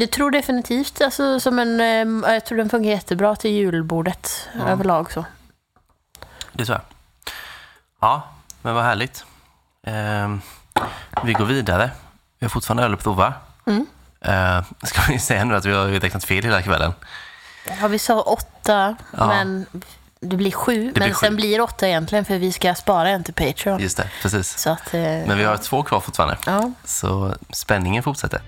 jag 0.00 0.10
tror 0.10 0.30
definitivt, 0.30 1.00
alltså, 1.00 1.40
som 1.40 1.58
en, 1.58 1.80
eh, 1.80 2.32
jag 2.34 2.44
tror 2.44 2.58
den 2.58 2.68
fungerar 2.70 2.94
jättebra 2.94 3.36
till 3.36 3.50
julbordet 3.50 4.48
överlag. 4.66 5.12
Så. 5.12 5.24
Det 6.52 6.64
tror 6.64 6.78
jag. 6.78 6.95
Ja, 8.06 8.22
men 8.62 8.74
vad 8.74 8.84
härligt. 8.84 9.24
Ehm, 9.86 10.40
vi 11.24 11.32
går 11.32 11.44
vidare. 11.44 11.90
Vi 12.38 12.44
har 12.44 12.48
fortfarande 12.50 12.82
öl 12.82 12.94
att 12.94 13.02
prova. 13.02 13.34
Mm. 13.66 13.86
Eh, 14.20 14.64
ska 14.82 15.00
vi 15.12 15.18
säga 15.18 15.44
nu 15.44 15.56
att 15.56 15.64
vi 15.64 15.72
har 15.72 15.86
räknat 15.86 16.24
fel 16.24 16.44
hela 16.44 16.62
kvällen? 16.62 16.92
Ja, 17.80 17.88
vi 17.88 17.98
sa 17.98 18.20
åtta, 18.22 18.96
Ja. 19.16 19.26
men 19.26 19.66
det 20.20 20.36
blir 20.36 20.50
sju. 20.52 20.92
blir 20.92 21.02
men 21.06 21.14
sju. 21.14 21.26
sen 21.26 21.36
blir 21.36 21.56
det 21.56 21.62
åtta 21.62 21.88
egentligen, 21.88 22.24
för 22.24 22.38
vi 22.38 22.52
ska 22.52 22.74
spara 22.74 23.08
en 23.10 23.24
till 23.24 23.34
Patreon. 23.34 23.80
Just 23.80 23.96
det, 23.96 24.10
precis. 24.22 24.58
Så 24.58 24.70
att, 24.70 24.94
eh, 24.94 25.00
Men 25.00 25.38
vi 25.38 25.44
har 25.44 25.56
två 25.56 25.82
kvar 25.82 26.00
fortfarande. 26.00 26.36
ja. 26.46 26.70
Så 26.84 27.34
spänningen 27.52 28.02
fortsätter. 28.02 28.40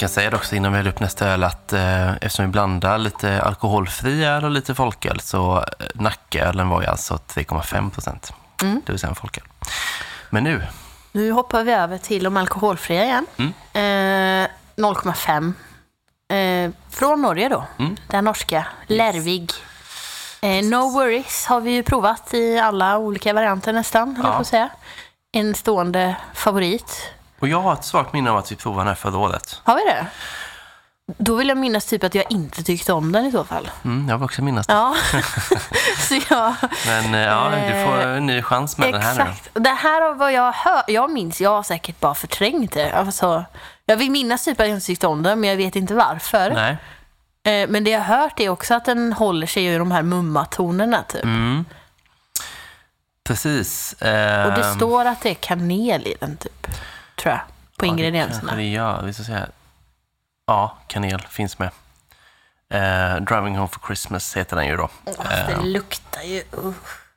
Kan 0.00 0.08
säga 0.08 0.30
det 0.30 0.36
också 0.36 0.56
innan 0.56 0.72
vi 0.72 0.76
häller 0.76 0.90
upp 0.90 1.00
nästa 1.00 1.28
öl 1.28 1.44
att 1.44 1.72
eh, 1.72 2.12
eftersom 2.12 2.44
vi 2.44 2.50
blandar 2.50 2.98
lite 2.98 3.42
alkoholfri 3.42 4.24
öl 4.24 4.44
och 4.44 4.50
lite 4.50 4.74
folköl 4.74 5.20
så 5.20 5.58
eh, 5.58 5.86
Nackaölen 5.94 6.68
var 6.68 6.82
ju 6.82 6.86
alltså 6.86 7.14
3,5 7.14 7.90
procent. 7.90 8.32
Mm. 8.62 8.82
Det 8.86 8.92
vill 8.92 9.00
säga 9.00 9.08
en 9.08 9.14
folköl. 9.14 9.44
Men 10.30 10.44
nu, 10.44 10.62
Nu 11.12 11.32
hoppar 11.32 11.64
vi 11.64 11.72
över 11.72 11.98
till 11.98 12.24
de 12.24 12.36
alkoholfria 12.36 13.04
igen. 13.04 13.26
Mm. 13.36 13.52
Eh, 13.72 14.50
0,5. 14.76 15.52
Eh, 16.36 16.70
från 16.90 17.22
Norge 17.22 17.48
då. 17.48 17.64
Mm. 17.78 17.96
Den 18.06 18.24
norska. 18.24 18.66
Lervig. 18.86 19.52
Eh, 20.40 20.64
no 20.64 20.92
worries 20.92 21.46
har 21.46 21.60
vi 21.60 21.70
ju 21.70 21.82
provat 21.82 22.34
i 22.34 22.58
alla 22.58 22.98
olika 22.98 23.32
varianter 23.32 23.72
nästan. 23.72 24.16
Ja. 24.22 24.28
jag 24.28 24.36
får 24.36 24.44
säga. 24.44 24.68
En 25.32 25.54
stående 25.54 26.16
favorit. 26.34 27.12
Och 27.40 27.48
jag 27.48 27.60
har 27.60 27.72
ett 27.72 27.84
svagt 27.84 28.12
minne 28.12 28.30
av 28.30 28.36
att 28.36 28.52
vi 28.52 28.56
provade 28.56 28.80
den 28.80 28.88
här 28.88 28.94
förra 28.94 29.18
året. 29.18 29.60
Har 29.64 29.74
vi 29.76 29.82
det? 29.84 30.06
Då 31.18 31.34
vill 31.34 31.48
jag 31.48 31.58
minnas 31.58 31.86
typ 31.86 32.04
att 32.04 32.14
jag 32.14 32.24
inte 32.30 32.62
tyckte 32.62 32.92
om 32.92 33.12
den 33.12 33.26
i 33.26 33.32
så 33.32 33.44
fall. 33.44 33.70
Mm, 33.84 34.08
jag 34.08 34.18
vill 34.18 34.24
också 34.24 34.42
minnas 34.42 34.66
det. 34.66 34.72
Ja, 34.72 34.94
så 36.08 36.14
jag... 36.30 36.54
Men 36.86 37.14
eh, 37.14 37.20
ja, 37.20 37.50
du 37.68 37.84
får 37.86 37.98
en 38.00 38.26
ny 38.26 38.42
chans 38.42 38.78
med 38.78 38.92
den 38.92 39.02
här 39.02 39.14
nu. 39.14 39.20
Exakt. 39.30 39.48
Det 39.52 39.70
här 39.70 40.00
har 40.02 40.14
vad 40.14 40.32
jag 40.32 40.52
hör. 40.52 40.82
Jag 40.86 41.10
minns, 41.10 41.40
jag 41.40 41.50
har 41.50 41.62
säkert 41.62 42.00
bara 42.00 42.14
förträngt 42.14 42.72
det. 42.72 42.92
Alltså, 42.92 43.44
jag 43.86 43.96
vill 43.96 44.10
minnas 44.10 44.44
typ 44.44 44.60
att 44.60 44.66
jag 44.66 44.76
inte 44.76 44.86
tyckte 44.86 45.06
om 45.06 45.22
den, 45.22 45.40
men 45.40 45.50
jag 45.50 45.56
vet 45.56 45.76
inte 45.76 45.94
varför. 45.94 46.50
Nej. 46.50 46.76
Eh, 47.62 47.68
Men 47.68 47.84
det 47.84 47.90
jag 47.90 48.00
har 48.00 48.16
hört 48.16 48.40
är 48.40 48.48
också 48.48 48.74
att 48.74 48.84
den 48.84 49.12
håller 49.12 49.46
sig 49.46 49.66
i 49.66 49.78
de 49.78 49.90
här 49.90 50.02
mumma-tonerna 50.02 51.02
typ. 51.02 51.24
Mm. 51.24 51.64
Precis. 53.24 53.92
Och 53.92 54.06
det 54.54 54.64
Ehm, 54.64 54.76
står 54.76 55.04
att 55.04 55.20
det 55.20 55.30
är 55.30 55.34
kanel 55.34 56.06
i 56.06 56.14
den 56.20 56.36
typ. 56.36 56.66
Tror 57.20 57.32
jag. 57.32 57.40
På 57.76 57.86
Ja, 57.86 57.90
ingredienserna. 57.90 58.56
Det 58.56 58.62
gör. 58.62 59.02
Vi 59.02 59.12
ska 59.12 59.32
här. 59.32 59.48
Ja, 60.46 60.78
kanel 60.86 61.20
finns 61.20 61.58
med. 61.58 61.70
Eh, 62.70 63.16
Driving 63.16 63.56
Home 63.56 63.68
for 63.68 63.86
Christmas 63.86 64.36
heter 64.36 64.56
den 64.56 64.66
ju 64.66 64.76
då. 64.76 64.88
Eh, 65.06 65.48
det 65.48 65.62
luktar 65.62 66.22
ju... 66.22 66.42
Uh, 66.58 66.72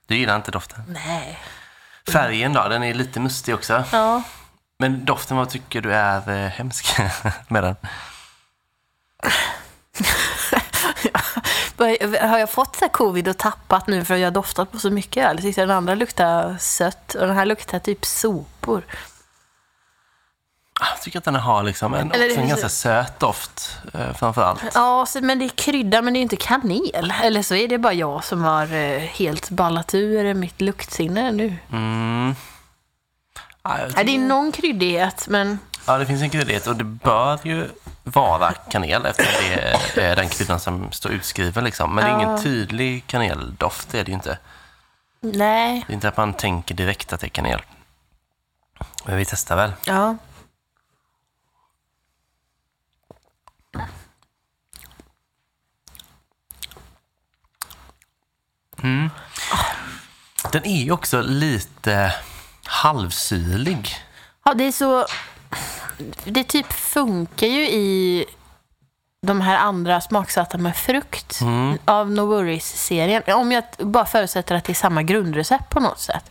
du 0.08 0.16
gillar 0.16 0.36
inte 0.36 0.52
doften? 0.52 0.84
nej. 0.88 1.40
Färgen 2.12 2.54
då, 2.54 2.68
den 2.68 2.84
är 2.84 2.94
lite 2.94 3.20
mustig 3.20 3.56
också. 3.56 3.84
Ja. 3.92 4.24
Men 4.80 5.06
doften, 5.06 5.38
vad 5.38 5.50
tycker 5.50 5.82
du 5.82 5.94
är 5.94 6.30
eh, 6.30 6.50
hemsk 6.50 6.98
med 7.48 7.64
den? 7.64 7.76
Har 12.30 12.38
jag 12.38 12.50
fått 12.50 12.76
så 12.76 12.86
här 12.86 12.90
covid 12.90 13.28
och 13.28 13.38
tappat 13.38 13.88
nu 13.88 14.06
för 14.06 14.14
att 14.14 14.20
jag 14.20 14.28
har 14.28 14.32
doftat 14.32 14.72
på 14.72 14.80
så 14.80 14.90
mycket 14.90 15.26
öl? 15.26 15.36
Jag 15.36 15.44
tyckte 15.44 15.62
den 15.62 15.72
andra 15.72 15.96
luktar 15.96 16.58
sött 16.60 17.16
och 17.16 17.28
den 17.28 17.36
här 17.36 17.46
luktar 17.46 17.80
typ 17.80 18.06
sopor. 18.06 18.84
Jag 20.80 21.02
tycker 21.02 21.18
att 21.20 21.26
den 21.26 21.36
har 21.36 21.64
liksom 21.64 21.94
en, 21.94 22.12
Eller 22.12 22.26
också 22.30 22.40
en 22.42 22.48
ganska 22.48 22.70
söt 22.70 23.20
doft 23.20 23.78
eh, 23.94 24.14
framför 24.14 24.44
allt. 24.44 24.62
Ja, 24.74 25.06
men 25.22 25.40
det 25.40 25.46
är 25.46 25.50
krydda 25.50 26.02
men 26.02 26.14
det 26.14 26.20
är 26.20 26.22
inte 26.22 26.36
kanel. 26.36 27.14
Eller 27.24 27.42
så 27.42 27.56
är 27.56 27.68
det 27.68 27.78
bara 27.78 27.94
jag 27.94 28.24
som 28.24 28.42
har 28.44 28.74
eh, 28.74 29.00
helt 29.00 29.50
ballat 29.50 29.94
ur 29.94 30.34
mitt 30.34 30.62
luktsinne 30.62 31.32
nu. 31.32 31.56
Mm. 31.72 32.36
Ja, 33.64 33.70
Nej, 33.78 33.86
det 33.88 33.94
tycker- 33.94 34.14
är 34.14 34.18
någon 34.20 34.52
kryddighet 34.52 35.28
men 35.30 35.60
Ja, 35.86 35.98
det 35.98 36.06
finns 36.06 36.22
en 36.22 36.30
kryddighet 36.30 36.68
och 36.68 36.76
det 36.76 36.84
bör 36.84 37.40
ju 37.44 37.68
vara 38.04 38.52
kanel 38.54 39.06
eftersom 39.06 39.34
det 39.96 40.02
är 40.02 40.16
den 40.16 40.30
kryddan 40.30 40.60
som 40.60 40.92
står 40.92 41.12
utskriven. 41.12 41.64
Liksom. 41.64 41.96
Men 41.96 42.06
det 42.06 42.12
är 42.12 42.16
ingen 42.16 42.32
Ja. 42.32 42.38
tydlig 42.42 43.08
kaneldoft, 43.08 43.90
det 43.92 44.00
är 44.00 44.04
det 44.04 44.10
ju 44.12 44.16
inte. 44.16 44.38
nej. 45.22 45.84
Det 45.88 45.94
är 45.94 45.96
inte 45.96 46.08
att 46.08 46.18
man 46.18 46.34
tänker 46.34 46.76
direkt 46.76 47.14
att 47.14 47.20
det 47.20 47.28
är 47.28 47.30
kanel. 47.30 47.62
Men 49.06 49.18
vi 49.18 49.26
testar 49.26 49.56
väl. 49.56 49.72
Ja. 49.86 50.16
Den 60.52 60.66
är 60.66 60.84
ju 60.84 60.92
också 60.92 61.22
lite 61.22 62.14
halvsyrlig. 62.66 63.96
ja, 64.46 64.54
det 64.54 64.64
är 64.64 64.72
så... 64.72 65.06
Det 66.24 66.44
typ 66.44 66.74
funkar 66.74 67.48
ju 67.48 67.70
i 67.70 68.26
de 69.28 69.42
här 69.42 69.58
andra 69.58 70.02
smaksatta 70.02 70.58
med 70.58 70.76
frukt 70.76 71.40
av 71.86 72.12
No 72.12 72.22
Worries-serien. 72.22 73.24
Om 73.28 73.52
jag 73.52 73.64
bara 73.78 74.06
förutsätter 74.06 74.56
att 74.56 74.64
det 74.64 74.72
är 74.72 74.76
samma 74.76 75.04
grundrecept 75.04 75.70
på 75.70 75.80
något 75.80 76.00
sätt. 76.00 76.24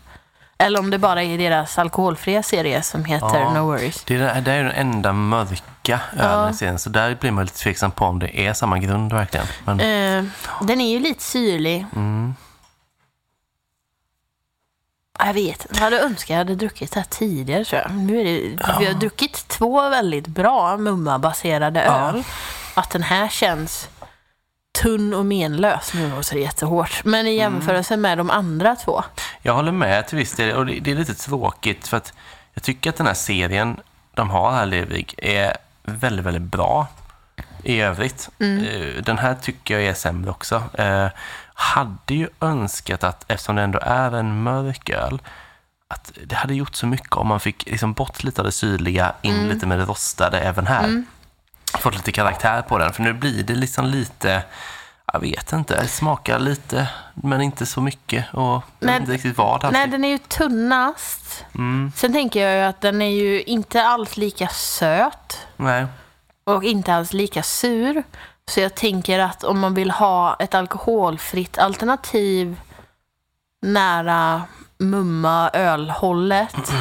Eller 0.59 0.81
om 0.81 0.91
det 0.91 0.99
bara 0.99 1.23
är 1.23 1.39
deras 1.39 1.79
alkoholfria 1.79 2.43
serie 2.43 2.83
som 2.83 3.05
heter 3.05 3.39
Ja. 3.41 3.53
No 3.55 3.59
Worries. 3.59 4.05
Det 4.05 4.15
är, 4.17 4.41
det 4.41 4.53
är 4.53 4.57
ju 4.57 4.63
den 4.63 4.73
enda 4.73 5.13
mörka 5.13 6.01
ölen 6.19 6.51
i 6.51 6.55
serien, 6.55 6.79
så 6.79 6.91
där 6.91 7.15
blir 7.15 7.31
man 7.31 7.45
lite 7.45 7.59
tveksam 7.59 7.91
på 7.91 8.05
om 8.05 8.19
det 8.19 8.41
är 8.47 8.53
samma 8.53 8.79
grund 8.79 9.13
verkligen. 9.13 9.47
Men 9.65 9.81
Eh, 9.81 10.25
den 10.63 10.81
är 10.81 10.91
ju 10.91 10.99
lite 10.99 11.23
syrlig. 11.23 11.87
Mm. 11.97 12.35
Jag 15.19 15.35
vet 15.35 15.67
Jag 15.71 15.79
hade 15.81 16.01
önskat 16.01 16.25
att 16.25 16.31
jag 16.31 16.37
hade 16.37 16.55
druckit 16.55 16.93
det 16.93 17.01
här 17.01 17.07
tidigare 17.11 17.65
tror 17.65 17.81
jag. 17.83 17.91
Nu 17.91 18.21
är 18.21 18.25
det, 18.25 18.41
Vi 18.79 18.87
har 18.87 18.95
druckit 18.95 19.49
två 19.49 19.89
väldigt 19.89 20.27
bra 20.27 20.77
mumma-baserade 20.77 21.85
Ja. 21.85 22.09
öl. 22.09 22.23
Att 22.75 22.91
den 22.91 23.03
här 23.03 23.29
känns 23.29 23.89
tunn 24.83 25.15
och 25.15 25.27
menlös. 25.27 25.95
Nu 25.95 26.11
låter 26.11 26.35
det 26.35 26.41
jättehårt. 26.41 27.05
Men 27.05 27.27
i 27.27 27.39
Mm. 27.39 27.53
jämförelse 27.55 27.97
med 27.97 28.19
de 28.19 28.31
andra 28.31 28.77
två. 28.77 29.03
jag 29.43 29.55
håller 29.55 29.73
med 29.73 30.07
till 30.07 30.19
viss 30.19 30.35
del 30.37 30.57
och 30.57 30.67
det, 30.67 30.81
det 30.81 30.91
är 30.91 30.95
lite 30.95 31.15
tråkigt 31.15 31.89
för 31.89 31.97
att 31.97 32.13
jag 32.55 32.63
tycker 32.63 32.91
att 32.91 32.97
den 32.97 33.07
här 33.07 33.15
serien 33.15 33.81
de 34.15 34.31
har 34.31 34.53
här 34.53 34.67
Levig 34.67 35.15
är 35.19 35.57
väldigt, 35.83 36.25
väldigt 36.27 36.43
bra. 36.43 36.87
i 37.65 37.81
övrigt. 37.81 38.29
Mm. 38.41 38.65
Eh, 38.65 39.03
Den 39.03 39.19
här 39.19 39.35
tycker 39.35 39.75
jag 39.75 39.85
är 39.85 39.95
sämre 39.95 40.31
också. 40.31 40.63
Hade 41.55 42.15
ju 42.15 42.29
önskat 42.41 43.05
att, 43.05 43.25
eftersom 43.29 43.57
det 43.57 43.63
ändå 43.63 43.79
är 43.83 44.13
en 44.13 44.43
mörk 44.43 44.91
öl, 44.91 45.23
att 45.89 46.13
det 46.27 46.35
hade 46.35 46.55
gjort 46.55 46.75
så 46.75 46.87
mycket 46.87 47.13
om 47.13 47.27
man 47.27 47.41
fick 47.41 47.71
liksom 47.71 47.93
bort 47.93 48.25
lite 48.25 48.41
av 48.41 48.45
det 48.45 48.53
syrliga, 48.53 49.13
in 49.23 49.35
Mm. 49.35 49.49
lite 49.49 49.67
med 49.67 49.79
det 49.79 49.85
rostade 49.85 50.41
även 50.41 50.67
här. 50.67 51.05
Fått 51.79 51.95
lite 51.95 52.13
karaktär 52.13 52.63
på 52.63 52.79
den, 52.79 52.93
för 52.93 53.03
nu 53.03 53.13
blir 53.13 53.43
det 53.43 53.55
liksom 53.55 53.87
lite, 53.87 54.43
jag 55.13 55.21
vet 55.21 55.53
inte, 55.53 55.81
det 55.83 55.89
smakar 55.89 56.39
lite 56.39 56.89
men 57.15 57.41
inte 57.43 57.67
så 57.67 57.81
mycket 57.81 58.35
och 58.35 58.63
Nej, 58.81 58.97
inte 59.01 59.13
riktigt 59.13 59.39
vad 59.39 59.65
alltid. 59.65 59.73
Nej, 59.73 59.87
den 59.89 60.05
är 60.05 60.09
ju 60.09 60.19
tunnast. 60.19 61.45
Mm, 61.55 61.93
Sen 61.97 62.13
tänker 62.13 62.47
jag 62.49 62.57
ju 62.59 62.63
att 62.65 62.81
den 62.81 63.03
är 63.03 63.11
ju 63.11 63.43
inte 63.43 63.85
alls 63.85 64.17
lika 64.17 64.49
söt 64.49 65.47
nej. 65.57 65.87
och 66.45 66.65
inte 66.65 66.95
alls 66.95 67.13
lika 67.13 67.43
sur. 67.43 68.03
Så 68.51 68.61
jag 68.61 68.75
tänker 68.75 69.19
att 69.19 69.45
om 69.45 69.61
man 69.61 69.75
vill 69.75 69.91
ha 69.91 70.37
ett 70.39 70.55
alkoholfritt 70.55 71.59
alternativ 71.59 72.61
nära 73.63 74.43
mumma 74.79 75.51
ölhållet 75.53 76.73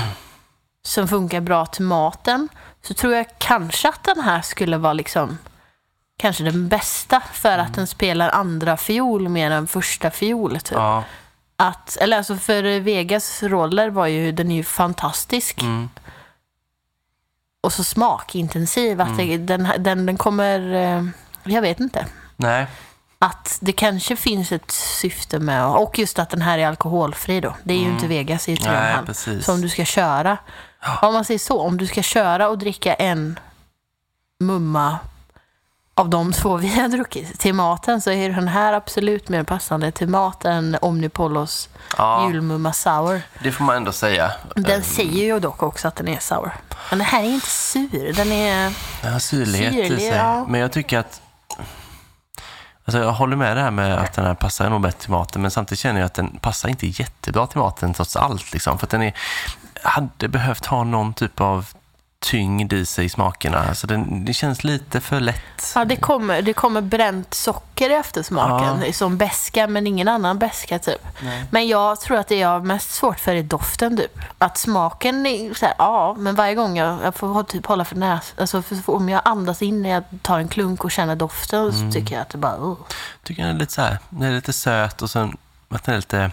som 0.84 1.08
funkar 1.08 1.42
bra 1.42 1.66
till 1.66 1.86
maten 1.86 2.50
så 2.82 2.94
tror 2.94 3.14
jag 3.14 3.26
kanske 3.38 3.90
att 3.90 4.04
den 4.04 4.20
här 4.20 4.42
skulle 4.42 4.78
vara 4.78 4.94
liksom 4.94 5.38
kanske 6.18 6.44
den 6.44 6.68
bästa 6.68 7.22
för 7.34 7.58
att 7.58 7.74
den 7.74 7.88
spelar 7.88 8.30
andra 8.30 8.78
fiol 8.78 9.30
mer 9.30 9.52
än 9.52 9.68
första 9.68 10.12
fiol. 10.12 10.60
Typ. 10.60 10.72
Ja, 10.78 11.04
Att, 11.56 11.98
eller 12.02 12.18
alltså 12.18 12.36
för 12.36 12.80
Vegas 12.80 13.44
roller 13.44 13.90
var 13.90 14.08
ju, 14.08 14.32
den 14.32 14.52
är 14.52 14.56
ju 14.56 14.64
fantastisk. 14.64 15.62
mm, 15.62 15.90
Och 17.62 17.74
så 17.74 17.84
smakintensiv. 17.84 19.02
Att 19.02 19.18
det, 19.18 19.38
den, 19.38 19.72
den, 19.78 20.06
den 20.06 20.18
kommer, 20.18 20.74
eh, 20.74 21.04
jag 21.44 21.62
vet 21.62 21.80
inte. 21.80 22.06
nej. 22.38 22.68
Att 23.24 23.58
det 23.62 23.72
kanske 23.72 24.16
finns 24.16 24.52
ett 24.52 24.72
syfte 24.72 25.40
med, 25.40 25.66
och 25.66 26.00
just 26.00 26.20
att 26.20 26.30
den 26.30 26.42
här 26.42 26.58
är 26.58 26.68
alkoholfri 26.68 27.42
då. 27.42 27.56
Det 27.64 27.74
är 27.74 27.78
ju 27.78 27.86
inte 27.90 28.08
Vegas, 28.08 28.48
Mm. 28.48 28.60
Nej, 28.64 28.96
3,5. 28.96 29.06
precis. 29.06 29.46
Så 29.46 29.54
om 29.54 29.62
du 29.62 29.70
ska 29.70 29.86
köra, 29.86 30.38
om 31.02 31.14
man 31.14 31.26
säger 31.26 31.40
så, 31.40 31.62
om 31.62 31.78
du 31.78 31.88
ska 31.88 32.02
köra 32.02 32.50
och 32.50 32.58
dricka 32.58 32.94
en 32.94 33.40
mumma 34.40 34.98
av 35.96 36.10
de 36.10 36.34
två 36.34 36.58
vi 36.58 36.80
har 36.80 36.88
druckit 36.88 37.40
till 37.40 37.54
maten 37.54 38.02
så 38.02 38.12
är 38.12 38.30
den 38.30 38.48
här 38.48 38.74
absolut 38.74 39.30
mer 39.30 39.44
passande 39.44 39.92
till 39.92 40.08
mat 40.10 40.46
än 40.46 40.78
Omnipolos 40.82 41.70
Ja, 41.98 42.28
julmumma 42.28 42.74
sour. 42.74 43.22
det 43.44 43.52
får 43.52 43.64
man 43.64 43.76
ändå 43.76 43.92
säga. 43.92 44.32
Den 44.56 44.84
säger 44.84 45.24
ju 45.26 45.40
dock 45.40 45.64
också 45.64 45.88
att 45.88 45.96
den 45.96 46.08
är 46.08 46.20
sour. 46.20 46.52
Men 46.90 47.00
den 47.00 47.08
här 47.08 47.24
är 47.24 47.28
inte 47.30 47.50
sur. 47.50 48.14
Den 48.14 48.32
är... 48.32 48.74
Ja, 49.04 49.20
syrlighet 49.20 49.74
i 49.74 49.78
Syrlig, 49.88 50.00
sig. 50.00 50.08
ja. 50.18 50.46
Men 50.50 50.62
jag 50.62 50.72
tycker 50.72 50.98
att... 51.00 51.22
Alltså 52.86 53.00
jag 53.00 53.12
håller 53.12 53.36
med 53.36 53.58
det 53.58 53.62
här 53.62 53.72
med 53.72 53.98
att 53.98 54.14
den 54.14 54.26
här 54.26 54.34
passar 54.34 54.70
nog 54.70 54.82
bättre 54.82 55.00
till 55.00 55.12
maten, 55.12 55.42
men 55.42 55.52
samtidigt 55.52 55.80
känner 55.80 56.00
jag 56.00 56.06
att 56.06 56.14
den 56.14 56.38
passar 56.38 56.70
inte 56.70 56.88
jättebra 56.88 57.48
till 57.48 57.60
maten 57.60 57.94
trots 57.94 58.16
allt. 58.16 58.54
Liksom, 58.54 58.78
för 58.78 58.86
att 58.86 58.92
den 58.92 59.02
är, 59.02 59.14
hade 59.84 60.28
behövt 60.28 60.66
ha 60.66 60.84
någon 60.84 61.14
typ 61.14 61.42
av 61.42 61.68
tyngd 62.22 62.74
i 62.74 62.86
sig 62.86 63.06
i 63.06 63.10
smakerna. 63.10 63.58
Alltså 63.58 63.88
den, 63.88 64.26
det 64.26 64.34
känns 64.34 64.64
lite 64.64 65.02
för 65.02 65.20
lätt. 65.20 65.72
Ja, 65.76 65.86
det 65.86 65.96
kommer, 65.96 66.42
det 66.42 66.54
kommer 66.54 66.82
bränt 66.82 67.34
socker 67.34 67.90
i 67.90 67.94
eftersmaken. 67.94 68.94
Som 68.94 69.18
beska, 69.18 69.68
men 69.68 69.88
ingen 69.88 70.08
annan 70.08 70.40
beska 70.40 70.80
typ. 70.80 71.08
Men 71.50 71.68
jag 71.68 72.02
tror 72.02 72.18
att 72.18 72.28
det 72.28 72.36
jag 72.36 72.48
har 72.48 72.60
mest 72.60 72.94
svårt 72.94 73.20
för 73.20 73.36
är 73.36 73.44
doften 73.44 73.98
typ. 73.98 74.20
Att 74.38 74.58
smaken 74.58 75.26
är 75.26 75.54
så 75.54 75.66
här, 75.66 75.76
ja, 75.78 76.16
men 76.18 76.36
varje 76.36 76.56
gång 76.56 76.78
jag, 76.78 77.00
jag 77.04 77.16
får 77.16 77.44
typ 77.44 77.66
hålla 77.66 77.86
för 77.86 77.96
näs, 77.96 78.34
alltså 78.38 78.62
för, 78.62 78.90
om 78.90 79.10
jag 79.10 79.22
andas 79.26 79.62
in 79.62 79.82
när 79.82 79.90
jag 79.90 80.04
tar 80.22 80.40
en 80.40 80.48
klunk 80.48 80.84
och 80.84 80.92
känner 80.92 81.16
doften 81.16 81.74
så 81.74 82.00
tycker 82.00 82.16
jag 82.16 82.22
att 82.22 82.30
det 82.30 82.38
bara, 82.38 82.58
uh. 82.58 82.76
tycker 83.24 83.44
den 83.44 83.56
är 83.56 83.60
lite 83.60 83.74
så 83.74 83.82
här, 83.82 83.98
den 84.10 84.22
är 84.30 84.36
lite 84.36 84.54
söt 84.54 85.02
och 85.02 85.10
sen 85.10 85.38
att 85.70 85.84
den 85.84 85.96
är 85.96 86.00
lite 86.00 86.32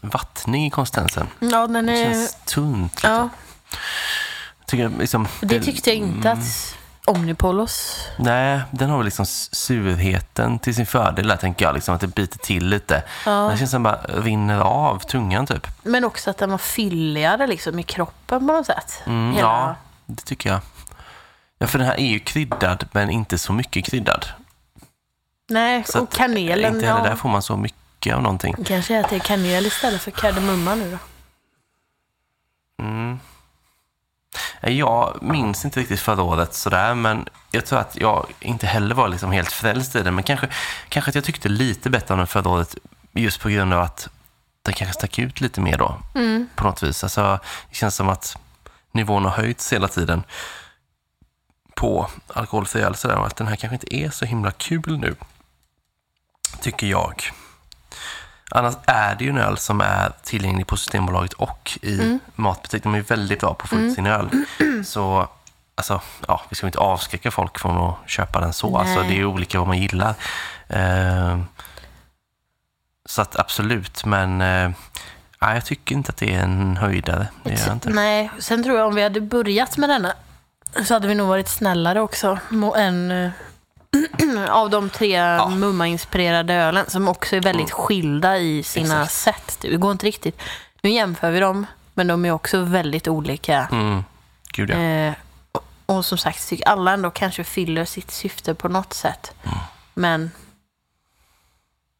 vattnig 0.00 0.66
i 0.66 0.70
konsistensen. 0.70 1.26
Ja, 1.38 1.66
den 1.66 1.86
Det 1.86 1.92
är... 1.92 2.12
känns 2.12 2.36
tunt. 2.44 2.94
Liksom. 2.94 3.10
Ja, 3.10 3.28
Tycker 4.68 4.88
liksom, 4.98 5.28
det 5.40 5.60
tyckte 5.60 5.90
jag 5.90 5.96
inte 5.96 6.28
Mm. 6.28 6.38
att 6.40 6.74
Omnipolos... 7.04 8.00
Nej, 8.18 8.60
den 8.70 8.90
har 8.90 8.96
väl 8.98 9.04
liksom 9.04 9.26
surheten 9.26 10.58
till 10.58 10.74
sin 10.74 10.86
fördel 10.86 11.28
där, 11.28 11.36
tänker 11.36 11.64
jag. 11.64 11.74
Liksom, 11.74 11.94
att 11.94 12.00
det 12.00 12.06
biter 12.06 12.38
till 12.38 12.66
lite. 12.68 13.02
Ja. 13.26 13.48
Det 13.52 13.58
känns 13.58 13.70
som 13.70 13.82
bara 13.82 13.96
rinner 13.96 14.60
av 14.60 14.98
tungan 14.98 15.46
typ. 15.46 15.66
Men 15.82 16.04
också 16.04 16.30
att 16.30 16.38
den 16.38 16.50
var 16.50 16.58
fylligare 16.58 17.46
liksom 17.46 17.78
i 17.78 17.82
kroppen 17.82 18.46
på 18.46 18.52
något 18.52 18.66
sätt. 18.66 19.02
Mm, 19.06 19.32
Hela- 19.32 19.48
Ja, 19.48 19.76
det 20.06 20.22
tycker 20.24 20.50
jag. 20.50 20.60
Ja, 21.58 21.66
för 21.66 21.78
den 21.78 21.86
här 21.88 21.94
är 22.00 22.06
ju 22.06 22.18
kryddad, 22.20 22.88
men 22.92 23.10
inte 23.10 23.38
så 23.38 23.52
mycket 23.52 23.84
kryddad. 23.84 24.26
Nej, 25.48 25.84
Så 25.86 25.98
och 25.98 26.04
att, 26.04 26.14
kanelen. 26.18 26.74
Inte 26.74 26.86
heller 26.86 27.00
ja. 27.04 27.08
där 27.10 27.16
får 27.16 27.28
man 27.28 27.42
så 27.42 27.56
mycket 27.56 28.14
av 28.14 28.22
någonting. 28.22 28.56
Kanske 28.66 29.00
att 29.00 29.10
det 29.10 29.16
är 29.16 29.20
kanel 29.20 29.66
istället 29.66 30.00
för 30.02 30.10
kardemumma 30.10 30.74
nu 30.74 30.90
då. 30.90 30.98
Mm. 32.84 33.18
Jag 34.60 35.18
minns 35.22 35.64
inte 35.64 35.80
riktigt 35.80 36.00
förra 36.00 36.22
året 36.22 36.54
sådär, 36.54 36.94
men 36.94 37.28
jag 37.50 37.66
tror 37.66 37.78
att 37.78 37.96
jag 37.96 38.26
inte 38.40 38.66
heller 38.66 38.94
var 38.94 39.08
liksom 39.08 39.32
helt 39.32 39.52
frälst 39.52 39.96
i 39.96 40.02
den. 40.02 40.14
Men 40.14 40.24
kanske, 40.24 40.48
kanske 40.88 41.08
att 41.08 41.14
jag 41.14 41.24
tyckte 41.24 41.48
lite 41.48 41.90
bättre 41.90 42.14
om 42.14 42.18
den 42.18 42.26
förra 42.26 42.50
året 42.50 42.76
just 43.12 43.40
på 43.40 43.48
grund 43.48 43.74
av 43.74 43.82
att 43.82 44.08
den 44.62 44.74
kanske 44.74 44.94
stack 44.94 45.18
ut 45.18 45.40
lite 45.40 45.60
mer 45.60 45.78
då. 45.78 45.98
Mm. 46.14 46.48
På 46.54 46.64
något 46.64 46.82
vis. 46.82 47.02
Alltså, 47.04 47.38
det 47.70 47.76
känns 47.76 47.94
som 47.96 48.08
att 48.08 48.36
nivån 48.92 49.24
har 49.24 49.32
höjts 49.32 49.72
hela 49.72 49.88
tiden 49.88 50.22
på 51.74 52.10
alkoholfri 52.34 52.82
öl. 52.82 52.94
sådär, 52.94 53.16
och 53.16 53.26
Att 53.26 53.36
den 53.36 53.46
här 53.46 53.56
kanske 53.56 53.74
inte 53.74 53.96
är 53.96 54.10
så 54.10 54.24
himla 54.24 54.50
kul 54.50 54.98
nu, 54.98 55.14
tycker 56.60 56.86
jag. 56.86 57.30
Annars 58.50 58.74
är 58.86 59.14
det 59.14 59.24
ju 59.24 59.30
en 59.30 59.38
öl 59.38 59.58
som 59.58 59.80
är 59.80 60.12
tillgänglig 60.22 60.66
på 60.66 60.76
Systembolaget 60.76 61.32
och 61.32 61.78
i 61.82 61.94
Mm. 62.00 62.18
matbutik. 62.34 62.82
De 62.82 62.94
är 62.94 63.00
väldigt 63.00 63.40
bra 63.40 63.54
på 63.54 63.62
att 63.64 63.68
få 63.70 63.76
ut 63.76 63.94
sin 63.94 64.06
öl. 64.06 64.28
Så 64.84 65.28
alltså, 65.74 66.00
ja, 66.28 66.40
vi 66.48 66.56
ska 66.56 66.66
inte 66.66 66.78
avskräcka 66.78 67.30
folk 67.30 67.58
från 67.58 67.76
att 67.76 67.94
köpa 68.10 68.40
den 68.40 68.52
så. 68.52 68.78
Alltså, 68.78 69.02
det 69.02 69.20
är 69.20 69.24
olika 69.24 69.58
vad 69.58 69.66
man 69.68 69.78
gillar. 69.78 70.14
Eh, 70.68 71.38
så 73.08 73.22
att 73.22 73.36
absolut, 73.38 74.04
men 74.04 74.40
eh, 74.40 74.70
nej, 75.40 75.54
jag 75.54 75.64
tycker 75.64 75.94
inte 75.94 76.10
att 76.10 76.16
det 76.16 76.34
är 76.34 76.40
en 76.42 76.76
höjdare. 76.76 77.28
Det 77.42 77.50
gör 77.50 77.66
jag 77.66 77.72
inte. 77.76 77.90
Nej, 77.90 78.30
sen 78.38 78.62
tror 78.64 78.78
jag 78.78 78.86
om 78.86 78.94
vi 78.94 79.02
hade 79.02 79.20
börjat 79.20 79.76
med 79.76 79.88
denna 79.90 80.12
så 80.84 80.94
hade 80.94 81.08
vi 81.08 81.14
nog 81.14 81.28
varit 81.28 81.48
snällare 81.48 82.00
också. 82.00 82.38
Än 82.76 83.10
eh, 83.10 83.30
av 84.50 84.70
de 84.70 84.90
tre 84.90 85.20
mumma-inspirerade 85.48 86.54
ölen 86.54 86.90
som 86.90 87.08
också 87.08 87.36
är 87.36 87.40
väldigt 87.40 87.70
skilda 87.70 88.38
i 88.38 88.62
sina 88.62 88.86
Mm. 88.94 89.02
Exakt. 89.02 89.46
sätt. 89.46 89.58
Det 89.70 89.76
går 89.76 89.92
inte 89.92 90.06
riktigt. 90.06 90.40
Nu 90.82 90.90
jämför 90.90 91.30
vi 91.30 91.40
dem, 91.40 91.66
men 91.94 92.06
de 92.06 92.24
är 92.24 92.30
också 92.30 92.60
väldigt 92.60 93.08
olika. 93.08 93.68
Mm. 93.72 94.04
Gud 94.52 94.70
ja. 94.70 94.76
Eh, 94.76 95.14
och, 95.52 95.64
och 95.86 96.04
som 96.04 96.18
sagt, 96.18 96.52
alla 96.66 96.92
ändå 96.92 97.10
kanske 97.10 97.44
fyller 97.44 97.84
sitt 97.84 98.10
syfte 98.10 98.54
på 98.54 98.68
något 98.68 98.92
sätt. 98.92 99.34
Mm. 99.44 99.58
Men 99.94 100.30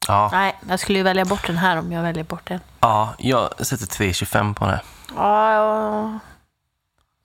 Ja, 0.09 0.29
nej, 0.33 0.57
jag 0.69 0.81
skulle 0.81 0.99
ju 0.99 1.03
välja 1.03 1.25
bort 1.25 1.47
den 1.47 1.59
här 1.59 1.77
om 1.77 1.93
jag 1.93 2.03
väljer 2.03 2.25
bort 2.25 2.49
den. 2.49 2.61
ja, 2.81 3.15
jag 3.19 3.67
sätter 3.67 3.87
3,25 3.87 4.55
på 4.55 4.65
den 4.65 4.75
här. 4.75 4.83
Ja, 5.17 5.53
jag 5.53 6.19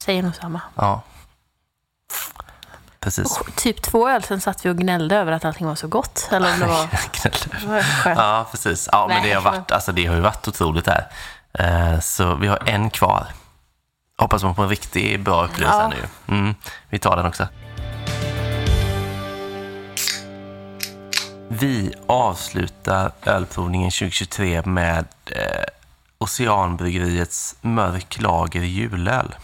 säger 0.03 0.23
nog 0.23 0.35
samma. 0.35 0.61
Ja. 0.75 1.01
Precis. 3.03 3.37
Och 3.37 3.55
typ 3.55 3.81
två 3.81 4.09
öl 4.09 4.23
sen 4.23 4.41
satt 4.41 4.65
vi 4.65 4.69
och 4.69 4.77
gnällde 4.77 5.15
över 5.15 5.31
att 5.31 5.45
allting 5.45 5.67
var 5.67 5.75
så 5.75 5.87
gott. 5.87 6.27
Eller 6.31 6.53
om 6.53 6.59
det 6.59 6.65
var... 6.65 6.87
Skönt. 8.03 8.17
Ja, 8.19 8.47
precis. 8.51 8.89
Ja, 8.91 9.07
men 9.07 9.23
det 9.23 9.33
har, 9.33 9.41
varit, 9.41 9.71
alltså, 9.71 9.91
det 9.91 10.05
har 10.05 10.15
ju 10.15 10.21
varit 10.21 10.47
otroligt 10.47 10.87
här. 10.87 11.07
Eh, 11.59 11.99
Så 11.99 12.35
vi 12.35 12.47
har 12.47 12.59
en 12.65 12.89
kvar. 12.89 13.27
Hoppas 14.17 14.43
man 14.43 14.55
på 14.55 14.61
en 14.63 14.69
riktigt 14.69 15.21
bra 15.21 15.45
upplevelse 15.45 15.79
Ja. 15.79 15.87
nu. 16.27 16.35
Mm, 16.37 16.55
vi 16.89 16.99
tar 16.99 17.15
den 17.17 17.25
också. 17.25 17.47
Vi 21.47 21.93
avslutar 22.07 23.11
ölprovningen 23.25 23.91
2023 23.91 24.61
med 24.65 25.05
eh, 25.25 25.63
Oceanbryggeriets 26.17 27.55
Mörk 27.61 28.21
Lager 28.21 28.61
julöl. 28.61 29.35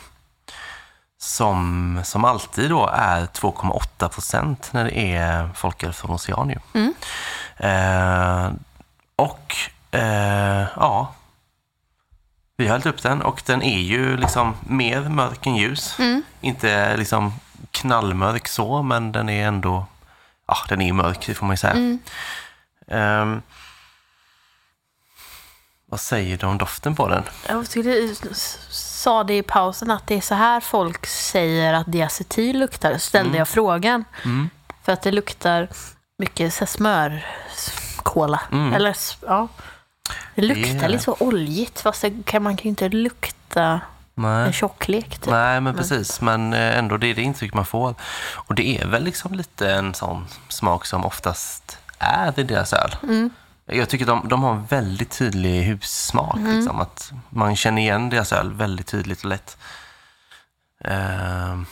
Som, 1.22 2.02
som 2.06 2.26
alltid 2.26 2.70
då 2.70 2.88
är 2.88 3.26
2,8 3.26 4.08
procent 4.10 4.70
när 4.74 4.84
det 4.86 4.98
är 5.16 5.50
folköl 5.56 5.94
från 5.94 6.12
Ocean. 6.16 6.50
Ju. 6.50 6.94
Eh, 7.68 8.52
och 9.16 9.56
eh, 9.92 10.66
ja, 10.76 11.14
vi 12.58 12.66
har 12.68 12.72
hällt 12.72 12.86
upp 12.86 13.02
den 13.04 13.22
och 13.22 13.42
den 13.46 13.62
är 13.64 13.80
ju 13.80 14.18
liksom 14.18 14.56
mer 14.68 15.02
mörk 15.02 15.46
än 15.48 15.56
ljus. 15.56 15.96
Inte 16.42 16.98
liksom 16.98 17.34
knallmörk 17.72 18.48
så, 18.48 18.82
men 18.84 19.12
den 19.12 19.30
är 19.30 19.48
ändå, 19.48 19.86
ja 20.48 20.56
den 20.70 20.82
är 20.82 20.94
mörk, 20.94 21.26
det 21.28 21.34
får 21.36 21.46
man 21.46 21.54
ju 21.54 21.58
säga. 21.58 21.98
Ehm, 22.88 23.42
vad 25.86 26.00
säger 26.00 26.38
du 26.38 26.46
om 26.48 26.58
doften 26.58 26.96
på 26.96 27.08
den? 27.08 27.24
Jag 27.48 27.70
tyckte, 27.70 27.90
du 27.90 28.30
s- 28.32 28.58
sa 29.00 29.24
det 29.24 29.38
i 29.38 29.44
pausen 29.44 29.92
att 29.92 30.08
det 30.08 30.16
är 30.16 30.22
så 30.22 30.36
här 30.36 30.60
folk 30.60 31.06
säger 31.08 31.74
att 31.74 31.92
diacetyl 31.92 32.60
luktar. 32.60 32.98
Ställde 32.98 33.38
jag 33.38 33.48
frågan. 33.48 34.04
För 34.84 34.92
att 34.92 35.02
det 35.02 35.12
luktar 35.12 35.68
mycket 36.18 36.54
så 36.54 36.66
smörkola. 36.66 38.42
Mm. 38.52 38.74
Eller 38.74 38.96
ja. 39.28 39.48
Det 40.36 40.42
luktar 40.42 40.86
är- 40.86 40.90
lite 40.90 41.04
så 41.04 41.16
oljigt 41.20 41.82
fast 41.82 42.06
kan, 42.26 42.44
man 42.44 42.58
kan 42.58 42.64
ju 42.64 42.70
inte 42.70 42.90
lukta 42.90 43.64
en 43.64 43.80
Nej. 44.16 44.54
tjocklek. 44.54 45.10
Typ. 45.20 45.30
Nej, 45.32 45.62
men 45.62 45.76
precis. 45.76 46.22
Men 46.22 46.54
eh, 46.54 46.78
ändå, 46.78 46.98
det 46.98 47.08
är 47.08 47.16
det 47.16 47.22
intryck 47.22 47.54
man 47.54 47.66
får. 47.66 47.96
Och 48.34 48.56
det 48.56 48.78
är 48.82 48.88
väl 48.88 49.04
liksom 49.04 49.34
lite 49.34 49.72
en 49.72 49.94
sån 49.94 50.28
smak 50.50 50.86
som 50.86 51.06
oftast 51.06 51.78
är 52.00 52.40
i 52.40 52.44
deras 52.44 52.74
öl. 52.74 52.96
Mm. 53.04 53.30
Jag 53.72 53.90
tycker 53.90 54.06
de, 54.06 54.28
de 54.28 54.44
har 54.44 54.52
en 54.54 54.66
väldigt 54.66 55.12
tydlig 55.18 55.64
hussmak. 55.64 56.36
Mm. 56.38 56.56
Liksom, 56.56 56.82
att 56.82 57.12
man 57.30 57.56
känner 57.56 57.82
igen 57.82 58.10
deras 58.10 58.34
öl 58.34 58.54
väldigt 58.54 58.88
tydligt 58.88 59.20
och 59.20 59.26
lätt. 59.30 59.58
Ehm, 60.86 61.66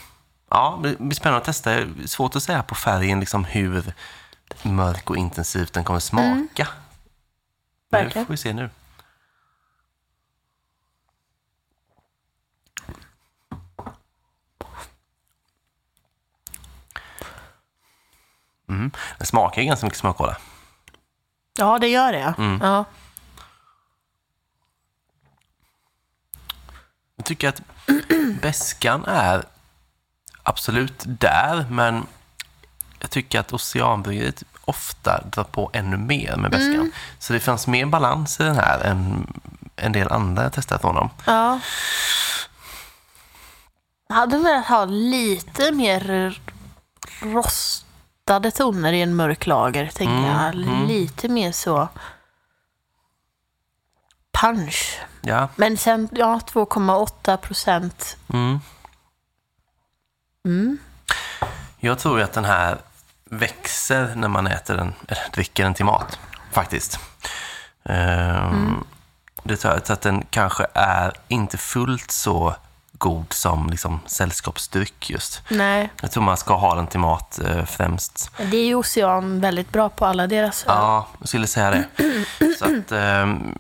ja, 0.50 0.80
det 0.84 1.00
blir 1.00 1.16
spännande 1.16 1.38
att 1.38 1.46
testa. 1.46 1.72
Svårt 2.06 2.36
att 2.36 2.44
säga 2.44 2.64
på 2.64 2.76
färgen 2.76 3.20
liksom 3.20 3.46
hur 3.46 3.94
mörk 4.64 5.10
och 5.10 5.18
intensivt 5.18 5.74
den 5.74 5.84
kommer 5.84 6.00
smaka. 6.00 6.28
Men 6.30 6.48
Det 6.56 7.98
Mm. 7.98 8.04
Verkligen. 8.06 8.26
får 8.26 8.34
vi 8.34 8.38
se 8.38 8.54
nu. 8.54 8.70
Mm. 18.70 18.92
Den 19.18 19.26
smakar 19.28 19.62
ganska 19.62 19.86
mycket 19.86 20.00
smörkola. 20.00 20.38
Ja, 21.58 21.78
det 21.80 21.88
gör 21.88 22.12
det. 22.12 22.34
Mm. 22.38 22.60
Ja. 22.62 22.86
Jag 27.16 27.26
tycker 27.26 27.50
att 27.50 27.62
bäskan 28.42 29.06
är 29.06 29.44
absolut 30.44 31.04
där, 31.06 31.66
men 31.70 32.08
jag 33.00 33.10
tycker 33.10 33.40
att 33.40 33.54
Oceanbryggeriet 33.54 34.44
ofta 34.66 35.24
drar 35.32 35.44
på 35.44 35.70
ännu 35.74 35.98
mer 35.98 36.36
med 36.36 36.52
bäskan. 36.52 36.74
Mm. 36.74 36.92
Så 37.20 37.34
det 37.34 37.40
fanns 37.40 37.68
mer 37.68 37.86
balans 37.86 38.40
i 38.40 38.44
den 38.44 38.56
här 38.56 38.80
än 38.84 39.28
en 39.76 39.92
del 39.92 40.08
andra 40.12 40.44
jag 40.44 40.54
testat 40.54 40.82
från 40.82 40.96
dem. 40.96 41.10
ja. 41.26 41.60
Jag 44.10 44.16
hade 44.16 44.38
velat 44.38 44.66
ha 44.68 44.86
lite 44.86 45.72
mer 45.72 46.40
rostade 48.28 48.52
toner 48.52 48.94
i 48.94 49.02
en 49.02 49.16
mörk 49.16 49.46
lager, 49.48 49.88
tänker 49.88 50.14
Mm, 50.18 50.26
jag. 50.26 50.54
mm. 50.56 50.88
Lite 50.88 51.28
mer 51.30 51.52
så 51.52 51.88
punch. 54.42 55.00
Ja, 55.22 55.48
Men 55.56 55.78
sen, 55.78 56.10
ja, 56.12 56.40
2,8 56.52 57.38
procent. 57.38 58.18
mm. 58.34 58.60
Mm. 60.46 60.78
Jag 61.80 62.00
tror 62.00 62.18
ju 62.18 62.24
att 62.24 62.34
den 62.34 62.46
här 62.46 62.78
växer 63.26 64.16
när 64.16 64.28
man 64.28 64.48
äter 64.48 64.78
den, 64.78 64.94
eller 65.08 65.30
dricker 65.34 65.64
den 65.64 65.74
till 65.74 65.86
mat, 65.86 66.20
faktiskt. 66.52 67.00
Ehm, 67.84 68.84
Det 69.44 69.58
tror 69.58 69.74
jag, 69.74 69.88
så 69.88 69.94
att 69.94 70.02
den 70.02 70.26
kanske 70.30 70.66
är 70.74 71.14
inte 71.28 71.58
fullt 71.58 72.12
så 72.12 72.56
god 72.98 73.34
som 73.34 73.70
liksom 73.70 74.00
sällskapsdryck 74.06 75.10
just. 75.10 75.42
Nej, 75.50 75.90
Jag 76.02 76.12
tror 76.12 76.24
man 76.24 76.38
ska 76.38 76.56
ha 76.56 76.76
den 76.76 76.88
till 76.88 77.00
mat 77.00 77.40
eh, 77.40 77.66
främst. 77.66 78.32
det 78.52 78.58
är 78.58 78.66
ju 78.66 78.76
Ocean 78.76 79.42
väldigt 79.42 79.72
bra 79.72 79.90
på 79.90 80.06
alla 80.06 80.28
deras 80.28 80.64
öl. 80.64 80.72
Ja, 80.76 81.08
jag 81.20 81.28
skulle 81.30 81.48
säga 81.48 81.72
det. 81.72 81.86
Så 82.60 82.66
att, 82.66 82.92
ehm, 82.92 83.58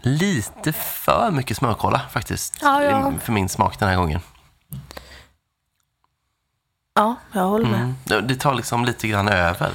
lite 0.00 0.72
för 0.72 1.30
mycket 1.30 1.56
smörkola 1.56 2.00
faktiskt, 2.10 2.58
Ja, 2.62 2.82
ja. 2.82 3.12
för 3.22 3.32
min 3.32 3.48
smak 3.48 3.78
den 3.78 3.88
här 3.88 3.96
gången. 3.96 4.20
Ja, 6.94 7.14
jag 7.32 7.42
håller 7.44 7.66
med. 7.66 7.80
Mm. 7.80 7.94
Det- 8.04 8.20
Det 8.20 8.34
tar 8.36 8.54
liksom 8.54 8.84
lite 8.84 9.08
grann 9.08 9.28
över. 9.28 9.70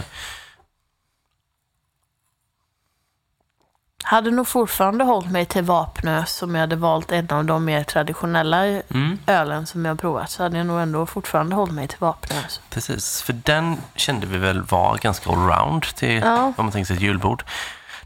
Hade 4.13 4.31
nog 4.31 4.47
fortfarande 4.47 5.03
hållit 5.03 5.31
mig 5.31 5.45
till 5.45 5.63
Vapnös 5.63 6.41
om 6.41 6.55
jag 6.55 6.61
hade 6.61 6.75
valt 6.75 7.11
en 7.11 7.29
av 7.29 7.45
de 7.45 7.65
mer 7.65 7.83
traditionella 7.83 8.65
Mm. 8.65 9.19
ölen 9.27 9.67
som 9.67 9.85
jag 9.85 9.99
provat. 9.99 10.29
Så 10.29 10.43
hade 10.43 10.57
jag 10.57 10.65
nog 10.67 10.79
ändå 10.81 11.05
fortfarande 11.05 11.55
hållit 11.55 11.73
mig 11.73 11.87
till 11.87 11.97
Vapnös. 11.99 12.61
Precis, 12.69 13.21
för 13.21 13.33
den 13.33 13.77
kände 13.95 14.27
vi 14.27 14.37
väl 14.37 14.61
var 14.61 14.97
ganska 14.97 15.29
allround 15.29 15.83
till 15.83 16.21
Ja. 16.25 16.43
om 16.43 16.53
man 16.65 16.71
tänker 16.71 16.85
sig 16.85 16.95
ett 16.95 17.01
julbord. 17.01 17.43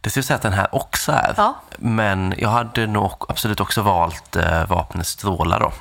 Det 0.02 0.16
jag 0.16 0.26
säga 0.26 0.36
att 0.36 0.42
den 0.42 0.54
här 0.54 0.76
också 0.76 1.12
är. 1.12 1.34
Ja. 1.38 1.56
Men 1.78 2.34
jag 2.38 2.50
hade 2.50 2.88
nog 2.88 3.26
absolut 3.30 3.60
också 3.60 3.82
valt 3.82 4.36
eh, 4.36 4.66
vapnets 4.68 5.10
strålar 5.10 5.60
då. 5.60 5.72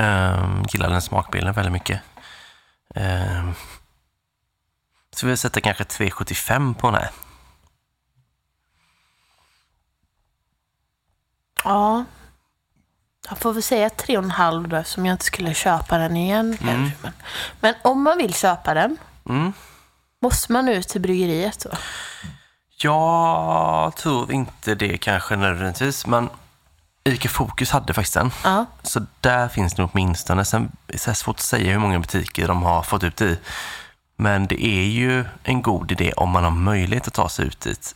Ehm, 0.00 0.64
gillar 0.68 0.90
den 0.90 1.02
smakbilden 1.02 1.52
väldigt 1.52 1.72
mycket. 1.72 2.00
Ehm, 2.94 3.54
så 5.16 5.26
vi 5.26 5.36
sätter 5.36 5.60
kanske 5.60 5.84
3,75 5.84 6.74
på 6.74 6.90
den 6.90 7.00
här. 7.00 7.10
Ja. 11.64 12.04
Jag 13.28 13.38
får 13.38 13.52
väl 13.52 13.62
säga 13.62 13.90
tre 13.90 14.18
och 14.18 14.24
en 14.24 14.30
halv 14.30 14.68
då 14.68 14.76
eftersom 14.76 15.06
jag 15.06 15.14
inte 15.14 15.24
skulle 15.24 15.54
köpa 15.54 15.98
den 15.98 16.16
igen. 16.16 16.56
kanske. 16.60 16.96
Men, 17.02 17.12
men 17.60 17.74
om 17.82 18.02
man 18.02 18.18
vill 18.18 18.34
köpa 18.34 18.74
den, 18.74 18.96
Mm. 19.28 19.52
måste 20.22 20.52
man 20.52 20.68
ut 20.68 20.88
till 20.88 21.00
bryggeriet 21.00 21.66
då? 21.70 21.76
Jag 22.82 23.96
tror 23.96 24.32
inte 24.32 24.74
det 24.74 24.98
kanske 24.98 25.36
nödvändigtvis, 25.36 26.06
men 26.06 26.28
Ica 27.04 27.28
Fokus 27.28 27.70
hade 27.70 27.94
faktiskt 27.94 28.14
den. 28.14 28.30
Ja. 28.44 28.66
Så 28.82 29.06
där 29.20 29.48
finns 29.48 29.74
det 29.74 29.82
åtminstone. 29.92 30.44
Sen 30.44 30.62
är 30.86 30.92
det 30.92 30.98
så 30.98 31.10
här 31.10 31.14
svårt 31.14 31.36
att 31.36 31.40
säga 31.42 31.72
hur 31.72 31.78
många 31.78 31.98
butiker 31.98 32.48
de 32.48 32.62
har 32.62 32.82
fått 32.82 33.04
ut 33.04 33.16
det 33.16 33.24
i. 33.24 33.38
Men 34.16 34.46
det 34.46 34.64
är 34.66 34.84
ju 34.84 35.24
en 35.42 35.62
god 35.62 35.92
idé 35.92 36.12
om 36.12 36.30
man 36.30 36.44
har 36.44 36.50
möjlighet 36.50 37.06
att 37.06 37.14
ta 37.14 37.28
sig 37.28 37.46
ut 37.46 37.60
dit 37.60 37.94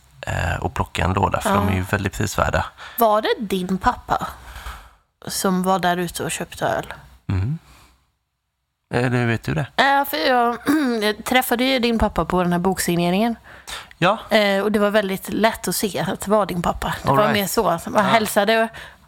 och 0.61 0.73
plocka 0.73 1.03
en 1.05 1.13
låda, 1.13 1.41
för 1.41 1.53
de 1.55 1.67
är 1.67 1.73
ju 1.75 1.81
väldigt 1.81 2.13
prisvärda. 2.13 2.65
Var 2.99 3.21
det 3.21 3.33
din 3.39 3.77
pappa 3.77 4.27
som 5.27 5.63
var 5.63 5.79
där 5.79 5.97
ute 5.97 6.23
och 6.23 6.31
köpte 6.31 6.65
öl? 6.65 6.93
Mm. 7.27 7.59
Eller 8.93 9.09
hur 9.17 9.27
vet 9.27 9.43
du 9.43 9.53
det? 9.53 9.67
Ja, 9.75 10.05
för 10.09 10.17
jag, 10.17 10.57
jag 11.01 11.25
träffade 11.25 11.63
ju 11.63 11.79
din 11.79 11.99
pappa 11.99 12.25
på 12.25 12.43
den 12.43 12.51
här 12.51 12.59
boksigneringen. 12.59 13.35
Ja, 13.97 14.17
Eh, 14.29 14.63
och 14.63 14.71
det 14.71 14.79
var 14.79 14.89
väldigt 14.89 15.29
lätt 15.29 15.67
att 15.67 15.75
se 15.75 15.99
att 15.99 16.21
det 16.21 16.31
var 16.31 16.45
din 16.45 16.61
pappa. 16.61 16.95
Det 17.03 17.09
All 17.09 17.17
var 17.17 17.23
right. 17.23 17.33
mer 17.33 17.47
så. 17.47 17.89
Man 17.89 18.05
hälsade. 18.05 18.67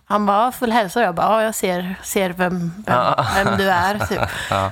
Han 0.09 0.25
bara, 0.25 0.45
"Ja, 0.45 0.51
full 0.51 0.71
hälsa. 0.71 1.01
Jag 1.01 1.15
bara, 1.15 1.25
ja, 1.27 1.43
jag 1.43 1.55
ser, 1.55 1.95
ser 2.03 2.29
vem, 2.29 2.73
vem, 2.85 3.13
vem 3.45 3.57
du 3.57 3.69
är. 3.69 3.99
Typ. 4.07 4.19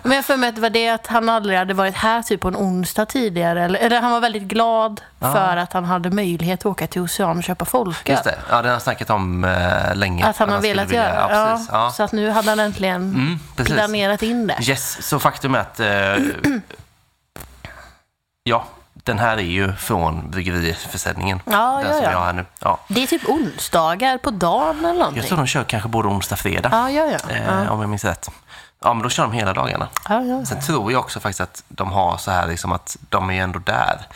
Men 0.04 0.12
jag 0.16 0.26
för 0.26 0.38
mig 0.38 0.50
att 0.50 0.56
det 0.56 0.62
var 0.62 0.70
det 0.70 0.90
att 0.90 1.08
han 1.08 1.30
aldrig 1.30 1.58
hade 1.58 1.74
varit 1.74 1.96
här 1.96 2.22
typ 2.22 2.42
på 2.42 2.48
en 2.48 2.56
onsdag 2.56 3.06
tidigare. 3.06 3.64
Eller, 3.66 3.80
eller 3.80 4.02
han 4.02 4.12
var 4.12 4.20
väldigt 4.20 4.44
glad 4.44 5.02
för 5.20 5.58
att 5.58 5.74
han 5.74 5.86
hade 5.86 6.10
möjlighet 6.10 6.60
att 6.60 6.66
åka 6.66 6.88
till 6.88 7.02
Ocean 7.02 7.38
och 7.38 7.44
köpa 7.44 7.66
folköl. 7.66 8.12
just 8.14 8.24
det. 8.24 8.36
Ja, 8.50 8.62
det 8.62 8.68
har 8.68 8.72
han 8.72 8.82
snackat 8.82 9.10
om 9.10 9.44
eh, 9.44 9.96
länge. 9.96 10.26
Att 10.26 10.38
han 10.38 10.50
har 10.50 10.62
velat 10.62 10.88
vilja- 10.88 11.04
göra 11.10 11.30
Ja, 11.30 11.60
ja. 11.72 11.92
Så 11.92 12.04
att 12.04 12.12
nu 12.12 12.30
hade 12.30 12.50
han 12.50 12.60
äntligen 12.60 12.96
Mm, 12.96 13.40
precis. 13.56 13.74
planerat 13.76 14.24
in 14.24 14.48
det. 14.48 14.58
Yes, 14.70 15.08
så 15.08 15.20
faktum 15.20 15.56
är 15.56 15.60
att 15.60 15.80
eh, 15.80 16.26
ja, 18.44 18.66
den 19.06 19.20
här 19.20 19.38
är 19.38 19.42
ju 19.42 19.74
från 19.74 20.32
bryggeriförsäljningen. 20.32 21.42
Ja, 21.46 21.52
den 21.84 21.88
ja, 21.88 21.94
som 21.94 22.04
ja. 22.04 22.12
jag 22.12 22.20
har 22.20 22.34
nu. 22.34 22.46
Ja. 22.60 22.80
Det 22.88 23.04
är 23.04 23.08
typ 23.08 23.30
onsdagar 23.30 24.18
på 24.18 24.32
dagen 24.32 24.80
eller 24.80 24.94
någonting. 24.94 25.18
Jag 25.18 25.28
tror 25.28 25.38
de 25.38 25.48
kör 25.48 25.64
kanske 25.64 25.90
både 25.90 26.08
onsdag 26.08 26.36
och 26.36 26.40
fredag, 26.40 26.70
Ja, 26.72 26.90
ja, 26.90 27.18
ja. 27.30 27.36
eh, 27.36 27.72
om 27.72 27.82
jag 27.82 27.90
minns 27.90 28.06
rätt. 28.06 28.30
Ja, 28.84 28.94
men 28.94 29.04
då 29.04 29.10
kör 29.10 29.24
de 29.24 29.32
hela 29.32 29.54
dagarna. 29.54 29.88
ja, 30.10 30.22
ja. 30.24 30.46
Sen 30.46 30.62
tror 30.62 30.92
jag 30.92 31.02
också 31.02 31.20
faktiskt 31.20 31.42
att 31.42 31.64
de 31.68 31.92
har 31.92 32.18
så 32.18 32.32
här 32.32 32.48
liksom 32.48 32.72
att 32.72 32.98
de 33.10 33.30
är 33.32 33.44
ändå 33.44 33.60
där. 33.60 34.08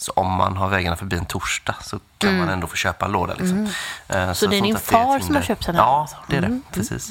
Så 0.00 0.12
om 0.16 0.32
man 0.32 0.56
har 0.56 0.68
vägarna 0.68 0.96
förbi 0.96 1.16
en 1.16 1.24
torsdag 1.24 1.74
så 1.82 1.98
kan 2.18 2.38
man 2.38 2.48
ändå 2.48 2.66
få 2.66 2.76
köpa 2.76 3.06
en 3.06 3.12
låda. 3.12 3.34
Liksom. 3.34 3.64
Eh, 4.08 4.16
Mm. 4.22 4.34
Så 4.34 4.46
det 4.46 4.58
är 4.58 4.62
din 4.62 4.76
far 4.78 5.18
som 5.20 5.34
har 5.34 5.42
köpt 5.42 5.66
den 5.66 5.74
här 5.76 5.82
Ja, 5.82 6.00
alltså? 6.00 6.16
det 6.26 6.36
är 6.36 6.40
det. 6.40 6.46
Mm. 6.46 6.62
Precis. 6.72 7.10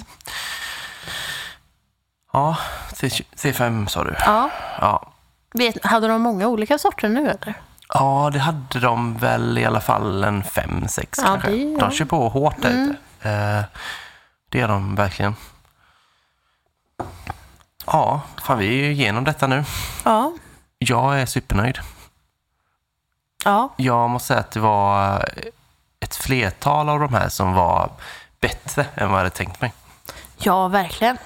Ja, 2.34 2.58
C5 3.36 3.88
sa 3.88 4.04
du. 4.04 4.16
ja. 4.26 4.50
Ja. 4.82 5.12
Vet, 5.54 5.86
hade 5.86 6.08
de 6.08 6.22
många 6.22 6.48
olika 6.48 6.78
sorter 6.78 7.10
nu 7.10 7.22
eller? 7.30 7.54
Ja, 7.94 8.30
det 8.34 8.40
hade 8.40 8.80
de 8.80 9.18
väl 9.18 9.58
i 9.58 9.66
alla 9.66 9.82
fall 9.82 10.24
en 10.24 10.44
fem, 10.44 10.88
sex 10.88 11.20
Ja, 11.22 11.24
kanske. 11.26 11.50
det- 11.52 11.58
ja. 11.58 11.80
De 11.80 11.92
kör 11.92 12.06
på 12.06 12.30
hårt 12.30 12.62
där 12.62 12.70
ute. 12.70 13.30
Eh, 13.30 13.64
det 14.50 14.58
gör 14.60 14.68
de 14.68 14.96
verkligen. 14.96 15.36
Ja, 17.86 18.22
fan 18.44 18.58
vi 18.58 18.68
är 18.68 18.72
ju 18.86 18.92
igenom 18.92 19.24
detta 19.24 19.48
nu. 19.48 19.64
Ja. 20.06 20.32
Jag 20.80 21.22
är 21.22 21.26
supernöjd. 21.26 21.80
Ja. 23.46 23.74
Jag 23.78 24.10
måste 24.10 24.28
säga 24.28 24.40
att 24.40 24.52
det 24.52 24.60
var 24.60 25.26
ett 26.00 26.16
flertal 26.16 26.90
av 26.90 27.00
de 27.00 27.14
här 27.14 27.30
som 27.30 27.54
var 27.54 27.90
bättre 28.42 28.82
än 28.96 29.10
vad 29.10 29.12
jag 29.20 29.24
hade 29.24 29.30
tänkt 29.30 29.62
mig. 29.62 29.74
Ja, 30.38 30.68
verkligen. 30.68 31.18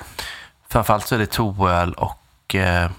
Framförallt 0.69 1.07
så 1.07 1.15
är 1.15 1.19
det 1.19 1.25
Toöl 1.31 1.93
och 1.93 2.55
eh, 2.55 2.91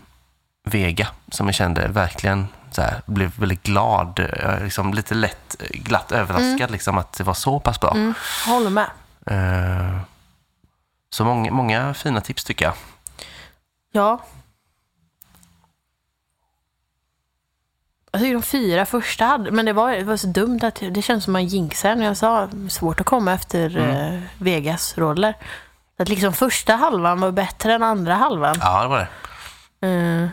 Vega 0.65 1.09
som 1.29 1.47
jag 1.47 1.55
kände 1.55 1.89
verkligen 1.89 2.49
så 2.71 2.83
här, 2.83 3.01
blev 3.07 3.39
väldigt 3.39 3.63
glad, 3.63 4.19
eh, 4.19 4.65
liksom 4.65 4.95
lite 4.95 5.15
lätt 5.15 5.57
eh, 5.63 5.67
glatt 5.81 6.13
överraskad 6.13 6.71
liksom 6.71 6.99
att 6.99 7.13
det 7.13 7.25
var 7.25 7.35
så 7.35 7.61
pass 7.61 7.81
bra. 7.81 7.91
Mm. 7.91 8.15
Håller 8.47 8.71
med. 8.71 8.91
Eh, 9.27 10.01
så 11.11 11.25
många, 11.25 11.51
många 11.51 11.95
fina 11.95 12.21
tips 12.21 12.45
tycker 12.45 12.65
jag. 12.65 12.75
Ja. 13.93 14.21
Jag 18.13 18.21
tycker 18.21 18.35
de 18.35 18.43
fyra 18.43 18.87
första 18.87 19.25
hade, 19.25 19.51
men 19.51 19.65
det 19.67 19.73
var, 19.73 19.93
det 19.93 20.05
var 20.05 20.17
så 20.17 20.27
dumt 20.27 20.61
att 20.63 20.83
det 20.91 21.03
känns 21.03 21.25
som 21.25 21.33
man 21.33 21.47
jinxar 21.47 21.95
när 21.95 22.05
jag 22.05 22.17
sa 22.17 22.49
svårt 22.69 23.01
att 23.01 23.07
komma 23.07 23.33
efter 23.33 23.77
Mm. 23.77 23.91
eh, 24.17 24.21
Vegas-roller. 24.39 25.37
Att 25.99 26.09
liksom 26.09 26.33
första 26.33 26.77
halvan 26.77 27.21
var 27.21 27.31
bättre 27.31 27.75
än 27.75 27.83
andra 27.83 28.15
halvan. 28.15 28.57
Ja, 28.61 28.83
det 28.83 28.89
var 28.89 28.99
det. 29.81 29.89
Eh, 30.23 30.29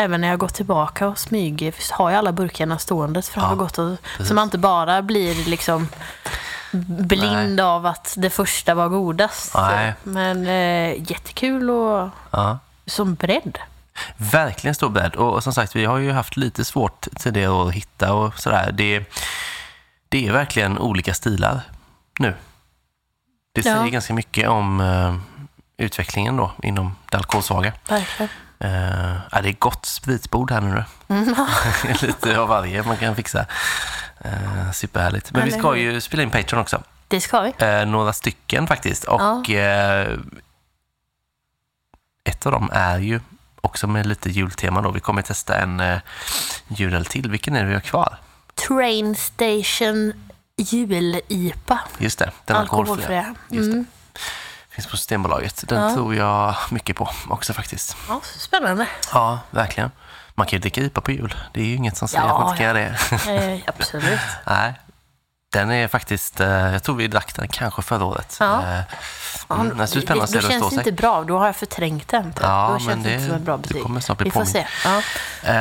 även 0.00 0.20
när 0.20 0.28
jag 0.28 0.38
gått 0.38 0.54
tillbaka 0.54 1.08
och 1.08 1.18
smyger 1.18 1.74
har 1.92 2.10
jag 2.10 2.18
alla 2.18 2.32
burkarna 2.32 2.78
ståendes 2.78 3.30
för 3.30 3.40
Ja, 3.40 3.54
gått 3.54 3.78
och, 3.78 3.96
precis. 4.02 4.28
så 4.28 4.34
man 4.34 4.44
inte 4.44 4.58
bara 4.58 5.02
blir 5.02 5.34
liksom 5.44 5.88
blind 7.08 7.60
av 7.60 7.86
att 7.86 8.14
det 8.18 8.30
första 8.30 8.74
var 8.74 8.88
godast. 8.88 9.54
Nej. 9.54 9.94
Men 10.02 10.46
eh, 10.46 11.10
jättekul 11.10 11.70
och 11.70 12.08
Ja. 12.30 12.58
som 12.86 13.14
bredd. 13.14 13.58
Verkligen 14.16 14.74
stor 14.74 14.88
bredd. 14.88 15.14
Och, 15.16 15.32
och 15.34 15.42
som 15.42 15.52
sagt, 15.52 15.76
vi 15.76 15.84
har 15.84 15.98
ju 15.98 16.12
haft 16.12 16.36
lite 16.36 16.64
svårt 16.64 17.06
till 17.20 17.32
det 17.32 17.46
att 17.46 17.72
hitta 17.72 18.12
och 18.14 18.38
sådär. 18.38 18.72
Det, 18.72 19.04
det 20.08 20.26
är 20.26 20.32
verkligen 20.32 20.78
olika 20.78 21.14
stilar 21.14 21.60
nu. 22.18 22.34
Det 23.54 23.62
säger 23.62 23.76
Ja. 23.76 23.86
ganska 23.86 24.14
mycket 24.14 24.48
om 24.48 24.80
eh, 24.80 25.16
utvecklingen 25.76 26.36
då 26.36 26.50
inom 26.62 26.96
det 27.10 27.16
alkoholsvaga. 27.16 27.72
Verkligen. 27.88 28.28
Uh, 28.64 29.16
ja, 29.32 29.40
det 29.42 29.48
är 29.48 29.56
gott 29.58 29.86
spritbord 29.86 30.50
här 30.50 30.60
nu. 30.60 30.84
Mm, 31.08 31.34
Lite 32.02 32.38
av 32.38 32.48
varje 32.48 32.82
man 32.82 32.96
kan 32.96 33.16
fixa. 33.16 33.46
Uh, 34.24 34.72
superhärligt. 34.72 35.32
Men 35.32 35.44
vi 35.44 35.50
ska 35.52 35.70
hur? 35.70 35.76
ju 35.76 36.00
spela 36.00 36.22
in 36.22 36.30
Patreon 36.30 36.62
också. 36.62 36.82
Det 37.08 37.20
ska 37.20 37.40
vi. 37.40 37.52
Eh, 37.58 37.86
några 37.86 38.12
stycken 38.12 38.66
faktiskt. 38.66 39.04
Och 39.04 39.50
eh, 39.50 40.18
ett 42.24 42.46
av 42.46 42.52
dem 42.52 42.70
är 42.72 42.98
ju 42.98 43.20
också 43.60 43.86
med 43.86 44.06
lite 44.06 44.30
jultema 44.30 44.82
då. 44.82 44.90
Vi 44.90 45.00
kommer 45.00 45.22
testa 45.22 45.58
en 45.58 45.80
uh, 45.80 45.98
julöl 46.68 47.04
till. 47.04 47.30
Vilken 47.30 47.56
är 47.56 47.62
det 47.62 47.68
vi 47.68 47.74
har 47.74 47.80
kvar? 47.80 48.18
Train 48.68 49.14
Station 49.14 50.12
jul-IPA. 50.56 51.80
Just 51.98 52.18
det, 52.18 52.30
den 52.44 52.56
alkoholfria. 52.56 53.18
Alkoholfria. 53.18 53.34
Just 53.50 53.72
det. 53.72 53.84
Finns 54.76 54.86
på 54.86 54.96
Systembolaget. 54.96 55.64
Den 55.68 55.82
Ja. 55.82 55.94
tror 55.94 56.14
jag 56.14 56.54
mycket 56.70 56.96
på 56.96 57.08
också 57.28 57.52
faktiskt. 57.52 57.96
Ja, 58.08 58.20
spännande. 58.38 58.86
Ja, 59.12 59.38
verkligen. 59.50 59.90
Man 60.34 60.46
kan 60.46 60.56
ju 60.56 60.60
dricka 60.60 60.80
IPA 60.80 61.00
på 61.00 61.12
jul. 61.12 61.34
Det 61.52 61.60
är 61.60 61.64
ju 61.64 61.74
inget 61.74 61.96
som 61.96 62.08
säger 62.08 62.24
Ja, 62.24 62.32
att 62.34 62.40
man 62.40 62.48
inte 62.50 62.58
kan 62.64 62.66
göra 62.76 62.78
det. 63.28 63.54
Eh, 63.54 63.60
absolut. 63.66 64.20
Nej. 64.46 64.74
Den 65.52 65.70
är 65.70 65.88
faktiskt, 65.88 66.40
eh, 66.40 66.48
jag 66.48 66.82
tror 66.82 66.96
vi 66.96 67.06
drack 67.08 67.34
den 67.34 67.48
kanske 67.48 67.82
förra 67.82 68.04
året. 68.04 68.36
Ja. 68.40 68.62
Eh, 68.62 68.80
Ja, 69.48 69.54
Mm, 69.54 69.78
det 69.78 69.86
så 69.86 70.00
spännande 70.00 70.24
att 70.24 70.30
se 70.30 70.40
då 70.40 70.46
det 70.46 70.52
känns 70.52 70.70
det 70.70 70.76
inte 70.76 70.92
bra. 70.92 71.22
Då 71.24 71.38
har 71.38 71.46
jag 71.46 71.56
förträngt 71.56 72.08
den. 72.08 72.32
typ. 72.32 72.42
Ja, 72.42 72.66
då 72.66 72.72
men 72.72 72.80
känns 72.80 73.04
det 73.04 73.12
inte 73.12 73.22
det- 73.24 73.26
som 73.28 73.36
ett 73.36 73.42
bra 73.42 73.56
betyg. 73.56 73.82
kommer 73.82 74.00
snart 74.00 74.18
bli 74.18 74.24
Vi 74.24 74.30
får 74.30 74.40
påmind. 74.40 74.52
se. 74.52 74.66
Ja. 75.44 75.52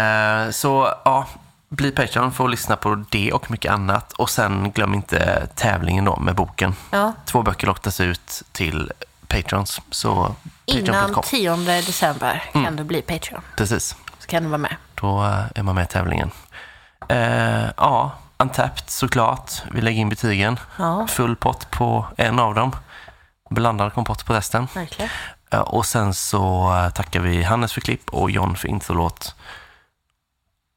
Eh, 0.45 0.49
Så 0.51 0.93
ja, 1.05 1.25
bli 1.69 1.91
Patreon 1.91 2.31
för 2.33 2.43
att 2.45 2.51
lyssna 2.51 2.75
på 2.75 3.03
det 3.11 3.31
och 3.33 3.51
mycket 3.51 3.71
annat. 3.71 4.13
Och 4.13 4.29
sen 4.29 4.71
glöm 4.71 4.93
inte 4.93 5.47
tävlingen 5.55 6.05
då 6.05 6.15
med 6.15 6.35
boken. 6.35 6.75
Ja. 6.91 7.13
Två 7.25 7.41
böcker 7.43 7.67
lottas 7.67 7.99
ut 7.99 8.43
till 8.51 8.91
Patrons. 9.25 9.81
Så 9.91 10.35
Innan 10.65 10.85
patreon.com. 11.13 11.23
10 11.23 11.55
december 11.81 12.43
Mm. 12.53 12.65
kan 12.65 12.75
du 12.75 12.83
bli 12.83 13.01
Patreon. 13.01 13.41
Precis, 13.57 13.95
Så 14.19 14.27
kan 14.27 14.43
du 14.43 14.49
vara 14.49 14.57
med. 14.57 14.75
då 14.95 15.23
eh, 15.23 15.43
är 15.55 15.63
man 15.63 15.75
med 15.75 15.83
i 15.83 15.87
tävlingen. 15.87 16.31
Eh, 17.09 17.65
ja, 17.77 18.11
Untapped 18.37 18.89
såklart. 18.89 19.51
Vi 19.71 19.81
lägger 19.81 19.99
in 20.01 20.09
betygen. 20.09 20.59
Ja, 20.77 21.07
Full 21.07 21.35
pott 21.35 21.71
på 21.71 22.05
en 22.17 22.39
av 22.39 22.55
dem. 22.55 22.71
Blandad 23.49 23.93
kompott 23.93 24.25
på 24.25 24.33
resten. 24.33 24.67
verkligen. 24.73 25.11
Ja, 25.49 25.61
och 25.61 25.85
sen 25.85 26.13
så 26.13 26.73
eh, 26.75 26.89
tackar 26.89 27.19
vi 27.19 27.43
Hannes 27.43 27.73
för 27.73 27.81
klipp 27.81 28.09
och 28.09 28.31
John 28.31 28.55
för 28.55 28.67
introlåt. 28.67 29.35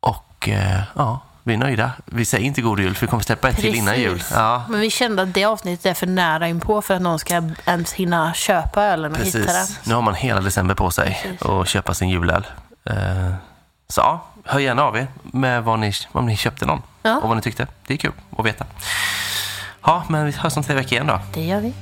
Och 0.00 0.48
eh, 0.48 0.80
ja, 0.94 1.20
vi 1.48 1.54
är 1.54 1.58
nöjda. 1.58 1.90
Vi 2.04 2.24
säger 2.24 2.44
inte 2.44 2.60
god 2.62 2.80
jul 2.80 2.94
för 2.94 3.06
vi 3.06 3.10
kommer 3.10 3.22
släppa 3.22 3.48
ett 3.48 3.56
till 3.56 3.74
innan 3.74 4.00
jul. 4.00 4.18
Precis. 4.18 4.32
Ja, 4.36 4.64
Men 4.68 4.80
vi 4.80 4.90
kände 4.90 5.22
att 5.22 5.34
det 5.34 5.44
avsnittet 5.44 5.86
är 5.86 5.94
för 5.94 6.06
nära 6.06 6.48
inpå 6.48 6.82
för 6.82 6.94
att 6.94 7.02
någon 7.02 7.18
ska 7.18 7.42
ens 7.66 7.92
hinna 7.92 8.34
köpa 8.34 8.84
ölen 8.84 9.12
och 9.12 9.18
hitta 9.18 9.38
den. 9.38 9.46
precis. 9.46 9.78
Nu 9.86 9.94
har 9.94 10.02
man 10.02 10.14
hela 10.14 10.40
december 10.40 10.74
på 10.74 10.90
sig 10.90 11.18
Precis. 11.22 11.42
att 11.42 11.68
köpa 11.68 11.94
sin 11.94 12.08
julöl. 12.08 12.46
Eh, 12.84 12.94
så 13.88 14.00
ja, 14.00 14.24
hör 14.44 14.58
gärna 14.58 14.82
av 14.82 14.96
er 14.96 15.06
med 15.22 15.64
vad 15.64 15.78
ni, 15.78 15.92
om 16.12 16.26
ni 16.26 16.36
köpte 16.36 16.66
någon 16.66 16.82
Ja. 17.02 17.16
och 17.16 17.28
vad 17.28 17.36
ni 17.36 17.42
tyckte. 17.42 17.66
Det 17.86 17.94
är 17.94 17.98
kul 17.98 18.12
att 18.38 18.46
veta. 18.46 18.64
Ja, 19.84 20.02
men 20.08 20.26
vi 20.26 20.32
hörs 20.32 20.56
om 20.56 20.62
tre 20.62 20.74
veckor 20.74 20.92
igen 20.92 21.06
då. 21.06 21.20
Det 21.34 21.44
gör 21.44 21.60
vi. 21.60 21.72